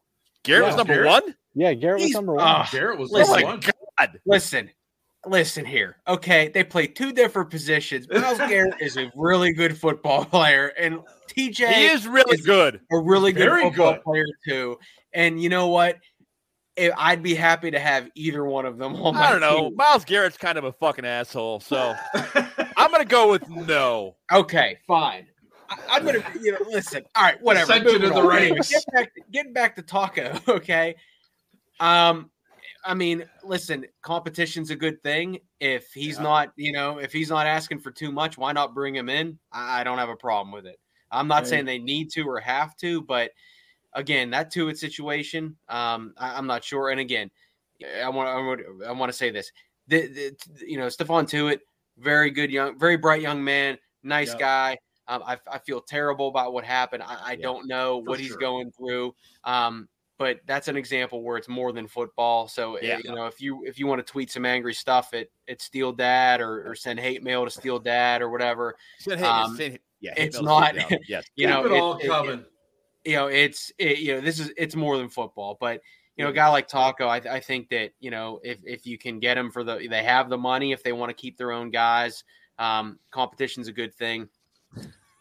Garrett 0.43 0.63
yeah, 0.63 0.69
was 0.69 0.77
number 0.77 0.95
Garrett? 0.95 1.25
one. 1.25 1.35
Yeah, 1.55 1.75
Garrett 1.75 2.01
was 2.01 2.13
number 2.13 2.35
one. 2.35 2.47
Uh, 2.47 2.67
Garrett 2.71 2.99
was 2.99 3.11
listen, 3.11 3.41
number 3.41 3.47
one. 3.47 3.61
God. 3.99 4.21
Listen, 4.25 4.71
listen 5.27 5.65
here. 5.65 5.97
Okay, 6.09 6.49
they 6.49 6.65
play 6.65 6.87
two 6.87 7.13
different 7.13 7.51
positions. 7.51 8.07
Myles 8.11 8.39
Garrett 8.49 8.75
is 8.81 8.97
a 8.97 9.11
really 9.15 9.53
good 9.53 9.77
football 9.77 10.25
player, 10.25 10.69
and 10.79 11.01
TJ 11.29 11.73
he 11.73 11.87
is 11.87 12.07
really 12.07 12.39
is 12.39 12.47
good, 12.47 12.81
a 12.91 12.99
really 12.99 13.33
good 13.33 13.45
Very 13.45 13.63
football 13.65 13.95
good. 13.95 14.03
player 14.03 14.27
too. 14.47 14.79
And 15.13 15.43
you 15.43 15.49
know 15.49 15.69
what? 15.69 15.99
I'd 16.97 17.23
be 17.23 17.35
happy 17.35 17.71
to 17.71 17.79
have 17.79 18.09
either 18.15 18.45
one 18.45 18.65
of 18.65 18.79
them 18.79 18.95
on 18.97 19.15
I 19.17 19.31
don't 19.31 19.41
know. 19.41 19.69
Team. 19.69 19.77
Myles 19.77 20.05
Garrett's 20.05 20.39
kind 20.39 20.57
of 20.57 20.65
a 20.65 20.73
fucking 20.73 21.05
asshole, 21.05 21.61
so 21.61 21.95
I'm 22.77 22.91
gonna 22.91 23.05
go 23.05 23.31
with 23.31 23.49
no. 23.49 24.17
Okay, 24.33 24.79
fine. 24.87 25.27
I, 25.89 25.99
am 25.99 26.05
gonna, 26.05 26.25
you 26.41 26.53
know, 26.53 26.59
listen. 26.69 27.05
All 27.15 27.23
right, 27.23 27.41
whatever. 27.43 27.77
You 27.77 27.99
to 27.99 28.09
the 28.09 28.23
ranks. 28.23 28.71
Get 28.71 28.85
back, 28.93 29.13
getting 29.31 29.53
back 29.53 29.77
to 29.77 29.83
Taco. 29.83 30.39
Okay. 30.49 30.97
Um, 31.79 32.31
I 32.85 32.95
mean, 32.95 33.25
listen, 33.45 33.87
competition's 34.03 34.71
a 34.71 34.77
good 34.77 35.03
thing. 35.03 35.39
If 35.61 35.93
he's 35.93 36.17
yeah. 36.17 36.23
not, 36.23 36.53
you 36.57 36.73
know, 36.73 36.99
if 36.99 37.13
he's 37.13 37.31
not 37.31 37.47
asking 37.47 37.81
for 37.81 37.91
too 37.91 38.11
much, 38.11 38.39
why 38.39 38.53
not 38.53 38.75
bring 38.75 38.95
him 38.95 39.09
in? 39.09 39.39
I, 39.53 39.81
I 39.81 39.85
don't 39.85 39.99
have 39.99 40.09
a 40.09 40.17
problem 40.17 40.53
with 40.53 40.67
it. 40.67 40.79
I'm 41.11 41.29
not 41.29 41.41
right. 41.41 41.47
saying 41.47 41.65
they 41.65 41.79
need 41.79 42.11
to 42.13 42.23
or 42.23 42.39
have 42.41 42.77
to, 42.77 43.03
but 43.03 43.33
again, 43.95 44.31
that 44.31 44.53
Tuitt 44.53 44.79
situation, 44.79 45.57
um, 45.69 46.15
I, 46.17 46.39
am 46.39 46.47
not 46.47 46.65
sure. 46.65 46.91
And 46.91 47.01
again, 47.01 47.31
I 48.03 48.09
want 48.09 48.29
I 48.29 48.37
want 48.41 48.61
I 48.87 48.93
want 48.93 49.11
to 49.11 49.17
say 49.17 49.31
this. 49.31 49.51
The, 49.89 50.07
the, 50.07 50.37
you 50.67 50.79
know, 50.79 50.87
Stephon 50.87 51.29
Tuitt, 51.29 51.61
very 51.99 52.31
good 52.31 52.51
young, 52.51 52.79
very 52.79 52.97
bright 52.97 53.23
young 53.23 53.43
man, 53.43 53.79
nice 54.03 54.29
yep. 54.29 54.39
guy. 54.39 54.79
Um, 55.09 55.23
I, 55.27 55.39
I 55.51 55.59
feel 55.59 55.81
terrible 55.81 56.29
about 56.29 56.53
what 56.53 56.65
happened. 56.65 57.03
I, 57.03 57.33
I 57.33 57.37
don't 57.37 57.67
know 57.67 57.99
what 57.99 58.19
sure. 58.19 58.23
he's 58.23 58.37
going 58.37 58.71
through. 58.71 59.13
Um, 59.43 59.89
but 60.21 60.39
that's 60.45 60.69
an 60.69 60.77
example 60.77 61.23
where 61.23 61.39
it's 61.39 61.49
more 61.49 61.73
than 61.73 61.89
football. 61.89 62.47
So 62.47 62.77
eh, 62.77 62.81
yeah. 62.83 62.99
you 63.03 63.11
know, 63.15 63.25
if 63.25 63.41
you 63.41 63.65
if 63.65 63.79
you 63.79 63.87
want 63.87 64.07
to 64.07 64.13
tweet 64.13 64.31
some 64.31 64.45
angry 64.45 64.75
stuff 64.75 65.15
at 65.15 65.29
at 65.49 65.63
Steel 65.63 65.93
Dad 65.93 66.43
or, 66.43 66.71
or 66.71 66.75
send 66.75 67.01
hate 67.01 67.23
mail 67.23 67.47
to 67.47 67.51
Steel 67.51 67.79
Dad 67.79 68.21
or 68.21 68.29
whatever, 68.29 68.77
send 68.99 69.19
hate, 69.19 69.27
um, 69.27 69.57
send, 69.57 69.79
yeah, 70.01 70.13
it's 70.19 70.41
not. 70.41 70.77
Yes, 71.09 71.25
you 71.37 71.47
know, 71.47 71.65
it 71.65 71.73
all 71.73 71.99
coming. 71.99 72.41
It, 72.41 73.11
you 73.11 73.17
know, 73.17 73.29
it's 73.29 73.73
it, 73.79 73.99
you 74.01 74.15
know, 74.15 74.21
this 74.21 74.39
is 74.39 74.53
it's 74.59 74.77
more 74.77 74.99
than 74.99 75.09
football, 75.09 75.57
but 75.59 75.81
you 76.17 76.25
know, 76.25 76.31
a 76.31 76.35
guy 76.35 76.49
like 76.49 76.69
Taco, 76.69 77.07
I, 77.07 77.17
I 77.17 77.41
think 77.41 77.71
that 77.71 77.93
you 77.99 78.11
know, 78.11 78.41
if 78.45 78.59
if 78.63 78.85
you 78.85 78.99
can 78.99 79.21
get 79.21 79.39
him 79.39 79.51
for 79.51 79.65
the, 79.65 79.87
they 79.89 80.05
have 80.05 80.29
the 80.29 80.37
money 80.37 80.73
if 80.73 80.83
they 80.83 80.93
want 80.93 81.09
to 81.09 81.15
keep 81.15 81.39
their 81.39 81.51
own 81.51 81.71
guys. 81.71 82.25
Um, 82.59 82.99
competition's 83.11 83.69
a 83.69 83.73
good 83.73 83.95
thing. 83.95 84.29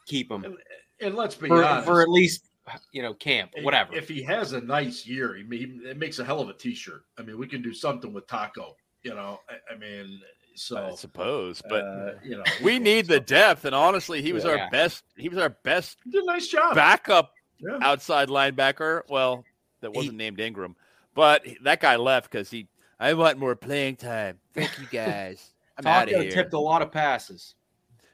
Keep 0.07 0.27
them, 0.27 0.43
and, 0.43 0.57
and 0.99 1.15
let's 1.15 1.35
be 1.35 1.47
for, 1.47 1.63
honest, 1.63 1.87
for 1.87 2.01
at 2.01 2.09
least 2.09 2.48
you 2.91 3.01
know, 3.01 3.13
camp, 3.13 3.51
whatever. 3.61 3.95
If 3.95 4.07
he 4.07 4.21
has 4.23 4.53
a 4.53 4.61
nice 4.61 5.05
year, 5.05 5.35
he, 5.35 5.43
he 5.57 5.63
it 5.87 5.97
makes 5.97 6.19
a 6.19 6.25
hell 6.25 6.39
of 6.39 6.49
a 6.49 6.53
t-shirt. 6.53 7.03
I 7.17 7.23
mean, 7.23 7.37
we 7.37 7.47
can 7.47 7.61
do 7.61 7.73
something 7.73 8.13
with 8.13 8.27
Taco. 8.27 8.75
You 9.03 9.15
know, 9.15 9.39
I, 9.49 9.73
I 9.73 9.77
mean, 9.77 10.19
so 10.55 10.87
I 10.91 10.95
suppose, 10.95 11.61
but 11.69 11.83
uh, 11.83 12.11
you 12.23 12.37
know, 12.37 12.43
we 12.63 12.79
need 12.79 13.07
the 13.07 13.19
depth. 13.19 13.65
And 13.65 13.73
honestly, 13.73 14.21
he 14.21 14.33
was 14.33 14.43
yeah. 14.43 14.51
our 14.51 14.69
best. 14.69 15.03
He 15.15 15.29
was 15.29 15.37
our 15.37 15.49
best. 15.49 15.97
He 16.03 16.11
did 16.11 16.23
a 16.23 16.27
nice 16.27 16.47
job. 16.47 16.75
Backup 16.75 17.33
yeah. 17.59 17.77
outside 17.81 18.29
linebacker. 18.29 19.01
Well, 19.09 19.45
that 19.81 19.93
wasn't 19.93 20.13
he, 20.13 20.17
named 20.17 20.39
Ingram, 20.39 20.75
but 21.15 21.45
that 21.63 21.79
guy 21.79 21.95
left 21.95 22.31
because 22.31 22.49
he. 22.49 22.67
I 22.99 23.13
want 23.13 23.37
more 23.37 23.55
playing 23.55 23.95
time. 23.95 24.39
Thank 24.53 24.77
you 24.77 24.87
guys. 24.91 25.51
I'm 25.77 25.87
out 25.87 26.11
of 26.11 26.21
here. 26.21 26.31
Tipped 26.31 26.53
a 26.53 26.59
lot 26.59 26.81
of 26.81 26.91
passes. 26.91 27.55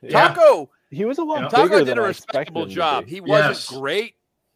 Taco. 0.10 0.70
He 0.92 1.04
was 1.06 1.18
a 1.18 1.24
lot 1.24 1.42
yeah. 1.42 1.48
Taco 1.50 1.84
did 1.84 1.98
a 1.98 2.02
respectable 2.02 2.66
job. 2.66 3.08
He 3.08 3.20
wasn't 3.22 3.56
yes. 3.56 3.70
great, 3.70 4.15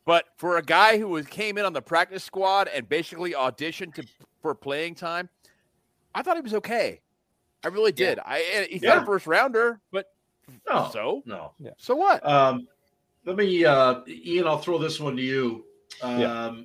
but 0.10 0.26
for 0.38 0.58
a 0.58 0.64
guy 0.64 0.98
who 0.98 1.08
was 1.08 1.28
came 1.28 1.60
in 1.60 1.66
on 1.66 1.74
the 1.74 1.84
practice 1.84 2.24
squad 2.24 2.68
and 2.68 2.90
basically 2.90 3.34
auditioned 3.34 3.94
to 3.94 4.04
for 4.42 4.56
playing 4.56 4.96
time, 4.96 5.30
I 6.16 6.24
thought 6.24 6.36
he 6.36 6.42
was 6.42 6.56
okay. 6.56 7.02
I 7.64 7.68
really 7.68 7.92
did. 7.92 8.18
Yeah. 8.18 8.24
I 8.26 8.68
he's 8.72 8.82
yeah. 8.82 8.96
not 8.96 9.04
a 9.04 9.06
first 9.06 9.28
rounder, 9.28 9.80
but 9.92 10.12
no, 10.68 10.90
so 10.92 11.22
no, 11.28 11.52
yeah. 11.60 11.74
so 11.78 11.96
what? 11.96 12.28
Um, 12.28 12.68
let 13.24 13.36
me, 13.36 13.64
uh, 13.64 14.02
Ian. 14.08 14.48
I'll 14.48 14.58
throw 14.58 14.80
this 14.80 15.00
one 15.00 15.16
to 15.16 15.22
you. 15.22 15.66
Um, 16.02 16.20
yeah. 16.20 16.56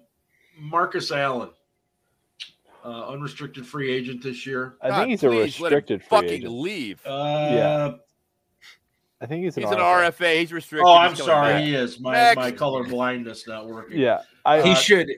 Marcus 0.58 1.12
Allen, 1.12 1.50
uh, 2.82 3.08
unrestricted 3.08 3.66
free 3.66 3.92
agent 3.92 4.22
this 4.22 4.46
year. 4.46 4.76
I 4.80 4.90
think 4.90 5.10
he's 5.10 5.22
a 5.22 5.28
restricted 5.28 6.02
fucking 6.02 6.30
agent. 6.30 6.50
leave. 6.50 7.02
Uh, 7.04 7.50
yeah. 7.52 7.92
I 9.24 9.26
think 9.26 9.42
he's 9.44 9.56
an, 9.56 9.62
He's 9.62 9.72
an 9.72 9.78
RFA. 9.78 10.12
RFA. 10.12 10.38
He's 10.40 10.52
restricted. 10.52 10.86
Oh, 10.86 10.94
I'm 10.96 11.16
sorry. 11.16 11.54
back. 11.54 11.62
He 11.64 11.74
is. 11.74 11.98
My 11.98 12.12
Next. 12.12 12.36
my 12.36 12.50
color 12.50 12.84
blindness 12.84 13.48
not 13.48 13.66
working. 13.66 13.98
Yeah, 13.98 14.20
I, 14.44 14.60
he 14.60 14.72
Uh, 14.72 14.74
should 14.74 15.08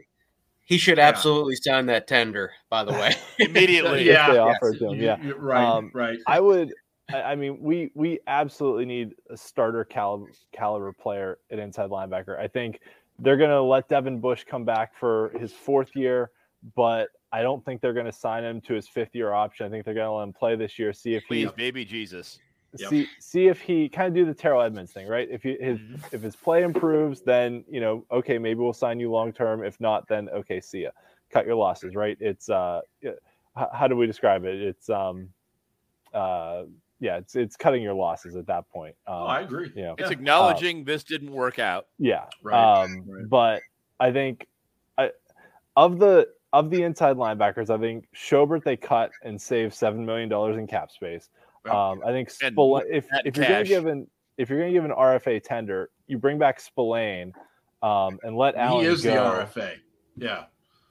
he 0.63 0.79
should 0.79 0.99
yeah. 0.99 1.09
absolutely 1.09 1.57
sign 1.57 1.87
that 1.87 2.07
tender. 2.07 2.53
By 2.71 2.85
the 2.85 2.93
way, 2.93 3.15
Immediately. 3.41 4.05
Yeah, 4.05 4.29
they 4.29 4.35
yes. 4.35 4.57
offer 4.63 4.73
him. 4.73 4.95
Yeah, 5.01 5.21
you- 5.21 5.35
right, 5.37 5.65
Um, 5.65 5.91
right. 5.93 6.19
I 6.27 6.39
would. 6.41 6.73
I, 7.13 7.23
I 7.23 7.35
mean, 7.35 7.59
we 7.61 7.91
we 7.95 8.21
absolutely 8.29 8.85
need 8.85 9.15
a 9.29 9.37
starter 9.37 9.85
caliber 9.85 10.31
caliber 10.53 10.93
player 10.93 11.39
at 11.51 11.59
inside 11.59 11.91
linebacker. 11.91 12.39
I 12.39 12.47
think 12.49 12.81
they're 13.19 13.37
going 13.37 13.51
to 13.51 13.63
let 13.63 13.89
Devin 13.89 14.21
Bush 14.21 14.45
come 14.49 14.65
back 14.65 14.95
for 14.95 15.33
his 15.41 15.53
fourth 15.53 15.97
year, 15.97 16.31
but 16.77 17.09
I 17.33 17.43
don't 17.43 17.65
think 17.65 17.81
they're 17.81 17.93
going 17.93 18.07
to 18.07 18.13
sign 18.13 18.45
him 18.45 18.61
to 18.63 18.75
his 18.75 18.87
fifth 18.89 19.15
year 19.15 19.33
option. 19.33 19.67
I 19.67 19.71
think 19.71 19.85
they're 19.85 19.95
going 19.95 20.07
to 20.07 20.13
let 20.13 20.23
him 20.25 20.33
play 20.33 20.55
this 20.57 20.79
year, 20.79 20.93
see 20.93 21.15
if 21.15 21.23
he 21.25 21.45
Please, 21.47 21.51
baby 21.57 21.85
Jesus. 21.85 22.39
Yep. 22.79 22.89
see 22.89 23.11
see 23.19 23.47
if 23.49 23.61
he 23.61 23.89
kind 23.89 24.09
of 24.09 24.15
do 24.15 24.25
the 24.27 24.35
Terrell 24.35 24.63
Edmunds 24.63 24.93
thing, 24.93 25.07
right? 25.07 25.29
If 25.31 25.43
he, 25.43 25.57
his 25.61 25.79
Mhm. 25.81 26.05
if 26.13 26.23
his 26.23 26.37
play 26.37 26.63
improves, 26.63 27.23
then 27.23 27.65
you 27.69 27.81
know, 27.81 28.07
okay, 28.11 28.39
maybe 28.39 28.61
we'll 28.61 28.73
sign 28.73 29.01
you 29.01 29.11
long 29.11 29.33
term. 29.33 29.65
If 29.65 29.81
not, 29.81 30.09
then 30.09 30.29
okay, 30.31 30.61
see 30.61 30.83
ya. 30.83 30.91
Cut 31.31 31.47
your 31.47 31.57
losses, 31.57 31.95
right? 31.97 32.17
It's 32.21 32.49
uh, 32.49 32.83
how, 33.55 33.71
how 33.73 33.89
do 33.89 33.97
we 33.97 34.07
describe 34.07 34.45
it? 34.45 34.61
It's 34.61 34.89
um, 34.91 35.31
uh, 36.13 36.65
yeah, 37.01 37.19
it's 37.19 37.37
it's 37.37 37.57
cutting 37.57 37.83
your 37.83 37.95
losses 37.95 38.37
at 38.37 38.47
that 38.47 38.69
point. 38.69 38.97
Um, 39.07 39.15
oh, 39.15 39.27
I 39.27 39.41
agree. 39.41 39.73
you 39.75 39.83
know, 39.83 39.95
It's 39.99 40.11
Yeah. 40.11 40.15
acknowledging 40.15 40.85
this 40.85 41.05
didn't 41.05 41.33
work 41.33 41.59
out. 41.59 41.89
yeah. 41.99 42.27
Right, 42.43 42.57
Um, 42.83 43.05
right. 43.09 43.29
but 43.29 43.63
I 44.01 44.13
think 44.13 44.47
I 44.99 45.11
of 45.77 45.99
the 45.99 46.29
of 46.53 46.71
the 46.71 46.83
inside 46.83 47.17
linebackers, 47.17 47.69
I 47.71 47.79
think 47.79 48.09
Schobert 48.15 48.65
they 48.65 48.77
cut 48.77 49.13
and 49.23 49.41
saved 49.41 49.75
seven 49.75 50.07
million 50.07 50.29
dollars 50.29 50.57
in 50.57 50.67
cap 50.67 50.91
space. 50.91 51.29
Yep. 51.67 51.75
Um, 51.75 52.01
I 52.07 52.11
think 52.13 52.31
Spillane, 52.31 52.85
if 52.91 53.07
if 53.25 53.37
you're 53.37 53.47
going 53.49 53.65
to 53.65 53.69
give 53.69 53.87
an 53.87 54.07
if 54.39 54.49
you're 54.51 54.59
going 54.59 54.73
to 54.73 54.77
give 54.79 54.85
an 54.85 54.93
RFA 54.93 55.43
tender, 55.43 55.91
you 56.07 56.19
bring 56.19 56.39
back 56.39 56.61
Spillane 56.61 57.33
um, 57.83 58.19
and 58.23 58.37
let 58.37 58.55
Allen 58.57 58.85
he 58.85 58.91
is 58.91 59.03
go. 59.03 59.13
the 59.13 59.61
RFA. 59.61 59.75
Yeah. 60.17 60.45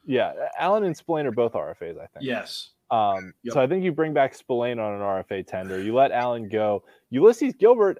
Yeah, 0.07 0.34
Allen 0.59 0.84
and 0.84 0.95
Spillane 0.95 1.26
are 1.26 1.32
both 1.32 1.53
RFAs, 1.53 1.95
I 1.99 2.05
think. 2.07 2.21
Yes. 2.21 2.71
Um, 2.91 3.34
Yep. 3.43 3.53
So 3.53 3.59
I 3.61 3.65
think 3.67 3.84
you 3.84 3.91
bring 3.91 4.13
back 4.13 4.36
Spillane 4.36 4.78
on 4.80 4.93
an 4.93 4.99
RFA 5.01 5.45
tender. 5.47 5.82
You 5.82 5.95
let 5.95 6.11
Allen 6.11 6.47
go. 6.47 6.84
Ulysses 7.09 7.53
Gilbert, 7.55 7.97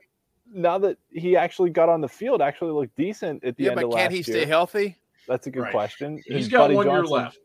now 0.54 0.78
that 0.78 0.98
he 1.12 1.36
actually 1.36 1.72
got 1.72 1.90
on 1.90 2.02
the 2.02 2.08
field, 2.08 2.42
actually 2.44 2.72
looked 2.74 2.96
decent 2.96 3.44
at 3.44 3.56
the 3.58 3.64
Yeah, 3.66 3.72
end 3.72 3.76
but 3.82 3.86
of 3.86 3.92
can't 3.94 4.04
can 4.04 4.12
he 4.12 4.18
year. 4.18 4.24
stay 4.24 4.46
healthy? 4.46 4.96
That's 5.28 5.48
a 5.48 5.52
good 5.52 5.62
Right. 5.64 5.72
question. 5.72 6.22
He's 6.28 6.44
And 6.46 6.52
got 6.52 6.60
Buddy 6.66 6.76
one 6.76 6.88
year 6.92 7.04
left. 7.06 7.40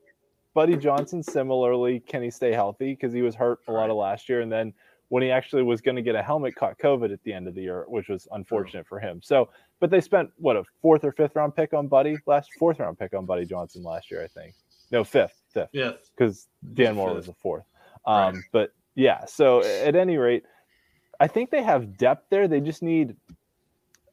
Buddy 0.52 0.76
Johnson, 0.76 1.22
similarly, 1.22 2.00
can 2.00 2.22
he 2.22 2.28
stay 2.30 2.52
healthy? 2.52 2.92
Because 2.92 3.12
he 3.14 3.22
was 3.22 3.34
hurt 3.34 3.60
a 3.68 3.72
lot 3.72 3.88
of 3.88 3.96
last 3.96 4.28
year, 4.28 4.40
and 4.42 4.52
then 4.52 4.74
when 5.10 5.22
he 5.22 5.30
actually 5.30 5.62
was 5.62 5.80
going 5.80 5.96
to 5.96 6.02
get 6.02 6.14
a 6.14 6.22
helmet, 6.22 6.54
caught 6.54 6.78
COVID 6.78 7.12
at 7.12 7.22
the 7.24 7.32
end 7.32 7.46
of 7.46 7.54
the 7.54 7.60
year, 7.62 7.84
which 7.88 8.08
was 8.08 8.26
unfortunate 8.32 8.86
for 8.86 8.98
him. 8.98 9.20
So, 9.22 9.50
but 9.80 9.90
they 9.90 10.00
spent 10.00 10.30
what 10.36 10.56
a 10.56 10.62
fourth 10.80 11.04
or 11.04 11.12
fifth 11.12 11.34
round 11.36 11.54
pick 11.54 11.74
on 11.74 11.88
Buddy 11.88 12.16
last 12.26 12.50
fourth 12.58 12.78
round 12.78 12.98
pick 12.98 13.12
on 13.12 13.26
Buddy 13.26 13.44
Johnson 13.44 13.82
last 13.82 14.10
year, 14.10 14.22
I 14.24 14.28
think. 14.28 14.54
No, 14.92 15.04
fifth, 15.04 15.42
fifth, 15.52 15.68
Yeah. 15.72 15.92
because 16.16 16.46
Dan 16.74 16.92
a 16.92 16.94
Moore 16.94 17.08
fifth. 17.10 17.16
was 17.16 17.28
a 17.28 17.34
fourth. 17.34 17.64
Um, 18.06 18.34
Right. 18.34 18.44
But 18.52 18.72
yeah, 18.94 19.24
so 19.26 19.62
at 19.64 19.94
any 19.96 20.16
rate, 20.16 20.44
I 21.20 21.26
think 21.26 21.50
they 21.50 21.62
have 21.62 21.96
depth 21.98 22.26
there. 22.30 22.48
They 22.48 22.60
just 22.60 22.82
need 22.82 23.14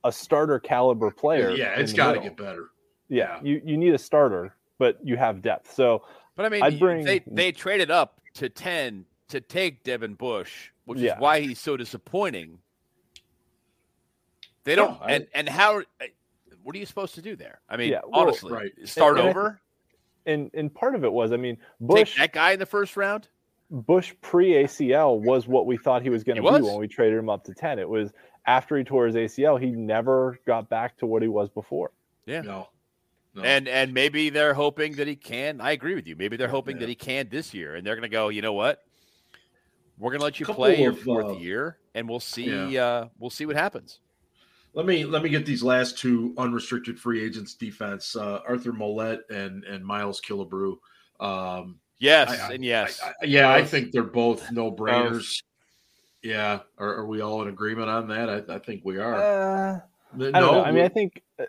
a 0.03 0.11
starter 0.11 0.59
caliber 0.59 1.11
player. 1.11 1.51
Yeah, 1.51 1.75
it's 1.79 1.93
got 1.93 2.13
to 2.13 2.19
get 2.19 2.35
better. 2.37 2.69
Yeah, 3.09 3.35
yeah. 3.35 3.39
you 3.43 3.61
you 3.63 3.77
need 3.77 3.93
a 3.93 3.97
starter, 3.97 4.55
but 4.79 4.97
you 5.03 5.15
have 5.17 5.41
depth. 5.41 5.73
So 5.73 6.03
But 6.35 6.45
I 6.45 6.49
mean, 6.49 6.63
I'd 6.63 6.79
bring- 6.79 7.05
they 7.05 7.19
they 7.27 7.51
traded 7.51 7.91
up 7.91 8.19
to 8.35 8.49
ten 8.49 9.05
to 9.29 9.41
take 9.41 9.83
Devin 9.83 10.13
Bush, 10.15 10.71
which 10.87 10.99
Yeah. 10.99 11.15
is 11.15 11.19
why 11.19 11.41
he's 11.41 11.59
so 11.59 11.75
disappointing. 11.77 12.59
They 14.63 14.75
don't, 14.75 14.99
No, 14.99 15.05
I- 15.05 15.11
and 15.13 15.27
and 15.33 15.49
how? 15.49 15.79
Uh, 15.79 16.05
what 16.63 16.75
are 16.75 16.79
you 16.79 16.85
supposed 16.85 17.15
to 17.15 17.21
do 17.21 17.35
there? 17.35 17.59
I 17.69 17.77
mean, 17.77 17.91
Yeah, 17.91 18.01
well, 18.07 18.21
honestly, 18.21 18.51
right. 18.51 18.71
start 18.85 19.17
And 19.19 19.27
over, 19.29 19.61
and 20.25 20.49
and 20.53 20.73
part 20.73 20.95
of 20.95 21.03
it 21.03 21.11
was, 21.11 21.31
I 21.31 21.37
mean, 21.37 21.55
take 21.55 21.65
Bush 21.87 22.17
that 22.17 22.33
guy 22.33 22.51
in 22.51 22.59
the 22.59 22.65
first 22.65 22.97
round. 22.97 23.27
Bush 23.69 24.13
pre 24.21 24.53
ACL 24.63 25.19
was 25.19 25.47
what 25.47 25.65
we 25.65 25.77
thought 25.77 26.01
he 26.01 26.09
was 26.09 26.23
going 26.23 26.37
to 26.37 26.41
be 26.41 26.45
was. 26.49 26.63
when 26.63 26.77
we 26.79 26.87
traded 26.87 27.19
him 27.19 27.29
up 27.29 27.43
to 27.45 27.53
ten. 27.53 27.79
It 27.79 27.87
was 27.87 28.13
after 28.45 28.77
he 28.77 28.83
tore 28.85 29.05
his 29.07 29.15
ACL, 29.15 29.57
he 29.59 29.71
never 29.71 30.39
got 30.45 30.69
back 30.69 30.97
to 30.99 31.05
what 31.05 31.21
he 31.21 31.27
was 31.27 31.49
before. 31.49 31.91
Yeah. 32.25 32.41
No. 32.41 32.69
No. 33.35 33.43
And 33.43 33.67
and 33.67 33.93
maybe 33.93 34.29
they're 34.29 34.53
hoping 34.53 34.93
that 34.93 35.07
he 35.07 35.15
can. 35.17 35.59
I 35.61 35.71
agree 35.71 35.95
with 35.95 36.07
you. 36.07 36.15
Maybe 36.15 36.37
they're 36.37 36.47
hoping 36.47 36.77
Yeah. 36.77 36.81
that 36.81 36.89
he 36.89 36.95
can 36.95 37.27
this 37.29 37.53
year, 37.53 37.75
and 37.75 37.85
they're 37.85 37.95
going 37.95 38.01
to 38.03 38.09
go. 38.09 38.29
You 38.29 38.41
know 38.41 38.53
what? 38.53 38.83
We're 39.97 40.11
going 40.11 40.19
to 40.19 40.25
let 40.25 40.39
you 40.39 40.45
play 40.45 40.81
your 40.81 40.91
of, 40.91 40.99
fourth 40.99 41.25
uh, 41.25 41.39
year, 41.39 41.77
and 41.95 42.07
we'll 42.07 42.19
see. 42.19 42.77
Uh, 42.77 43.05
we'll 43.17 43.29
see 43.29 43.45
what 43.45 43.55
happens. 43.55 43.99
Let 44.73 44.85
me 44.85 45.05
let 45.05 45.23
me 45.23 45.29
get 45.29 45.45
these 45.45 45.63
last 45.63 45.97
two 45.97 46.35
unrestricted 46.37 46.99
free 46.99 47.23
agents 47.23 47.55
defense. 47.55 48.15
Uh, 48.15 48.41
Arthur 48.47 48.71
Maulet 48.73 49.21
and 49.29 49.63
and 49.63 49.83
Miles 49.83 50.21
Killebrew. 50.21 50.77
Um, 51.19 51.79
Yes, 51.99 52.29
I- 52.29 52.49
I- 52.49 52.53
and 52.53 52.63
yes. 52.63 53.01
I- 53.03 53.07
I- 53.09 53.25
yeah, 53.25 53.51
I 53.51 53.63
think 53.63 53.91
they're 53.91 54.03
both 54.03 54.51
no 54.51 54.71
brainers. 54.71 55.41
Yeah, 56.21 56.59
are, 56.77 56.95
are 56.97 57.05
we 57.07 57.21
all 57.21 57.41
in 57.41 57.47
agreement 57.47 57.89
on 57.89 58.07
that? 58.09 58.29
I, 58.29 58.55
I 58.55 58.59
think 58.59 58.81
we 58.83 58.99
are. 58.99 59.15
Uh, 59.15 59.79
no, 60.15 60.27
I 60.27 60.39
don't 60.39 60.53
know. 60.53 60.63
I 60.63 60.71
mean, 60.71 60.83
I 60.83 60.89
think 60.89 61.23
uh, 61.39 61.45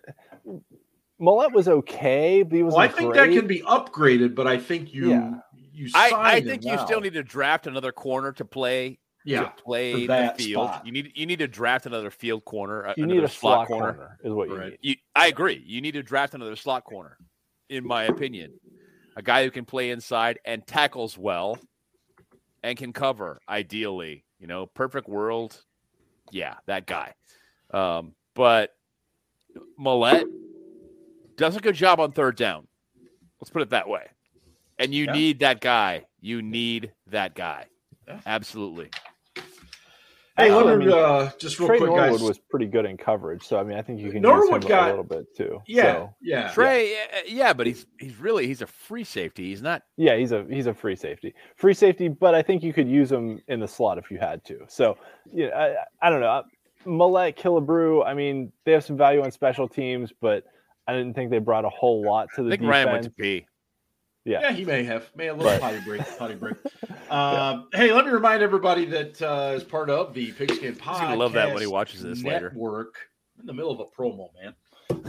Maulet 1.20 1.52
was 1.52 1.68
okay, 1.68 2.42
but 2.42 2.56
he 2.56 2.62
was. 2.62 2.74
well, 2.74 2.82
I 2.82 2.88
think 2.88 3.12
that 3.14 3.30
can 3.30 3.46
be 3.46 3.60
upgraded, 3.60 4.34
but 4.34 4.46
I 4.46 4.56
think 4.56 4.94
you 4.94 5.10
Yeah. 5.10 5.34
You. 5.78 5.90
I, 5.94 6.12
I 6.16 6.40
think 6.40 6.64
you 6.64 6.72
now. 6.72 6.84
still 6.84 7.00
need 7.00 7.12
to 7.14 7.22
draft 7.22 7.66
another 7.68 7.92
corner 7.92 8.32
to 8.32 8.44
play 8.44 8.98
Yeah, 9.24 9.44
to 9.44 9.62
play 9.62 9.92
for 9.92 9.98
the 10.00 10.06
that 10.08 10.36
field. 10.36 10.70
spot. 10.70 10.84
You 10.86 10.90
need 10.92 11.12
you 11.14 11.24
need 11.24 11.38
to 11.38 11.46
draft 11.46 11.86
another 11.86 12.10
field 12.10 12.44
corner. 12.44 12.84
uh, 12.88 12.94
You 12.96 13.06
need 13.06 13.22
a 13.22 13.28
slot 13.28 13.68
corner. 13.68 14.18
is 14.24 14.32
what 14.32 14.48
you 14.48 14.56
Right. 14.56 14.70
need. 14.70 14.78
You, 14.82 14.96
I 15.14 15.28
agree. 15.28 15.62
You 15.64 15.80
need 15.80 15.92
to 15.92 16.02
draft 16.02 16.34
another 16.34 16.56
slot 16.56 16.82
corner, 16.84 17.16
in 17.68 17.86
my 17.86 18.04
opinion. 18.04 18.54
A 19.16 19.22
guy 19.22 19.44
who 19.44 19.50
can 19.52 19.64
play 19.64 19.90
inside 19.90 20.40
and 20.44 20.66
tackles 20.66 21.16
well 21.16 21.58
and 22.62 22.76
can 22.76 22.92
cover, 22.92 23.40
ideally. 23.48 24.24
You 24.40 24.48
know, 24.48 24.66
perfect 24.66 25.08
world. 25.08 25.62
Yeah, 26.32 26.54
that 26.66 26.86
guy. 26.86 27.14
Um, 27.72 28.14
but 28.34 28.74
Maulet 29.78 30.24
does 31.36 31.56
a 31.56 31.60
good 31.60 31.74
job 31.76 32.00
on 32.00 32.10
third 32.12 32.36
down. 32.36 32.66
Let's 33.40 33.50
put 33.50 33.62
it 33.62 33.70
that 33.70 33.88
way. 33.88 34.06
And 34.78 34.94
you 34.94 35.04
Yeah. 35.06 35.12
need 35.12 35.38
that 35.40 35.60
guy. 35.60 36.04
You 36.20 36.42
need 36.42 36.92
that 37.08 37.34
guy. 37.34 37.66
Yeah. 38.06 38.20
Absolutely. 38.26 38.90
Hey, 40.36 40.50
I 40.52 40.54
let 40.62 40.78
mean, 40.78 40.88
uh, 40.92 41.32
just 41.36 41.58
real 41.58 41.66
Trey 41.66 41.78
quick, 41.78 41.90
Norwood 41.90 42.10
guys. 42.12 42.22
was 42.22 42.38
pretty 42.38 42.66
good 42.66 42.84
in 42.86 42.96
coverage, 42.96 43.42
so 43.42 43.58
I 43.58 43.64
mean, 43.64 43.76
I 43.76 43.82
think 43.82 43.98
you 44.00 44.12
can 44.12 44.22
Norwood 44.22 44.62
use 44.62 44.64
him 44.64 44.68
got- 44.68 44.86
a 44.86 44.90
little 44.90 45.02
bit 45.04 45.26
too. 45.36 45.60
yeah, 45.66 45.82
So, 45.94 46.14
yeah. 46.22 46.48
Trey, 46.52 46.92
yeah. 46.92 47.20
yeah, 47.26 47.52
but 47.52 47.66
he's 47.66 47.86
he's 47.98 48.16
really 48.20 48.46
he's 48.46 48.62
a 48.62 48.66
free 48.68 49.02
safety. 49.02 49.46
He's 49.48 49.62
not 49.62 49.82
yeah, 49.96 50.14
he's 50.14 50.30
a 50.30 50.46
he's 50.48 50.68
a 50.68 50.74
free 50.74 50.94
safety, 50.94 51.34
free 51.56 51.74
safety, 51.74 52.06
but 52.06 52.36
I 52.36 52.42
think 52.42 52.62
you 52.62 52.72
could 52.72 52.88
use 52.88 53.10
him 53.10 53.40
in 53.48 53.58
the 53.58 53.66
slot 53.66 53.98
if 53.98 54.12
you 54.12 54.18
had 54.18 54.44
to. 54.44 54.60
So, 54.68 54.96
yeah, 55.32 55.48
I, 56.02 56.06
I 56.06 56.10
don't 56.10 56.20
know. 56.20 56.44
Maulet, 56.86 57.36
Killebrew, 57.36 58.06
I 58.06 58.14
mean, 58.14 58.52
they 58.64 58.70
have 58.72 58.84
some 58.84 58.96
value 58.96 59.20
on 59.24 59.32
special 59.32 59.68
teams, 59.68 60.12
but 60.20 60.44
I 60.86 60.92
didn't 60.92 61.14
think 61.14 61.30
they 61.32 61.40
brought 61.40 61.64
a 61.64 61.68
whole 61.68 62.02
lot 62.04 62.28
to 62.36 62.42
I 62.42 62.44
the 62.44 62.50
think 62.50 62.62
defense. 62.62 62.72
Ryan 62.86 62.92
went 62.92 63.04
to 63.04 63.10
pee. 63.10 63.46
Yeah. 64.24 64.40
Yeah, 64.42 64.52
he 64.52 64.64
may 64.64 64.84
have. 64.84 65.10
May 65.16 65.26
have 65.26 65.36
a 65.36 65.38
little 65.42 65.52
But- 65.52 65.60
potty 65.60 65.80
break. 65.84 66.18
Potty 66.18 66.34
break. 66.34 66.56
Um, 67.10 67.68
Hey, 67.72 67.90
let 67.90 68.04
me 68.04 68.10
remind 68.12 68.42
everybody 68.42 68.84
that 68.84 69.22
uh, 69.22 69.52
as 69.54 69.64
part 69.64 69.88
of 69.88 70.12
the 70.12 70.30
Pigskin 70.32 70.74
Podcast, 70.74 70.90
He's 70.92 71.00
gonna 71.00 71.16
love 71.16 71.32
that 71.32 71.48
when 71.54 71.62
he 71.62 71.66
watches 71.66 72.02
this 72.02 72.22
later. 72.22 72.50
network, 72.50 72.96
in 73.40 73.46
the 73.46 73.54
middle 73.54 73.70
of 73.70 73.80
a 73.80 73.86
promo, 73.86 74.28
man. 74.34 74.54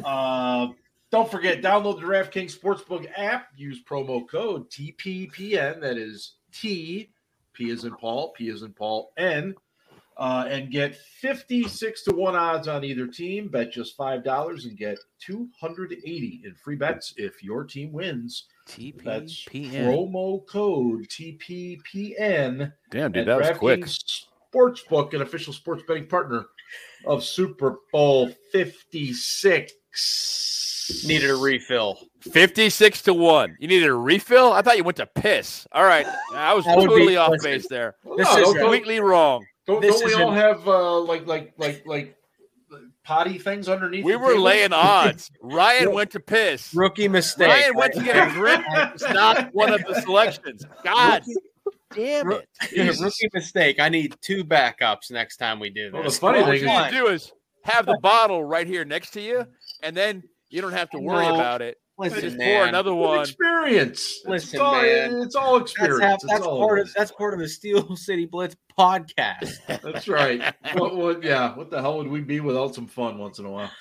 Uh, 0.05 0.67
don't 1.11 1.29
forget, 1.29 1.61
download 1.61 1.99
the 1.99 2.05
DraftKings 2.07 2.57
Sportsbook 2.57 3.05
app. 3.17 3.47
Use 3.57 3.83
promo 3.83 4.25
code 4.29 4.69
TPPN. 4.69 5.81
That 5.81 5.97
is 5.97 6.35
T, 6.53 7.11
P 7.51 7.69
is 7.69 7.83
in 7.83 7.93
Paul, 7.95 8.31
P 8.31 8.47
is 8.47 8.61
in 8.63 8.71
Paul, 8.71 9.11
N. 9.17 9.55
Uh, 10.19 10.45
and 10.49 10.69
get 10.69 10.97
56 10.97 12.03
to 12.03 12.13
1 12.13 12.35
odds 12.35 12.67
on 12.67 12.83
either 12.83 13.07
team. 13.07 13.47
Bet 13.47 13.71
just 13.71 13.97
$5 13.97 14.65
and 14.65 14.77
get 14.77 14.97
280 15.25 16.41
in 16.43 16.53
free 16.55 16.75
bets 16.75 17.13
if 17.15 17.41
your 17.41 17.63
team 17.63 17.93
wins. 17.93 18.47
That's 18.67 19.45
TPPN. 19.45 19.85
promo 19.85 20.45
code 20.45 21.07
TPPN. 21.07 22.73
Damn, 22.91 23.13
dude, 23.13 23.29
at 23.29 23.39
that 23.39 23.49
was 23.49 23.57
quick. 23.57 23.85
Sportsbook, 24.53 25.13
an 25.13 25.21
official 25.21 25.53
sports 25.53 25.83
betting 25.87 26.07
partner 26.07 26.47
of 27.05 27.23
Super 27.23 27.77
Bowl 27.93 28.29
56. 28.51 29.71
needed 31.05 31.29
a 31.29 31.35
refill. 31.35 31.97
56 32.21 33.01
to 33.03 33.13
1. 33.13 33.55
You 33.59 33.67
needed 33.69 33.87
a 33.87 33.93
refill? 33.93 34.51
I 34.51 34.61
thought 34.61 34.77
you 34.77 34.83
went 34.83 34.97
to 34.97 35.05
piss. 35.07 35.65
All 35.71 35.85
right. 35.85 36.05
I 36.33 36.53
was 36.53 36.65
That 36.65 36.77
would 36.77 36.89
be- 36.89 36.95
totally 36.95 37.15
off 37.17 37.31
base 37.41 37.67
there. 37.69 37.95
This 38.17 38.27
No, 38.27 38.37
is 38.37 38.43
don't, 38.43 38.43
don't, 38.43 38.57
Completely 38.57 38.99
wrong. 38.99 39.45
Don't, 39.69 39.81
don't 39.81 40.05
we 40.05 40.13
all 40.13 40.31
have 40.31 40.67
uh, 40.67 40.99
like 40.99 41.25
like 41.27 41.53
like 41.57 41.83
like 41.85 42.15
potty 43.03 43.37
things 43.37 43.67
underneath? 43.69 44.05
We 44.05 44.15
were 44.15 44.29
table? 44.31 44.43
laying 44.43 44.73
odds. 44.73 45.31
Ryan 45.41 45.89
Yeah. 45.89 45.95
went 45.95 46.11
to 46.11 46.19
piss. 46.19 46.73
Rookie 46.73 47.07
mistake. 47.07 47.47
Ryan 47.47 47.75
went 47.75 47.93
to 47.93 48.03
get 48.03 48.27
a 48.27 48.31
grip. 48.31 48.61
It's 48.93 49.03
not 49.09 49.53
one 49.53 49.73
of 49.73 49.81
the 49.85 50.01
selections. 50.01 50.65
God. 50.83 51.23
damn 51.93 52.31
it! 52.31 52.47
Rookie 52.99 53.29
mistake. 53.33 53.79
I 53.79 53.89
need 53.89 54.15
two 54.21 54.43
backups 54.43 55.11
next 55.11 55.37
time 55.37 55.59
we 55.59 55.69
do 55.69 55.85
this. 55.85 55.93
Well, 55.93 56.03
the 56.03 56.11
funny 56.11 56.39
All 56.39 56.45
thing 56.45 56.61
you 56.63 56.69
is, 56.69 56.85
to 56.85 56.91
do 56.91 57.07
is 57.07 57.31
have 57.63 57.85
the 57.85 57.97
bottle 58.01 58.43
right 58.43 58.67
here 58.67 58.85
next 58.85 59.11
to 59.11 59.21
you, 59.21 59.45
and 59.83 59.95
then 59.95 60.23
you 60.49 60.61
don't 60.61 60.73
have 60.73 60.89
to 60.91 60.99
worry 60.99 61.25
No. 61.27 61.35
about 61.35 61.61
it. 61.61 61.77
Listen, 61.99 62.37
man. 62.37 62.57
pour 62.59 62.67
another 62.67 62.95
With 62.95 63.07
one. 63.09 63.19
experience. 63.21 64.19
Listen, 64.25 64.49
it's 64.55 64.59
all, 64.61 64.81
man. 64.81 65.21
It's 65.21 65.35
all 65.35 65.59
That's, 65.59 65.71
experience. 65.71 66.01
half, 66.03 66.15
It's 66.15 66.25
that's 66.31 66.45
all 66.45 66.59
part 66.59 66.79
of 66.79 66.93
that's 66.95 67.11
part 67.11 67.33
of 67.33 67.39
the 67.39 67.47
Steel 67.49 67.95
City 67.97 68.25
Blitz 68.25 68.55
podcast. 68.77 69.57
That's 69.81 70.07
right. 70.07 70.53
what, 70.75 70.95
what, 70.95 71.23
yeah. 71.23 71.53
What 71.55 71.69
the 71.69 71.81
hell 71.81 71.97
would 71.97 72.07
we 72.07 72.21
be 72.21 72.39
without 72.39 72.73
some 72.73 72.87
fun 72.87 73.17
once 73.17 73.37
in 73.39 73.45
a 73.45 73.51
while? 73.51 73.71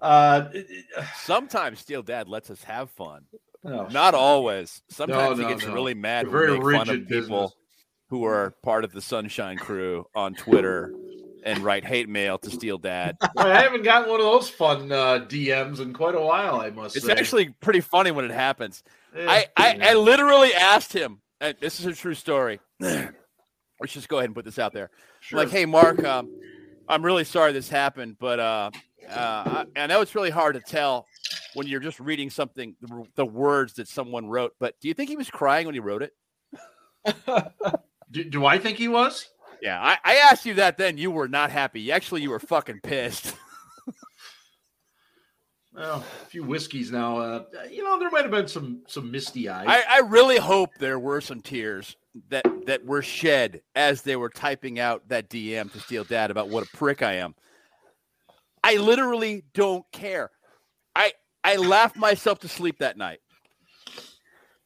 Uh, 0.00 0.48
it- 0.52 0.66
it- 0.68 1.04
Sometimes 1.22 1.78
Steel 1.78 2.02
Dad 2.02 2.28
lets 2.28 2.50
us 2.50 2.62
have 2.64 2.90
fun. 2.90 3.22
no. 3.62 3.86
Not 3.86 4.14
always. 4.14 4.82
Sometimes 4.88 5.38
no, 5.38 5.46
he 5.48 5.54
gets 5.54 5.66
no. 5.66 5.72
really 5.74 5.94
mad 5.94 6.26
A 6.26 6.30
when 6.30 6.38
very 6.38 6.52
make 6.58 6.62
fun 6.62 6.74
of 6.74 6.88
rigid 6.88 7.08
people 7.08 7.20
business. 7.42 7.52
who 8.08 8.24
are 8.24 8.54
part 8.64 8.82
of 8.84 8.92
the 8.92 9.00
Sunshine 9.00 9.56
Crew 9.56 10.06
on 10.14 10.34
Twitter 10.34 10.92
and 11.44 11.60
write 11.60 11.84
hate 11.84 12.08
mail 12.08 12.38
to 12.38 12.50
Steel 12.50 12.78
Dad. 12.78 13.16
I 13.36 13.60
haven't 13.60 13.82
gotten 13.82 14.10
one 14.10 14.20
of 14.20 14.26
those 14.26 14.48
fun 14.48 14.90
uh, 14.92 15.26
DMs 15.28 15.80
in 15.80 15.92
quite 15.92 16.14
a 16.14 16.20
while. 16.20 16.60
I 16.60 16.70
must 16.70 16.96
It's 16.96 17.06
say. 17.06 17.12
actually 17.12 17.50
pretty 17.60 17.80
funny 17.80 18.10
when 18.10 18.24
it 18.24 18.30
happens. 18.30 18.82
Eh, 19.14 19.26
I, 19.28 19.46
I. 19.56 19.78
I 19.90 19.94
literally 19.94 20.54
asked 20.54 20.92
him, 20.92 21.20
and 21.40 21.56
this 21.60 21.80
is 21.80 21.86
a 21.86 21.92
true 21.92 22.14
story. 22.14 22.60
Let's 22.80 23.92
just 23.94 24.08
go 24.08 24.18
ahead 24.18 24.28
and 24.28 24.34
put 24.34 24.44
this 24.44 24.58
out 24.58 24.72
there. 24.72 24.90
Sure. 25.20 25.38
Like, 25.38 25.50
hey, 25.50 25.64
Mark, 25.64 26.04
um, 26.04 26.30
I'm 26.88 27.04
really 27.04 27.24
sorry 27.24 27.52
this 27.52 27.68
happened, 27.68 28.16
but 28.18 28.38
uh, 28.38 28.70
uh, 29.08 29.64
I, 29.76 29.82
I 29.82 29.86
know 29.86 30.00
it's 30.02 30.14
really 30.14 30.30
hard 30.30 30.54
to 30.54 30.60
tell 30.60 31.06
when 31.54 31.66
you're 31.66 31.80
just 31.80 31.98
reading 31.98 32.30
something, 32.30 32.76
the, 32.80 33.04
the 33.16 33.26
words 33.26 33.74
that 33.74 33.88
someone 33.88 34.26
wrote. 34.26 34.54
But 34.58 34.74
do 34.80 34.88
you 34.88 34.94
think 34.94 35.08
he 35.08 35.16
was 35.16 35.30
crying 35.30 35.66
when 35.66 35.74
he 35.74 35.80
wrote 35.80 36.02
it? 36.02 36.12
do, 38.10 38.24
do 38.24 38.46
I 38.46 38.58
think 38.58 38.76
he 38.76 38.88
was? 38.88 39.28
Yeah, 39.62 39.80
I, 39.80 39.98
I 40.04 40.14
asked 40.30 40.46
you 40.46 40.54
that 40.54 40.78
then. 40.78 40.98
You 40.98 41.10
were 41.10 41.28
not 41.28 41.50
happy. 41.50 41.92
Actually, 41.92 42.22
you 42.22 42.30
were 42.30 42.38
fucking 42.38 42.80
pissed. 42.82 43.34
Well, 45.72 46.04
a 46.22 46.26
few 46.26 46.42
whiskeys 46.42 46.90
now. 46.90 47.18
Uh, 47.18 47.44
you 47.70 47.84
know, 47.84 47.98
there 47.98 48.10
might 48.10 48.22
have 48.22 48.30
been 48.30 48.48
some 48.48 48.82
some 48.88 49.10
misty 49.10 49.48
eyes. 49.48 49.66
I, 49.68 49.84
I 49.88 49.98
really 50.00 50.38
hope 50.38 50.70
there 50.78 50.98
were 50.98 51.20
some 51.20 51.40
tears 51.40 51.96
that 52.28 52.44
that 52.66 52.84
were 52.84 53.02
shed 53.02 53.62
as 53.76 54.02
they 54.02 54.16
were 54.16 54.30
typing 54.30 54.80
out 54.80 55.08
that 55.08 55.30
DM 55.30 55.72
to 55.72 55.80
Steel 55.80 56.04
Dad 56.04 56.30
about 56.30 56.48
what 56.48 56.64
a 56.64 56.76
prick 56.76 57.02
I 57.02 57.14
am. 57.14 57.34
I 58.64 58.78
literally 58.78 59.44
don't 59.54 59.84
care. 59.92 60.30
I 60.96 61.12
I 61.44 61.56
laughed 61.56 61.96
myself 61.96 62.40
to 62.40 62.48
sleep 62.48 62.78
that 62.80 62.96
night. 62.96 63.20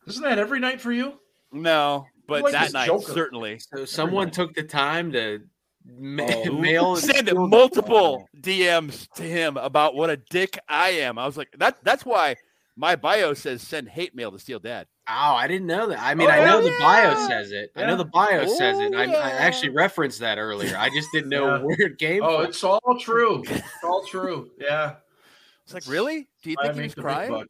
Isn't 0.07 0.23
that 0.23 0.39
every 0.39 0.59
night 0.59 0.81
for 0.81 0.91
you? 0.91 1.21
No, 1.53 2.07
but 2.27 2.43
like 2.43 2.53
that 2.53 2.73
night 2.73 2.87
Joker. 2.87 3.13
certainly. 3.13 3.59
So 3.59 3.85
someone 3.85 4.31
took 4.31 4.55
the 4.55 4.63
time 4.63 5.13
to 5.13 5.41
ma- 5.87 6.27
Oh. 6.29 6.53
mail 6.61 6.97
Send 6.97 7.31
multiple 7.35 8.29
DMs 8.41 9.09
to 9.17 9.23
him 9.23 9.57
about 9.57 9.95
what 9.95 10.11
a 10.11 10.17
dick 10.17 10.59
I 10.69 10.91
am. 10.91 11.19
I 11.19 11.27
was 11.27 11.37
like, 11.37 11.49
that 11.59 11.79
that's 11.85 12.05
why 12.05 12.37
my 12.77 12.97
bio 12.97 13.35
says 13.35 13.63
send 13.63 13.89
hate 13.89 14.15
mail 14.15 14.33
to 14.33 14.39
Steel 14.39 14.59
Dad. 14.59 14.87
Oh, 15.07 15.13
I 15.35 15.47
didn't 15.49 15.67
know 15.67 15.89
that. 15.89 16.01
I 16.01 16.15
mean, 16.15 16.29
Oh, 16.29 16.31
I 16.33 16.45
know 16.47 16.61
yeah. 16.61 16.71
the 16.71 16.77
bio 16.81 17.29
says 17.29 17.53
it. 17.53 17.71
I 17.77 17.85
know 17.85 17.97
the 17.97 18.07
bio 18.07 18.47
says 18.47 18.79
it. 18.79 18.95
I, 18.95 19.03
I 19.03 19.07
Oh, 19.15 19.21
actually 19.39 19.69
referenced 19.69 20.21
that 20.21 20.39
earlier. 20.39 20.75
I 20.79 20.89
just 20.89 21.09
didn't 21.13 21.29
know 21.29 21.57
Yeah. 21.57 21.59
where 21.63 21.81
it 21.83 21.99
came 21.99 22.23
Oh, 22.23 22.39
from. 22.39 22.47
it's 22.47 22.65
all 22.65 22.99
true. 22.99 23.43
It's 23.49 23.63
all 23.85 24.03
true. 24.07 24.51
Yeah. 24.59 24.95
It's 25.65 25.75
like, 25.75 25.87
really? 25.87 26.27
Do 26.43 26.51
you 26.51 26.57
think 26.63 26.75
he 26.75 26.81
make 26.81 26.97
was 26.97 27.03
crying? 27.05 27.45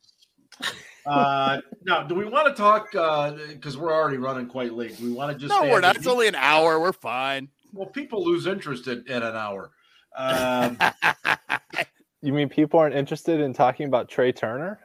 Bucks. 1.04 1.16
Uh, 1.16 1.60
now, 1.84 2.02
do 2.02 2.14
we 2.14 2.24
want 2.24 2.48
to 2.48 2.54
talk? 2.54 2.94
Uh 2.94 3.32
because 3.48 3.76
we're 3.76 3.92
already 3.92 4.18
running 4.18 4.46
quite 4.46 4.72
late. 4.72 4.96
Do 4.96 5.04
we 5.04 5.12
want 5.12 5.32
to 5.32 5.38
just? 5.38 5.50
No, 5.50 5.68
we're 5.68 5.80
not. 5.80 5.96
It's 5.96 6.06
only 6.06 6.28
an 6.28 6.34
hour. 6.34 6.80
We're 6.80 6.92
fine. 6.92 7.48
Well, 7.72 7.88
people 7.88 8.24
lose 8.24 8.46
interest 8.46 8.86
in, 8.88 9.04
in 9.06 9.22
an 9.22 9.36
hour. 9.36 9.70
Um, 10.16 10.78
You 12.24 12.32
mean 12.32 12.48
people 12.48 12.80
aren't 12.80 12.94
interested 12.94 13.38
in 13.38 13.52
talking 13.52 13.86
about 13.86 14.08
Trey 14.08 14.32
Turner? 14.32 14.80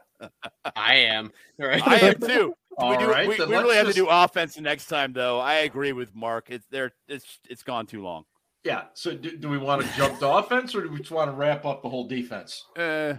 I 0.75 0.95
am. 0.95 1.31
Right. 1.57 1.81
I 1.87 1.95
am 1.95 2.19
too. 2.19 2.53
all 2.77 2.91
we 2.91 2.97
do, 2.97 3.09
right, 3.09 3.29
we, 3.29 3.37
then 3.37 3.47
we 3.47 3.55
let's 3.55 3.63
really 3.63 3.77
have 3.77 3.87
to 3.87 3.93
do 3.93 4.07
offense 4.07 4.55
the 4.55 4.61
next 4.61 4.87
time, 4.87 5.13
though. 5.13 5.39
I 5.39 5.59
agree 5.59 5.93
with 5.93 6.13
Mark. 6.13 6.49
It's 6.49 6.65
there. 6.69 6.91
It's 7.07 7.39
it's 7.49 7.63
gone 7.63 7.85
too 7.85 8.03
long. 8.03 8.25
Yeah. 8.65 8.83
So, 8.93 9.15
do, 9.15 9.37
do 9.37 9.47
we 9.47 9.57
want 9.57 9.81
to 9.81 9.87
jump 9.95 10.19
to 10.19 10.29
offense, 10.29 10.75
or 10.75 10.81
do 10.81 10.89
we 10.89 10.97
just 10.97 11.11
want 11.11 11.31
to 11.31 11.35
wrap 11.35 11.65
up 11.65 11.81
the 11.81 11.87
whole 11.87 12.09
defense? 12.09 12.65
Uh, 12.77 13.13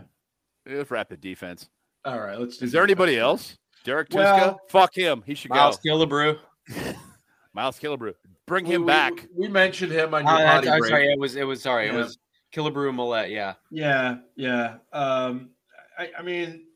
let's 0.66 0.90
wrap 0.90 1.08
the 1.08 1.16
defense. 1.16 1.70
All 2.04 2.18
right. 2.20 2.38
Let's. 2.38 2.56
do 2.58 2.64
Is 2.64 2.72
there 2.72 2.82
anybody 2.84 3.12
defense. 3.12 3.22
else? 3.24 3.58
Derek 3.84 4.08
Tuszka? 4.10 4.16
Well- 4.38 4.60
Fuck 4.68 4.94
him. 4.94 5.22
He 5.26 5.34
should 5.34 5.50
Miles 5.50 5.78
go. 5.78 5.96
Miles 5.96 6.08
Killebrew. 6.08 6.38
Miles 7.54 7.78
Killebrew. 7.78 8.14
Bring 8.46 8.64
We- 8.66 8.74
him 8.74 8.82
we- 8.82 8.86
back. 8.86 9.26
We, 9.36 9.48
mentioned 9.48 9.92
him 9.92 10.14
on 10.14 10.26
Oh, 10.26 10.30
your 10.30 10.38
that's, 10.38 10.54
potty 10.56 10.68
I'm 10.70 10.78
break. 10.80 10.90
sorry. 10.90 11.12
It 11.12 11.18
was. 11.18 11.36
It 11.36 11.44
was. 11.44 11.62
Sorry. 11.62 11.88
It 11.88 11.94
was 11.94 12.18
Killebrew 12.54 12.88
and 12.88 12.98
Maulet. 12.98 13.30
Yeah. 13.30 13.54
Yeah, 13.70 14.16
yeah. 14.36 14.76
Um, 14.92 15.50
I, 15.98 16.10
I 16.18 16.22
mean, 16.22 16.66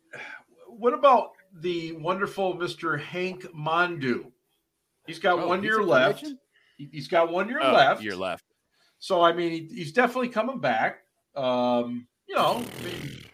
what 0.68 0.92
about 0.94 1.30
the 1.60 1.92
wonderful 1.92 2.56
Mr. 2.56 3.00
Hank 3.00 3.44
Mondeaux? 3.54 4.30
He's 5.06 5.18
got 5.18 5.38
Oh, 5.38 5.48
one 5.48 5.60
he's 5.60 5.66
year 5.70 5.82
left. 5.82 6.18
Canadian? 6.20 6.38
He- 6.78 6.88
He's 6.92 7.08
got 7.08 7.30
one 7.30 7.48
year 7.48 7.60
Oh, 7.62 7.72
left. 7.72 8.02
Year 8.02 8.16
left. 8.16 8.44
So 8.98 9.20
I 9.22 9.32
mean, 9.32 9.50
he, 9.52 9.68
he's 9.74 9.92
definitely 9.92 10.28
coming 10.30 10.58
back. 10.60 11.00
Um, 11.36 12.06
you 12.26 12.34
know, 12.34 12.56
I, 12.80 12.82
mean, 12.84 13.24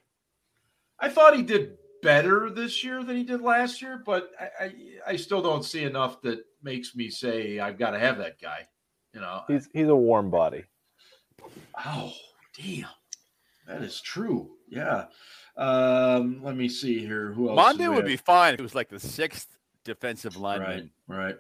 I 0.98 1.08
thought 1.08 1.34
he 1.36 1.42
did 1.42 1.76
better 2.02 2.50
this 2.50 2.82
year 2.84 3.02
than 3.04 3.16
he 3.16 3.24
did 3.24 3.40
last 3.40 3.80
year, 3.82 4.02
but 4.04 4.30
I, 4.40 4.64
I, 4.64 4.72
I 5.08 5.16
still 5.16 5.42
don't 5.42 5.64
see 5.64 5.84
enough 5.84 6.20
that 6.22 6.44
makes 6.62 6.94
me 6.94 7.08
say 7.10 7.58
I've 7.58 7.78
got 7.78 7.90
to 7.90 7.98
have 7.98 8.18
that 8.18 8.40
guy. 8.40 8.66
You 9.14 9.20
know, 9.20 9.42
He's 9.48 9.68
he's 9.72 9.88
a 9.88 9.96
warm 9.96 10.30
body. 10.30 10.64
Oh, 11.84 12.12
damn. 12.56 12.86
That 13.66 13.82
is 13.82 14.00
true. 14.00 14.50
Yeah. 14.68 15.06
Um, 15.56 16.40
let 16.42 16.56
me 16.56 16.68
see 16.68 17.00
here. 17.00 17.32
Who 17.32 17.48
else? 17.50 17.76
do 17.76 17.78
Mondeaux 17.84 17.90
we 17.90 17.96
would 17.96 18.06
be 18.06 18.16
fine. 18.16 18.54
if 18.54 18.60
It 18.60 18.62
was 18.62 18.74
like 18.74 18.88
the 18.88 19.00
sixth 19.00 19.48
defensive 19.84 20.36
right. 20.36 20.58
lineman. 20.60 20.90
Right. 21.08 21.36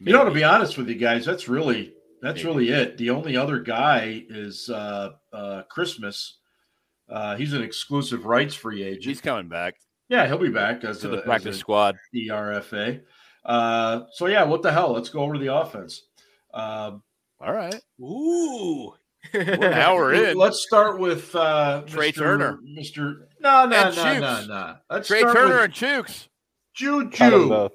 You 0.00 0.12
know, 0.12 0.24
to 0.24 0.30
be 0.30 0.44
honest 0.44 0.76
with 0.76 0.88
you 0.88 0.94
guys, 0.96 1.24
that's 1.24 1.48
really 1.48 1.94
that's 2.20 2.36
Maybe. 2.42 2.46
really 2.48 2.68
it. 2.70 2.98
The 2.98 3.10
only 3.10 3.36
other 3.36 3.60
guy 3.60 4.24
is 4.28 4.68
uh 4.68 5.12
uh 5.32 5.62
Christmas. 5.70 6.38
Uh 7.08 7.36
he's 7.36 7.52
an 7.52 7.62
exclusive 7.62 8.26
rights 8.26 8.54
free 8.54 8.82
agent. 8.82 9.04
he's 9.04 9.20
coming 9.20 9.48
back 9.48 9.76
yeah, 10.08 10.26
he'll 10.26 10.38
be 10.38 10.48
back 10.50 10.84
as 10.84 10.98
to 11.00 11.08
a, 11.08 11.10
the 11.10 11.16
as 11.18 11.22
practice 11.24 11.56
a 11.56 11.58
squad. 11.58 11.96
DRFA. 12.14 13.00
Uh 13.44 14.00
so 14.12 14.26
yeah, 14.26 14.44
what 14.44 14.62
the 14.62 14.72
hell? 14.72 14.92
Let's 14.92 15.08
go 15.08 15.20
over 15.20 15.38
the 15.38 15.54
offense. 15.54 16.02
Um 16.54 17.02
All 17.40 17.52
right. 17.52 17.80
Ooh. 18.00 18.92
Now 19.34 19.96
we're 19.96 20.14
in. 20.30 20.36
Let's 20.38 20.62
start 20.62 21.00
with 21.00 21.34
uh, 21.34 21.82
Trey 21.86 22.12
Mr. 22.12 22.14
Turner. 22.16 22.58
Mr. 22.78 23.14
No, 23.40 23.66
no, 23.66 23.76
And 23.76 23.96
no, 23.96 24.02
Chuks. 24.02 24.20
no, 24.20 24.46
no. 24.46 24.76
Let's 24.88 25.08
Trey 25.08 25.18
start 25.20 25.34
Turner 25.36 25.54
with 25.56 25.64
and 25.64 25.72
Chuks. 25.74 26.28
Juju. 26.74 27.68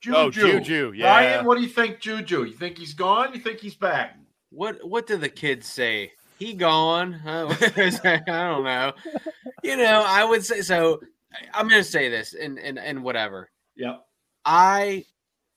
Juju. 0.00 0.16
Oh, 0.16 0.30
Juju. 0.30 0.92
Yeah. 0.96 1.06
Ryan, 1.08 1.44
what 1.44 1.56
do 1.56 1.62
you 1.62 1.68
think, 1.68 2.00
Juju? 2.00 2.44
You 2.44 2.52
think 2.54 2.78
he's 2.78 2.94
gone? 2.94 3.32
You 3.34 3.40
think 3.40 3.60
he's 3.60 3.76
back? 3.76 4.16
What 4.50 4.84
What 4.86 5.06
do 5.06 5.16
the 5.16 5.28
kids 5.28 5.66
say? 5.68 6.10
He 6.38 6.54
gone? 6.54 7.20
I 7.26 8.22
don't 8.26 8.64
know. 8.64 8.92
You 9.62 9.76
know, 9.76 10.02
I 10.06 10.24
would 10.24 10.44
say 10.44 10.62
so. 10.62 11.00
I'm 11.54 11.68
going 11.68 11.82
to 11.82 11.88
say 11.88 12.08
this, 12.08 12.34
and 12.34 12.58
and 12.58 12.78
and 12.78 13.02
whatever. 13.02 13.50
Yep. 13.76 14.04
I 14.44 15.04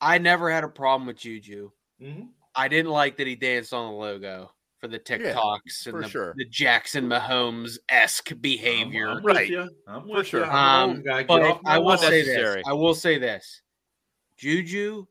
I 0.01 0.17
never 0.17 0.51
had 0.51 0.63
a 0.63 0.67
problem 0.69 1.07
with 1.07 1.17
Juju. 1.17 1.71
Mhm. 2.01 2.29
I 2.55 2.67
didn't 2.67 2.91
like 2.91 3.17
that 3.17 3.25
he 3.27 3.35
danced 3.35 3.73
on 3.73 3.91
the 3.91 3.97
logo 3.97 4.51
for 4.79 4.87
the 4.87 4.99
TikToks 4.99 5.83
for 5.89 5.95
and 5.97 6.03
the, 6.03 6.09
sure. 6.09 6.33
the 6.37 6.45
Jackson 6.45 7.05
Mahomes 7.07 7.77
esque 7.89 8.31
behavior. 8.41 9.09
I'm, 9.09 9.17
I'm 9.17 9.23
with 9.23 9.35
Right. 9.37 9.49
you. 9.49 9.69
I'm 9.87 10.01
For 10.03 10.17
with 10.17 10.27
sure. 10.27 10.45
you. 10.45 10.51
Um, 10.51 10.89
old 10.89 11.05
guy. 11.05 11.17
Get 11.19 11.27
But 11.29 11.41
off 11.41 11.61
my 11.63 11.75
I 11.75 11.77
will 11.79 11.85
lawn. 11.85 11.97
say 11.99 12.21
this. 12.23 12.63
I 12.67 12.73
will 12.73 12.93
say 12.93 13.17
this. 13.17 13.61
Juju 14.37 15.05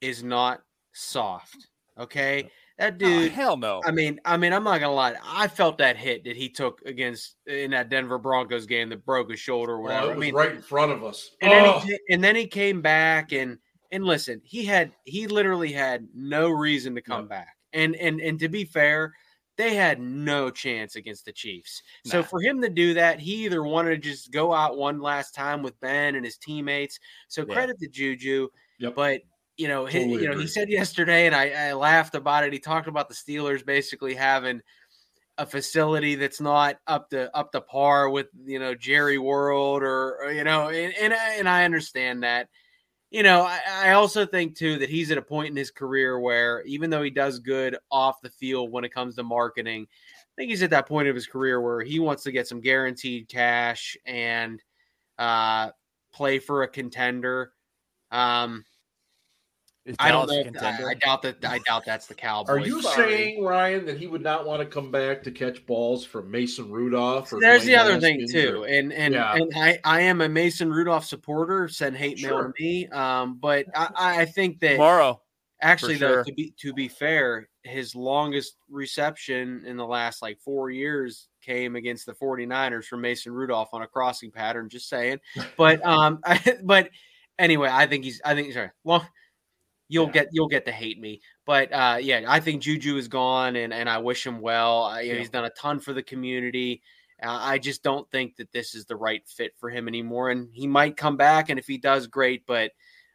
is 0.00 0.22
not 0.22 0.62
soft. 0.92 1.68
Okay, 1.98 2.50
that 2.80 2.94
Oh, 2.94 2.98
dude. 2.98 3.32
hell 3.32 3.56
no. 3.56 3.82
I 3.86 3.92
mean, 3.92 4.18
I 4.24 4.36
mean, 4.36 4.52
I'm 4.52 4.64
not 4.64 4.80
gonna 4.80 4.92
lie. 4.94 5.14
I 5.22 5.46
felt 5.48 5.78
that 5.78 5.96
hit 5.96 6.24
that 6.24 6.36
he 6.36 6.48
took 6.48 6.82
against 6.84 7.36
in 7.46 7.70
that 7.70 7.88
Denver 7.88 8.18
Broncos 8.18 8.66
game 8.66 8.88
that 8.88 9.04
broke 9.04 9.30
his 9.30 9.38
shoulder 9.40 9.74
or 9.74 9.78
Oh, 9.78 9.82
whatever. 9.82 10.10
it 10.12 10.16
I 10.16 10.18
mean, 10.18 10.34
right 10.34 10.50
in 10.52 10.62
front 10.62 10.90
of 10.92 11.04
us. 11.04 11.30
and 11.40 11.52
then, 11.52 11.64
Oh, 11.64 11.78
he, 11.80 11.98
and 12.10 12.22
then 12.24 12.34
he 12.36 12.46
came 12.46 12.82
back 12.82 13.32
and 13.32 13.58
and 13.92 14.04
listen, 14.04 14.40
he 14.44 14.64
had 14.64 14.92
he 15.04 15.26
literally 15.26 15.72
had 15.72 16.08
no 16.14 16.50
reason 16.50 16.94
to 16.96 17.02
come 17.02 17.22
Yep. 17.22 17.28
back. 17.28 17.56
And 17.72 17.94
and 17.96 18.20
and 18.20 18.38
to 18.40 18.48
be 18.48 18.64
fair, 18.64 19.14
they 19.56 19.74
had 19.74 20.00
no 20.00 20.50
chance 20.50 20.96
against 20.96 21.26
the 21.26 21.32
Chiefs. 21.32 21.82
So 22.06 22.22
for 22.22 22.40
him 22.40 22.62
to 22.62 22.70
do 22.70 22.94
that, 22.94 23.20
he 23.20 23.44
either 23.44 23.62
wanted 23.62 23.90
to 24.02 24.08
just 24.10 24.32
go 24.32 24.54
out 24.54 24.78
one 24.78 25.00
last 25.00 25.34
time 25.34 25.62
with 25.62 25.78
Ben 25.80 26.14
and 26.14 26.24
his 26.24 26.38
teammates. 26.38 26.98
So 27.28 27.44
Yeah. 27.44 27.52
credit 27.52 27.78
to 27.80 27.88
Juju, 27.88 28.48
Yep. 28.78 28.94
but 28.94 29.20
you 29.60 29.68
know, 29.68 29.86
Totally 29.86 30.22
you 30.22 30.24
know, 30.24 30.30
agree. 30.30 30.44
he 30.44 30.48
said 30.48 30.70
yesterday, 30.70 31.26
and 31.26 31.34
I, 31.34 31.50
I 31.50 31.72
laughed 31.74 32.14
about 32.14 32.44
it. 32.44 32.52
He 32.52 32.58
talked 32.58 32.88
about 32.88 33.10
the 33.10 33.14
Steelers 33.14 33.64
basically 33.64 34.14
having 34.14 34.62
a 35.36 35.44
facility 35.44 36.14
that's 36.14 36.40
not 36.40 36.76
up 36.86 37.10
to 37.10 37.34
up 37.36 37.52
to 37.52 37.60
par 37.60 38.08
with 38.08 38.28
you 38.42 38.58
know 38.58 38.74
Jerry 38.74 39.18
World 39.18 39.82
or, 39.82 40.22
or, 40.22 40.32
you 40.32 40.44
know, 40.44 40.70
and 40.70 40.94
and 40.98 41.12
I, 41.12 41.34
and 41.34 41.46
I 41.46 41.64
understand 41.66 42.22
that. 42.22 42.48
you 43.10 43.22
know, 43.22 43.42
I, 43.42 43.60
I, 43.70 43.92
also 43.92 44.24
think 44.24 44.56
too 44.56 44.78
that 44.78 44.88
he's 44.88 45.10
at 45.10 45.18
a 45.18 45.22
point 45.22 45.50
in 45.50 45.56
his 45.56 45.70
career 45.70 46.18
where 46.18 46.62
even 46.62 46.88
though 46.88 47.02
he 47.02 47.10
does 47.10 47.38
good 47.38 47.76
off 47.90 48.22
the 48.22 48.30
field 48.30 48.72
when 48.72 48.84
it 48.84 48.94
comes 48.94 49.16
to 49.16 49.22
marketing, 49.22 49.86
I 49.90 50.32
think 50.36 50.50
he's 50.50 50.62
at 50.62 50.70
that 50.70 50.88
point 50.88 51.08
of 51.08 51.14
his 51.14 51.26
career 51.26 51.60
where 51.60 51.82
he 51.82 51.98
wants 51.98 52.22
to 52.22 52.32
get 52.32 52.48
some 52.48 52.62
guaranteed 52.62 53.28
cash 53.28 53.96
and 54.06 54.62
uh, 55.18 55.70
play 56.14 56.38
for 56.38 56.62
a 56.62 56.68
contender. 56.68 57.52
Um, 58.10 58.64
I 59.98 60.10
don't 60.10 60.28
know. 60.28 60.60
I, 60.60 60.90
I, 60.90 60.94
doubt 60.94 61.22
that. 61.22 61.36
I 61.42 61.58
doubt 61.60 61.84
that's 61.86 62.06
the 62.06 62.14
Cowboys. 62.14 62.50
Are 62.50 62.58
you 62.58 62.82
Sorry. 62.82 63.10
saying 63.10 63.44
Ryan 63.44 63.86
that 63.86 63.96
he 63.96 64.06
would 64.06 64.22
not 64.22 64.46
want 64.46 64.60
to 64.60 64.66
come 64.66 64.90
back 64.90 65.22
to 65.22 65.30
catch 65.30 65.64
balls 65.64 66.04
from 66.04 66.30
Mason 66.30 66.70
Rudolph? 66.70 67.30
There's 67.30 67.64
the 67.64 67.76
other 67.76 67.98
thing 67.98 68.26
too, 68.30 68.62
or, 68.62 68.66
and 68.66 68.92
and 68.92 69.14
yeah. 69.14 69.34
and 69.34 69.50
I 69.56 69.78
I 69.84 70.02
am 70.02 70.20
a 70.20 70.28
Mason 70.28 70.70
Rudolph 70.70 71.06
supporter. 71.06 71.66
Send 71.68 71.96
hate 71.96 72.18
sure. 72.18 72.30
mail 72.30 72.52
to 72.52 72.62
me. 72.62 72.88
Um, 72.88 73.38
but 73.40 73.66
I, 73.74 74.20
I 74.20 74.24
think 74.26 74.60
that 74.60 74.72
tomorrow. 74.72 75.20
Actually, 75.62 75.96
though, 75.96 76.08
sure. 76.08 76.24
to 76.24 76.32
be 76.32 76.54
to 76.58 76.72
be 76.74 76.88
fair, 76.88 77.48
his 77.62 77.94
longest 77.94 78.56
reception 78.68 79.62
in 79.66 79.76
the 79.76 79.86
last 79.86 80.20
like 80.20 80.38
four 80.40 80.70
years 80.70 81.28
came 81.42 81.76
against 81.76 82.06
the 82.06 82.14
49ers 82.14 82.84
from 82.84 83.00
Mason 83.02 83.32
Rudolph 83.32 83.68
on 83.72 83.82
a 83.82 83.86
crossing 83.86 84.30
pattern. 84.30 84.68
Just 84.68 84.88
saying. 84.88 85.20
But 85.56 85.84
um, 85.84 86.20
but 86.62 86.90
anyway, 87.38 87.70
I 87.72 87.86
think 87.86 88.04
he's. 88.04 88.20
I 88.24 88.34
think 88.34 88.52
sorry. 88.52 88.70
Well 88.84 89.06
you'll 89.90 90.06
yeah. 90.06 90.12
get 90.12 90.28
you'll 90.32 90.48
get 90.48 90.64
to 90.64 90.72
hate 90.72 90.98
me. 90.98 91.20
But 91.44 91.72
uh, 91.72 91.98
yeah, 92.00 92.24
I 92.26 92.40
think 92.40 92.62
Juju 92.62 92.96
is 92.96 93.08
gone, 93.08 93.56
and 93.56 93.74
and 93.74 93.90
I 93.90 93.98
wish 93.98 94.26
him 94.26 94.40
well. 94.40 94.84
I, 94.84 95.02
yeah. 95.02 95.14
He's 95.14 95.28
done 95.28 95.44
a 95.44 95.50
ton 95.50 95.80
for 95.80 95.92
the 95.92 96.02
community. 96.02 96.80
Uh, 97.22 97.38
I 97.38 97.58
just 97.58 97.82
don't 97.82 98.10
think 98.10 98.36
that 98.36 98.50
this 98.52 98.74
is 98.74 98.86
the 98.86 98.96
right 98.96 99.22
fit 99.28 99.52
for 99.58 99.68
him 99.68 99.88
anymore. 99.88 100.30
And 100.30 100.48
he 100.54 100.66
might 100.66 100.96
come 100.96 101.18
back, 101.18 101.50
and 101.50 101.58
if 101.58 101.66
he 101.66 101.76
does, 101.76 102.06
great. 102.06 102.46
But 102.46 102.70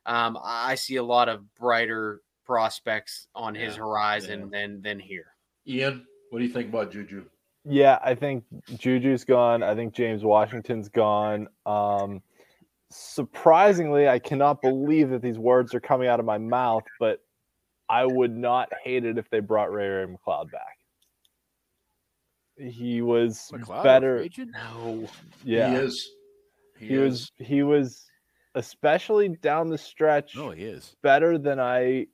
um, 0.06 0.38
I 0.44 0.76
see 0.76 0.98
a 0.98 1.04
lot 1.04 1.30
of 1.30 1.56
brighter 1.56 2.22
prospects 2.46 3.28
on 3.34 3.56
yeah. 3.56 3.62
his 3.62 3.76
horizon 3.78 4.52
than 4.52 4.82
than 4.82 5.00
here. 5.00 5.28
Ian, 5.66 6.06
what 6.30 6.40
do 6.40 6.46
you 6.46 6.52
think 6.52 6.70
about 6.70 6.92
Juju? 6.92 7.26
Yeah, 7.68 7.98
I 8.04 8.14
think 8.14 8.44
Juju's 8.78 9.24
gone. 9.24 9.64
I 9.64 9.74
think 9.74 9.94
James 9.94 10.24
Washington's 10.24 10.90
gone. 10.90 11.48
Um, 11.66 12.22
surprisingly, 12.96 14.08
I 14.08 14.20
cannot 14.20 14.62
believe 14.62 15.10
that 15.10 15.22
these 15.22 15.38
words 15.38 15.74
are 15.76 15.80
coming 15.80 16.08
out 16.08 16.20
of 16.20 16.26
my 16.26 16.38
mouth, 16.38 16.84
but 17.00 17.20
I 17.90 18.06
would 18.06 18.36
not 18.36 18.70
hate 18.84 19.06
it 19.06 19.18
if 19.18 19.30
they 19.30 19.40
brought 19.40 19.72
Ray 19.72 19.88
Ray 19.88 20.06
McCloud 20.06 20.52
back. 20.52 20.78
He 22.58 23.02
was 23.02 23.52
McCloud, 23.54 23.84
better. 23.84 24.26
No, 24.38 25.08
yeah, 25.44 25.72
he 25.72 25.76
is. 25.76 26.10
He, 26.80 26.88
he 26.88 26.94
is. 26.96 27.02
was. 27.02 27.32
He 27.48 27.64
was, 27.64 28.06
especially 28.56 29.30
down 29.30 29.70
the 29.70 29.78
stretch. 29.78 30.38
Oh, 30.38 30.52
he 30.52 30.64
is 30.64 30.96
better 31.04 31.38
than 31.38 31.60
I 31.60 32.08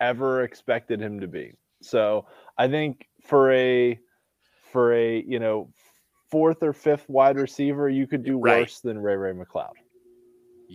ever 0.00 0.42
expected 0.42 1.00
him 1.00 1.20
to 1.20 1.28
be. 1.28 1.52
So 1.82 2.26
I 2.56 2.68
think 2.68 3.06
for 3.22 3.52
a 3.52 3.98
for 4.72 4.94
a 4.94 5.22
you 5.22 5.38
know 5.38 5.70
fourth 6.30 6.62
or 6.62 6.72
fifth 6.72 7.08
wide 7.10 7.36
receiver, 7.36 7.90
you 7.90 8.06
could 8.06 8.24
do 8.24 8.38
right. 8.38 8.60
worse 8.60 8.80
than 8.80 8.98
Ray 8.98 9.16
Ray 9.16 9.32
McCloud. 9.32 9.72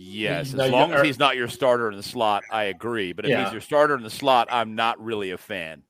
Yes, 0.00 0.54
as 0.54 0.70
long 0.70 0.92
as 0.92 1.02
he's 1.02 1.18
not 1.18 1.34
your 1.34 1.48
starter 1.48 1.90
in 1.90 1.96
the 1.96 2.04
slot, 2.04 2.44
I 2.52 2.64
agree. 2.64 3.12
But 3.12 3.24
if 3.24 3.30
yeah. 3.30 3.42
he's 3.42 3.52
your 3.52 3.60
starter 3.60 3.96
in 3.96 4.04
the 4.04 4.10
slot, 4.10 4.46
I'm 4.48 4.76
not 4.76 5.02
really 5.02 5.32
a 5.32 5.38
fan. 5.38 5.82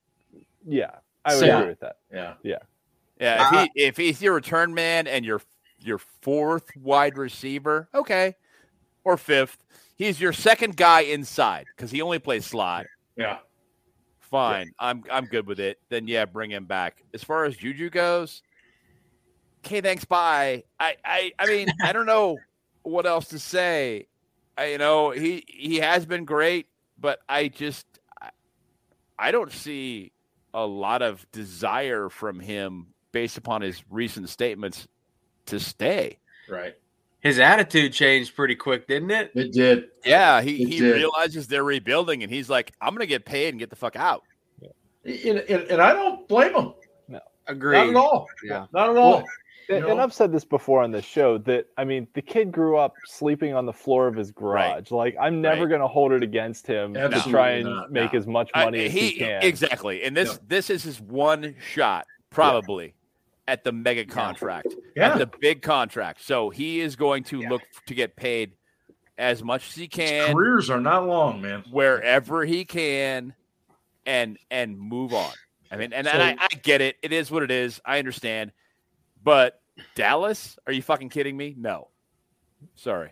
Yeah, 0.65 0.95
I 1.23 1.35
would 1.35 1.39
so, 1.41 1.57
agree 1.57 1.69
with 1.69 1.79
that. 1.81 1.97
Yeah, 2.11 2.33
yeah, 2.41 2.57
yeah. 3.19 3.47
If 3.47 3.53
uh, 3.53 3.61
he 3.61 3.81
if 3.83 3.97
he's 3.97 4.19
your 4.19 4.33
return 4.33 4.73
man 4.73 5.05
and 5.05 5.23
your 5.23 5.43
your 5.79 5.99
fourth 5.99 6.75
wide 6.75 7.19
receiver, 7.19 7.87
okay, 7.93 8.35
or 9.03 9.15
fifth, 9.15 9.63
he's 9.95 10.19
your 10.19 10.33
second 10.33 10.75
guy 10.75 11.01
inside 11.01 11.67
because 11.77 11.91
he 11.91 12.01
only 12.01 12.17
plays 12.17 12.47
slot. 12.47 12.87
Yeah, 13.15 13.37
fine. 14.21 14.65
Yeah. 14.65 14.71
I'm 14.87 15.03
I'm 15.11 15.25
good 15.25 15.45
with 15.45 15.59
it. 15.59 15.77
Then 15.89 16.07
yeah, 16.07 16.25
bring 16.25 16.49
him 16.49 16.65
back. 16.65 17.03
As 17.13 17.23
far 17.23 17.45
as 17.45 17.55
Juju 17.55 17.91
goes, 17.91 18.41
okay, 19.63 19.81
thanks. 19.81 20.03
Bye. 20.03 20.63
I 20.79 20.95
I 21.05 21.31
I 21.37 21.45
mean 21.45 21.69
I 21.83 21.93
don't 21.93 22.07
know 22.07 22.39
what 22.89 23.05
else 23.05 23.27
to 23.29 23.39
say? 23.39 24.07
I, 24.57 24.71
you 24.71 24.77
know, 24.77 25.11
he 25.11 25.43
he 25.47 25.77
has 25.77 26.05
been 26.05 26.25
great, 26.25 26.67
but 26.99 27.19
I 27.29 27.47
just 27.47 27.85
I, 28.21 28.29
I 29.17 29.31
don't 29.31 29.51
see 29.51 30.11
a 30.53 30.65
lot 30.65 31.01
of 31.01 31.25
desire 31.31 32.09
from 32.09 32.39
him 32.39 32.87
based 33.11 33.37
upon 33.37 33.61
his 33.61 33.83
recent 33.89 34.29
statements 34.29 34.87
to 35.47 35.59
stay. 35.59 36.17
Right. 36.49 36.75
His 37.21 37.37
attitude 37.37 37.93
changed 37.93 38.35
pretty 38.35 38.55
quick, 38.55 38.87
didn't 38.87 39.11
it? 39.11 39.31
It 39.35 39.51
did. 39.51 39.89
Yeah, 40.05 40.41
he, 40.41 40.63
it 40.63 40.69
he 40.69 40.79
did. 40.79 40.95
realizes 40.95 41.47
they're 41.47 41.63
rebuilding, 41.63 42.23
and 42.23 42.31
he's 42.31 42.49
like, 42.49 42.71
"I'm 42.79 42.91
going 42.91 43.01
to 43.01 43.07
get 43.07 43.25
paid 43.25 43.49
and 43.49 43.59
get 43.59 43.69
the 43.69 43.75
fuck 43.75 43.97
out." 43.97 44.23
And, 45.03 45.39
and, 45.39 45.63
and 45.63 45.81
I 45.81 45.93
don't 45.93 46.27
blame 46.27 46.55
him. 46.55 46.73
No, 47.09 47.19
agree. 47.47 47.75
Not 47.77 47.89
at 47.89 47.95
all. 47.95 48.27
Yeah, 48.43 48.65
not 48.73 48.89
at 48.91 48.97
all. 48.97 49.17
Well, 49.17 49.25
and, 49.69 49.85
and, 49.85 50.01
I've 50.01 50.13
said 50.13 50.31
this 50.31 50.43
before 50.43 50.81
on 50.81 50.91
the 50.91 51.01
show 51.01 51.37
that 51.39 51.67
I 51.77 51.83
mean 51.83 52.07
the 52.13 52.21
kid 52.21 52.51
grew 52.51 52.77
up 52.77 52.95
sleeping 53.05 53.53
on 53.53 53.65
the 53.65 53.73
floor 53.73 54.07
of 54.07 54.15
his 54.15 54.31
garage. 54.31 54.91
Right. 54.91 54.91
Like 54.91 55.15
I'm 55.19 55.41
never 55.41 55.61
right. 55.61 55.69
going 55.69 55.81
to 55.81 55.87
hold 55.87 56.11
it 56.11 56.23
against 56.23 56.65
him 56.65 56.97
Absolutely 56.97 57.21
to 57.21 57.29
try 57.29 57.49
and 57.51 57.65
not, 57.69 57.91
make 57.91 58.13
no. 58.13 58.19
as 58.19 58.27
much 58.27 58.49
money 58.55 58.85
as 58.85 58.91
he, 58.91 59.09
he, 59.11 59.19
can. 59.19 59.43
Exactly, 59.43 60.03
and 60.03 60.17
this 60.17 60.33
no. 60.33 60.39
this 60.47 60.69
is 60.69 60.83
his 60.83 60.99
one 60.99 61.55
shot 61.59 62.07
probably 62.29 62.85
yeah. 62.85 63.53
at 63.53 63.63
the 63.63 63.71
mega 63.71 64.05
contract, 64.05 64.75
yeah. 64.95 65.13
at 65.13 65.19
the 65.19 65.29
big 65.39 65.61
contract. 65.61 66.23
So 66.23 66.49
he 66.49 66.79
is 66.79 66.95
going 66.95 67.23
to 67.25 67.41
yeah. 67.41 67.49
look 67.49 67.61
to 67.87 67.93
get 67.93 68.15
paid 68.15 68.53
as 69.17 69.43
much 69.43 69.69
as 69.69 69.75
he 69.75 69.87
can. 69.87 70.27
His 70.27 70.33
careers 70.33 70.69
are 70.69 70.81
not 70.81 71.05
long, 71.07 71.41
man. 71.41 71.63
Wherever 71.69 72.43
he 72.43 72.65
can, 72.65 73.33
and 74.05 74.37
and 74.49 74.79
move 74.79 75.13
on. 75.13 75.31
I 75.71 75.77
mean, 75.77 75.93
and, 75.93 76.07
so, 76.07 76.13
and 76.13 76.39
I, 76.39 76.43
I 76.43 76.47
get 76.63 76.81
it. 76.81 76.97
It 77.03 77.13
is 77.13 77.29
what 77.29 77.43
it 77.43 77.51
is. 77.51 77.79
I 77.85 77.99
understand. 77.99 78.51
But 79.23 79.61
Dallas? 79.95 80.57
Are 80.67 80.73
you 80.73 80.81
fucking 80.81 81.09
kidding 81.09 81.37
me? 81.37 81.55
No. 81.57 81.89
Sorry. 82.75 83.11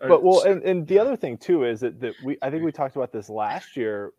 But 0.00 0.22
well, 0.22 0.42
and, 0.44 0.62
and 0.62 0.86
the 0.86 0.98
other 0.98 1.14
thing 1.14 1.36
too 1.36 1.64
is 1.64 1.80
that, 1.80 2.00
that 2.00 2.14
we 2.24 2.38
I 2.40 2.50
think 2.50 2.64
we 2.64 2.72
talked 2.72 2.96
about 2.96 3.12
this 3.12 3.28
last 3.28 3.76
year 3.76 4.12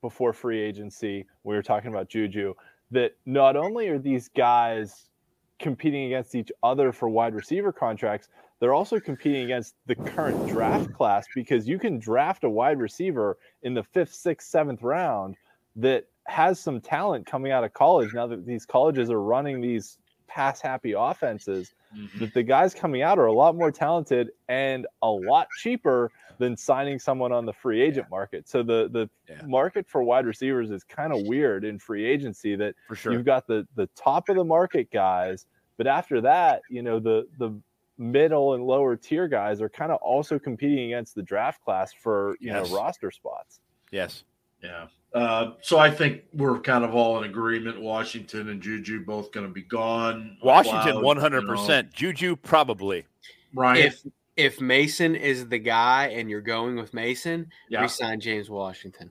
before 0.00 0.32
free 0.32 0.60
agency. 0.60 1.26
We 1.44 1.54
were 1.54 1.62
talking 1.62 1.90
about 1.90 2.08
Juju 2.08 2.54
that 2.90 3.16
not 3.26 3.56
only 3.56 3.88
are 3.88 3.98
these 3.98 4.28
guys 4.28 5.10
competing 5.58 6.04
against 6.04 6.34
each 6.34 6.50
other 6.62 6.92
for 6.92 7.08
wide 7.08 7.34
receiver 7.34 7.72
contracts, 7.72 8.28
they're 8.60 8.74
also 8.74 8.98
competing 8.98 9.44
against 9.44 9.74
the 9.86 9.94
current 9.94 10.48
draft 10.48 10.92
class 10.94 11.26
because 11.34 11.68
you 11.68 11.78
can 11.78 11.98
draft 11.98 12.44
a 12.44 12.50
wide 12.50 12.78
receiver 12.78 13.36
in 13.62 13.74
the 13.74 13.82
fifth, 13.82 14.14
sixth, 14.14 14.48
seventh 14.48 14.82
round 14.82 15.36
that 15.74 16.04
has 16.26 16.58
some 16.58 16.80
talent 16.80 17.26
coming 17.26 17.52
out 17.52 17.64
of 17.64 17.72
college 17.74 18.14
now 18.14 18.26
that 18.26 18.46
these 18.46 18.64
colleges 18.64 19.10
are 19.10 19.20
running 19.20 19.60
these 19.60 19.98
pass 20.28 20.60
happy 20.60 20.92
offenses 20.92 21.72
mm-hmm. 21.96 22.18
that 22.18 22.34
the 22.34 22.42
guys 22.42 22.74
coming 22.74 23.02
out 23.02 23.18
are 23.18 23.26
a 23.26 23.32
lot 23.32 23.56
more 23.56 23.70
talented 23.70 24.30
and 24.48 24.86
a 25.02 25.08
lot 25.10 25.48
cheaper 25.58 26.10
than 26.38 26.56
signing 26.56 26.98
someone 26.98 27.32
on 27.32 27.46
the 27.46 27.52
free 27.52 27.80
agent 27.80 28.06
yeah. 28.06 28.16
market. 28.16 28.48
So 28.48 28.62
the 28.62 28.88
the 28.90 29.08
yeah. 29.28 29.46
market 29.46 29.88
for 29.88 30.02
wide 30.02 30.26
receivers 30.26 30.70
is 30.70 30.84
kind 30.84 31.12
of 31.12 31.26
weird 31.26 31.64
in 31.64 31.78
free 31.78 32.04
agency 32.04 32.56
that 32.56 32.74
for 32.88 32.96
sure. 32.96 33.12
you've 33.12 33.24
got 33.24 33.46
the 33.46 33.66
the 33.74 33.88
top 33.96 34.28
of 34.28 34.36
the 34.36 34.44
market 34.44 34.90
guys, 34.90 35.46
but 35.76 35.86
after 35.86 36.20
that, 36.22 36.62
you 36.68 36.82
know, 36.82 36.98
the 36.98 37.26
the 37.38 37.52
middle 37.98 38.54
and 38.54 38.64
lower 38.64 38.96
tier 38.96 39.28
guys 39.28 39.60
are 39.60 39.68
kind 39.68 39.90
of 39.90 39.98
also 40.02 40.38
competing 40.38 40.92
against 40.92 41.14
the 41.14 41.22
draft 41.22 41.62
class 41.64 41.92
for, 41.92 42.36
you 42.40 42.52
yes. 42.52 42.68
know, 42.68 42.76
roster 42.76 43.10
spots. 43.10 43.60
Yes. 43.90 44.24
Yeah. 44.66 44.86
Uh, 45.14 45.52
so 45.62 45.78
I 45.78 45.90
think 45.90 46.24
we're 46.34 46.60
kind 46.60 46.84
of 46.84 46.94
all 46.94 47.16
in 47.18 47.24
agreement. 47.24 47.80
Washington 47.80 48.50
and 48.50 48.60
Juju 48.60 49.04
both 49.04 49.32
going 49.32 49.46
to 49.46 49.52
be 49.52 49.62
gone. 49.62 50.36
Washington, 50.42 51.02
one 51.02 51.16
hundred 51.16 51.46
percent. 51.46 51.92
Juju 51.92 52.36
probably. 52.36 53.06
Right. 53.54 53.78
If 53.78 54.02
if 54.36 54.60
Mason 54.60 55.14
is 55.14 55.48
the 55.48 55.58
guy 55.58 56.08
and 56.08 56.28
you're 56.28 56.42
going 56.42 56.76
with 56.76 56.92
Mason, 56.92 57.50
yeah. 57.70 57.80
resign 57.80 58.20
James 58.20 58.50
Washington. 58.50 59.10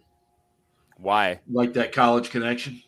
Why? 0.98 1.40
Like 1.52 1.74
that 1.74 1.92
college 1.92 2.30
connection. 2.30 2.84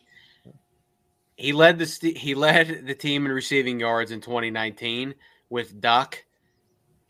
He 1.34 1.52
led 1.52 1.78
the 1.78 2.12
he 2.16 2.34
led 2.34 2.86
the 2.86 2.94
team 2.94 3.26
in 3.26 3.32
receiving 3.32 3.80
yards 3.80 4.12
in 4.12 4.20
2019 4.20 5.14
with 5.50 5.80
Duck 5.80 6.24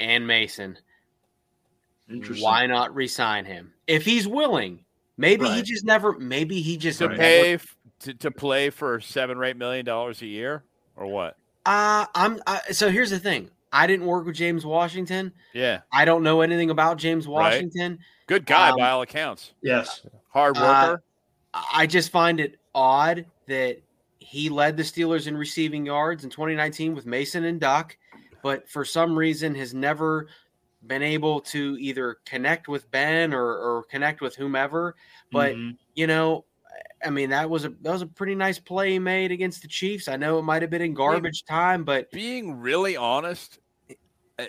and 0.00 0.26
Mason. 0.26 0.78
Interesting. 2.10 2.44
Why 2.44 2.66
not 2.66 2.94
resign 2.94 3.44
him 3.44 3.74
if 3.86 4.04
he's 4.04 4.26
willing? 4.26 4.84
Maybe 5.18 5.44
right. 5.44 5.56
he 5.56 5.62
just 5.62 5.84
never. 5.84 6.18
Maybe 6.18 6.62
he 6.62 6.76
just 6.76 7.00
to 7.00 7.10
pay 7.10 7.58
to, 8.00 8.14
to 8.14 8.30
play 8.30 8.70
for 8.70 9.00
seven 9.00 9.36
or 9.36 9.44
eight 9.44 9.56
million 9.56 9.84
dollars 9.84 10.22
a 10.22 10.26
year, 10.26 10.62
or 10.96 11.06
what? 11.06 11.36
Uh 11.66 12.06
I'm. 12.14 12.40
Uh, 12.46 12.60
so 12.70 12.88
here's 12.88 13.10
the 13.10 13.18
thing. 13.18 13.50
I 13.72 13.86
didn't 13.86 14.06
work 14.06 14.24
with 14.24 14.36
James 14.36 14.64
Washington. 14.64 15.32
Yeah. 15.52 15.80
I 15.92 16.04
don't 16.04 16.22
know 16.22 16.40
anything 16.40 16.70
about 16.70 16.96
James 16.96 17.28
Washington. 17.28 17.92
Right. 17.92 18.00
Good 18.26 18.46
guy 18.46 18.70
um, 18.70 18.78
by 18.78 18.90
all 18.90 19.02
accounts. 19.02 19.52
Yes. 19.62 20.06
Hard 20.30 20.56
uh, 20.56 20.60
worker. 20.60 21.02
Uh, 21.52 21.62
I 21.72 21.86
just 21.86 22.10
find 22.10 22.40
it 22.40 22.56
odd 22.74 23.26
that 23.46 23.80
he 24.18 24.48
led 24.48 24.76
the 24.76 24.82
Steelers 24.82 25.26
in 25.26 25.36
receiving 25.36 25.84
yards 25.84 26.24
in 26.24 26.30
2019 26.30 26.94
with 26.94 27.06
Mason 27.06 27.44
and 27.44 27.60
Duck, 27.60 27.96
but 28.42 28.68
for 28.68 28.84
some 28.84 29.16
reason 29.16 29.54
has 29.54 29.74
never 29.74 30.28
been 30.88 31.02
able 31.02 31.40
to 31.42 31.76
either 31.78 32.16
connect 32.24 32.66
with 32.66 32.90
Ben 32.90 33.32
or, 33.32 33.44
or 33.44 33.84
connect 33.84 34.20
with 34.20 34.34
whomever. 34.34 34.96
But 35.30 35.54
mm-hmm. 35.54 35.76
you 35.94 36.06
know, 36.06 36.44
I 37.04 37.10
mean, 37.10 37.30
that 37.30 37.48
was 37.48 37.64
a 37.64 37.70
that 37.82 37.92
was 37.92 38.02
a 38.02 38.06
pretty 38.06 38.34
nice 38.34 38.58
play 38.58 38.98
made 38.98 39.30
against 39.30 39.62
the 39.62 39.68
Chiefs. 39.68 40.08
I 40.08 40.16
know 40.16 40.38
it 40.38 40.42
might 40.42 40.62
have 40.62 40.70
been 40.70 40.82
in 40.82 40.94
garbage 40.94 41.44
I 41.48 41.52
mean, 41.52 41.60
time, 41.60 41.84
but 41.84 42.10
being 42.10 42.58
really 42.58 42.96
honest, 42.96 43.58
eh, 44.38 44.46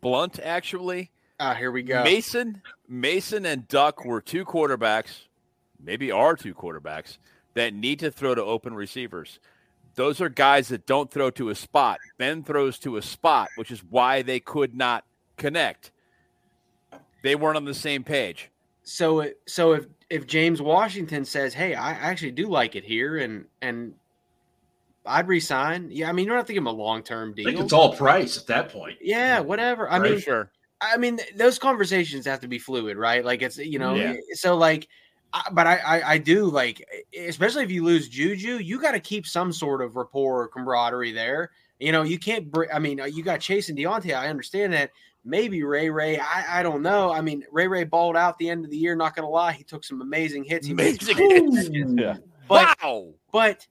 blunt 0.00 0.40
actually. 0.42 1.10
Ah, 1.38 1.54
here 1.54 1.72
we 1.72 1.82
go. 1.82 2.04
Mason, 2.04 2.62
Mason, 2.88 3.46
and 3.46 3.66
Duck 3.66 4.04
were 4.04 4.20
two 4.20 4.44
quarterbacks, 4.44 5.22
maybe 5.82 6.12
are 6.12 6.36
two 6.36 6.54
quarterbacks 6.54 7.18
that 7.54 7.74
need 7.74 7.98
to 7.98 8.10
throw 8.10 8.34
to 8.34 8.42
open 8.42 8.74
receivers. 8.74 9.40
Those 9.94 10.20
are 10.20 10.28
guys 10.28 10.68
that 10.68 10.86
don't 10.86 11.10
throw 11.10 11.30
to 11.30 11.50
a 11.50 11.54
spot. 11.54 11.98
Ben 12.16 12.42
throws 12.44 12.78
to 12.80 12.96
a 12.96 13.02
spot, 13.02 13.48
which 13.56 13.70
is 13.70 13.82
why 13.84 14.22
they 14.22 14.40
could 14.40 14.74
not 14.74 15.04
connect. 15.42 15.90
They 17.22 17.34
weren't 17.34 17.56
on 17.56 17.64
the 17.64 17.74
same 17.74 18.02
page. 18.04 18.50
So, 18.84 19.30
so 19.46 19.72
if 19.72 19.86
if 20.10 20.26
James 20.26 20.60
Washington 20.60 21.24
says, 21.24 21.54
"Hey, 21.54 21.74
I 21.74 21.92
actually 21.92 22.32
do 22.32 22.48
like 22.48 22.74
it 22.74 22.84
here," 22.84 23.18
and 23.18 23.46
and 23.60 23.94
I'd 25.06 25.28
resign. 25.28 25.88
Yeah, 25.90 26.08
I 26.08 26.12
mean, 26.12 26.24
you 26.24 26.30
don't 26.30 26.38
have 26.38 26.46
to 26.46 26.52
give 26.52 26.62
him 26.62 26.66
a 26.68 26.72
long 26.72 27.02
term 27.02 27.34
deal. 27.34 27.48
I 27.48 27.52
think 27.52 27.64
it's 27.64 27.72
all 27.72 27.94
price 27.94 28.36
at 28.36 28.46
that 28.46 28.70
point. 28.70 28.98
Yeah, 29.00 29.40
whatever. 29.40 29.88
I 29.88 29.98
right, 29.98 30.12
mean, 30.12 30.20
sure. 30.20 30.50
I 30.80 30.96
mean, 30.96 31.20
those 31.36 31.58
conversations 31.58 32.26
have 32.26 32.40
to 32.40 32.48
be 32.48 32.58
fluid, 32.58 32.96
right? 32.96 33.24
Like 33.24 33.42
it's 33.42 33.58
you 33.58 33.78
know, 33.78 33.94
yeah. 33.94 34.14
so 34.32 34.56
like, 34.56 34.88
but 35.52 35.66
I, 35.66 35.76
I 35.76 36.10
I 36.12 36.18
do 36.18 36.46
like, 36.46 36.84
especially 37.16 37.64
if 37.64 37.70
you 37.70 37.84
lose 37.84 38.08
Juju, 38.08 38.58
you 38.58 38.80
got 38.80 38.92
to 38.92 39.00
keep 39.00 39.26
some 39.26 39.52
sort 39.52 39.80
of 39.80 39.96
rapport 39.96 40.42
or 40.42 40.48
camaraderie 40.48 41.12
there. 41.12 41.50
You 41.78 41.92
know, 41.92 42.02
you 42.02 42.18
can't. 42.18 42.48
I 42.72 42.78
mean, 42.78 43.00
uh, 43.00 43.06
you 43.06 43.22
got 43.22 43.40
Chase 43.40 43.68
and 43.68 43.78
Diontae. 43.78 44.16
I 44.16 44.28
understand 44.28 44.72
that, 44.72 44.90
maybe 45.24 45.62
Ray 45.62 45.90
Ray. 45.90 46.18
I, 46.18 46.60
I 46.60 46.62
don't 46.62 46.82
know. 46.82 47.12
I 47.12 47.20
mean, 47.20 47.44
Ray 47.50 47.68
Ray 47.68 47.84
balled 47.84 48.16
out 48.16 48.38
the 48.38 48.48
end 48.48 48.64
of 48.64 48.70
the 48.70 48.76
year. 48.76 48.94
Not 48.94 49.14
gonna 49.14 49.28
lie, 49.28 49.52
he 49.52 49.64
took 49.64 49.84
some 49.84 50.00
amazing 50.00 50.44
hits. 50.44 50.66
He 50.66 50.72
amazing 50.72 51.16
hits. 51.16 51.68
Yeah. 52.02 52.16
But, 52.48 52.76
wow. 52.82 53.08
But 53.30 53.66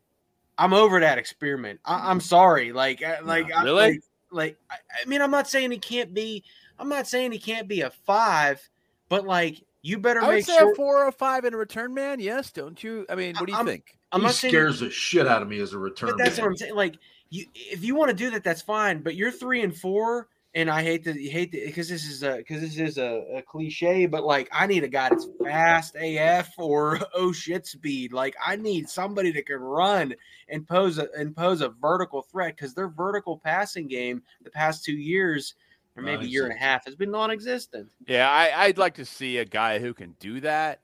I'm 0.58 0.74
over 0.74 1.00
that 1.00 1.18
experiment. 1.18 1.80
I, 1.86 2.12
am 2.12 2.20
sorry. 2.20 2.72
Like, 2.72 3.04
uh, 3.04 3.18
like, 3.24 3.48
really? 3.64 3.84
I, 3.84 3.88
like, 3.88 4.02
like, 4.32 4.58
I 4.72 5.08
mean, 5.08 5.22
I'm 5.22 5.32
not 5.32 5.48
saying 5.50 5.72
he 5.72 5.80
can't 5.80 6.14
be. 6.14 6.44
I'm 6.80 6.90
not 6.90 7.08
saying 7.08 7.32
he 7.32 7.40
can't 7.40 7.68
be 7.68 7.82
a 7.82 7.92
five, 7.92 8.68
but 9.10 9.26
like, 9.26 9.62
you 9.82 9.98
better 10.00 10.22
I 10.22 10.36
make 10.36 10.46
sure 10.46 10.72
a 10.72 10.76
four 10.76 11.06
or 11.06 11.12
five 11.12 11.46
in 11.46 11.54
a 11.54 11.58
return 11.58 11.94
man. 11.94 12.20
Yes, 12.20 12.52
don't 12.52 12.82
you? 12.84 13.06
I 13.10 13.16
mean, 13.16 13.36
what 13.36 13.48
do 13.48 13.52
you 13.52 13.58
I'm, 13.58 13.66
think? 13.66 13.98
I'm 14.12 14.22
he 14.22 14.28
not 14.28 14.36
scares 14.36 14.80
saying, 14.80 14.90
the 14.90 14.94
shit 14.94 15.28
out 15.28 15.42
of 15.42 15.48
me 15.48 15.60
as 15.60 15.74
a 15.74 15.78
return. 15.78 16.16
that's 16.18 16.38
man. 16.38 16.46
what 16.46 16.50
I'm 16.52 16.58
saying. 16.58 16.76
Like, 16.76 16.98
you, 17.30 17.46
if 17.54 17.84
you 17.84 17.96
want 17.96 18.10
to 18.10 18.16
do 18.16 18.30
that, 18.32 18.44
that's 18.44 18.62
fine. 18.62 19.02
But 19.02 19.16
you're 19.16 19.32
three 19.32 19.62
and 19.64 19.76
four 19.76 20.28
and 20.54 20.70
I 20.70 20.84
hate 20.84 21.04
to 21.06 21.14
hate 21.14 21.52
because 21.52 21.88
this 21.88 22.06
is 22.06 22.24
a 22.24 22.38
because 22.38 22.62
this 22.62 22.78
is 22.78 22.98
a, 22.98 23.24
a, 23.36 23.42
cliche, 23.42 24.06
but 24.06 24.24
like 24.24 24.50
I 24.52 24.68
need 24.68 24.84
a 24.84 24.88
guy 24.88 25.10
that's 25.10 25.28
fast 25.42 25.96
AF 25.96 26.54
or 26.58 27.00
oh 27.16 27.32
shit 27.32 27.66
speed. 27.66 28.12
Like 28.12 28.36
I 28.46 28.58
need 28.58 28.90
somebody 28.90 29.32
that 29.32 29.46
can 29.46 29.60
run 29.60 30.14
and 30.50 30.68
pose 30.68 30.98
a 30.98 31.08
and 31.18 31.36
pose 31.36 31.62
a 31.62 31.70
vertical 31.70 32.22
threat 32.22 32.56
because 32.56 32.74
their 32.74 32.90
vertical 32.90 33.38
passing 33.38 33.88
game 33.88 34.24
the 34.44 34.52
past 34.52 34.84
two 34.84 34.94
years 34.94 35.56
or 35.96 36.04
maybe 36.04 36.28
year 36.28 36.46
and 36.46 36.54
a 36.54 36.58
half 36.58 36.86
has 36.86 36.96
been 36.96 37.12
non-existent. 37.12 37.90
Yeah, 38.08 38.30
I, 38.30 38.68
would 38.68 38.78
like 38.78 38.96
to 38.96 39.06
see 39.06 39.38
a 39.38 39.46
guy 39.46 39.80
who 39.80 39.94
can 39.94 40.16
do 40.22 40.40
that. 40.40 40.80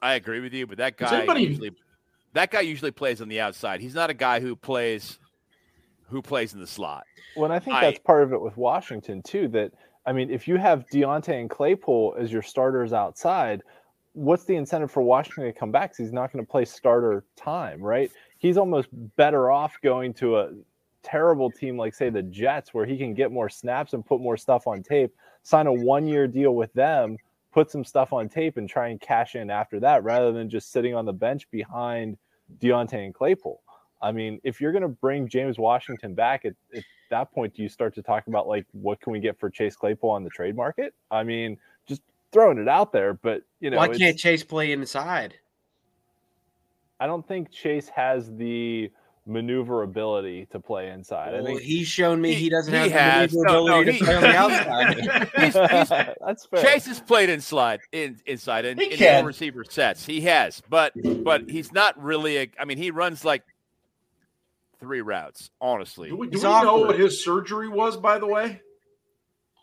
I 0.00 0.14
agree 0.14 0.38
with 0.38 0.52
you, 0.52 0.66
but 0.66 0.78
that 0.78 0.96
guy 0.96 1.18
anybody... 1.18 1.42
usually 1.42 1.72
that 2.32 2.50
guy 2.50 2.60
usually 2.60 2.90
plays 2.90 3.20
on 3.20 3.28
the 3.28 3.40
outside. 3.40 3.80
He's 3.80 3.94
not 3.94 4.10
a 4.10 4.14
guy 4.14 4.40
who 4.40 4.56
plays 4.56 5.18
who 6.08 6.22
plays 6.22 6.54
in 6.54 6.60
the 6.60 6.66
slot. 6.66 7.04
Well, 7.36 7.50
I 7.50 7.58
think 7.58 7.80
that's 7.80 7.98
part 7.98 8.22
of 8.22 8.32
it 8.32 8.40
with 8.40 8.56
Washington 8.56 9.22
too. 9.22 9.48
That 9.48 9.72
I 10.06 10.12
mean, 10.12 10.30
if 10.30 10.46
you 10.46 10.56
have 10.56 10.86
Diontae 10.92 11.40
and 11.40 11.50
Claypool 11.50 12.16
as 12.18 12.32
your 12.32 12.42
starters 12.42 12.92
outside, 12.92 13.62
what's 14.12 14.44
the 14.44 14.54
incentive 14.56 14.90
for 14.90 15.02
Washington 15.02 15.44
to 15.44 15.52
come 15.52 15.72
back? 15.72 15.90
Because 15.90 15.98
he's 15.98 16.12
not 16.12 16.32
going 16.32 16.44
to 16.44 16.50
play 16.50 16.64
starter 16.64 17.24
time, 17.36 17.80
right? 17.80 18.10
He's 18.38 18.56
almost 18.56 18.88
better 19.16 19.50
off 19.50 19.76
going 19.82 20.14
to 20.14 20.38
a 20.38 20.50
terrible 21.02 21.50
team 21.50 21.76
like, 21.76 21.94
say, 21.94 22.10
the 22.10 22.22
Jets, 22.22 22.72
where 22.72 22.86
he 22.86 22.96
can 22.96 23.14
get 23.14 23.32
more 23.32 23.48
snaps 23.48 23.92
and 23.92 24.04
put 24.04 24.20
more 24.20 24.36
stuff 24.36 24.66
on 24.66 24.82
tape, 24.82 25.12
sign 25.42 25.66
a 25.66 25.72
one-year 25.72 26.26
deal 26.28 26.54
with 26.54 26.72
them, 26.74 27.16
put 27.52 27.70
some 27.70 27.84
stuff 27.84 28.12
on 28.12 28.28
tape, 28.28 28.56
and 28.56 28.68
try 28.68 28.88
and 28.88 29.00
cash 29.00 29.34
in 29.34 29.50
after 29.50 29.80
that, 29.80 30.04
rather 30.04 30.32
than 30.32 30.48
just 30.48 30.70
sitting 30.70 30.94
on 30.94 31.04
the 31.04 31.12
bench 31.12 31.50
behind 31.50 32.16
Diontae 32.58 33.04
and 33.04 33.14
Claypool. 33.14 33.60
I 34.04 34.12
mean, 34.12 34.38
if 34.44 34.60
you're 34.60 34.70
going 34.70 34.82
to 34.82 34.88
bring 34.88 35.28
James 35.28 35.58
Washington 35.58 36.12
back 36.12 36.44
at, 36.44 36.52
at, 36.76 36.84
that 37.10 37.32
point, 37.32 37.54
do 37.54 37.62
you 37.62 37.68
start 37.70 37.94
to 37.94 38.02
talk 38.02 38.26
about 38.26 38.46
like 38.46 38.66
what 38.72 39.00
can 39.00 39.12
we 39.12 39.20
get 39.20 39.38
for 39.38 39.48
Chase 39.48 39.76
Claypool 39.76 40.10
on 40.10 40.24
the 40.24 40.30
trade 40.30 40.54
market? 40.54 40.94
I 41.10 41.22
mean, 41.22 41.56
just 41.86 42.02
throwing 42.30 42.58
it 42.58 42.68
out 42.68 42.92
there, 42.92 43.14
but 43.14 43.42
you 43.60 43.70
know, 43.70 43.78
why 43.78 43.88
can't 43.88 44.18
Chase 44.18 44.44
play 44.44 44.72
inside? 44.72 45.34
I 47.00 47.06
don't 47.06 47.26
think 47.26 47.50
Chase 47.50 47.88
has 47.88 48.30
the 48.36 48.90
maneuverability 49.26 50.46
to 50.50 50.60
play 50.60 50.90
inside. 50.90 51.32
Well, 51.32 51.42
I 51.42 51.46
think 51.46 51.60
he's 51.62 51.86
shown 51.86 52.20
me 52.20 52.34
he 52.34 52.50
doesn't 52.50 52.72
he 52.74 52.90
have 52.90 53.30
the 53.30 53.38
maneuverability 53.38 53.70
no, 53.70 53.82
no, 53.82 53.92
he, 53.92 53.98
to 53.98 54.04
play 54.04 54.16
on 54.16 54.22
the 54.22 54.36
outside. 54.36 54.98
he's, 55.36 55.44
he's, 55.44 55.88
That's 56.26 56.46
fair. 56.46 56.62
Chase 56.62 56.86
has 56.86 57.00
played 57.00 57.30
inside 57.30 57.80
in 57.92 58.20
inside 58.26 58.66
in, 58.66 58.78
in 58.80 59.24
receiver 59.24 59.64
sets. 59.64 60.04
He 60.04 60.20
has, 60.22 60.62
but 60.68 60.92
but 61.22 61.48
he's 61.48 61.72
not 61.72 62.02
really 62.02 62.36
a. 62.38 62.50
I 62.60 62.64
mean, 62.64 62.76
he 62.76 62.90
runs 62.90 63.24
like 63.24 63.44
three 64.84 65.00
routes. 65.00 65.50
Honestly, 65.60 66.10
do 66.10 66.16
we, 66.16 66.28
do 66.28 66.38
we 66.38 66.44
know 66.44 66.78
what 66.78 66.98
his 66.98 67.24
surgery 67.24 67.68
was? 67.68 67.96
By 67.96 68.18
the 68.18 68.26
way, 68.26 68.60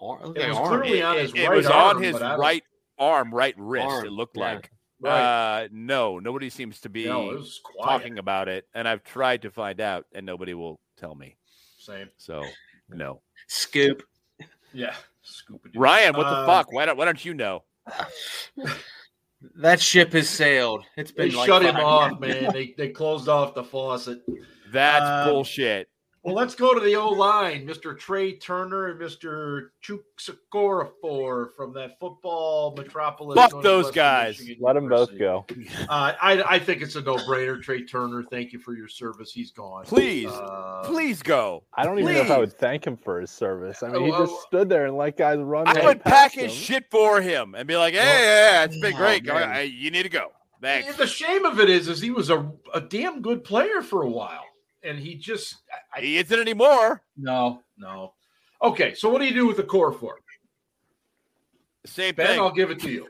it 0.02 0.50
was 0.50 0.68
clearly 0.68 1.02
on 1.02 1.18
his 1.18 1.32
it, 1.34 1.48
right. 1.48 1.54
It 1.54 1.56
was 1.58 1.66
arm, 1.68 1.98
on 1.98 2.04
his 2.04 2.20
right 2.20 2.64
arm, 2.98 3.34
right 3.34 3.56
wrist. 3.58 3.88
Arm. 3.88 4.06
It 4.06 4.12
looked 4.12 4.38
yeah. 4.38 4.54
like. 4.54 4.72
Right. 5.04 5.64
Uh, 5.64 5.68
no, 5.72 6.20
nobody 6.20 6.52
seems 6.52 6.82
to 6.82 6.90
be 6.90 7.06
no, 7.06 7.44
talking 7.82 8.20
about 8.20 8.48
it, 8.48 8.68
and 8.76 8.88
I've 8.88 9.04
tried 9.04 9.42
to 9.42 9.50
find 9.50 9.82
out, 9.82 10.06
and 10.14 10.28
nobody 10.28 10.54
will 10.54 10.80
tell 10.96 11.16
me. 11.16 11.38
Same. 11.80 12.08
So, 12.18 12.44
no. 12.88 13.22
Scoop. 13.48 14.04
Yeah, 14.74 14.94
scoop. 15.24 15.68
Ryan, 15.76 16.16
what 16.16 16.28
uh, 16.28 16.42
the 16.42 16.46
fuck? 16.46 16.72
Why 16.72 16.86
don't 16.86 16.98
Why 16.98 17.06
don't 17.06 17.26
you 17.26 17.34
know? 17.34 17.64
that 19.56 19.82
ship 19.82 20.14
has 20.14 20.30
sailed. 20.30 20.86
It's 20.96 21.12
been 21.12 21.30
they 21.30 21.36
like 21.36 21.48
shut 21.48 21.64
him 21.64 21.78
off, 21.78 22.20
man. 22.20 22.52
They 22.54 22.76
they 22.78 22.90
closed 22.90 23.28
off 23.28 23.56
the 23.56 23.64
faucet. 23.64 24.22
That's 24.72 25.06
um, 25.06 25.34
bullshit. 25.34 25.90
Well, 26.24 26.36
let's 26.36 26.54
go 26.54 26.76
to 26.76 26.80
the 26.80 26.96
O 26.98 27.10
line, 27.10 27.66
Mr. 27.66 27.98
Trey 27.98 28.34
Turner 28.34 28.90
and 28.90 29.02
Mr. 29.02 29.70
Chukwuofor 29.84 31.56
from 31.56 31.74
that 31.74 32.00
football 32.00 32.76
metropolis. 32.78 33.36
Fuck 33.36 33.64
those 33.64 33.90
guys. 33.90 34.40
Let 34.60 34.74
them 34.74 34.88
both 34.88 35.18
go. 35.18 35.48
Uh, 35.90 36.14
I, 36.22 36.44
I 36.44 36.60
think 36.60 36.84
it's 36.84 36.96
a 36.96 37.02
no 37.02 37.16
brainer. 37.16 37.60
Trey 37.62 37.84
Turner, 37.86 38.24
thank 38.30 38.54
you 38.54 38.60
for 38.60 38.76
your 38.76 38.88
service. 38.88 39.34
He's 39.34 39.52
gone. 39.52 39.86
Please, 39.86 40.30
uh, 40.30 40.84
please 40.86 41.24
go. 41.24 41.64
I 41.74 41.86
don't 41.86 41.98
even 41.98 42.14
know 42.14 42.22
if 42.22 42.30
I 42.30 42.38
would 42.38 42.54
thank 42.54 42.86
him 42.86 42.98
for 42.98 43.20
his 43.20 43.32
service. 43.32 43.82
I 43.82 43.88
mean, 43.90 44.06
he 44.06 44.12
just 44.12 44.42
stood 44.44 44.70
there 44.70 44.86
and 44.86 44.96
let 44.96 45.18
guys 45.18 45.40
run. 45.40 45.68
I 45.68 45.84
would 45.84 46.04
pack 46.04 46.34
his 46.34 46.54
shit 46.54 46.86
for 46.92 47.20
him 47.20 47.56
and 47.56 47.68
be 47.68 47.78
like, 47.78 47.96
hey, 47.96 48.00
yeah, 48.00 48.64
it's 48.64 48.80
been 48.80 48.94
oh, 48.94 48.98
great. 48.98 49.24
you 49.74 49.90
need 49.90 50.04
to 50.04 50.10
go. 50.10 50.32
Thanks. 50.62 50.96
The 50.98 51.08
shame 51.08 51.46
of 51.46 51.60
it 51.60 51.68
is, 51.68 51.88
is 51.88 52.00
he 52.00 52.12
was 52.12 52.30
a, 52.30 52.52
a 52.76 52.80
damn 52.80 53.24
good 53.24 53.44
player 53.44 53.82
for 53.82 54.04
a 54.04 54.10
while 54.10 54.46
and 54.84 55.00
he 55.00 55.16
just 55.16 55.58
I, 55.96 56.02
he 56.02 56.18
isn't 56.18 56.40
anymore. 56.40 57.02
No, 57.18 57.62
no. 57.78 58.14
Okay, 58.62 58.94
so 58.94 59.10
what 59.10 59.20
do 59.20 59.26
you 59.26 59.34
do 59.34 59.48
with 59.48 59.58
the 59.58 59.64
core 59.64 59.92
for? 59.92 60.20
Same 61.86 62.14
ben, 62.16 62.28
thing. 62.28 62.40
I'll 62.40 62.52
give 62.52 62.70
it 62.70 62.80
to 62.82 62.92
you. 62.92 63.08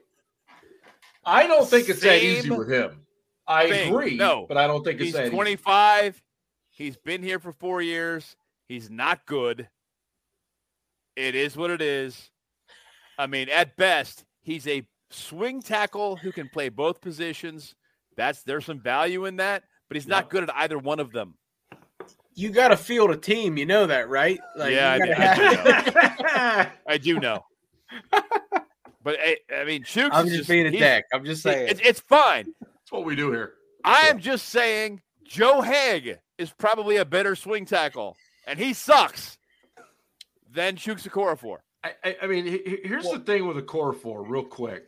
I 1.26 1.46
don't 1.46 1.68
think 1.68 1.90
it's 1.90 2.02
Same 2.02 2.10
that 2.10 2.24
easy 2.24 2.50
with 2.50 2.72
him. 2.72 3.06
I 3.48 3.70
thing. 3.70 3.90
agree, 3.90 4.16
no, 4.16 4.46
but 4.48 4.58
I 4.58 4.66
don't 4.66 4.84
think 4.84 5.00
he's 5.00 5.14
it's 5.14 5.30
25. 5.30 6.06
Easy. 6.06 6.22
He's 6.70 6.98
been 6.98 7.22
here 7.22 7.40
for 7.40 7.52
four 7.52 7.82
years. 7.82 8.36
He's 8.68 8.90
not 8.90 9.26
good. 9.26 9.68
It 11.18 11.36
is 11.36 11.58
what 11.58 11.70
it 11.70 11.82
is. 11.82 12.32
I 13.18 13.28
mean, 13.28 13.50
at 13.50 13.76
best, 13.76 14.24
he's 14.42 14.66
a 14.68 14.88
swing 15.10 15.62
tackle 15.62 16.16
who 16.16 16.32
can 16.32 16.48
play 16.48 16.70
both 16.70 17.02
positions. 17.02 17.76
That's 18.16 18.44
there's 18.44 18.66
some 18.66 18.80
value 18.80 19.26
in 19.26 19.36
that, 19.36 19.64
but 19.90 19.98
he's 19.98 20.08
not 20.08 20.30
good 20.30 20.44
at 20.44 20.56
either 20.56 20.78
one 20.78 21.02
of 21.02 21.12
them 21.12 21.36
you 22.36 22.50
got 22.50 22.70
to 22.70 22.78
field 22.78 23.12
a 23.12 23.18
team. 23.18 23.58
You 23.58 23.66
know 23.66 23.88
that, 23.88 24.10
right? 24.10 24.40
Like, 24.56 24.74
yeah, 24.74 24.98
I, 25.02 25.22
have... 25.22 26.72
I, 26.88 26.98
do 26.98 27.20
know. 27.20 27.46
but 29.04 29.18
I, 29.20 29.38
I 29.54 29.66
mean, 29.66 29.84
Chuks 29.84 30.10
I'm 30.12 30.26
just, 30.26 30.38
just 30.38 30.50
being 30.50 30.68
a 30.68 30.72
dick. 30.72 31.06
I'm 31.14 31.26
just 31.26 31.44
saying 31.44 31.70
it's, 31.70 31.82
it's 31.84 32.00
fine. 32.00 32.54
That's 32.62 32.92
what 32.92 33.06
we 33.06 33.16
do 33.16 33.32
here. 33.32 33.54
I 33.84 34.08
am 34.08 34.20
just 34.20 34.50
saying 34.50 35.02
Joe 35.24 35.62
Haeg 35.62 36.18
is 36.38 36.52
probably 36.52 36.98
a 36.98 37.06
better 37.06 37.36
swing 37.36 37.66
tackle, 37.66 38.16
and 38.46 38.60
he 38.60 38.74
sucks 38.74 39.38
than 40.52 40.76
Chuks 40.76 41.08
Okorafor. 41.08 41.58
I, 41.84 41.94
I, 42.04 42.18
I 42.24 42.28
mean, 42.28 42.46
here's 42.46 43.06
well, 43.06 43.14
the 43.14 43.20
thing 43.20 43.48
with 43.48 43.58
Okorafor, 43.58 44.24
real 44.28 44.44
quick. 44.44 44.86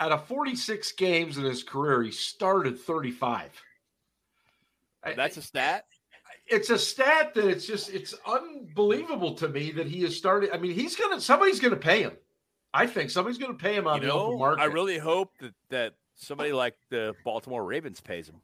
Out 0.00 0.10
of 0.10 0.26
46 0.26 0.90
games 0.92 1.38
in 1.38 1.44
his 1.44 1.62
career, 1.62 2.02
he 2.02 2.10
started 2.10 2.80
35. 2.80 3.50
That's 5.14 5.36
a 5.36 5.42
stat 5.42 5.84
it's 6.46 6.70
a 6.70 6.78
stat 6.78 7.34
that 7.34 7.46
it's 7.48 7.66
just 7.66 7.90
it's 7.90 8.14
unbelievable 8.26 9.34
to 9.34 9.48
me 9.48 9.70
that 9.72 9.86
he 9.86 10.02
has 10.02 10.16
started. 10.16 10.50
I 10.52 10.58
mean, 10.58 10.72
he's 10.72 10.96
gonna 10.96 11.20
somebody's 11.20 11.60
gonna 11.60 11.76
pay 11.76 12.02
him. 12.02 12.12
I 12.72 12.86
think 12.86 13.10
somebody's 13.10 13.38
gonna 13.38 13.54
pay 13.54 13.74
him 13.74 13.86
on 13.86 13.96
you 13.96 14.08
the 14.08 14.14
know, 14.14 14.20
open 14.26 14.38
market. 14.38 14.62
I 14.62 14.66
really 14.66 14.98
hope 14.98 15.30
that 15.40 15.54
that 15.70 15.94
somebody 16.16 16.52
like 16.52 16.74
the 16.90 17.14
Baltimore 17.24 17.64
Ravens 17.64 18.00
pays 18.00 18.28
him. 18.28 18.36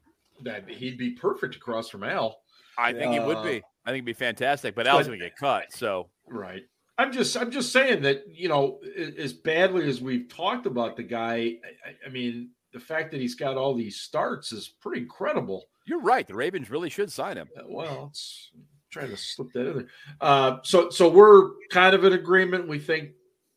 that 0.43 0.67
he'd 0.67 0.97
be 0.97 1.11
perfect 1.11 1.55
across 1.55 1.87
from 1.89 2.03
Al. 2.03 2.41
I 2.77 2.93
think 2.93 3.13
he 3.13 3.19
would 3.19 3.37
Uh, 3.37 3.43
be. 3.43 3.61
I 3.85 3.89
think 3.91 3.97
it'd 3.97 4.05
be 4.05 4.13
fantastic. 4.13 4.73
But 4.75 4.87
Al's 4.87 5.03
but- 5.03 5.09
going 5.09 5.19
to 5.19 5.25
get 5.25 5.35
cut. 5.37 5.71
So 5.73 6.09
Right. 6.27 6.63
I'm 6.97 7.11
just 7.11 7.35
I'm 7.37 7.51
just 7.51 7.71
saying 7.71 8.01
that 8.03 8.23
you 8.27 8.47
know 8.49 8.79
as 9.17 9.33
badly 9.33 9.87
as 9.89 10.01
we've 10.01 10.27
talked 10.29 10.65
about 10.65 10.95
the 10.97 11.03
guy, 11.03 11.57
I, 11.85 11.95
I 12.05 12.09
mean 12.09 12.49
the 12.73 12.79
fact 12.79 13.11
that 13.11 13.19
he's 13.19 13.35
got 13.35 13.57
all 13.57 13.73
these 13.73 13.97
starts 13.99 14.51
is 14.51 14.67
pretty 14.67 15.01
incredible. 15.01 15.67
You're 15.91 15.99
right. 15.99 16.25
The 16.25 16.35
Ravens 16.35 16.69
really 16.69 16.89
should 16.89 17.11
sign 17.11 17.35
him. 17.35 17.49
Uh, 17.53 17.63
Well, 17.67 18.07
it's 18.11 18.51
trying 18.91 19.09
to 19.09 19.17
slip 19.17 19.51
that 19.51 19.67
in 19.67 19.75
there. 19.75 19.87
Uh, 20.21 20.59
so 20.63 20.89
so 20.89 21.09
we're 21.09 21.49
kind 21.69 21.93
of 21.93 22.05
in 22.05 22.13
agreement. 22.13 22.65
We 22.65 22.79
think 22.79 23.09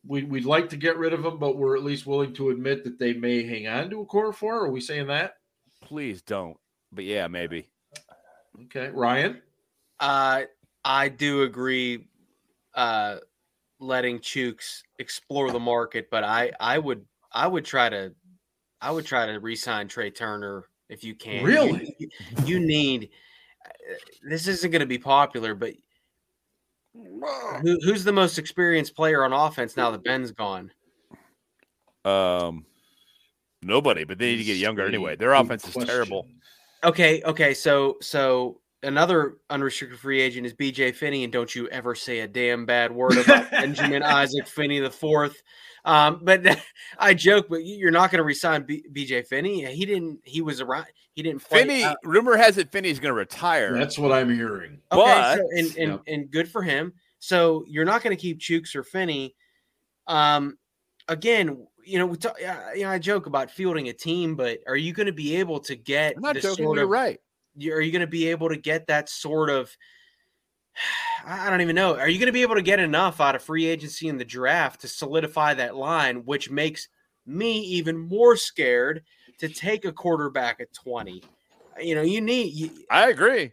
we 0.05 0.25
we'd 0.25 0.43
like 0.43 0.67
to 0.71 0.75
get 0.75 0.97
rid 0.97 1.13
of 1.13 1.23
him, 1.23 1.39
but 1.39 1.55
we're 1.55 1.77
at 1.77 1.83
least 1.85 2.05
willing 2.05 2.33
to 2.33 2.49
admit 2.49 2.83
that 2.83 2.99
they 2.99 3.13
may 3.13 3.43
hang 3.45 3.67
on 3.67 3.89
to 3.89 4.01
a 4.01 4.05
core 4.05 4.33
four. 4.33 4.65
Are 4.65 4.69
we 4.69 4.81
saying 4.81 5.07
that? 5.07 5.35
Please 5.81 6.21
don't. 6.21 6.57
But 6.91 7.05
yeah, 7.05 7.27
maybe. 7.27 7.69
Okay, 8.63 8.89
Ryan. 8.89 9.41
Uh, 10.01 10.41
I 10.83 11.07
do 11.07 11.43
agree. 11.43 12.09
Uh, 12.73 13.19
letting 13.79 14.19
Chuks 14.19 14.81
explore 14.99 15.51
the 15.51 15.59
market, 15.61 16.09
but 16.11 16.25
I 16.25 16.51
I 16.59 16.79
would 16.79 17.05
I 17.31 17.47
would 17.47 17.63
try 17.63 17.87
to 17.87 18.13
I 18.81 18.91
would 18.91 19.05
try 19.05 19.25
to 19.25 19.39
re-sign 19.39 19.87
Trey 19.87 20.11
Turner 20.11 20.65
if 20.89 21.03
you 21.03 21.15
can. 21.15 21.41
You- 21.41 21.45
Really? 21.47 21.95
you, 21.99 22.09
you 22.45 22.59
need. 22.59 23.09
uh, 23.65 23.69
This 24.29 24.47
isn't 24.47 24.71
going 24.71 24.79
to 24.81 24.85
be 24.85 24.97
popular, 24.97 25.55
but 25.55 25.73
who, 27.61 27.77
who's 27.83 28.03
the 28.03 28.13
most 28.13 28.37
experienced 28.37 28.95
player 28.95 29.23
on 29.25 29.33
offense 29.33 29.75
now 29.75 29.91
that 29.91 30.03
Ben's 30.03 30.31
gone? 30.31 30.71
Um, 32.05 32.65
nobody. 33.61 34.03
But 34.05 34.17
they 34.17 34.31
need 34.31 34.37
to 34.37 34.43
get 34.43 34.57
younger 34.57 34.85
anyway. 34.85 35.15
Their 35.15 35.33
offense 35.33 35.67
is 35.67 35.85
terrible. 35.85 36.27
Okay, 36.83 37.21
okay, 37.23 37.53
so 37.53 37.97
so 38.01 38.61
another 38.83 39.37
unrestricted 39.49 39.99
free 39.99 40.21
agent 40.21 40.45
is 40.45 40.53
BJ 40.53 40.93
Finney, 40.93 41.23
and 41.23 41.33
don't 41.33 41.53
you 41.55 41.67
ever 41.69 41.95
say 41.95 42.19
a 42.19 42.27
damn 42.27 42.65
bad 42.65 42.91
word 42.91 43.17
about 43.17 43.49
Benjamin 43.51 44.03
Isaac 44.03 44.47
Finney 44.47 44.79
the 44.79 44.91
fourth. 44.91 45.41
Um, 45.85 46.19
but 46.23 46.43
I 46.99 47.13
joke, 47.13 47.47
but 47.49 47.63
you're 47.65 47.91
not 47.91 48.11
going 48.11 48.17
to 48.19 48.23
resign 48.23 48.63
B- 48.63 48.83
BJ 48.91 49.25
Finney. 49.25 49.63
He 49.73 49.85
didn't. 49.85 50.19
He 50.23 50.41
was 50.41 50.59
around. 50.59 50.87
He 51.13 51.21
didn't 51.23 51.43
play. 51.47 51.59
Finney, 51.61 51.83
uh, 51.83 51.95
rumor 52.03 52.35
has 52.35 52.57
it 52.57 52.71
Finney's 52.71 52.99
going 52.99 53.13
to 53.13 53.17
retire. 53.17 53.71
That's 53.73 53.97
what 53.97 54.11
I'm 54.11 54.33
hearing. 54.35 54.81
okay, 54.91 55.03
but- 55.03 55.37
so, 55.37 55.47
and 55.55 55.67
and, 55.77 55.91
Yep. 55.93 56.01
and 56.07 56.31
good 56.31 56.49
for 56.49 56.61
him. 56.61 56.91
So 57.19 57.63
you're 57.67 57.85
not 57.85 58.03
going 58.03 58.15
to 58.15 58.21
keep 58.21 58.39
Chuks 58.39 58.75
or 58.75 58.83
Finney. 58.83 59.35
Um, 60.07 60.57
again, 61.07 61.65
you 61.83 61.99
know, 61.99 62.05
we 62.07 62.17
talk, 62.17 62.35
yeah, 62.39 62.73
you 62.73 62.83
know, 62.83 62.89
I 62.89 62.99
joke 62.99 63.25
about 63.27 63.49
fielding 63.51 63.89
a 63.89 63.93
team, 63.93 64.35
but 64.35 64.59
are 64.67 64.75
you 64.75 64.91
going 64.93 65.05
to 65.07 65.13
be 65.13 65.35
able 65.37 65.59
to 65.61 65.75
get 65.75 66.15
I'm 66.15 66.21
not 66.21 66.35
joking. 66.35 66.65
sort 66.65 66.75
You're 66.77 66.85
of 66.85 66.89
right. 66.89 67.19
you- 67.55 67.73
are 67.73 67.81
you 67.81 67.91
going 67.91 68.01
to 68.01 68.07
be 68.07 68.27
able 68.29 68.49
to 68.49 68.57
get 68.57 68.87
that 68.87 69.07
sort 69.09 69.49
of 69.49 69.75
I 71.25 71.47
I 71.47 71.49
don't 71.49 71.61
even 71.61 71.75
know. 71.75 71.97
Are 71.97 72.09
you 72.09 72.19
going 72.19 72.27
to 72.27 72.33
be 72.33 72.41
able 72.41 72.55
to 72.55 72.61
get 72.61 72.79
enough 72.79 73.19
out 73.21 73.35
of 73.35 73.41
free 73.43 73.65
agency 73.65 74.07
in 74.07 74.17
the 74.17 74.25
draft 74.25 74.81
to 74.81 74.87
solidify 74.87 75.53
that 75.55 75.75
line, 75.75 76.17
which 76.25 76.49
makes 76.49 76.87
me 77.25 77.59
even 77.61 77.97
more 77.97 78.35
scared 78.35 79.03
to 79.39 79.49
take 79.49 79.85
a 79.85 79.91
quarterback 79.91 80.59
at 80.59 80.71
20? 80.73 81.23
You 81.81 81.95
know, 81.95 82.01
you 82.03 82.21
need. 82.21 82.53
You, 82.53 82.69
I 82.89 83.09
agree. 83.09 83.51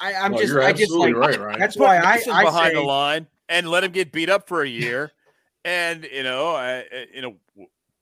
I, 0.00 0.14
I'm 0.14 0.32
Well, 0.32 0.40
just. 0.40 0.52
you're 0.52 0.62
I 0.62 0.72
just 0.72 0.92
like. 0.92 1.14
right, 1.14 1.38
Ryan. 1.38 1.58
That's 1.60 1.76
Put 1.76 1.84
why 1.84 1.98
I, 1.98 2.22
I 2.32 2.44
behind 2.44 2.68
say, 2.70 2.74
the 2.74 2.80
line 2.82 3.26
and 3.48 3.68
let 3.68 3.84
him 3.84 3.92
get 3.92 4.12
beat 4.12 4.30
up 4.30 4.48
for 4.48 4.62
a 4.62 4.68
year, 4.68 5.12
and 5.64 6.04
you 6.04 6.22
know, 6.22 6.54
I, 6.54 6.78
I- 6.78 7.06
you 7.14 7.22
know, 7.22 7.36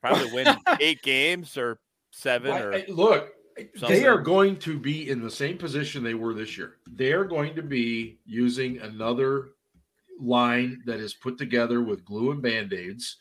probably 0.01 0.33
win 0.33 0.47
eight 0.81 1.03
games 1.03 1.57
or 1.57 1.79
seven 2.13 2.53
Right, 2.53 2.63
or 2.65 2.75
I- 2.75 2.85
Look, 2.89 3.33
they 3.89 4.05
are 4.07 4.19
going 4.19 4.57
to 4.61 4.79
be 4.79 5.09
in 5.11 5.23
the 5.23 5.31
same 5.31 5.57
position 5.59 6.03
they 6.03 6.15
were 6.15 6.35
this 6.35 6.57
year. 6.59 6.75
They 6.91 7.13
are 7.13 7.25
going 7.25 7.55
to 7.57 7.63
be 7.63 8.19
using 8.27 8.79
another 8.81 9.49
line 10.21 10.83
that 10.87 11.01
is 11.01 11.15
put 11.15 11.39
together 11.39 11.83
with 11.83 12.05
glue 12.05 12.31
and 12.33 12.43
band-aids. 12.43 13.17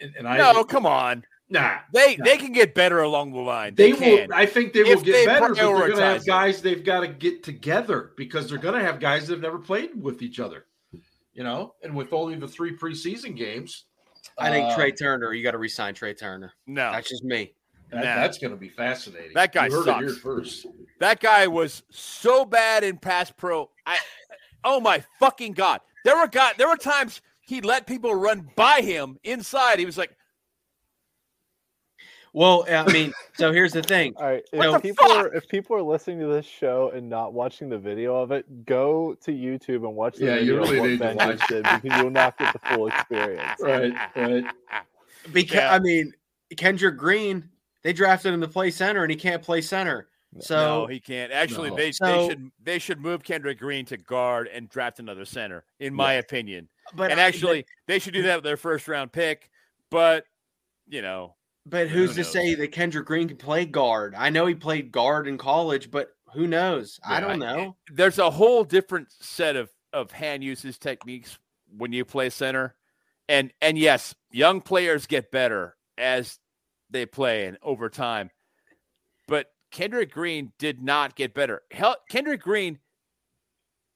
And, 0.00 0.14
and 0.18 0.28
I 0.28 0.36
no. 0.36 0.62
Come 0.64 0.86
on, 0.86 1.24
nah. 1.48 1.78
they 1.92 2.16
No. 2.16 2.24
they 2.24 2.36
can 2.36 2.52
get 2.52 2.74
better 2.74 3.00
along 3.00 3.32
the 3.32 3.40
line. 3.40 3.74
They, 3.74 3.92
They, 3.92 3.98
can. 3.98 4.28
will. 4.28 4.34
I 4.36 4.46
think 4.46 4.72
they 4.72 4.80
If 4.80 4.96
will 4.98 5.02
get 5.04 5.12
they 5.12 5.26
better, 5.26 5.48
but 5.48 5.56
they're 5.56 5.64
going 5.66 5.90
to 5.90 5.96
prioritize 5.96 6.00
have 6.00 6.20
it. 6.22 6.26
guys 6.26 6.62
they've 6.62 6.84
got 6.84 7.00
to 7.00 7.08
get 7.08 7.42
together 7.42 8.12
because 8.16 8.48
they're 8.48 8.58
going 8.58 8.74
to 8.78 8.84
have 8.84 9.00
guys 9.00 9.26
that 9.26 9.34
have 9.34 9.42
never 9.42 9.58
played 9.58 10.00
with 10.00 10.22
each 10.22 10.38
other. 10.38 10.66
You 11.34 11.42
know, 11.44 11.74
and 11.82 11.96
with 11.96 12.12
only 12.12 12.34
the 12.36 12.46
three 12.46 12.76
preseason 12.76 13.34
games, 13.36 13.86
I 14.38 14.50
think 14.50 14.66
uh, 14.70 14.76
Trai 14.76 14.96
Turner. 14.96 15.32
You 15.32 15.42
got 15.42 15.52
to 15.52 15.58
resign 15.58 15.94
Trai 15.94 16.16
Turner. 16.16 16.52
no, 16.66 16.92
That's 16.92 17.08
just 17.08 17.24
me. 17.24 17.54
That- 17.92 18.04
Nah. 18.04 18.16
that's 18.16 18.38
going 18.38 18.50
to 18.52 18.56
be 18.56 18.68
fascinating. 18.70 19.32
That 19.34 19.52
guy 19.52 19.66
You 19.66 19.72
heard 19.74 19.88
it 19.88 19.96
here 19.98 20.08
sucks. 20.10 20.20
first. 20.20 20.66
that 21.00 21.20
guy 21.20 21.46
was 21.46 21.82
so 21.90 22.44
bad 22.44 22.84
in 22.84 22.96
pass 22.98 23.30
pro. 23.30 23.70
I, 23.86 23.98
oh 24.64 24.80
my 24.80 25.04
fucking 25.20 25.52
god! 25.52 25.80
There 26.04 26.16
were 26.16 26.28
got 26.28 26.58
there 26.58 26.68
were 26.68 26.76
times 26.76 27.20
he 27.40 27.60
let 27.60 27.86
people 27.86 28.14
run 28.14 28.48
by 28.56 28.80
him 28.80 29.18
inside. 29.24 29.78
He 29.78 29.84
was 29.86 29.98
like, 29.98 30.16
Well, 32.32 32.64
I 32.70 32.90
mean, 32.90 33.12
so 33.34 33.52
here's 33.52 33.72
the 33.72 33.82
thing. 33.82 34.14
All 34.16 34.24
right. 34.24 34.42
What 34.52 34.66
If 34.68 34.72
the 34.74 34.80
people 34.80 35.06
fuck? 35.08 35.16
are 35.26 35.34
if 35.34 35.48
people 35.48 35.76
are 35.76 35.82
listening 35.82 36.20
to 36.20 36.26
this 36.28 36.46
show 36.46 36.90
and 36.94 37.10
not 37.10 37.34
watching 37.34 37.68
the 37.68 37.78
video 37.78 38.16
of 38.16 38.32
it, 38.32 38.64
go 38.64 39.14
to 39.24 39.32
YouTube 39.32 39.86
and 39.86 39.94
watch 39.94 40.16
the 40.16 40.26
Yeah, 40.26 40.36
you 40.36 40.56
really 40.56 40.78
of 40.78 40.84
need 40.86 40.98
to 40.98 41.04
what 41.04 41.16
Ben 41.18 41.28
watch. 41.28 41.38
just 41.38 41.48
did 41.50 41.62
because 41.82 42.00
you'll 42.00 42.10
not 42.10 42.38
get 42.38 42.52
the 42.54 42.58
full 42.60 42.86
experience. 42.86 43.50
Right, 43.60 43.92
right. 44.16 44.44
Because 45.32 45.56
Yeah. 45.56 45.74
I 45.74 45.78
mean, 45.78 46.12
Kendrick 46.56 46.96
Green, 46.96 47.48
they 47.82 47.92
drafted 47.92 48.32
him 48.34 48.40
to 48.40 48.48
play 48.48 48.70
center, 48.70 49.02
and 49.02 49.10
he 49.10 49.16
can't 49.16 49.42
play 49.42 49.60
center. 49.60 50.08
So 50.40 50.56
no, 50.56 50.86
he 50.86 50.98
can't. 50.98 51.30
Actually, 51.30 51.70
No. 51.70 51.76
they, 51.76 51.92
So- 51.92 52.06
they 52.06 52.28
should 52.28 52.50
they 52.62 52.78
should 52.78 53.00
move 53.00 53.22
Kendrick 53.22 53.58
Green 53.58 53.84
to 53.86 53.96
guard 53.98 54.48
and 54.48 54.68
draft 54.68 54.98
another 54.98 55.24
center, 55.26 55.64
in 55.78 55.92
my 55.94 56.14
opinion. 56.14 56.68
but 56.94 57.10
and 57.10 57.20
I- 57.20 57.24
actually, 57.24 57.66
they 57.86 57.98
should 57.98 58.14
do 58.14 58.22
that 58.22 58.36
with 58.36 58.44
their 58.44 58.56
first 58.56 58.88
round 58.88 59.12
pick. 59.12 59.50
But 59.90 60.24
you 60.88 61.02
know, 61.02 61.34
but 61.66 61.88
who 61.88 61.98
who's 62.06 62.12
to 62.12 62.22
knows? 62.22 62.32
say 62.32 62.54
that 62.54 62.68
Kendrick 62.72 63.06
Green 63.06 63.28
can 63.28 63.36
play 63.36 63.66
guard? 63.66 64.14
I 64.16 64.30
know 64.30 64.46
he 64.46 64.54
played 64.54 64.90
guard 64.90 65.28
in 65.28 65.36
college, 65.36 65.90
but 65.90 66.14
who 66.32 66.46
knows? 66.46 66.98
I 67.06 67.20
don't 67.20 67.32
I- 67.32 67.36
know. 67.36 67.58
Eh, 67.58 67.92
there's 67.92 68.18
a 68.18 68.30
whole 68.30 68.64
different 68.64 69.12
set 69.12 69.54
of 69.56 69.70
of 69.92 70.12
hand 70.12 70.42
usage 70.42 70.78
techniques 70.78 71.38
when 71.76 71.92
you 71.92 72.06
play 72.06 72.30
center, 72.30 72.74
and 73.28 73.52
and 73.60 73.76
yes, 73.76 74.14
young 74.30 74.62
players 74.62 75.04
get 75.06 75.30
better 75.30 75.76
as 75.98 76.38
they 76.92 77.06
play 77.06 77.46
and 77.46 77.58
over 77.62 77.88
time. 77.88 78.30
But 79.28 79.46
Kendrick 79.70 80.12
Green 80.12 80.52
did 80.58 80.82
not 80.82 81.16
get 81.16 81.34
better. 81.34 81.62
Hel- 81.70 81.96
Kendrick 82.10 82.42
Green 82.42 82.78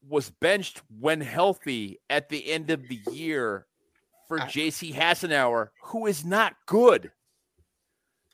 was 0.09 0.31
benched 0.31 0.83
when 1.01 1.21
healthy 1.21 1.99
at 2.09 2.29
the 2.29 2.51
end 2.51 2.71
of 2.71 2.89
the 2.89 3.01
year 3.13 3.67
for 4.29 4.41
I- 4.41 4.47
J.C. 4.47 4.93
Hassenauer, 4.93 5.69
who 5.83 6.07
is 6.07 6.25
not 6.25 6.55
good. 6.67 7.11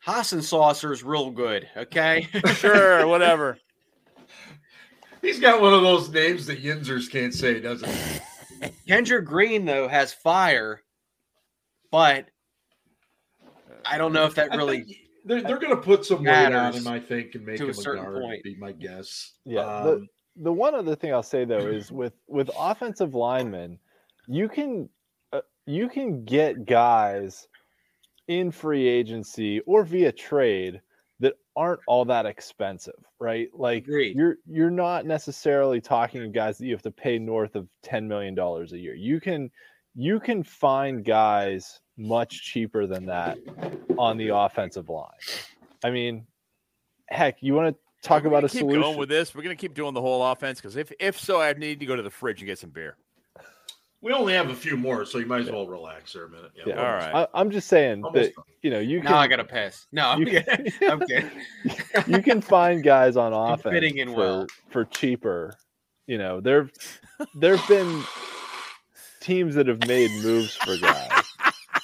Hassan 0.04 0.42
Saucer 0.42 0.92
is 0.92 1.04
real 1.04 1.30
good. 1.30 1.68
Okay. 1.76 2.26
Sure, 2.54 3.06
whatever. 3.06 3.58
He's 5.22 5.38
got 5.38 5.60
one 5.60 5.72
of 5.72 5.82
those 5.82 6.08
names 6.10 6.46
that 6.46 6.62
Yinzers 6.62 7.08
can't 7.10 7.32
say, 7.32 7.60
doesn't 7.60 7.88
he? 7.88 8.20
Kendrick 8.88 9.24
Green 9.24 9.64
though 9.64 9.86
has 9.88 10.12
fire, 10.12 10.82
but 11.92 12.26
I 13.86 13.98
don't 13.98 14.12
know 14.12 14.24
if 14.24 14.34
that 14.36 14.50
really. 14.50 14.98
they're, 15.24 15.42
they're 15.42 15.58
going 15.58 15.74
to 15.74 15.82
put 15.82 16.04
some 16.04 16.22
weight 16.24 16.30
on 16.30 16.52
matters 16.52 16.84
him, 16.84 16.92
I 16.92 16.98
think, 17.00 17.34
and 17.34 17.44
make 17.46 17.58
to 17.58 17.64
a 17.64 17.66
him 17.66 17.70
a, 17.70 17.74
certain 17.74 18.04
guard. 18.04 18.22
point. 18.22 18.42
Be 18.44 18.56
my 18.56 18.72
guess. 18.72 19.32
Yeah, 19.44 19.60
Um, 19.62 20.08
The 20.36 20.52
one 20.52 20.74
other 20.74 20.96
thing 20.96 21.12
I'll 21.12 21.22
say 21.22 21.44
though 21.44 21.66
is 21.66 21.92
with 21.92 22.14
with 22.26 22.50
offensive 22.58 23.14
linemen, 23.14 23.78
you 24.26 24.48
can 24.48 24.88
uh, 25.32 25.40
you 25.66 25.88
can 25.88 26.24
get 26.24 26.64
guys 26.64 27.46
in 28.28 28.50
free 28.50 28.86
agency 28.88 29.60
or 29.60 29.84
via 29.84 30.12
trade 30.12 30.80
that 31.20 31.34
aren't 31.54 31.80
all 31.86 32.04
that 32.06 32.24
expensive, 32.26 32.94
right? 33.20 33.48
Like 33.52 33.84
Agreed. 33.84 34.16
you're 34.16 34.36
you're 34.46 34.70
not 34.70 35.06
necessarily 35.06 35.80
talking 35.80 36.20
to 36.22 36.28
guys 36.28 36.58
that 36.58 36.66
you 36.66 36.72
have 36.72 36.82
to 36.82 36.90
pay 36.90 37.18
north 37.18 37.54
of 37.54 37.68
10 37.82 38.08
million 38.08 38.34
dollars 38.34 38.72
a 38.72 38.78
year. 38.78 38.94
You 38.94 39.20
can 39.20 39.50
you 39.94 40.18
can 40.18 40.42
find 40.42 41.04
guys 41.04 41.80
much 41.96 42.42
cheaper 42.42 42.86
than 42.86 43.06
that 43.06 43.38
on 43.98 44.16
the 44.16 44.28
offensive 44.28 44.88
line. 44.88 45.10
I 45.84 45.90
mean, 45.90 46.26
heck, 47.08 47.42
you 47.42 47.54
want 47.54 47.74
to 47.74 48.08
talk 48.08 48.24
about 48.24 48.44
a 48.44 48.48
keep 48.48 48.60
solution? 48.60 48.82
going 48.82 48.98
with 48.98 49.08
this. 49.08 49.34
We're 49.34 49.42
gonna 49.42 49.56
keep 49.56 49.74
doing 49.74 49.94
the 49.94 50.00
whole 50.00 50.24
offense 50.24 50.60
because 50.60 50.76
if 50.76 50.92
if 51.00 51.18
so, 51.18 51.40
I 51.40 51.52
need 51.52 51.80
to 51.80 51.86
go 51.86 51.96
to 51.96 52.02
the 52.02 52.10
fridge 52.10 52.40
and 52.40 52.46
get 52.46 52.58
some 52.58 52.70
beer. 52.70 52.96
We 54.00 54.12
only 54.12 54.32
have 54.34 54.50
a 54.50 54.54
few 54.54 54.76
more, 54.76 55.04
so 55.04 55.18
you 55.18 55.26
might 55.26 55.42
as 55.42 55.50
well 55.50 55.68
relax 55.68 56.12
there 56.12 56.24
a 56.24 56.28
minute. 56.28 56.50
Yeah. 56.66 56.74
All 56.74 56.92
right. 56.92 57.28
I, 57.32 57.40
am 57.40 57.52
just 57.52 57.68
saying 57.68 58.02
Almost 58.02 58.14
that 58.14 58.34
done. 58.34 58.44
you 58.62 58.70
know 58.70 58.80
you 58.80 59.00
can 59.00 59.12
Now 59.12 59.18
I 59.18 59.28
gotta 59.28 59.44
piss. 59.44 59.86
No, 59.92 60.08
I'm 60.08 60.20
you 60.20 60.26
can- 60.26 60.66
I'm 60.90 61.00
kidding. 61.00 61.30
you 62.08 62.20
can 62.20 62.40
find 62.40 62.82
guys 62.82 63.16
on 63.16 63.32
offense 63.52 63.72
fitting 63.72 63.98
in 63.98 64.08
for 64.08 64.16
well. 64.16 64.46
for 64.70 64.84
cheaper. 64.86 65.56
You 66.08 66.18
know, 66.18 66.40
there 66.40 66.68
there've 67.36 67.66
been 67.68 68.02
teams 69.20 69.54
that 69.54 69.68
have 69.68 69.86
made 69.86 70.10
moves 70.24 70.56
for 70.56 70.76
guys. 70.78 71.11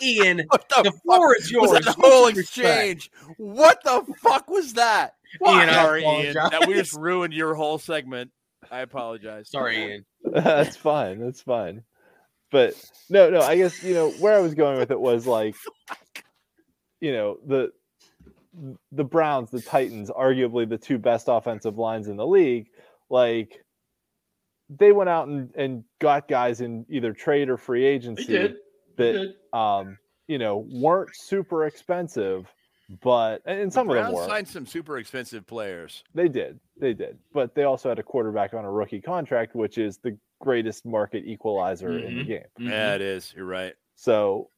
Ian, 0.03 0.39
the, 0.39 0.83
the 0.85 0.93
floor 1.05 1.37
is 1.37 1.51
yours. 1.51 1.71
was 1.71 1.85
that 1.85 1.97
You 1.97 2.03
whole 2.03 2.27
exchange? 2.29 3.11
What 3.37 3.83
the 3.85 4.05
fuck 4.23 4.49
was 4.49 4.75
that? 4.75 5.15
Ian, 5.47 5.69
Sorry, 5.69 6.03
Ian. 6.05 6.35
That 6.35 6.67
we 6.67 6.75
just 6.75 6.95
ruined 6.95 7.35
your 7.35 7.55
whole 7.55 7.79
segment. 7.79 8.31
I 8.71 8.81
apologize. 8.81 9.51
Sorry, 9.51 9.93
Ian. 9.93 10.05
that's 10.25 10.77
fine. 10.77 11.21
That's 11.21 11.43
fine. 11.43 11.83
But 12.51 12.75
no, 13.11 13.29
no, 13.31 13.41
I 13.41 13.57
guess 13.57 13.83
you 13.83 13.95
know 13.95 14.11
where 14.13 14.35
I 14.35 14.41
was 14.41 14.55
going 14.55 14.79
with 14.79 14.91
it 14.91 15.01
was 15.01 15.27
like, 15.27 15.55
you 17.01 17.13
know, 17.13 17.39
the 17.47 17.71
the 18.93 19.05
Browns, 19.05 19.51
the 19.51 19.61
Titans, 19.61 20.11
arguably 20.11 20.69
the 20.69 20.79
two 20.79 20.99
best 20.99 21.27
offensive 21.29 21.79
lines 21.79 22.09
in 22.09 22.17
the 22.17 22.27
league, 22.27 22.69
like 23.11 23.65
they 24.71 24.93
went 24.93 25.09
out 25.09 25.29
and, 25.29 25.51
and 25.55 25.85
got 26.01 26.29
guys 26.29 26.61
in 26.61 26.85
either 26.89 27.13
trade 27.13 27.49
or 27.49 27.57
free 27.57 27.83
They 27.83 27.89
agency 27.89 28.27
did. 28.27 28.53
They 28.53 28.57
that 28.99 29.35
um, 29.59 29.99
you 30.27 30.39
know, 30.39 30.67
weren't 30.71 31.11
super 31.15 31.65
expensive, 31.67 32.47
but 33.03 33.41
and 33.47 33.59
and 33.61 33.71
The 33.71 33.75
some 33.75 33.89
of 33.89 33.97
them 33.97 34.13
were. 34.13 34.27
signed 34.27 34.47
some 34.49 34.67
super 34.67 34.99
expensive 34.99 35.47
players. 35.47 36.05
They 36.15 36.29
did. 36.29 36.61
They 36.79 36.93
did. 36.95 37.19
But 37.33 37.55
they 37.55 37.65
also 37.65 37.89
had 37.89 37.99
a 37.99 38.03
quarterback 38.03 38.53
on 38.55 38.65
a 38.65 38.71
rookie 38.71 39.01
contract, 39.01 39.55
which 39.55 39.79
is 39.79 39.99
the 39.99 40.17
greatest 40.41 40.85
market 40.87 41.25
equalizer 41.27 41.99
in 41.99 42.19
the 42.19 42.23
Mhm. 42.23 42.27
game. 42.27 42.45
Mhm. 42.61 42.71
Yeah, 42.71 42.95
it 42.95 43.01
is. 43.01 43.33
You're 43.37 43.47
right. 43.47 43.75
So, 43.97 44.51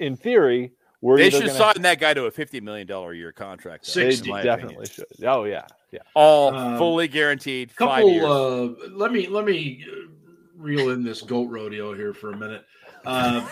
in 0.00 0.16
theory, 0.16 0.72
we're 1.00 1.16
They 1.16 1.30
should 1.30 1.46
gonna, 1.46 1.52
sign 1.54 1.82
that 1.82 1.98
guy 2.00 2.12
to 2.14 2.24
a 2.26 2.30
fifty 2.30 2.60
million 2.60 2.86
dollar 2.86 3.12
a 3.12 3.16
year 3.16 3.32
contract. 3.32 3.86
though, 3.86 4.00
They 4.00 4.10
60, 4.10 4.28
my 4.30 4.42
definitely 4.42 4.86
opinion. 4.86 5.06
should. 5.18 5.24
Oh 5.24 5.44
yeah, 5.44 5.66
yeah. 5.92 6.00
All 6.14 6.52
Um, 6.54 6.76
fully 6.76 7.06
guaranteed. 7.08 7.70
five 7.72 8.04
years. 8.04 8.22
couple 8.22 8.84
uh 8.84 8.88
let 8.90 9.12
me 9.12 9.26
let 9.28 9.44
me 9.44 9.84
uh, 9.88 10.10
reel 10.56 10.90
in 10.90 11.02
this 11.04 11.22
goat 11.22 11.48
rodeo 11.50 11.94
here 11.94 12.12
for 12.12 12.32
a 12.32 12.36
minute 12.36 12.64
uh, 13.08 13.48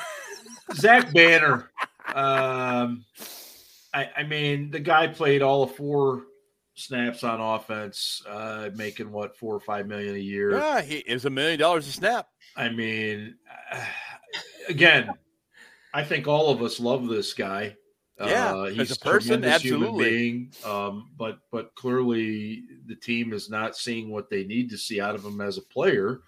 zach 0.75 1.13
banner 1.13 1.71
um 2.15 3.05
I, 3.95 4.11
I 4.19 4.23
mean 4.25 4.71
the 4.71 4.81
guy 4.81 5.07
played 5.07 5.43
all 5.43 5.63
of 5.63 5.75
four 5.75 6.25
snaps 6.75 7.25
on 7.25 7.41
offense 7.41 8.23
uh 8.29 8.71
making 8.75 9.11
what 9.11 9.37
four 9.37 9.55
or 9.55 9.61
five 9.61 9.87
million 9.87 10.15
a 10.15 10.19
year 10.19 10.53
yeah, 10.59 10.83
he 10.83 11.03
was 11.09 11.25
a 11.25 11.31
million 11.31 11.59
dollars 11.59 11.89
a 11.89 11.93
snap. 11.93 12.29
i 12.57 12.69
mean 12.69 13.37
again 14.69 15.09
i 15.95 16.05
think 16.05 16.29
all 16.29 16.51
of 16.51 16.63
us 16.63 16.79
love 16.79 17.09
this 17.09 17.33
guy 17.33 17.75
Yeah, 18.19 18.55
uh, 18.55 18.65
he's 18.67 18.91
a 18.93 18.99
person, 18.99 19.45
absolutely. 19.45 20.09
being, 20.09 20.53
um, 20.65 21.11
but 21.19 21.39
but 21.53 21.75
clearly 21.75 22.65
the 22.87 22.97
team 22.97 23.35
is 23.35 23.51
not 23.51 23.77
seeing 23.77 24.11
what 24.11 24.31
they 24.31 24.45
need 24.45 24.71
to 24.71 24.79
see 24.79 25.03
out 25.03 25.15
of 25.15 25.23
him 25.23 25.43
as 25.43 25.59
a 25.59 25.63
player. 25.63 26.21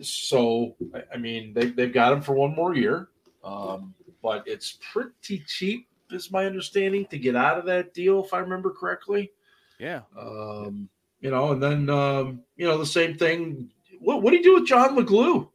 So 0.00 0.76
I, 0.94 1.02
I 1.14 1.16
mean, 1.16 1.52
they 1.54 1.66
they've 1.66 1.92
got 1.92 2.12
him 2.12 2.22
for 2.22 2.34
one 2.34 2.54
more 2.54 2.74
year, 2.74 3.08
um, 3.44 3.94
but 4.22 4.42
it's 4.46 4.78
pretty 4.92 5.44
cheap, 5.46 5.88
is 6.10 6.30
my 6.30 6.46
understanding, 6.46 7.06
to 7.06 7.18
get 7.18 7.36
out 7.36 7.58
of 7.58 7.66
that 7.66 7.94
deal, 7.94 8.24
if 8.24 8.34
I 8.34 8.38
remember 8.38 8.70
correctly. 8.70 9.32
Yeah. 9.78 10.02
Um, 10.18 10.88
you 11.20 11.30
know, 11.30 11.52
and 11.52 11.62
then 11.62 11.90
um, 11.90 12.42
you 12.56 12.66
know 12.66 12.78
the 12.78 12.86
same 12.86 13.16
thing. 13.16 13.70
What 14.00 14.22
what 14.22 14.30
do 14.30 14.36
you 14.36 14.42
do 14.42 14.54
with 14.54 14.66
John 14.66 14.96
LeGlue? 14.96 15.48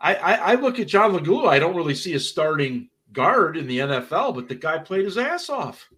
I, 0.00 0.14
I 0.14 0.32
I 0.32 0.54
look 0.54 0.78
at 0.78 0.88
John 0.88 1.12
LeGlue. 1.12 1.48
I 1.48 1.58
don't 1.58 1.76
really 1.76 1.94
see 1.94 2.14
a 2.14 2.20
starting 2.20 2.88
guard 3.12 3.56
in 3.56 3.66
the 3.66 3.78
NFL, 3.78 4.34
but 4.34 4.48
the 4.48 4.54
guy 4.54 4.78
played 4.78 5.04
his 5.04 5.18
ass 5.18 5.50
off. 5.50 5.88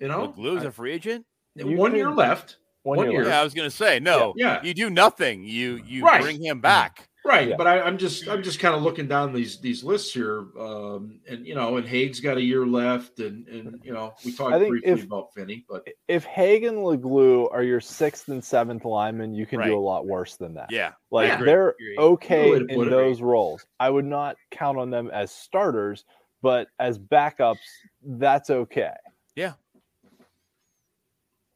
You 0.00 0.08
know, 0.08 0.28
Glue's 0.28 0.64
a 0.64 0.70
free 0.70 0.92
agent. 0.92 1.24
One 1.56 1.92
could- 1.92 1.96
year 1.96 2.10
left. 2.10 2.58
One, 2.86 2.98
One 2.98 3.10
year. 3.10 3.22
year. 3.22 3.30
Yeah, 3.30 3.40
I 3.40 3.44
was 3.44 3.52
gonna 3.52 3.68
say 3.70 3.98
no. 3.98 4.32
Yeah. 4.36 4.62
You 4.62 4.72
do 4.72 4.88
nothing. 4.90 5.42
You 5.42 5.80
you 5.84 6.04
Right. 6.04 6.22
bring 6.22 6.42
him 6.42 6.60
back. 6.60 7.08
Right, 7.24 7.48
Yeah. 7.48 7.56
but 7.56 7.66
I, 7.66 7.80
I'm 7.80 7.98
just 7.98 8.28
I'm 8.28 8.40
just 8.44 8.60
kind 8.60 8.76
of 8.76 8.82
looking 8.82 9.08
down 9.08 9.32
these 9.32 9.58
these 9.60 9.82
lists 9.82 10.14
here, 10.14 10.44
um, 10.60 11.18
and 11.28 11.44
you 11.44 11.56
know, 11.56 11.76
and 11.78 11.84
Haeg's 11.84 12.20
got 12.20 12.36
a 12.36 12.40
year 12.40 12.64
left, 12.64 13.18
and 13.18 13.48
and 13.48 13.80
you 13.82 13.92
know, 13.92 14.14
we 14.24 14.32
talked 14.32 14.56
briefly 14.68 14.88
if- 14.88 15.02
about 15.02 15.34
Finney, 15.34 15.64
but 15.68 15.84
If 16.06 16.24
Haeg 16.24 16.64
and 16.68 16.76
LeGlue 16.78 17.52
are 17.52 17.64
your 17.64 17.80
sixth 17.80 18.28
and 18.28 18.42
seventh 18.44 18.84
linemen, 18.84 19.34
you 19.34 19.44
can 19.46 19.58
Right. 19.58 19.66
do 19.66 19.76
a 19.76 19.80
lot 19.80 20.06
worse 20.06 20.36
than 20.36 20.54
that. 20.54 20.70
Yeah. 20.70 20.92
Like 21.10 21.32
agree. 21.32 21.46
they're 21.46 21.70
Agree. 21.70 21.96
okay 21.98 22.44
Good 22.50 22.52
way 22.52 22.58
to 22.68 22.74
put 22.76 22.86
in 22.86 22.92
it. 22.92 22.96
those 22.96 23.20
roles. 23.20 23.66
I 23.80 23.90
would 23.90 24.04
not 24.04 24.36
count 24.52 24.78
on 24.78 24.90
them 24.90 25.10
as 25.12 25.32
starters, 25.32 26.04
but 26.42 26.68
as 26.78 26.96
backups, 26.96 27.58
that's 28.04 28.50
okay. 28.50 28.92
Yeah, 29.34 29.54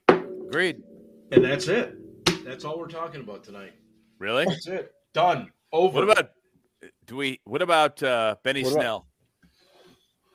agreed. 0.08 0.82
And 1.32 1.44
that's 1.44 1.68
it. 1.68 1.96
That's 2.44 2.64
all 2.64 2.78
we're 2.78 2.88
talking 2.88 3.20
about 3.20 3.44
tonight. 3.44 3.72
Really? 4.18 4.44
That's 4.44 4.66
it. 4.66 4.92
Done. 5.14 5.50
Over. 5.72 6.04
What 6.06 6.10
about 6.10 6.30
do 7.06 7.16
we? 7.16 7.40
What 7.44 7.62
about 7.62 8.02
uh, 8.02 8.36
Benny 8.42 8.62
What 8.64 8.72
about- 8.72 8.80
Snell? 8.82 9.06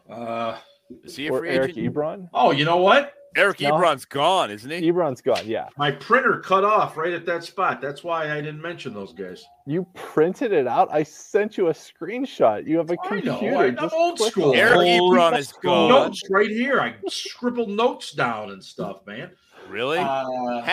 Uh, 0.09 0.57
Is 1.03 1.15
he 1.15 1.27
a 1.27 1.31
free 1.31 1.49
Eric 1.49 1.71
agent? 1.71 1.93
Ebron. 1.95 2.29
oh, 2.33 2.51
you 2.51 2.63
know 2.65 2.77
what? 2.77 3.13
Eric 3.35 3.59
No. 3.59 3.71
Ebron's 3.71 4.05
gone, 4.05 4.49
isn't 4.49 4.69
he? 4.69 4.89
Ebron's 4.91 5.19
gone. 5.19 5.41
Yeah, 5.45 5.67
My 5.77 5.91
printer 5.91 6.39
cut 6.39 6.63
off 6.63 6.95
right 6.95 7.11
at 7.11 7.25
that 7.25 7.43
spot. 7.43 7.81
That's 7.81 8.01
why 8.01 8.31
I 8.31 8.35
didn't 8.35 8.61
mention 8.61 8.93
those 8.93 9.11
guys. 9.13 9.43
you 9.65 9.85
printed 9.93 10.53
it 10.53 10.67
out. 10.67 10.87
I 10.91 11.03
sent 11.03 11.57
you 11.57 11.67
a 11.67 11.73
screenshot. 11.73 12.65
You 12.65 12.77
have 12.77 12.91
a 12.91 12.95
I 13.03 13.19
know, 13.19 13.37
computer. 13.37 13.57
I'm 13.57 13.75
Just 13.75 13.93
old 13.95 14.19
school. 14.19 14.49
on 14.51 14.55
it. 14.55 14.59
Eric 14.59 14.75
Old 15.01 15.17
Ebron 15.17 15.37
is 15.37 15.51
gone. 15.51 15.89
Notes 15.89 16.21
right 16.29 16.49
here. 16.49 16.79
I 16.79 16.95
scribbled 17.09 17.69
notes 17.71 18.11
down 18.13 18.51
and 18.51 18.63
stuff, 18.63 19.05
man. 19.05 19.31
Really? 19.69 19.97
Uh, 19.99 20.63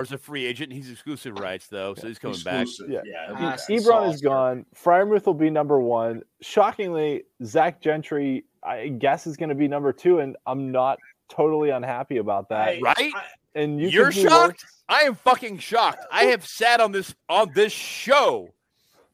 is 0.00 0.12
a 0.12 0.18
free 0.18 0.44
agent. 0.44 0.72
He's 0.72 0.90
exclusive 0.90 1.38
rights 1.38 1.66
though, 1.68 1.94
so 1.94 2.06
he's 2.08 2.18
coming 2.18 2.38
back. 2.44 2.66
Yeah. 2.88 3.00
Yeah. 3.04 3.54
E- 3.68 3.78
Ebron 3.78 4.12
is 4.12 4.20
gone. 4.20 4.66
Freiermuth 4.74 5.26
will 5.26 5.34
be 5.34 5.50
number 5.50 5.78
one. 5.80 6.22
Shockingly, 6.40 7.24
Zach 7.44 7.80
Gentry, 7.80 8.44
I 8.62 8.88
guess, 8.88 9.26
is 9.26 9.36
going 9.36 9.48
to 9.48 9.54
be 9.54 9.68
number 9.68 9.92
two, 9.92 10.18
and 10.20 10.36
I'm 10.46 10.70
not 10.72 10.98
totally 11.28 11.70
unhappy 11.70 12.18
about 12.18 12.48
that. 12.50 12.68
I- 12.68 12.80
Right? 12.82 13.12
I- 13.14 13.22
and 13.54 13.78
you 13.80 13.88
You're 13.88 14.10
shocked? 14.12 14.62
worse. 14.62 14.82
I 14.88 15.02
am 15.02 15.14
fucking 15.14 15.58
shocked. 15.58 16.04
I 16.10 16.24
have 16.24 16.46
sat 16.46 16.80
on 16.80 16.90
this 16.92 17.14
on 17.28 17.52
this 17.54 17.72
show 17.72 18.48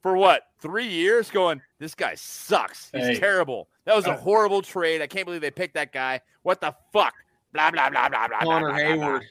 for 0.03 0.17
what 0.17 0.45
three 0.61 0.87
years, 0.87 1.31
going, 1.31 1.61
this 1.79 1.95
guy 1.95 2.15
sucks. 2.15 2.91
He's 2.93 3.05
Hey. 3.07 3.15
terrible. 3.19 3.69
That 3.85 3.97
was 3.97 4.07
a 4.07 4.13
Uh, 4.13 4.17
horrible 4.17 4.63
trade. 4.63 5.03
I 5.03 5.07
can't 5.09 5.25
believe 5.25 5.41
they 5.41 5.51
picked 5.51 5.75
that 5.75 5.93
guy. 5.93 6.21
What 6.43 6.61
the 6.61 6.75
fuck? 6.93 7.15
Blah 7.53 7.71
blah 7.71 7.91
blah 7.91 8.09
blah 8.09 8.29
blah. 8.29 8.29
blah, 8.29 8.39
Connor 8.41 8.69
blah, 8.73 8.79
blah, 8.79 8.97
blah. 8.97 9.07
Heyward. 9.07 9.23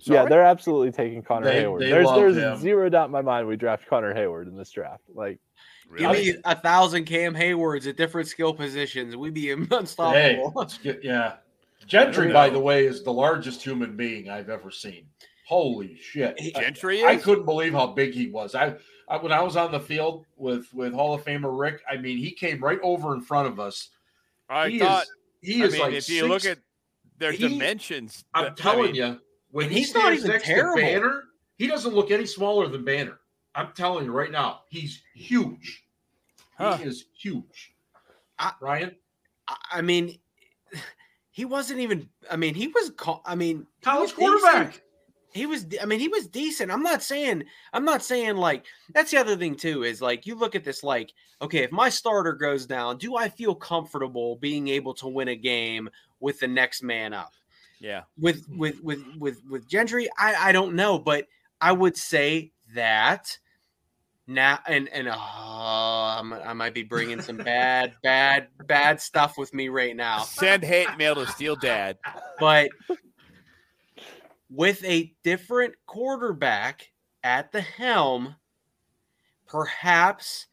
Yeah, 0.00 0.24
they're 0.26 0.44
absolutely 0.44 0.92
taking 0.92 1.22
Connor 1.22 1.46
They- 1.46 1.62
Heyward. 1.64 1.80
they 1.80 1.90
there's 1.90 2.08
there's 2.12 2.36
him. 2.36 2.56
zero 2.58 2.88
doubt 2.88 3.06
in 3.06 3.10
my 3.10 3.22
mind 3.22 3.46
we 3.48 3.56
draft 3.56 3.86
Connor 3.88 4.14
Heyward 4.14 4.46
in 4.46 4.56
this 4.56 4.70
draft. 4.70 5.02
Like, 5.12 5.38
Give 5.96 6.10
me 6.12 6.34
a 6.44 6.54
thousand 6.54 7.06
Cam 7.06 7.34
Heywards 7.34 7.86
at 7.86 7.96
different 7.96 8.28
skill 8.28 8.52
positions. 8.54 9.16
We'd 9.16 9.34
be 9.34 9.46
Hey, 9.48 9.52
unstoppable. 9.70 10.52
let's 10.54 10.78
get 10.78 11.02
yeah. 11.02 11.36
Gentry, 11.86 12.30
by 12.32 12.50
the 12.50 12.58
way, 12.58 12.84
is 12.84 13.02
the 13.02 13.12
largest 13.12 13.62
human 13.62 13.96
being 13.96 14.28
I've 14.28 14.50
ever 14.50 14.70
seen. 14.70 15.06
Holy 15.46 15.96
shit! 15.96 16.36
Gentry 16.54 17.02
I 17.04 17.12
is? 17.12 17.24
couldn't 17.24 17.46
believe 17.46 17.72
how 17.72 17.86
big 17.86 18.12
he 18.12 18.26
was. 18.28 18.54
I, 18.54 18.74
I 19.08 19.16
when 19.16 19.32
I 19.32 19.40
was 19.42 19.56
on 19.56 19.72
the 19.72 19.80
field 19.80 20.26
with 20.36 20.66
with 20.74 20.92
Hall 20.92 21.14
of 21.14 21.24
Famer 21.24 21.58
Rick, 21.58 21.80
I 21.90 21.96
mean, 21.96 22.18
he 22.18 22.32
came 22.32 22.60
right 22.62 22.78
over 22.82 23.14
in 23.14 23.22
front 23.22 23.48
of 23.48 23.58
us. 23.58 23.88
I 24.50 24.68
he 24.68 24.78
thought. 24.80 25.04
is 25.04 25.10
he 25.40 25.62
I 25.62 25.68
mean, 25.68 25.80
like 25.80 25.92
if 25.94 26.08
you 26.08 26.20
six- 26.20 26.28
look 26.28 26.44
at 26.44 26.58
their 27.18 27.32
he- 27.32 27.48
dimensions, 27.48 28.24
I'm 28.34 28.46
I 28.46 28.48
telling 28.50 28.86
mean, 28.92 28.94
you, 28.94 29.20
when 29.50 29.66
And 29.66 29.72
he 29.74 29.80
he's 29.80 29.94
not 29.94 30.04
stands 30.04 30.20
even 30.20 30.30
next 30.32 30.44
terrible. 30.46 30.76
to 30.76 30.82
Banner, 30.82 31.24
he 31.56 31.66
doesn't 31.66 31.94
look 31.94 32.10
any 32.10 32.26
smaller 32.26 32.68
than 32.68 32.84
Banner. 32.84 33.18
I'm 33.54 33.72
telling 33.72 34.04
you 34.04 34.12
right 34.12 34.30
now, 34.30 34.60
he's 34.68 35.02
huge. 35.14 35.84
Huh. 36.56 36.76
He 36.76 36.84
is 36.84 37.06
huge. 37.16 37.72
I- 38.38 38.52
Ryan, 38.60 38.94
I- 39.48 39.56
I 39.72 39.80
mean, 39.82 40.18
he 41.30 41.44
wasn't 41.44 41.80
even. 41.80 42.08
I 42.30 42.36
mean, 42.36 42.54
he 42.54 42.68
was. 42.68 42.90
co- 42.96 43.22
I 43.24 43.34
mean, 43.34 43.66
college 43.82 44.14
quarterback. 44.14 44.66
decent. 44.72 44.84
He 45.32 45.46
was. 45.46 45.66
I 45.80 45.86
mean, 45.86 46.00
he 46.00 46.08
was 46.08 46.26
decent. 46.26 46.70
I'm 46.70 46.82
not 46.82 47.02
saying. 47.02 47.44
I'm 47.72 47.84
not 47.84 48.02
saying 48.02 48.36
like. 48.36 48.64
That's 48.94 49.10
the 49.10 49.18
other 49.18 49.36
thing 49.36 49.56
too. 49.56 49.84
Is 49.84 50.00
like 50.00 50.26
you 50.26 50.34
look 50.34 50.54
at 50.54 50.64
this 50.64 50.82
like, 50.82 51.12
okay, 51.42 51.64
if 51.64 51.72
my 51.72 51.88
starter 51.88 52.32
goes 52.32 52.66
down, 52.66 52.98
do 52.98 53.16
I 53.16 53.28
feel 53.28 53.54
comfortable 53.54 54.36
being 54.36 54.68
able 54.68 54.94
to 54.94 55.08
win 55.08 55.28
a 55.28 55.36
game 55.36 55.90
with 56.20 56.40
the 56.40 56.48
next 56.48 56.82
man 56.82 57.12
up? 57.12 57.32
yeah, 57.80 58.02
with 58.18 58.44
with 58.48 58.82
with 58.82 59.02
with 59.18 59.42
with 59.48 59.68
Gentry, 59.68 60.08
I 60.18 60.34
I 60.48 60.52
don't 60.52 60.74
know, 60.74 60.98
but 60.98 61.26
I 61.60 61.72
would 61.72 61.96
say 61.96 62.52
that 62.74 63.38
now 64.26 64.58
and 64.66 64.88
and 64.88 65.08
oh, 65.08 65.14
I'm, 65.16 66.32
I 66.32 66.52
might 66.52 66.74
be 66.74 66.82
bringing 66.82 67.20
some 67.20 67.36
bad 67.36 67.94
bad 68.02 68.48
bad 68.66 69.00
stuff 69.00 69.38
with 69.38 69.54
me 69.54 69.68
right 69.68 69.94
now, 69.94 70.20
send 70.20 70.64
hate 70.64 70.88
mail 70.98 71.14
to 71.14 71.26
Steel 71.26 71.56
Dad. 71.56 71.98
but 72.40 72.70
with 74.50 74.82
a 74.84 75.14
different 75.22 75.74
quarterback 75.86 76.90
at 77.22 77.52
the 77.52 77.60
helm, 77.60 78.34
perhaps 79.46 80.46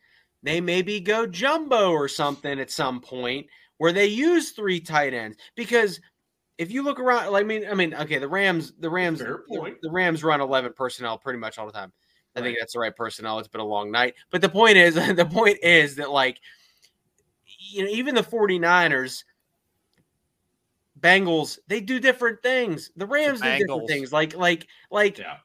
they 0.43 0.61
maybe 0.61 0.99
go 0.99 1.25
jumbo 1.25 1.91
or 1.91 2.07
something 2.07 2.59
at 2.59 2.71
some 2.71 3.01
point 3.01 3.47
where 3.77 3.91
they 3.91 4.05
use 4.05 4.51
three 4.51 4.79
tight 4.79 5.13
ends 5.13 5.37
because 5.55 5.99
if 6.57 6.71
you 6.71 6.83
look 6.83 6.99
around, 6.99 7.31
like 7.31 7.43
I 7.43 7.47
mean, 7.47 7.65
I 7.69 7.73
mean, 7.73 7.93
okay, 7.93 8.17
the 8.17 8.27
Rams, 8.27 8.73
the 8.79 8.89
Rams, 8.89 9.19
the, 9.19 9.75
the, 9.81 9.91
Rams 9.91 10.23
run 10.23 10.39
eleven 10.39 10.71
personnel 10.73 11.17
pretty 11.17 11.39
much 11.39 11.57
all 11.57 11.65
the 11.65 11.73
time. 11.73 11.91
I 12.35 12.39
right. 12.39 12.45
think 12.45 12.57
that's 12.59 12.73
the 12.73 12.79
right 12.79 12.95
personnel. 12.95 13.39
It's 13.39 13.47
been 13.47 13.61
a 13.61 13.65
long 13.65 13.91
night, 13.91 14.15
but 14.29 14.41
the 14.41 14.49
point 14.49 14.77
is, 14.77 14.95
the 15.15 15.29
point 15.29 15.57
is 15.61 15.95
that 15.95 16.11
like, 16.11 16.39
you 17.45 17.83
know, 17.83 17.89
even 17.89 18.15
the 18.15 18.21
49ers, 18.21 19.23
Bengals, 21.05 21.59
they 21.67 21.81
do 21.81 21.99
different 21.99 22.41
things. 22.41 22.91
The 22.95 23.05
Rams 23.05 23.39
the 23.39 23.45
do 23.45 23.57
different 23.59 23.87
things. 23.87 24.11
Like, 24.11 24.35
like, 24.35 24.67
like. 24.89 25.19
Yeah. 25.19 25.37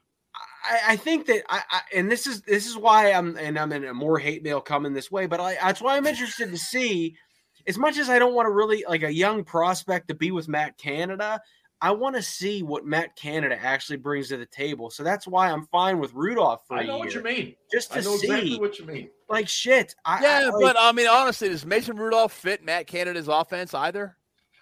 I, 0.63 0.93
I, 0.93 0.95
think 0.95 1.25
that 1.25 1.43
I, 1.49 1.63
I, 1.71 1.81
and 1.95 2.11
this 2.11 2.27
is 2.27 2.41
this 2.43 2.67
is 2.67 2.77
why 2.77 3.11
I'm 3.11 3.35
and 3.37 3.57
I'm 3.57 3.71
in 3.71 3.83
a 3.85 3.95
more 3.95 4.19
hate 4.19 4.43
mail 4.43 4.61
coming 4.61 4.93
this 4.93 5.09
way, 5.09 5.25
but 5.25 5.39
I, 5.39 5.55
that's 5.55 5.81
why 5.81 5.97
I'm 5.97 6.05
interested 6.05 6.51
to 6.51 6.57
see 6.57 7.15
as 7.67 7.77
much 7.77 7.97
as 7.97 8.09
I 8.09 8.19
don't 8.19 8.33
want 8.33 8.45
to 8.45 8.51
really 8.51 8.85
like 8.87 9.03
a 9.03 9.13
young 9.13 9.43
prospect 9.43 10.07
to 10.09 10.15
be 10.15 10.31
with 10.31 10.47
Matt 10.47 10.77
Canada, 10.77 11.41
I 11.81 11.91
want 11.91 12.15
to 12.15 12.21
see 12.21 12.61
what 12.61 12.85
Matt 12.85 13.15
Canada 13.15 13.57
actually 13.59 13.97
brings 13.97 14.29
to 14.29 14.37
the 14.37 14.45
table. 14.45 14.91
So 14.91 15.03
that's 15.03 15.27
why 15.27 15.49
I'm 15.49 15.65
fine 15.67 15.99
with 15.99 16.13
Rudolph 16.13 16.61
for 16.67 16.77
I 16.77 16.85
know 16.85 16.99
what 16.99 17.13
you 17.13 17.23
mean. 17.23 17.55
Just 17.71 17.91
to 17.93 17.99
I 17.99 18.01
know 18.01 18.17
see 18.17 18.27
exactly 18.27 18.59
what 18.59 18.77
you 18.77 18.85
mean. 18.85 19.09
Like 19.29 19.47
shit. 19.47 19.95
I, 20.05 20.21
yeah, 20.21 20.41
I, 20.43 20.49
like, 20.49 20.61
but 20.61 20.75
I 20.79 20.91
mean, 20.91 21.07
honestly, 21.07 21.49
does 21.49 21.65
Mason 21.65 21.97
Rudolph 21.97 22.33
fit 22.33 22.63
Matt 22.63 22.85
Canada's 22.85 23.27
offense 23.27 23.73
either? 23.73 24.15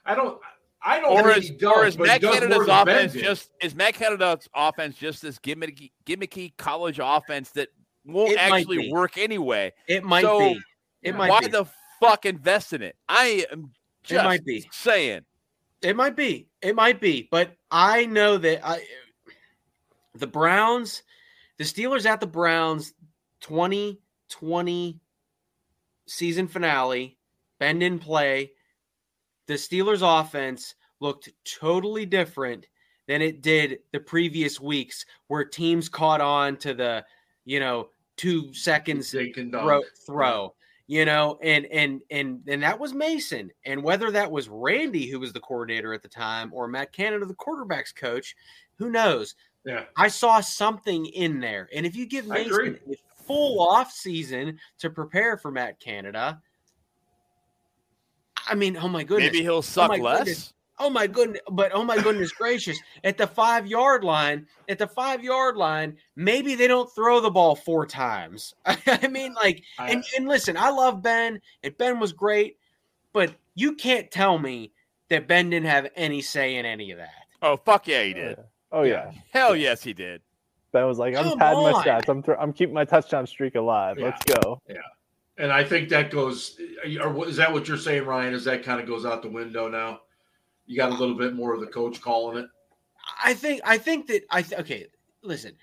I 0.06 0.16
don't. 0.16 0.40
I 0.82 1.00
don't. 1.00 1.12
Or 1.12 1.32
is, 1.32 1.52
does, 1.52 1.72
or 1.72 1.86
is 1.86 1.98
Matt 1.98 2.22
Canada's 2.22 2.68
offense 2.70 3.14
just 3.14 3.52
is 3.62 3.76
Matt 3.76 3.96
Canada's 3.96 4.48
offense 4.54 4.96
just 4.96 5.22
this 5.22 5.38
gimmicky, 5.40 5.92
gimmicky 6.06 6.56
college 6.58 7.00
offense 7.02 7.52
that 7.52 7.70
won't 8.06 8.38
actually 8.38 8.92
work 8.92 9.18
anyway? 9.18 9.74
It 9.88 10.04
might 10.04 10.24
so 10.24 10.40
be. 10.40 10.60
It 11.02 11.16
might. 11.16 11.30
Why 11.30 11.42
be. 11.42 11.48
the 11.48 11.66
fuck 12.00 12.26
invest 12.26 12.74
in 12.74 12.82
it. 12.82 12.96
I 13.08 13.46
am 13.52 13.72
just 14.04 14.24
it 14.24 14.28
might 14.28 14.46
be. 14.46 14.68
saying. 14.72 15.22
It 15.82 15.96
might 15.96 16.16
be. 16.16 16.48
It 16.62 16.76
might 16.76 17.02
be. 17.02 17.28
But 17.30 17.56
I 17.72 18.06
know 18.06 18.38
that 18.38 18.66
I 18.66 18.82
the 20.16 20.28
Browns, 20.28 21.04
the 21.58 21.64
Steelers 21.64 22.06
at 22.06 22.20
the 22.20 22.28
Browns 22.28 22.94
2020 23.42 25.00
season 26.08 26.48
finale, 26.48 27.18
bend 27.60 27.84
in 27.84 28.00
play. 28.00 28.52
The 29.50 29.56
Steelers 29.56 30.04
offense 30.04 30.76
looked 31.00 31.30
totally 31.44 32.06
different 32.06 32.68
than 33.08 33.24
it 33.24 33.42
did 33.42 33.80
the 33.92 34.00
previous 34.00 34.62
weeks 34.62 35.08
where 35.28 35.44
teams 35.44 35.90
caught 35.90 36.22
on 36.22 36.56
to 36.58 36.76
the, 36.76 37.04
you 37.46 37.60
know, 37.60 37.90
two 38.16 38.54
seconds 38.54 39.10
throw, 39.10 39.82
throw 40.06 40.54
you 40.86 41.06
know 41.06 41.40
and 41.42 41.66
and 41.68 42.02
and 42.12 42.42
and 42.48 42.62
that 42.62 42.78
was 42.78 42.94
mason. 42.94 43.50
And 43.66 43.82
whether 43.82 44.12
that 44.12 44.30
was 44.30 44.50
randy 44.50 45.08
who 45.08 45.20
was 45.20 45.32
the 45.32 45.40
coordinator 45.40 45.94
at 45.94 46.02
the 46.02 46.10
time 46.10 46.52
or 46.54 46.68
matt 46.68 46.92
canada 46.92 47.26
the 47.26 47.36
quarterbacks 47.36 47.96
coach 47.96 48.36
who 48.78 48.90
knows? 48.90 49.36
Yeah. 49.66 49.86
I 49.96 50.10
saw 50.10 50.42
something 50.42 51.06
in 51.06 51.40
there. 51.40 51.70
And 51.74 51.86
if 51.86 51.96
you 51.96 52.06
give 52.06 52.28
mason 52.28 52.80
a 52.92 53.24
full 53.24 53.62
off 53.62 53.92
season 53.92 54.60
to 54.80 54.90
prepare 54.90 55.38
for 55.38 55.50
matt 55.50 55.80
canada 55.80 56.42
i 58.50 58.56
mean 58.56 58.78
oh 58.78 58.88
my 58.88 59.04
goodness 59.04 59.32
maybe 59.32 59.44
he'll 59.44 59.56
oh 59.56 59.62
suck 59.62 59.92
oh 59.92 59.96
less 59.96 60.20
goodness 60.20 60.54
oh 60.80 60.90
my 60.90 61.08
goodness, 61.08 61.42
but 61.52 61.72
oh 61.74 61.84
my 61.84 62.02
goodness 62.02 62.32
gracious, 62.32 62.80
at 63.04 63.18
the 63.18 63.28
five 63.28 63.68
yard 63.68 64.04
line, 64.04 64.48
at 64.68 64.80
the 64.80 64.88
five 64.88 65.24
yard 65.24 65.58
line, 65.58 65.98
maybe 66.16 66.56
they 66.56 66.68
don't 66.68 66.90
throw 66.94 67.20
the 67.20 67.30
ball 67.30 67.56
four 67.56 67.86
times. 67.86 68.56
I 68.66 69.08
mean, 69.08 69.34
like, 69.34 69.64
and, 69.78 70.04
and 70.18 70.28
listen, 70.28 70.58
I 70.58 70.70
love 70.70 71.02
Ben, 71.02 71.42
and 71.64 71.78
Ben 71.78 72.00
was 72.00 72.14
great, 72.14 72.58
but 73.14 73.34
you 73.56 73.76
can't 73.76 74.10
tell 74.10 74.40
me 74.40 74.72
that 75.10 75.28
Ben 75.28 75.50
didn't 75.50 75.68
have 75.70 75.88
any 75.96 76.22
say 76.22 76.56
in 76.56 76.66
any 76.66 76.92
of 76.92 76.98
that. 76.98 77.10
Oh 77.42 77.58
fuck 77.58 77.88
yeah, 77.88 78.04
he 78.04 78.14
did. 78.14 78.40
Uh, 78.40 78.44
oh 78.72 78.84
yeah, 78.84 79.12
hell 79.32 79.56
yes, 79.56 79.84
he 79.84 79.94
did. 79.94 80.22
Ben 80.72 80.86
was 80.86 81.00
like, 81.00 81.16
I'm 81.16 81.24
Come 81.24 81.40
padding 81.40 81.60
on. 81.60 81.72
my 81.72 81.84
stats. 81.84 82.10
I'm 82.10 82.22
th- 82.22 82.38
I'm 82.40 82.54
keeping 82.54 82.76
my 82.76 82.86
touchdown 82.86 83.26
streak 83.26 83.56
alive. 83.56 83.98
Yeah. 83.98 84.06
Let's 84.06 84.24
go. 84.24 84.62
Yeah. 84.70 84.76
And 85.38 85.52
I 85.52 85.64
think 85.64 85.90
that 85.90 86.12
goes. 86.12 86.60
Or 87.02 87.28
is 87.28 87.38
that 87.38 87.52
what 87.52 87.68
you're 87.68 87.78
saying, 87.78 88.06
Ryan? 88.06 88.34
Is 88.34 88.46
that 88.46 88.64
kind 88.64 88.80
of 88.80 88.88
goes 88.88 89.06
out 89.06 89.22
the 89.22 89.30
window 89.30 89.68
now? 89.68 90.02
you 90.70 90.78
got 90.78 90.92
a 90.92 90.96
little 90.96 91.16
bit 91.16 91.34
more 91.34 91.54
of 91.54 91.60
the 91.60 91.68
coach 91.68 92.00
calling 92.00 92.38
it. 92.38 92.46
I 93.24 93.34
think 93.34 93.60
I 93.66 93.80
think 93.80 94.06
that 94.08 94.22
I 94.30 94.44
th- 94.44 94.62
okay. 94.62 94.86
Listen, 95.24 95.54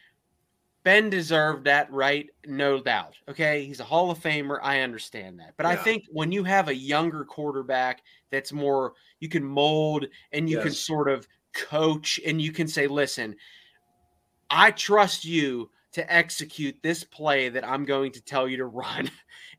Ben 0.82 1.08
deserved 1.08 1.64
that 1.64 1.90
right, 1.92 2.28
no 2.44 2.82
doubt. 2.82 3.14
Okay, 3.28 3.64
he's 3.64 3.78
a 3.78 3.84
Hall 3.84 4.10
of 4.10 4.18
Famer. 4.18 4.58
I 4.60 4.80
understand 4.80 5.38
that, 5.38 5.54
but 5.56 5.64
yeah. 5.64 5.70
I 5.70 5.76
think 5.76 6.06
when 6.10 6.32
you 6.32 6.42
have 6.42 6.68
a 6.68 6.74
younger 6.74 7.24
quarterback 7.24 8.02
that's 8.30 8.52
more, 8.52 8.94
you 9.20 9.28
can 9.28 9.44
mold 9.44 10.06
and 10.32 10.50
you 10.50 10.56
yes. 10.56 10.64
can 10.64 10.72
sort 10.74 11.08
of 11.08 11.28
coach 11.54 12.18
and 12.26 12.42
you 12.42 12.50
can 12.50 12.66
say, 12.66 12.88
"Listen, 12.88 13.36
I 14.50 14.72
trust 14.72 15.24
you." 15.24 15.70
To 15.92 16.12
execute 16.12 16.76
this 16.82 17.04
play 17.04 17.48
that 17.48 17.66
I'm 17.66 17.86
going 17.86 18.12
to 18.12 18.20
tell 18.20 18.46
you 18.46 18.58
to 18.58 18.66
run, 18.66 19.10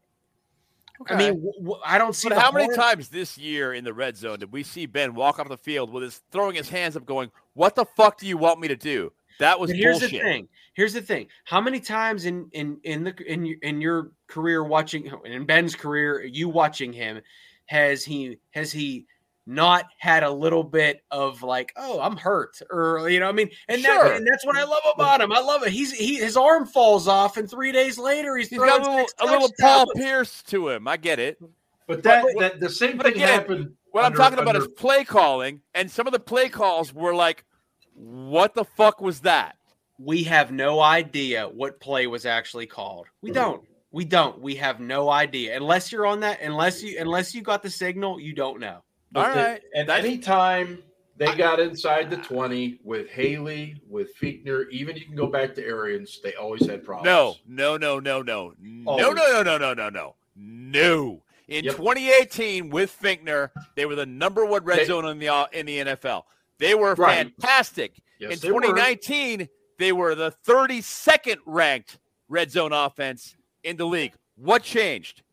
Okay. 1.02 1.14
I 1.14 1.18
mean, 1.18 1.34
w- 1.36 1.60
w- 1.60 1.82
I 1.86 1.98
don't 1.98 2.16
see. 2.16 2.30
But 2.30 2.40
how 2.40 2.52
many 2.52 2.74
times 2.76 3.10
this 3.10 3.38
year 3.38 3.74
in 3.74 3.84
the 3.84 3.94
red 3.94 4.18
zone 4.18 4.40
did 4.40 4.52
we 4.52 4.64
see 4.64 4.86
Ben 4.86 5.14
walk 5.14 5.40
off 5.40 5.48
the 5.48 5.58
field 5.58 5.92
with 5.92 6.04
his 6.04 6.22
throwing 6.32 6.56
his 6.56 6.70
hands 6.70 6.98
up, 6.98 7.06
going, 7.06 7.32
"What 7.54 7.76
the 7.76 7.86
fuck 7.86 8.18
do 8.18 8.28
you 8.28 8.38
want 8.38 8.60
me 8.60 8.68
to 8.68 8.76
do?" 8.76 9.12
That 9.40 9.60
was 9.60 9.72
here's 9.72 10.00
bullshit. 10.00 10.12
the 10.12 10.28
thing. 10.28 10.48
Here's 10.74 10.94
the 10.94 11.02
thing. 11.02 11.28
How 11.46 11.62
many 11.62 11.80
times 11.80 12.26
in 12.26 12.50
in 12.52 12.80
in 12.84 13.04
the 13.04 13.16
in 13.32 13.46
your, 13.46 13.58
in 13.62 13.82
your 13.82 14.12
career 14.28 14.64
watching 14.64 15.12
in 15.26 15.46
Ben's 15.46 15.76
career, 15.76 16.24
you 16.24 16.50
watching 16.50 16.92
him, 16.94 17.22
has 17.68 18.04
he 18.04 18.40
has 18.52 18.72
he 18.72 19.06
not 19.48 19.86
had 19.98 20.24
a 20.24 20.30
little 20.30 20.64
bit 20.64 21.02
of 21.10 21.42
like, 21.42 21.72
oh, 21.78 22.02
I'm 22.02 22.18
hurt, 22.18 22.62
or 22.70 23.10
you 23.10 23.22
know, 23.22 23.30
I 23.30 23.32
mean, 23.32 23.50
and, 23.70 23.82
sure. 23.82 24.04
that, 24.04 24.18
and 24.18 24.28
that's 24.28 24.46
what 24.46 24.58
I 24.58 24.64
love 24.66 24.84
about 24.94 25.22
him. 25.22 25.32
I 25.32 25.40
love 25.40 25.64
it. 25.64 25.70
He's 25.70 25.94
he 25.94 26.18
his 26.18 26.36
arm 26.36 26.66
falls 26.66 27.08
off, 27.08 27.38
and 27.38 27.50
three 27.50 27.72
days 27.72 27.98
later 27.98 28.36
he's, 28.36 28.50
he's 28.50 28.60
got 28.60 28.86
a 28.86 28.92
little, 28.92 29.08
a 29.20 29.26
little 29.26 29.50
Paul 29.60 29.86
Pierce 29.96 30.44
to 30.44 30.68
him. 30.70 30.88
I 30.88 30.98
get 30.98 31.18
it, 31.18 31.42
but 31.88 32.04
that, 32.04 32.26
but, 32.26 32.40
that 32.40 32.60
the 32.60 32.70
same 32.70 33.00
thing 33.00 33.14
again, 33.14 33.28
happened. 33.28 33.74
What 33.92 34.04
under, 34.04 34.22
I'm 34.22 34.32
talking 34.32 34.44
about 34.44 34.58
is 34.58 34.68
play 34.68 35.06
calling, 35.06 35.62
and 35.74 35.90
some 35.90 36.08
of 36.08 36.14
the 36.14 36.20
play 36.20 36.50
calls 36.50 36.94
were 36.94 37.16
like, 37.16 37.46
what 37.94 38.54
the 38.54 38.66
fuck 38.66 39.00
was 39.00 39.22
that? 39.22 39.56
We 39.98 40.24
have 40.24 40.52
no 40.52 40.82
idea 40.82 41.48
what 41.48 41.80
play 41.80 42.06
was 42.06 42.26
actually 42.26 42.68
called. 42.68 43.08
We 43.22 43.30
mm-hmm. 43.30 43.40
don't. 43.40 43.64
We 43.92 44.04
don't. 44.04 44.42
We 44.42 44.56
have 44.56 44.82
no 44.82 45.10
idea 45.10 45.56
unless 45.56 45.92
you're 45.92 46.06
on 46.06 46.20
that. 46.20 46.42
Unless 46.42 46.84
you 46.84 46.98
unless 47.00 47.34
you 47.34 47.42
got 47.42 47.64
the 47.64 47.70
signal, 47.70 48.20
you 48.20 48.34
don't 48.34 48.60
know. 48.60 48.84
All 49.16 49.24
the, 49.24 49.30
right. 49.30 49.62
And 49.74 49.90
anytime 49.90 50.84
they 51.18 51.36
got 51.36 51.60
inside 51.60 52.10
the 52.10 52.18
20 52.18 52.80
with 52.84 53.10
Haley, 53.10 53.82
with 53.90 54.16
Fichtner, 54.18 54.70
even 54.70 54.96
you 54.96 55.06
can 55.06 55.16
go 55.16 55.28
back 55.28 55.56
to 55.56 55.64
Arians, 55.64 56.20
they 56.24 56.34
always 56.36 56.66
had 56.66 56.84
problems. 56.84 57.06
No, 57.06 57.36
no, 57.48 57.78
no, 57.78 58.00
no, 58.00 58.22
no. 58.22 58.54
No, 58.60 58.98
no, 58.98 59.12
no, 59.12 59.44
no, 59.44 59.58
no, 59.58 59.74
no, 59.74 59.90
no. 59.90 60.16
No. 60.36 61.24
In 61.48 61.64
yep. 61.64 61.76
2018 61.76 62.70
with 62.70 62.96
Fichtner, 63.02 63.50
they 63.76 63.86
were 63.86 63.96
the 63.96 64.06
number 64.06 64.46
one 64.46 64.64
red 64.64 64.80
they, 64.80 64.86
zone 64.86 65.06
in 65.06 65.18
the 65.18 65.50
in 65.54 65.66
the 65.66 65.80
NFL. 65.80 66.24
They 66.60 66.76
were 66.76 66.94
right. 66.96 67.32
fantastic. 67.40 68.02
Yes, 68.20 68.34
in 68.44 68.50
2019, 68.50 69.40
were. 69.40 69.48
they 69.80 69.92
were 69.92 70.16
the 70.16 70.34
32nd 70.46 71.38
ranked 71.46 72.00
red 72.28 72.52
zone 72.52 72.74
offense 72.74 73.36
in 73.64 73.78
the 73.78 73.86
league. 73.86 74.14
What 74.36 74.64
changed? 74.64 75.24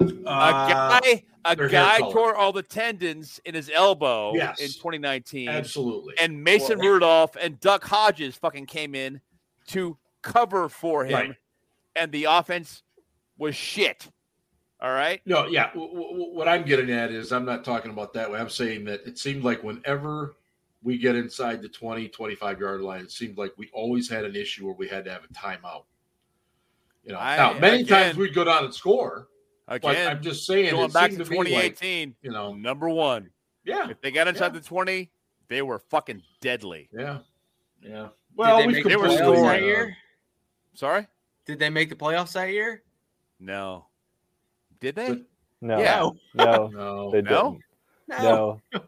Uh, 0.00 0.04
a 0.04 1.00
guy, 1.00 1.24
a 1.44 1.56
guy 1.68 1.98
tore 1.98 2.34
all 2.34 2.52
the 2.52 2.62
tendons 2.62 3.40
in 3.44 3.54
his 3.54 3.70
elbow 3.74 4.34
yes, 4.34 4.60
in 4.60 4.68
2019. 4.68 5.48
Absolutely. 5.48 6.14
And 6.20 6.42
Mason 6.42 6.78
well, 6.78 6.88
Rudolph 6.88 7.36
and 7.40 7.58
Duck 7.60 7.84
Hodges 7.84 8.36
fucking 8.36 8.66
came 8.66 8.94
in 8.94 9.20
to 9.68 9.96
cover 10.22 10.68
for 10.68 11.04
him, 11.04 11.14
right. 11.14 11.34
and 11.94 12.12
the 12.12 12.24
offense 12.24 12.82
was 13.38 13.54
shit. 13.54 14.08
All 14.80 14.92
right. 14.92 15.22
No, 15.24 15.46
yeah. 15.46 15.72
W- 15.72 15.92
w- 15.92 16.34
what 16.34 16.48
I'm 16.48 16.62
getting 16.64 16.90
at 16.90 17.10
is 17.10 17.32
I'm 17.32 17.46
not 17.46 17.64
talking 17.64 17.90
about 17.90 18.12
that 18.12 18.30
way. 18.30 18.38
I'm 18.38 18.50
saying 18.50 18.84
that 18.84 19.06
it 19.06 19.18
seemed 19.18 19.42
like 19.42 19.62
whenever 19.62 20.36
we 20.82 20.98
get 20.98 21.16
inside 21.16 21.62
the 21.62 21.68
20, 21.68 22.08
25 22.08 22.60
yard 22.60 22.82
line, 22.82 23.00
it 23.00 23.10
seemed 23.10 23.38
like 23.38 23.52
we 23.56 23.70
always 23.72 24.08
had 24.08 24.24
an 24.24 24.36
issue 24.36 24.66
where 24.66 24.74
we 24.74 24.86
had 24.86 25.04
to 25.06 25.10
have 25.10 25.24
a 25.24 25.28
timeout. 25.28 25.84
You 27.04 27.12
know, 27.12 27.18
I, 27.18 27.36
now 27.36 27.58
many 27.58 27.82
again, 27.82 28.06
times 28.06 28.16
we'd 28.18 28.34
go 28.34 28.44
down 28.44 28.64
and 28.64 28.74
score, 28.74 29.28
Again, 29.68 30.08
I'm 30.08 30.22
just 30.22 30.46
saying, 30.46 30.70
going 30.70 30.90
back 30.90 31.10
to 31.10 31.18
2018, 31.18 32.08
like, 32.08 32.16
you 32.22 32.30
know, 32.30 32.54
number 32.54 32.88
one. 32.88 33.30
Yeah. 33.64 33.90
If 33.90 34.00
they 34.00 34.12
got 34.12 34.28
inside 34.28 34.54
yeah. 34.54 34.60
the 34.60 34.66
20, 34.66 35.10
they 35.48 35.62
were 35.62 35.78
fucking 35.78 36.22
deadly. 36.40 36.88
Yeah. 36.92 37.18
Yeah. 37.82 38.08
Well, 38.36 38.58
they, 38.58 38.82
they 38.82 38.96
were 38.96 39.10
scoring 39.10 39.42
that 39.42 39.62
year. 39.62 39.96
Sorry. 40.74 41.06
Did 41.46 41.58
they 41.58 41.70
make 41.70 41.88
the 41.88 41.96
playoffs 41.96 42.32
that 42.32 42.50
year? 42.50 42.82
No. 43.40 43.86
Did 44.80 44.94
they? 44.94 45.24
no. 45.60 45.78
Yeah. 45.78 46.10
No. 46.34 46.68
no. 46.72 47.10
They 47.10 47.22
no? 47.22 47.58
didn't. 48.08 48.22
No. 48.22 48.60
no. 48.72 48.80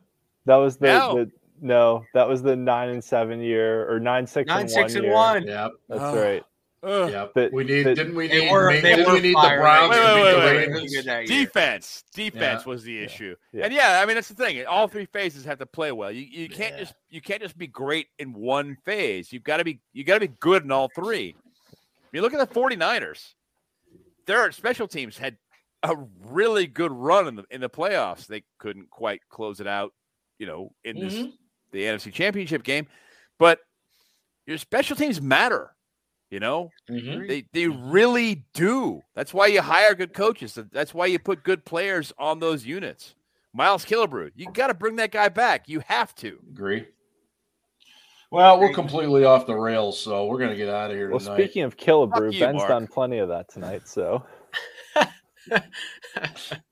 That 0.47 0.57
was 0.57 0.77
the, 0.77 0.87
no. 0.87 1.15
the 1.15 1.31
no. 1.61 2.05
That 2.15 2.29
was 2.29 2.43
the 2.43 2.55
nine 2.55 2.91
and 2.91 3.03
seven 3.03 3.41
year 3.41 3.91
or 3.91 3.99
nine 3.99 4.27
six 4.27 4.47
nine 4.47 4.63
and 4.63 4.71
six 4.71 4.95
one 4.95 4.97
and 4.97 5.05
year. 5.05 5.13
one. 5.13 5.47
Yeah. 5.47 5.69
That's 5.89 6.01
oh. 6.03 6.23
right. 6.23 6.45
Yeah, 6.85 7.27
we 7.53 7.65
need. 7.65 7.83
that- 7.85 7.95
didn't 7.97 8.15
we 8.15 8.29
need? 8.29 8.51
were- 8.51 8.67
ma- 8.71 8.81
they 8.81 8.97
didn't 8.97 9.13
we 9.13 9.21
need 9.21 9.31
the 9.31 9.33
firing. 9.35 9.61
Browns? 9.61 9.91
Wait, 9.91 9.97
to 9.97 10.03
wait, 10.05 10.15
beat 10.15 10.23
wait, 10.23 10.33
the 10.33 10.39
wait, 10.39 10.57
Ravens? 10.59 10.75
really 10.75 10.89
good 10.89 11.05
that 11.07 11.29
year. 11.29 11.45
Defense, 11.45 12.05
defense 12.15 12.63
Yeah. 12.65 12.71
was 12.71 12.83
the 12.85 12.99
issue, 13.03 13.37
Yeah. 13.53 13.65
and 13.65 13.75
yeah, 13.75 14.01
I 14.03 14.07
mean 14.07 14.15
that's 14.15 14.29
the 14.29 14.35
thing. 14.35 14.65
All 14.67 14.87
three 14.89 15.07
phases 15.07 15.45
have 15.45 15.59
to 15.59 15.67
play 15.67 15.91
well. 15.93 16.11
You 16.13 16.23
you 16.23 16.49
can't 16.49 16.75
Yeah. 16.75 16.81
just 16.81 16.95
you 17.11 17.21
can't 17.21 17.43
just 17.43 17.59
be 17.59 17.67
great 17.67 18.07
in 18.19 18.33
one 18.33 18.77
phase. 18.85 19.33
You've 19.33 19.43
got 19.45 19.57
to 19.59 19.65
be 19.65 19.81
you 19.93 20.05
got 20.05 20.15
to 20.15 20.21
be 20.21 20.35
good 20.41 20.65
in 20.65 20.71
all 20.71 20.89
three. 20.95 21.35
You 22.13 22.23
look 22.23 22.33
at 22.33 22.39
the 22.49 22.55
49ers. 22.55 23.35
Their 24.27 24.51
special 24.53 24.87
teams 24.89 25.19
had 25.19 25.37
a 25.83 25.95
really 26.21 26.67
good 26.67 26.93
run 26.93 27.29
in 27.29 27.35
the 27.37 27.45
in 27.51 27.61
the 27.61 27.71
playoffs. 27.71 28.27
They 28.27 28.45
couldn't 28.59 28.91
quite 28.91 29.21
close 29.29 29.61
it 29.61 29.67
out, 29.67 29.93
you 30.39 30.47
know, 30.47 30.73
in 30.85 30.99
this 31.01 31.15
Mhm. 31.15 31.33
the 31.73 31.85
NFC 31.87 32.11
Championship 32.13 32.63
game, 32.63 32.87
but 33.39 33.61
your 34.47 34.59
special 34.59 34.97
teams 34.97 35.21
matter. 35.21 35.75
You 36.31 36.41
know, 36.41 36.71
Mhm. 36.91 37.27
they 37.27 37.45
they 37.53 37.69
really 37.69 38.45
do. 38.53 39.01
That's 39.15 39.33
why 39.33 39.47
you 39.47 39.63
hire 39.63 39.95
good 39.95 40.13
coaches. 40.13 40.59
That's 40.73 40.93
why 40.93 41.07
you 41.07 41.19
put 41.19 41.43
good 41.43 41.65
players 41.65 42.13
on 42.19 42.39
those 42.39 42.67
units. 42.67 43.15
Miles 43.55 43.85
Killebrew, 43.87 44.33
you 44.35 44.51
got 44.53 44.67
to 44.67 44.75
bring 44.75 44.97
that 44.97 45.11
guy 45.11 45.31
back. 45.31 45.69
You 45.71 45.81
have 45.87 46.15
to. 46.17 46.39
Agree. 46.51 46.87
Well, 48.31 48.61
we're 48.61 48.75
completely 48.75 49.25
off 49.25 49.47
the 49.47 49.57
rails, 49.57 49.99
so 49.99 50.27
we're 50.27 50.39
gonna 50.39 50.55
get 50.55 50.69
out 50.69 50.91
of 50.91 50.97
here 50.99 51.09
Well, 51.11 51.19
tonight. 51.19 51.37
speaking 51.37 51.63
of 51.63 51.79
Killebrew, 51.79 52.31
you, 52.35 52.41
Ben's 52.41 52.57
Mark. 52.57 52.69
done 52.69 52.87
plenty 52.87 53.19
of 53.19 53.29
that 53.31 53.49
tonight. 53.49 53.89
So 53.89 54.23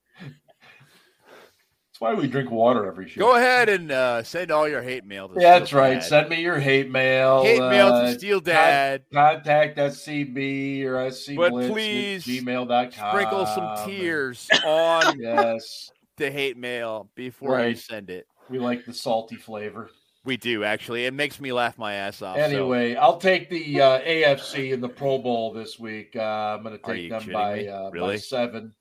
That's 1.96 2.00
why 2.02 2.12
we 2.12 2.26
drink 2.28 2.50
water 2.50 2.84
every 2.84 3.08
show. 3.08 3.20
Go 3.22 3.36
ahead 3.36 3.70
and 3.70 3.90
uh, 3.90 4.22
send 4.22 4.50
all 4.50 4.68
your 4.68 4.82
hate 4.82 5.06
mail. 5.06 5.28
To 5.30 5.40
Yeah, 5.40 5.58
that's 5.58 5.72
right. 5.72 5.94
Dad. 5.94 6.02
Send 6.04 6.28
me 6.28 6.42
your 6.42 6.58
hate 6.58 6.90
mail. 6.90 7.42
hate 7.42 7.58
mail 7.58 7.86
uh, 7.86 8.02
to 8.12 8.18
Steel 8.18 8.40
Dad. 8.40 9.04
Contact 9.10 9.78
SCB 9.78 10.84
or 10.84 11.10
SC 11.10 11.36
But 11.36 11.52
please 11.52 12.26
gmail.com. 12.26 12.90
Sprinkle 12.92 13.46
some 13.46 13.86
tears 13.88 14.46
on 14.66 15.18
Yes, 15.20 15.90
the 16.18 16.30
hate 16.30 16.58
mail 16.58 17.08
before 17.14 17.52
you 17.60 17.64
Right. 17.64 17.78
send 17.78 18.10
it. 18.10 18.26
we 18.50 18.58
like 18.58 18.84
the 18.84 18.92
salty 18.92 19.36
flavor. 19.36 19.88
We 20.22 20.36
do 20.36 20.64
actually. 20.64 21.06
It 21.06 21.14
makes 21.14 21.40
me 21.40 21.50
laugh 21.54 21.78
my 21.78 21.94
ass 21.94 22.20
off. 22.20 22.36
so- 22.36 22.42
Anyway, 22.42 22.94
I'll 22.94 23.16
take 23.16 23.48
the 23.48 23.80
uh, 23.80 24.00
AFC 24.00 24.72
in 24.72 24.82
the 24.82 24.88
Pro 24.90 25.16
Bowl 25.16 25.54
this 25.54 25.78
week. 25.78 26.14
Uh, 26.14 26.20
I'm 26.58 26.62
going 26.62 26.76
to 26.78 26.82
take 26.92 27.08
them 27.08 27.32
by 27.32 27.66
uh, 27.68 27.88
by 27.88 27.94
Really? 27.94 28.18
seven. 28.18 28.74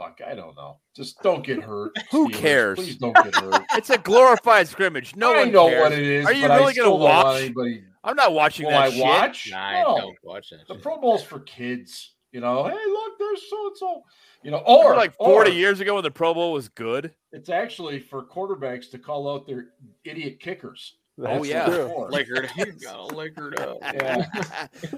Fuck, 0.00 0.20
I 0.26 0.34
don't 0.34 0.56
know. 0.56 0.78
Just 0.96 1.22
don't 1.22 1.44
get 1.44 1.62
hurt. 1.62 1.92
Who 2.10 2.30
Steelers. 2.30 2.34
cares? 2.34 2.78
Please 2.78 2.96
don't 2.96 3.14
get 3.14 3.34
hurt. 3.34 3.62
it's 3.76 3.90
a 3.90 3.98
glorified 3.98 4.66
scrimmage. 4.66 5.14
No 5.14 5.34
I 5.34 5.40
one 5.40 5.52
know 5.52 5.68
cares. 5.68 5.82
what 5.82 5.92
it 5.92 5.98
is. 5.98 6.24
Are 6.24 6.32
you 6.32 6.48
but 6.48 6.58
really 6.58 6.72
still 6.72 6.92
gonna 6.98 7.04
watch? 7.04 7.42
Anybody? 7.42 7.84
I'm 8.02 8.16
not 8.16 8.32
watching 8.32 8.64
Will 8.64 8.72
that 8.72 8.80
I 8.80 8.90
shit. 8.90 9.02
watch? 9.02 9.48
Nah, 9.50 9.58
I 9.68 9.82
don't 9.82 10.16
watch 10.22 10.48
that. 10.50 10.66
The 10.66 10.74
shit. 10.74 10.82
Pro 10.82 10.96
Bowl's 10.98 11.22
for 11.22 11.40
kids. 11.40 12.14
You 12.32 12.40
know, 12.40 12.64
hey, 12.64 12.72
look, 12.72 13.18
there's 13.18 13.42
so 13.50 13.66
and 13.66 13.76
so. 13.76 14.02
You 14.42 14.52
know, 14.52 14.58
or 14.58 14.94
Or 14.94 14.96
like 14.96 15.14
40 15.16 15.50
or 15.50 15.52
years 15.52 15.80
ago 15.80 15.94
when 15.96 16.02
the 16.02 16.10
Pro 16.10 16.32
Bowl 16.32 16.52
was 16.52 16.70
good. 16.70 17.12
It's 17.32 17.50
actually 17.50 17.98
for 17.98 18.24
quarterbacks 18.24 18.90
to 18.92 18.98
call 18.98 19.28
out 19.30 19.46
their 19.46 19.66
idiot 20.04 20.40
kickers. 20.40 20.96
Oh, 21.18 21.24
that's 21.24 21.46
yeah. 21.48 21.66
true. 21.66 21.86
Or- 21.88 22.10
Liquored 22.10 22.46
up. 22.46 22.68
Gotta 22.82 23.16
liquored 23.16 23.58
up. 23.60 23.78
Yeah. 23.82 24.26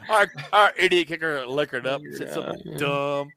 our, 0.08 0.30
our 0.52 0.72
idiot 0.78 1.08
kicker 1.08 1.44
liquored 1.46 1.88
up, 1.88 2.02
Liquored 2.02 2.18
said 2.18 2.32
something 2.32 2.62
yeah. 2.64 2.78
dumb. 2.78 3.30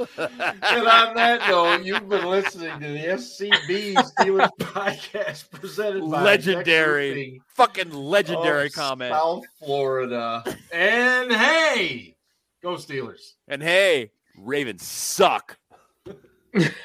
and 0.16 0.86
on 0.86 1.14
that 1.14 1.46
note, 1.48 1.84
you've 1.84 2.08
been 2.08 2.24
listening 2.26 2.80
to 2.80 2.88
the 2.88 2.98
SCB 2.98 3.94
Steelers 3.94 4.50
podcast 4.58 5.50
presented 5.50 6.08
by 6.10 6.22
legendary, 6.22 7.42
fucking 7.48 7.92
legendary 7.92 8.70
comment. 8.70 9.12
South 9.12 9.44
Florida. 9.58 10.42
And 10.72 11.30
hey, 11.30 12.16
go 12.62 12.76
Steelers. 12.76 13.34
And 13.46 13.62
hey, 13.62 14.12
Ravens 14.38 14.86
suck. 14.86 15.58